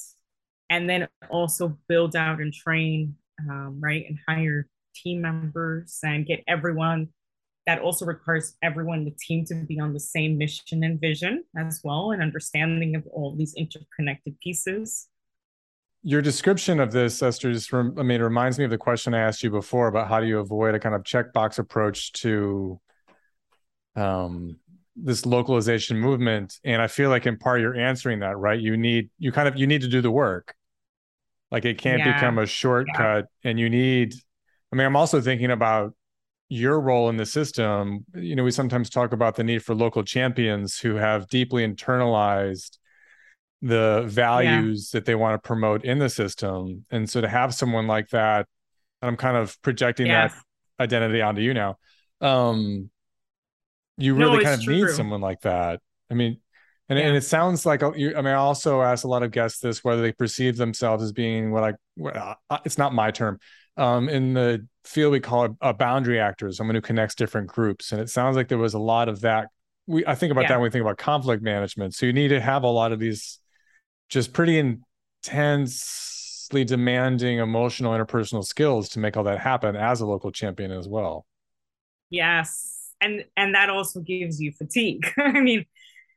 and 0.69 0.89
then 0.89 1.07
also 1.29 1.77
build 1.87 2.15
out 2.15 2.41
and 2.41 2.51
train, 2.51 3.15
um, 3.49 3.79
right, 3.79 4.05
and 4.07 4.19
hire 4.27 4.67
team 4.95 5.21
members 5.21 5.99
and 6.03 6.25
get 6.25 6.43
everyone 6.47 7.09
that 7.65 7.79
also 7.79 8.05
requires 8.05 8.55
everyone 8.61 8.99
in 8.99 9.05
the 9.05 9.15
team 9.19 9.43
to 9.45 9.55
be 9.55 9.79
on 9.79 9.93
the 9.93 9.99
same 9.99 10.37
mission 10.37 10.83
and 10.83 10.99
vision 10.99 11.43
as 11.57 11.81
well 11.83 12.11
and 12.11 12.21
understanding 12.21 12.95
of 12.95 13.05
all 13.07 13.35
these 13.35 13.53
interconnected 13.55 14.39
pieces 14.39 15.07
your 16.03 16.21
description 16.21 16.79
of 16.79 16.91
this 16.91 17.21
esther 17.23 17.51
just 17.51 17.73
i 17.73 17.81
mean 17.81 18.21
it 18.21 18.23
reminds 18.23 18.57
me 18.57 18.65
of 18.65 18.71
the 18.71 18.77
question 18.77 19.13
i 19.13 19.19
asked 19.19 19.43
you 19.43 19.49
before 19.49 19.87
about 19.87 20.07
how 20.07 20.19
do 20.19 20.27
you 20.27 20.39
avoid 20.39 20.75
a 20.75 20.79
kind 20.79 20.95
of 20.95 21.03
checkbox 21.03 21.59
approach 21.59 22.11
to 22.13 22.79
um, 23.95 24.59
this 24.95 25.25
localization 25.25 25.97
movement 25.97 26.59
and 26.63 26.81
i 26.81 26.87
feel 26.87 27.09
like 27.09 27.25
in 27.25 27.37
part 27.37 27.59
you're 27.59 27.75
answering 27.75 28.19
that 28.19 28.37
right 28.37 28.59
you 28.59 28.77
need 28.77 29.09
you 29.17 29.31
kind 29.31 29.47
of 29.47 29.57
you 29.57 29.67
need 29.67 29.81
to 29.81 29.87
do 29.87 30.01
the 30.01 30.11
work 30.11 30.53
like 31.51 31.65
it 31.65 31.77
can't 31.77 31.99
yeah. 31.99 32.13
become 32.13 32.37
a 32.37 32.45
shortcut 32.45 33.25
yeah. 33.43 33.49
and 33.49 33.59
you 33.59 33.69
need 33.69 34.13
i 34.71 34.75
mean 34.75 34.85
i'm 34.85 34.95
also 34.95 35.19
thinking 35.19 35.51
about 35.51 35.93
your 36.49 36.79
role 36.79 37.09
in 37.09 37.17
the 37.17 37.25
system, 37.25 38.05
you 38.13 38.35
know, 38.35 38.43
we 38.43 38.51
sometimes 38.51 38.89
talk 38.89 39.13
about 39.13 39.35
the 39.35 39.43
need 39.43 39.63
for 39.63 39.73
local 39.73 40.03
champions 40.03 40.77
who 40.77 40.95
have 40.95 41.27
deeply 41.27 41.67
internalized 41.67 42.77
the 43.61 44.03
values 44.07 44.91
yeah. 44.93 44.99
that 44.99 45.05
they 45.05 45.15
want 45.15 45.41
to 45.41 45.47
promote 45.47 45.83
in 45.83 45.97
the 45.97 46.09
system. 46.09 46.85
And 46.91 47.09
so 47.09 47.21
to 47.21 47.27
have 47.27 47.53
someone 47.53 47.87
like 47.87 48.09
that, 48.09 48.47
I'm 49.01 49.17
kind 49.17 49.37
of 49.37 49.59
projecting 49.61 50.07
yes. 50.07 50.33
that 50.77 50.83
identity 50.83 51.21
onto 51.21 51.41
you 51.41 51.53
now. 51.53 51.77
Um, 52.21 52.89
you 53.97 54.13
really 54.13 54.37
no, 54.37 54.43
kind 54.43 54.55
of 54.55 54.63
true. 54.63 54.85
need 54.85 54.89
someone 54.89 55.21
like 55.21 55.41
that. 55.41 55.79
I 56.11 56.13
mean, 56.13 56.39
and, 56.89 56.99
yeah. 56.99 57.05
and 57.05 57.17
it 57.17 57.23
sounds 57.23 57.65
like 57.65 57.81
uh, 57.81 57.91
I 57.91 57.97
mean, 57.97 58.27
I 58.27 58.33
also 58.33 58.81
ask 58.81 59.03
a 59.03 59.07
lot 59.07 59.23
of 59.23 59.31
guests 59.31 59.59
this 59.59 59.83
whether 59.83 60.01
they 60.01 60.11
perceive 60.11 60.57
themselves 60.57 61.03
as 61.03 61.11
being 61.11 61.51
what 61.51 61.63
I, 61.63 61.73
what, 61.95 62.37
it's 62.65 62.77
not 62.77 62.93
my 62.93 63.09
term, 63.09 63.39
um, 63.77 64.09
in 64.09 64.33
the 64.33 64.67
field 64.85 65.11
we 65.11 65.19
call 65.19 65.57
a, 65.61 65.73
boundary 65.73 66.19
actor, 66.19 66.51
someone 66.51 66.75
who 66.75 66.81
connects 66.81 67.15
different 67.15 67.47
groups. 67.47 67.91
And 67.91 68.01
it 68.01 68.09
sounds 68.09 68.35
like 68.35 68.47
there 68.47 68.57
was 68.57 68.73
a 68.73 68.79
lot 68.79 69.09
of 69.09 69.21
that. 69.21 69.49
We 69.87 70.05
I 70.05 70.15
think 70.15 70.31
about 70.31 70.43
yeah. 70.43 70.49
that 70.49 70.55
when 70.55 70.63
we 70.63 70.69
think 70.71 70.81
about 70.81 70.97
conflict 70.97 71.43
management. 71.43 71.93
So 71.93 72.05
you 72.05 72.13
need 72.13 72.29
to 72.29 72.41
have 72.41 72.63
a 72.63 72.67
lot 72.67 72.91
of 72.91 72.99
these 72.99 73.39
just 74.09 74.33
pretty 74.33 74.59
intensely 74.59 76.63
demanding 76.63 77.39
emotional 77.39 77.93
interpersonal 77.93 78.43
skills 78.43 78.89
to 78.89 78.99
make 78.99 79.17
all 79.17 79.23
that 79.23 79.39
happen 79.39 79.75
as 79.75 80.01
a 80.01 80.05
local 80.05 80.31
champion 80.31 80.71
as 80.71 80.87
well. 80.87 81.25
Yes. 82.09 82.91
and 83.01 83.25
and 83.35 83.55
that 83.55 83.69
also 83.69 83.99
gives 83.99 84.41
you 84.41 84.51
fatigue 84.51 85.05
i 85.17 85.41
mean 85.41 85.65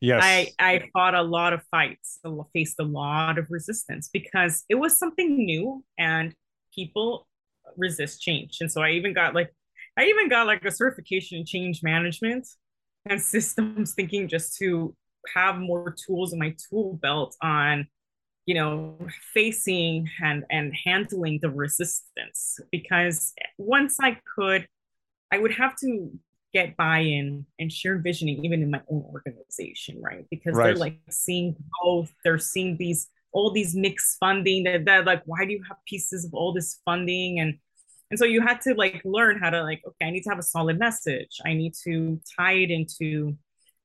yes 0.00 0.22
i 0.24 0.48
i 0.58 0.88
fought 0.92 1.14
a 1.14 1.22
lot 1.22 1.52
of 1.52 1.62
fights 1.70 2.18
faced 2.52 2.76
a 2.78 2.84
lot 2.84 3.38
of 3.38 3.46
resistance 3.50 4.08
because 4.12 4.64
it 4.68 4.76
was 4.76 4.98
something 4.98 5.44
new 5.44 5.84
and 5.98 6.34
people 6.74 7.27
resist 7.76 8.20
change. 8.20 8.58
And 8.60 8.70
so 8.70 8.82
i 8.82 8.90
even 8.90 9.12
got 9.12 9.34
like 9.34 9.52
i 9.98 10.04
even 10.04 10.28
got 10.28 10.46
like 10.46 10.64
a 10.64 10.70
certification 10.70 11.38
in 11.38 11.46
change 11.46 11.82
management 11.82 12.46
and 13.06 13.20
systems 13.20 13.94
thinking 13.94 14.28
just 14.28 14.56
to 14.58 14.94
have 15.34 15.58
more 15.58 15.94
tools 16.06 16.32
in 16.32 16.38
my 16.38 16.54
tool 16.68 16.98
belt 17.02 17.36
on 17.42 17.86
you 18.46 18.54
know 18.54 18.98
facing 19.34 20.08
and 20.22 20.44
and 20.50 20.72
handling 20.84 21.38
the 21.42 21.50
resistance. 21.50 22.58
Because 22.72 23.34
once 23.58 23.98
i 24.00 24.18
could 24.34 24.66
i 25.32 25.38
would 25.38 25.52
have 25.52 25.76
to 25.76 26.10
get 26.54 26.76
buy-in 26.78 27.44
and 27.58 27.70
shared 27.70 28.02
visioning 28.02 28.42
even 28.42 28.62
in 28.62 28.70
my 28.70 28.80
own 28.90 29.02
organization 29.12 30.00
right? 30.00 30.24
Because 30.30 30.54
right. 30.54 30.68
they're 30.68 30.76
like 30.76 30.98
seeing 31.10 31.54
both 31.82 32.10
they're 32.24 32.38
seeing 32.38 32.76
these 32.78 33.08
all 33.32 33.50
these 33.50 33.74
mixed 33.74 34.16
funding 34.18 34.64
that, 34.64 34.84
that 34.84 35.04
like 35.04 35.22
why 35.26 35.44
do 35.44 35.52
you 35.52 35.62
have 35.68 35.76
pieces 35.86 36.24
of 36.24 36.34
all 36.34 36.52
this 36.52 36.80
funding 36.84 37.40
and 37.40 37.58
and 38.10 38.18
so 38.18 38.24
you 38.24 38.40
had 38.40 38.60
to 38.60 38.74
like 38.74 39.02
learn 39.04 39.38
how 39.38 39.50
to 39.50 39.62
like 39.62 39.82
okay 39.86 40.06
i 40.06 40.10
need 40.10 40.22
to 40.22 40.30
have 40.30 40.38
a 40.38 40.42
solid 40.42 40.78
message 40.78 41.38
i 41.44 41.52
need 41.52 41.74
to 41.84 42.20
tie 42.38 42.54
it 42.54 42.70
into 42.70 43.36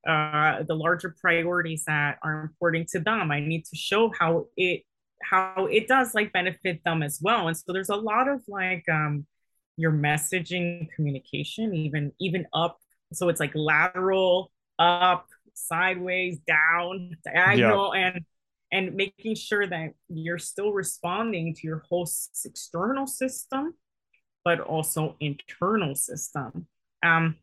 uh, 0.08 0.64
the 0.64 0.76
larger 0.76 1.16
priorities 1.22 1.86
that 1.86 2.20
are 2.24 2.42
important 2.42 2.90
to 2.90 3.00
them. 3.00 3.32
I 3.32 3.40
need 3.40 3.66
to 3.66 3.76
show 3.76 4.12
how 4.18 4.48
it 4.58 4.84
how 5.24 5.68
it 5.72 5.88
does 5.88 6.14
like 6.14 6.34
benefit 6.34 6.82
them 6.84 7.02
as 7.02 7.20
well. 7.22 7.48
And 7.48 7.56
so 7.56 7.72
there's 7.72 7.90
a 7.90 7.96
lot 7.96 8.28
of 8.28 8.42
like 8.50 8.84
um, 8.90 9.26
your 9.78 9.94
messaging 9.94 10.90
communication, 10.96 11.74
even 11.74 12.12
even 12.20 12.46
up. 12.54 12.80
So 13.14 13.30
it's 13.30 13.40
like 13.40 13.54
lateral, 13.56 14.52
up, 14.78 15.28
sideways, 15.54 16.40
down, 16.40 17.16
diagonal, 17.24 17.96
yeah. 17.96 18.08
and 18.08 18.26
and 18.74 18.96
making 18.96 19.36
sure 19.36 19.68
that 19.68 19.92
you're 20.10 20.40
still 20.40 20.74
responding 20.74 21.54
to 21.54 21.68
your 21.68 21.84
host's 21.90 22.44
external 22.44 23.06
system, 23.06 23.76
but 24.44 24.60
also 24.60 25.16
internal 25.20 25.94
system. 25.94 26.68
Um, 27.04 27.38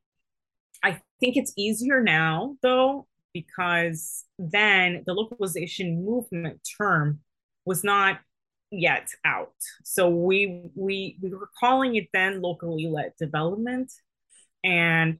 I 0.82 1.00
think 1.20 1.36
it's 1.36 1.54
easier 1.56 2.02
now 2.02 2.56
though, 2.62 3.06
because 3.32 4.24
then 4.38 5.04
the 5.06 5.14
localization 5.14 6.04
movement 6.04 6.68
term 6.76 7.20
was 7.64 7.84
not 7.84 8.18
yet 8.72 9.08
out. 9.24 9.54
So 9.84 10.08
we 10.08 10.70
we 10.74 11.16
we 11.22 11.30
were 11.30 11.50
calling 11.58 11.94
it 11.94 12.08
then 12.12 12.40
locally 12.42 12.88
led 12.88 13.12
development. 13.18 13.92
And 14.64 15.18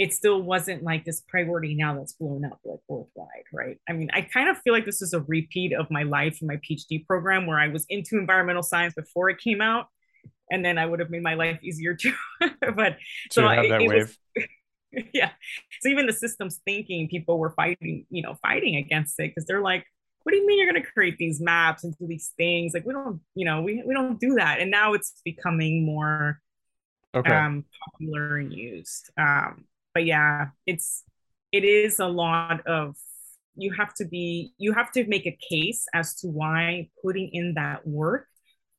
it 0.00 0.14
still 0.14 0.40
wasn't 0.40 0.82
like 0.82 1.04
this 1.04 1.20
priority 1.28 1.74
now 1.74 1.94
that's 1.94 2.14
blown 2.14 2.42
up 2.42 2.58
like 2.64 2.78
worldwide, 2.88 3.44
right? 3.52 3.78
I 3.86 3.92
mean, 3.92 4.08
I 4.14 4.22
kind 4.22 4.48
of 4.48 4.56
feel 4.56 4.72
like 4.72 4.86
this 4.86 5.02
is 5.02 5.12
a 5.12 5.20
repeat 5.20 5.74
of 5.74 5.90
my 5.90 6.04
life 6.04 6.40
in 6.40 6.46
my 6.46 6.56
PhD 6.56 7.06
program 7.06 7.46
where 7.46 7.60
I 7.60 7.68
was 7.68 7.84
into 7.90 8.16
environmental 8.16 8.62
science 8.62 8.94
before 8.94 9.28
it 9.28 9.36
came 9.38 9.60
out. 9.60 9.88
And 10.50 10.64
then 10.64 10.78
I 10.78 10.86
would 10.86 11.00
have 11.00 11.10
made 11.10 11.22
my 11.22 11.34
life 11.34 11.62
easier 11.62 11.94
too. 11.94 12.14
but 12.74 12.96
so, 13.30 13.44
I, 13.44 13.62
it, 13.62 13.82
it 13.82 13.88
was 13.94 14.18
yeah. 15.12 15.32
So 15.82 15.90
even 15.90 16.06
the 16.06 16.14
systems 16.14 16.60
thinking 16.64 17.06
people 17.06 17.38
were 17.38 17.50
fighting, 17.50 18.06
you 18.08 18.22
know, 18.22 18.38
fighting 18.40 18.76
against 18.76 19.20
it 19.20 19.34
because 19.34 19.44
they're 19.44 19.60
like, 19.60 19.84
what 20.22 20.32
do 20.32 20.38
you 20.38 20.46
mean 20.46 20.58
you're 20.58 20.72
going 20.72 20.82
to 20.82 20.90
create 20.92 21.18
these 21.18 21.42
maps 21.42 21.84
and 21.84 21.94
do 21.98 22.06
these 22.06 22.32
things? 22.38 22.72
Like 22.72 22.86
we 22.86 22.94
don't, 22.94 23.20
you 23.34 23.44
know, 23.44 23.60
we, 23.60 23.82
we 23.86 23.92
don't 23.92 24.18
do 24.18 24.36
that. 24.36 24.60
And 24.60 24.70
now 24.70 24.94
it's 24.94 25.20
becoming 25.26 25.84
more 25.84 26.40
okay. 27.14 27.34
um, 27.34 27.66
popular 27.92 28.38
and 28.38 28.50
used. 28.50 29.10
Um, 29.18 29.66
but 29.94 30.04
yeah, 30.04 30.48
it's, 30.66 31.04
it 31.52 31.64
is 31.64 31.98
a 31.98 32.06
lot 32.06 32.66
of, 32.66 32.96
you 33.56 33.72
have 33.72 33.92
to 33.94 34.04
be, 34.04 34.52
you 34.58 34.72
have 34.72 34.90
to 34.92 35.06
make 35.06 35.26
a 35.26 35.36
case 35.50 35.86
as 35.92 36.14
to 36.16 36.28
why 36.28 36.88
putting 37.02 37.30
in 37.32 37.54
that 37.54 37.86
work 37.86 38.26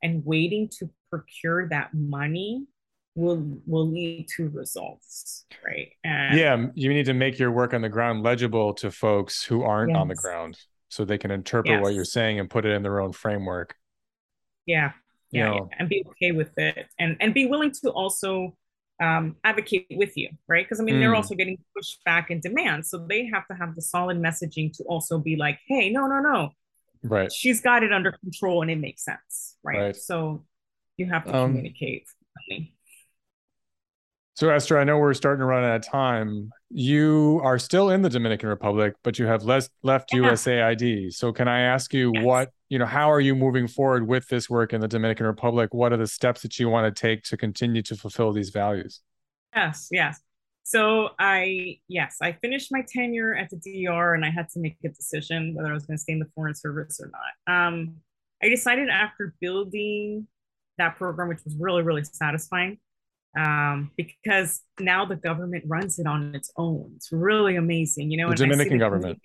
and 0.02 0.26
waiting 0.26 0.70
to 0.80 0.90
procure 1.10 1.68
that 1.70 1.94
money 1.94 2.66
will 3.16 3.60
will 3.66 3.90
lead 3.90 4.26
to 4.38 4.48
results 4.50 5.46
right 5.66 5.90
and 6.04 6.38
yeah 6.38 6.68
you 6.76 6.94
need 6.94 7.06
to 7.06 7.14
make 7.14 7.38
your 7.38 7.52
work 7.52 7.74
on 7.74 7.82
the 7.82 7.90
ground 7.90 8.24
legible 8.24 8.74
to 8.74 8.90
folks 8.90 9.44
who 9.44 9.64
aren't 9.64 9.90
yes. 9.90 9.98
on 9.98 10.08
the 10.08 10.16
ground 10.16 10.58
so 10.88 11.04
they 11.04 11.18
can 11.18 11.30
interpret 11.30 11.74
yes. 11.74 11.84
what 11.84 11.94
you're 11.94 12.06
saying 12.06 12.40
and 12.40 12.50
put 12.50 12.66
it 12.66 12.72
in 12.72 12.82
their 12.82 13.02
own 13.02 13.12
framework 13.12 13.76
yeah 14.66 14.92
yeah, 15.32 15.46
you 15.46 15.50
know, 15.50 15.70
yeah, 15.70 15.78
and 15.80 15.90
be 15.90 16.06
okay 16.10 16.32
with 16.32 16.58
it 16.58 16.88
and 17.00 17.18
and 17.20 17.34
be 17.34 17.46
willing 17.48 17.72
to 17.84 17.90
also 17.90 18.56
um, 19.02 19.36
advocate 19.44 19.88
with 19.92 20.16
you 20.16 20.30
right 20.48 20.66
because 20.66 20.80
i 20.80 20.84
mean 20.84 20.96
mm. 20.96 21.00
they're 21.00 21.16
also 21.16 21.34
getting 21.36 21.58
pushed 21.76 22.04
back 22.04 22.30
in 22.30 22.40
demand 22.40 22.86
so 22.86 23.06
they 23.10 23.26
have 23.26 23.48
to 23.48 23.56
have 23.56 23.76
the 23.76 23.82
solid 23.82 24.18
messaging 24.18 24.72
to 24.76 24.84
also 24.84 25.18
be 25.18 25.36
like 25.36 25.60
hey 25.68 25.90
no 25.90 26.06
no 26.08 26.20
no 26.20 26.50
right 27.04 27.32
she's 27.32 27.62
got 27.62 27.84
it 27.84 27.92
under 27.92 28.12
control 28.12 28.62
and 28.62 28.70
it 28.70 28.78
makes 28.78 29.04
sense 29.04 29.58
right, 29.64 29.80
right. 29.80 29.96
so 29.96 30.46
you 30.98 31.08
have 31.08 31.26
to 31.26 31.36
um, 31.36 31.50
communicate 31.50 32.06
so, 34.36 34.50
Esther, 34.50 34.80
I 34.80 34.86
know 34.86 34.98
we're 34.98 35.14
starting 35.14 35.42
to 35.42 35.46
run 35.46 35.64
out 35.64 35.76
of 35.76 35.88
time. 35.88 36.50
You 36.74 37.42
are 37.44 37.60
still 37.60 37.90
in 37.90 38.02
the 38.02 38.10
Dominican 38.10 38.48
Republic, 38.48 38.94
but 39.04 39.20
you 39.20 39.26
have 39.26 39.44
less 39.44 39.70
left 39.84 40.14
yeah. 40.14 40.20
USAID. 40.20 41.14
So, 41.14 41.34
can 41.34 41.48
I 41.48 41.62
ask 41.62 41.94
you 41.94 42.12
yes. 42.14 42.24
what, 42.24 42.50
you 42.70 42.80
know, 42.80 42.86
how 42.86 43.12
are 43.12 43.20
you 43.20 43.36
moving 43.36 43.68
forward 43.68 44.08
with 44.08 44.28
this 44.30 44.50
work 44.50 44.72
in 44.72 44.80
the 44.80 44.88
Dominican 44.88 45.26
Republic? 45.26 45.74
What 45.74 45.92
are 45.92 45.98
the 45.98 46.08
steps 46.08 46.42
that 46.44 46.58
you 46.60 46.70
want 46.70 46.94
to 46.94 47.02
take 47.02 47.24
to 47.24 47.38
continue 47.38 47.82
to 47.84 47.96
fulfill 47.96 48.32
these 48.32 48.52
values? 48.52 49.02
Yes, 49.54 49.90
yes. 49.92 50.22
So, 50.64 51.10
I, 51.20 51.80
yes, 51.90 52.18
I 52.22 52.32
finished 52.34 52.72
my 52.72 52.86
tenure 52.88 53.36
at 53.36 53.50
the 53.50 53.58
DR 53.58 54.14
and 54.14 54.24
I 54.24 54.30
had 54.30 54.48
to 54.50 54.60
make 54.60 54.78
a 54.86 54.90
decision 54.90 55.54
whether 55.54 55.70
I 55.70 55.74
was 55.74 55.86
going 55.86 55.98
to 55.98 56.02
stay 56.02 56.14
in 56.14 56.20
the 56.20 56.30
Foreign 56.36 56.56
Service 56.56 57.02
or 57.02 57.12
not. 57.12 57.54
Um, 57.54 57.96
I 58.42 58.48
decided 58.48 58.88
after 58.88 59.36
building 59.42 60.28
that 60.78 60.96
program, 60.96 61.28
which 61.28 61.44
was 61.44 61.56
really, 61.60 61.84
really 61.84 62.04
satisfying 62.04 62.78
um, 63.38 63.92
because 63.96 64.62
now 64.80 65.06
the 65.06 65.16
government 65.16 65.64
runs 65.68 66.00
it 66.00 66.08
on 66.08 66.36
its 66.36 66.52
own. 66.58 66.94
It's 66.96 67.12
really 67.12 67.56
amazing, 67.56 68.12
you 68.12 68.18
know. 68.18 68.30
The 68.30 68.36
Dominican 68.36 68.78
government. 68.78 69.20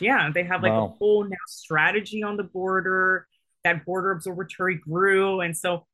Yeah, 0.00 0.30
they 0.32 0.44
have 0.44 0.62
like 0.62 0.72
wow. 0.72 0.86
a 0.86 0.88
whole 0.98 1.24
now 1.24 1.36
strategy 1.48 2.22
on 2.22 2.36
the 2.36 2.44
border. 2.44 3.26
That 3.64 3.84
border 3.84 4.12
observatory 4.12 4.76
grew, 4.76 5.40
and 5.40 5.56
so 5.56 5.86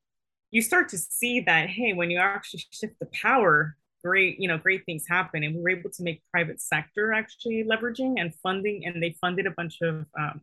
you 0.51 0.63
start 0.63 0.89
to 0.91 0.99
see 0.99 1.41
that 1.41 1.69
hey, 1.69 1.93
when 1.93 2.11
you 2.11 2.19
actually 2.19 2.65
shift 2.71 2.95
the 3.01 3.07
power, 3.07 3.77
great, 4.05 4.39
you 4.39 4.47
know, 4.47 4.59
great 4.59 4.85
things 4.85 5.05
happen, 5.09 5.43
and 5.43 5.55
we 5.55 5.63
were 5.63 5.71
able 5.71 5.91
to 5.91 6.03
make 6.03 6.23
private 6.31 6.61
sector 6.61 7.13
actually 7.13 7.65
leveraging 7.65 8.21
and 8.21 8.35
funding, 8.43 8.87
and 8.87 9.03
they 9.03 9.17
funded 9.21 9.47
a 9.47 9.51
bunch 9.51 9.79
of 9.83 10.07
um, 10.19 10.41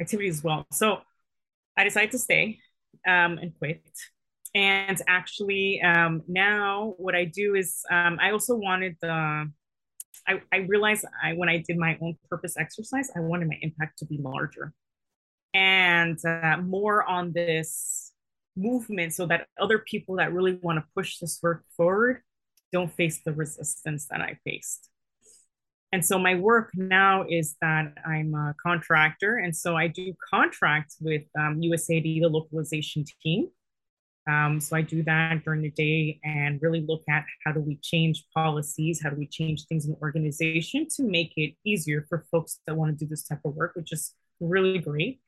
activities 0.00 0.38
as 0.38 0.44
well. 0.44 0.66
So 0.72 1.00
I 1.76 1.84
decided 1.84 2.10
to 2.12 2.18
stay 2.18 2.58
um, 3.06 3.38
and 3.38 3.52
quit 3.58 3.82
and 4.56 5.02
actually 5.06 5.80
um, 5.82 6.22
now 6.26 6.94
what 6.96 7.14
i 7.14 7.24
do 7.24 7.54
is 7.54 7.82
um, 7.92 8.18
i 8.20 8.30
also 8.32 8.56
wanted 8.56 8.96
the 9.00 9.48
I, 10.28 10.40
I 10.52 10.56
realized 10.66 11.04
I, 11.22 11.34
when 11.34 11.48
i 11.48 11.58
did 11.58 11.76
my 11.76 11.96
own 12.00 12.16
purpose 12.28 12.56
exercise 12.58 13.10
i 13.14 13.20
wanted 13.20 13.48
my 13.48 13.58
impact 13.60 13.98
to 13.98 14.06
be 14.06 14.18
larger 14.18 14.72
and 15.54 16.18
uh, 16.26 16.56
more 16.58 17.04
on 17.04 17.32
this 17.32 18.12
movement 18.56 19.12
so 19.12 19.26
that 19.26 19.46
other 19.60 19.78
people 19.78 20.16
that 20.16 20.32
really 20.32 20.58
want 20.62 20.78
to 20.78 20.84
push 20.94 21.18
this 21.18 21.38
work 21.42 21.64
forward 21.76 22.22
don't 22.72 22.92
face 22.92 23.20
the 23.24 23.32
resistance 23.32 24.06
that 24.10 24.20
i 24.20 24.38
faced. 24.44 24.88
And 25.92 26.04
so 26.04 26.18
my 26.18 26.34
work 26.34 26.70
now 26.74 27.24
is 27.28 27.56
that 27.60 27.94
i'm 28.06 28.34
a 28.34 28.54
contractor 28.62 29.36
and 29.36 29.54
so 29.54 29.76
i 29.76 29.86
do 29.86 30.14
contract 30.30 30.94
with 31.00 31.22
um, 31.38 31.60
usaid 31.60 32.02
the 32.02 32.28
localization 32.28 33.04
team 33.22 33.48
um, 34.28 34.60
so 34.60 34.76
I 34.76 34.82
do 34.82 35.02
that 35.04 35.44
during 35.44 35.62
the 35.62 35.70
day 35.70 36.20
and 36.24 36.60
really 36.60 36.84
look 36.86 37.02
at 37.08 37.24
how 37.44 37.52
do 37.52 37.60
we 37.60 37.76
change 37.76 38.24
policies, 38.34 39.00
how 39.02 39.10
do 39.10 39.16
we 39.16 39.26
change 39.26 39.66
things 39.66 39.86
in 39.86 39.92
the 39.92 39.98
organization 39.98 40.88
to 40.96 41.04
make 41.04 41.32
it 41.36 41.54
easier 41.64 42.04
for 42.08 42.26
folks 42.30 42.58
that 42.66 42.76
want 42.76 42.90
to 42.90 43.04
do 43.04 43.08
this 43.08 43.22
type 43.22 43.40
of 43.44 43.54
work, 43.54 43.72
which 43.76 43.92
is 43.92 44.14
really 44.40 44.78
great. 44.78 45.20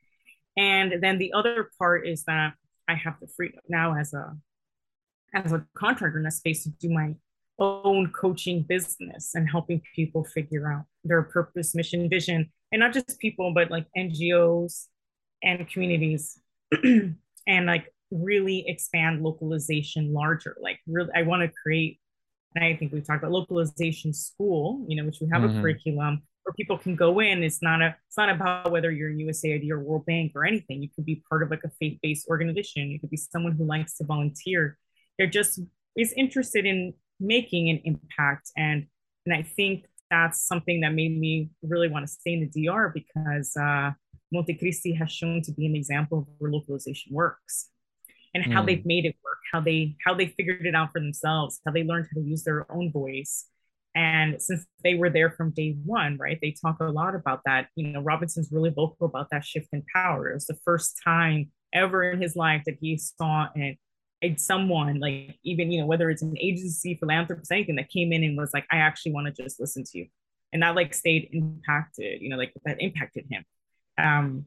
And 0.56 1.00
then 1.00 1.18
the 1.18 1.32
other 1.32 1.70
part 1.78 2.08
is 2.08 2.24
that 2.24 2.54
I 2.88 2.94
have 2.94 3.14
the 3.20 3.28
freedom 3.28 3.60
now 3.68 3.96
as 3.96 4.12
a 4.12 4.36
as 5.34 5.52
a 5.52 5.64
contractor 5.76 6.18
in 6.18 6.26
a 6.26 6.30
space 6.30 6.64
to 6.64 6.70
do 6.70 6.88
my 6.88 7.14
own 7.58 8.10
coaching 8.12 8.62
business 8.62 9.32
and 9.34 9.48
helping 9.48 9.82
people 9.94 10.24
figure 10.24 10.72
out 10.72 10.84
their 11.04 11.22
purpose, 11.22 11.74
mission, 11.74 12.08
vision, 12.08 12.50
and 12.72 12.80
not 12.80 12.94
just 12.94 13.18
people, 13.18 13.52
but 13.54 13.70
like 13.70 13.86
NGOs 13.96 14.86
and 15.42 15.68
communities 15.68 16.40
and 16.82 17.16
like 17.46 17.92
really 18.10 18.64
expand 18.66 19.22
localization 19.22 20.12
larger. 20.12 20.56
Like 20.60 20.78
really, 20.86 21.10
I 21.14 21.22
want 21.22 21.42
to 21.42 21.52
create, 21.62 22.00
and 22.54 22.64
I 22.64 22.76
think 22.76 22.92
we've 22.92 23.06
talked 23.06 23.22
about 23.22 23.32
localization 23.32 24.12
school, 24.12 24.84
you 24.88 24.96
know, 24.96 25.04
which 25.04 25.18
we 25.20 25.28
have 25.32 25.42
mm-hmm. 25.42 25.58
a 25.58 25.60
curriculum 25.60 26.22
where 26.44 26.54
people 26.54 26.78
can 26.78 26.96
go 26.96 27.20
in. 27.20 27.42
It's 27.42 27.62
not 27.62 27.82
a, 27.82 27.94
it's 28.06 28.16
not 28.16 28.30
about 28.30 28.70
whether 28.70 28.90
you're 28.90 29.10
in 29.10 29.18
USAID 29.18 29.70
or 29.70 29.80
World 29.80 30.06
Bank 30.06 30.32
or 30.34 30.46
anything. 30.46 30.82
You 30.82 30.88
could 30.94 31.04
be 31.04 31.22
part 31.28 31.42
of 31.42 31.50
like 31.50 31.64
a 31.64 31.70
faith-based 31.80 32.28
organization. 32.28 32.90
You 32.90 32.98
could 33.00 33.10
be 33.10 33.18
someone 33.18 33.52
who 33.52 33.64
likes 33.64 33.96
to 33.98 34.04
volunteer. 34.04 34.78
They're 35.18 35.26
just 35.26 35.60
is 35.96 36.12
interested 36.16 36.64
in 36.64 36.94
making 37.20 37.68
an 37.68 37.80
impact. 37.84 38.50
And 38.56 38.86
and 39.26 39.34
I 39.34 39.42
think 39.42 39.84
that's 40.10 40.46
something 40.46 40.80
that 40.80 40.94
made 40.94 41.18
me 41.18 41.50
really 41.62 41.88
want 41.88 42.06
to 42.06 42.10
stay 42.10 42.32
in 42.32 42.48
the 42.50 42.66
DR 42.66 42.90
because 42.94 43.54
uh, 43.60 43.90
Montecristi 44.34 44.96
has 44.96 45.12
shown 45.12 45.42
to 45.42 45.52
be 45.52 45.66
an 45.66 45.76
example 45.76 46.20
of 46.20 46.26
where 46.38 46.50
localization 46.50 47.12
works 47.12 47.68
and 48.34 48.44
how 48.44 48.62
mm. 48.62 48.66
they've 48.66 48.86
made 48.86 49.04
it 49.04 49.16
work, 49.24 49.38
how 49.52 49.60
they 49.60 49.96
how 50.04 50.14
they 50.14 50.28
figured 50.28 50.66
it 50.66 50.74
out 50.74 50.92
for 50.92 51.00
themselves, 51.00 51.60
how 51.64 51.72
they 51.72 51.84
learned 51.84 52.06
how 52.12 52.20
to 52.20 52.26
use 52.26 52.44
their 52.44 52.70
own 52.70 52.92
voice. 52.92 53.46
And 53.94 54.40
since 54.40 54.64
they 54.84 54.94
were 54.94 55.10
there 55.10 55.30
from 55.30 55.50
day 55.50 55.76
one, 55.84 56.18
right, 56.18 56.38
they 56.40 56.52
talk 56.52 56.76
a 56.80 56.84
lot 56.84 57.14
about 57.14 57.40
that. 57.46 57.68
You 57.74 57.88
know, 57.88 58.00
Robinson's 58.00 58.52
really 58.52 58.70
vocal 58.70 59.06
about 59.06 59.28
that 59.32 59.44
shift 59.44 59.68
in 59.72 59.82
power. 59.92 60.30
It 60.30 60.34
was 60.34 60.46
the 60.46 60.58
first 60.64 61.00
time 61.02 61.50
ever 61.72 62.10
in 62.10 62.20
his 62.20 62.36
life 62.36 62.62
that 62.66 62.76
he 62.80 62.96
saw 62.96 63.48
and 63.54 63.76
someone 64.36 64.98
like 64.98 65.38
even 65.44 65.70
you 65.70 65.80
know 65.80 65.86
whether 65.86 66.10
it's 66.10 66.22
an 66.22 66.36
agency 66.38 66.96
philanthropist 66.96 67.52
anything 67.52 67.76
that 67.76 67.88
came 67.88 68.12
in 68.12 68.24
and 68.24 68.36
was 68.36 68.50
like 68.52 68.66
i 68.70 68.78
actually 68.78 69.12
want 69.12 69.26
to 69.26 69.42
just 69.42 69.60
listen 69.60 69.84
to 69.84 69.98
you 69.98 70.06
and 70.52 70.62
that 70.62 70.74
like 70.74 70.92
stayed 70.92 71.28
impacted 71.32 72.20
you 72.20 72.28
know 72.28 72.36
like 72.36 72.52
that 72.64 72.80
impacted 72.80 73.24
him 73.30 73.44
um 73.96 74.44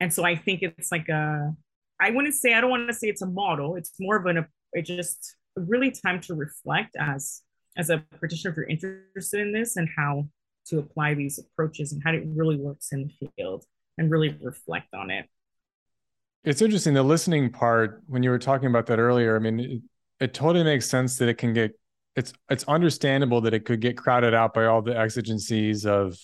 and 0.00 0.12
so 0.12 0.24
i 0.24 0.34
think 0.34 0.62
it's 0.62 0.90
like 0.90 1.08
a 1.08 1.54
i 2.00 2.10
wouldn't 2.10 2.34
say 2.34 2.54
i 2.54 2.60
don't 2.60 2.70
want 2.70 2.86
to 2.88 2.94
say 2.94 3.08
it's 3.08 3.22
a 3.22 3.26
model 3.26 3.76
it's 3.76 3.92
more 4.00 4.16
of 4.16 4.26
an 4.26 4.46
it 4.72 4.82
just 4.82 5.36
really 5.56 5.90
time 5.90 6.20
to 6.20 6.34
reflect 6.34 6.96
as 6.98 7.42
as 7.76 7.90
a 7.90 8.04
practitioner 8.18 8.66
if 8.68 8.82
you're 8.82 9.02
interested 9.08 9.40
in 9.40 9.52
this 9.52 9.76
and 9.76 9.88
how 9.96 10.26
to 10.66 10.78
apply 10.78 11.14
these 11.14 11.38
approaches 11.38 11.92
and 11.92 12.02
how 12.04 12.12
it 12.12 12.22
really 12.26 12.56
works 12.56 12.92
in 12.92 13.08
the 13.08 13.30
field 13.36 13.64
and 13.98 14.10
really 14.10 14.36
reflect 14.40 14.92
on 14.94 15.10
it 15.10 15.26
it's 16.44 16.62
interesting 16.62 16.94
the 16.94 17.02
listening 17.02 17.50
part 17.50 18.02
when 18.06 18.22
you 18.22 18.30
were 18.30 18.38
talking 18.38 18.68
about 18.68 18.86
that 18.86 18.98
earlier. 18.98 19.36
I 19.36 19.38
mean, 19.38 19.60
it, 19.60 19.82
it 20.20 20.34
totally 20.34 20.64
makes 20.64 20.88
sense 20.88 21.18
that 21.18 21.28
it 21.28 21.38
can 21.38 21.52
get 21.52 21.72
it's 22.16 22.32
it's 22.48 22.64
understandable 22.64 23.40
that 23.42 23.54
it 23.54 23.64
could 23.64 23.80
get 23.80 23.96
crowded 23.96 24.34
out 24.34 24.54
by 24.54 24.66
all 24.66 24.82
the 24.82 24.98
exigencies 24.98 25.86
of 25.86 26.16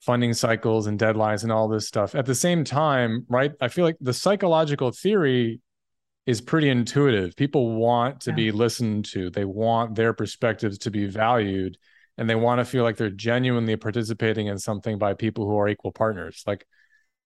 funding 0.00 0.32
cycles 0.32 0.86
and 0.86 0.98
deadlines 0.98 1.42
and 1.42 1.52
all 1.52 1.68
this 1.68 1.86
stuff. 1.86 2.14
At 2.14 2.26
the 2.26 2.34
same 2.34 2.64
time, 2.64 3.26
right? 3.28 3.52
I 3.60 3.68
feel 3.68 3.84
like 3.84 3.96
the 4.00 4.14
psychological 4.14 4.90
theory 4.92 5.60
is 6.26 6.40
pretty 6.40 6.68
intuitive. 6.68 7.36
People 7.36 7.74
want 7.76 8.20
to 8.22 8.30
yeah. 8.30 8.36
be 8.36 8.50
listened 8.52 9.04
to. 9.06 9.30
They 9.30 9.44
want 9.44 9.94
their 9.94 10.12
perspectives 10.12 10.78
to 10.78 10.90
be 10.90 11.06
valued 11.06 11.76
and 12.18 12.28
they 12.28 12.34
want 12.34 12.58
to 12.58 12.64
feel 12.64 12.84
like 12.84 12.96
they're 12.96 13.10
genuinely 13.10 13.76
participating 13.76 14.46
in 14.46 14.58
something 14.58 14.98
by 14.98 15.14
people 15.14 15.46
who 15.46 15.58
are 15.58 15.68
equal 15.68 15.92
partners. 15.92 16.42
Like 16.46 16.66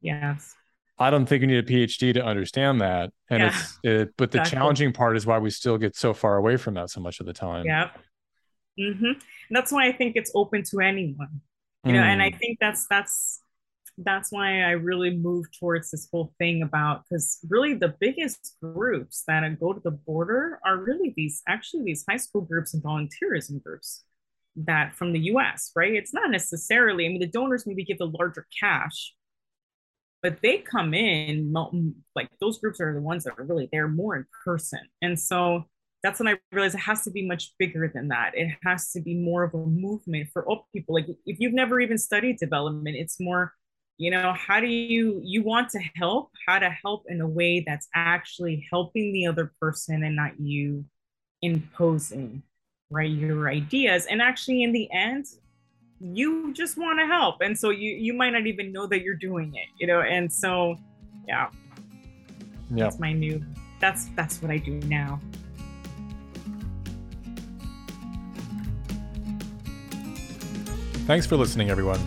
yes 0.01 0.55
I 0.99 1.11
don't 1.11 1.27
think 1.27 1.41
you 1.41 1.49
need 1.49 1.59
a 1.59 1.63
PhD 1.63 2.15
to 2.15 2.25
understand 2.25 2.81
that. 2.81 3.11
And 3.29 3.43
yeah, 3.43 3.49
it's 3.49 3.79
it, 3.83 4.15
but 4.17 4.31
the 4.31 4.39
exactly. 4.39 4.59
challenging 4.59 4.93
part 4.93 5.17
is 5.17 5.27
why 5.27 5.39
we 5.39 5.51
still 5.51 5.77
get 5.77 5.97
so 5.97 6.15
far 6.15 6.37
away 6.37 6.57
from 6.57 6.75
that 6.75 6.91
so 6.91 7.01
much 7.01 7.21
of 7.21 7.27
the 7.27 7.33
time. 7.33 7.67
Yeah. 7.67 7.91
Mm-hmm. 8.79 9.13
That's 9.51 9.73
why 9.73 9.87
I 9.87 9.93
think 9.93 10.15
it's 10.17 10.31
open 10.35 10.63
to 10.71 10.81
anyone. 10.81 11.41
You 11.85 11.93
mm. 11.93 11.95
know, 11.95 12.03
and 12.03 12.23
I 12.23 12.31
hmm. 12.31 12.37
think 12.39 12.59
that's 12.61 12.87
that's 12.89 13.41
that's 13.99 14.33
why 14.33 14.63
I 14.63 14.71
really 14.71 15.17
move 15.17 15.47
towards 15.59 15.91
this 15.91 16.09
whole 16.11 16.35
thing 16.39 16.63
about 16.63 17.05
because 17.05 17.39
really 17.49 17.75
the 17.75 17.95
biggest 18.01 18.57
groups 18.61 19.23
that 19.29 19.61
go 19.61 19.73
to 19.73 19.81
the 19.81 19.93
border 19.93 20.59
are 20.65 20.79
really 20.79 21.15
these 21.17 21.43
actually 21.47 21.85
these 21.85 22.05
high 22.09 22.17
school 22.17 22.41
groups 22.41 22.75
and 22.75 22.83
volunteerism 22.83 23.63
groups 23.63 24.05
that 24.57 24.95
from 24.95 25.13
the 25.13 25.21
US, 25.21 25.71
right? 25.77 25.95
It's 25.95 26.15
not 26.15 26.31
necessarily, 26.31 27.07
I 27.07 27.09
mean, 27.09 27.21
the 27.21 27.27
donors 27.27 27.67
maybe 27.67 27.85
give 27.85 27.99
the 27.99 28.07
larger 28.07 28.47
cash, 28.61 29.15
but 30.25 30.39
they 30.43 30.59
come 30.59 30.95
in 30.95 31.53
like 32.17 32.31
those 32.41 32.59
groups 32.59 32.81
are 32.81 32.95
the 32.95 33.01
ones 33.01 33.25
that 33.25 33.35
are 33.39 33.45
really 33.45 33.69
there 33.71 33.89
more 33.89 34.17
in 34.17 34.25
person 34.45 34.81
and 35.03 35.21
so 35.21 35.65
that's 36.05 36.21
when 36.21 36.29
i 36.29 36.37
realized 36.53 36.75
it 36.75 36.81
has 36.81 37.03
to 37.03 37.11
be 37.11 37.27
much 37.27 37.55
bigger 37.59 37.91
than 37.93 38.09
that. 38.09 38.33
It 38.35 38.55
has 38.63 38.93
to 38.93 39.01
be 39.01 39.15
more 39.15 39.43
of 39.43 39.55
a 39.55 39.67
movement 39.67 40.29
for 40.33 40.47
all 40.47 40.69
people. 40.73 40.95
Like 40.95 41.07
if 41.25 41.41
you've 41.41 41.55
never 41.55 41.81
even 41.81 41.99
studied 41.99 42.37
development 42.39 42.97
it's 42.97 43.19
more 43.19 43.55
you 43.97 44.11
know 44.11 44.35
how 44.35 44.61
do 44.61 44.67
you 44.67 45.21
you 45.25 45.43
want 45.43 45.71
to 45.71 45.81
help 45.97 46.31
how 46.47 46.59
to 46.59 46.69
help 46.69 47.05
in 47.09 47.21
a 47.21 47.27
way 47.27 47.65
that's 47.67 47.89
actually 47.95 48.67
helping 48.71 49.13
the 49.13 49.27
other 49.27 49.53
person 49.61 50.05
and 50.05 50.15
not 50.15 50.39
you 50.39 50.85
imposing 51.43 52.43
right 52.91 53.11
your 53.11 53.49
ideas. 53.49 54.07
And 54.07 54.21
actually 54.21 54.63
in 54.63 54.73
the 54.73 54.89
end 54.93 55.25
you 56.01 56.53
just 56.53 56.77
want 56.77 56.99
to 56.99 57.07
help. 57.07 57.37
And 57.41 57.59
so 57.59 57.71
you 57.71 57.93
you 57.93 58.13
might 58.13 58.31
not 58.31 58.47
even 58.47 58.73
know 58.73 58.87
that 58.89 59.01
you're 59.01 59.23
doing 59.31 59.55
it 59.55 59.69
you 59.81 59.87
know? 59.87 60.03
And 60.03 60.31
so 60.31 60.77
yeah. 61.27 61.49
Yeah. 62.71 62.85
That's 62.85 62.99
my 62.99 63.13
new 63.13 63.43
that's 63.81 64.07
that's 64.17 64.41
what 64.41 64.51
i 64.51 64.57
do 64.57 64.75
now 64.99 65.21
thanks 71.07 71.27
for 71.27 71.37
listening 71.37 71.71
everyone 71.71 72.01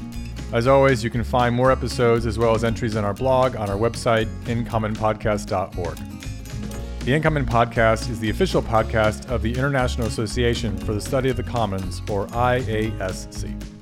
as 0.54 0.68
always 0.68 1.04
you 1.04 1.10
can 1.10 1.24
find 1.24 1.54
more 1.54 1.72
episodes 1.72 2.26
as 2.26 2.38
well 2.38 2.56
as 2.56 2.64
entries 2.64 2.96
in 2.96 3.04
our 3.04 3.14
blog 3.14 3.56
on 3.56 3.70
our 3.70 3.78
website 3.78 4.28
incommonpodcast.org 4.46 5.98
the 7.08 7.14
Incommon 7.14 7.46
Podcast 7.46 8.10
is 8.10 8.20
the 8.20 8.30
official 8.30 8.62
podcast 8.62 9.30
of 9.32 9.42
the 9.42 9.54
International 9.54 10.08
Association 10.08 10.78
for 10.80 10.94
the 10.94 11.00
Study 11.00 11.30
of 11.30 11.38
the 11.38 11.44
Commons, 11.44 12.02
or 12.10 12.28
IASC. 12.28 13.77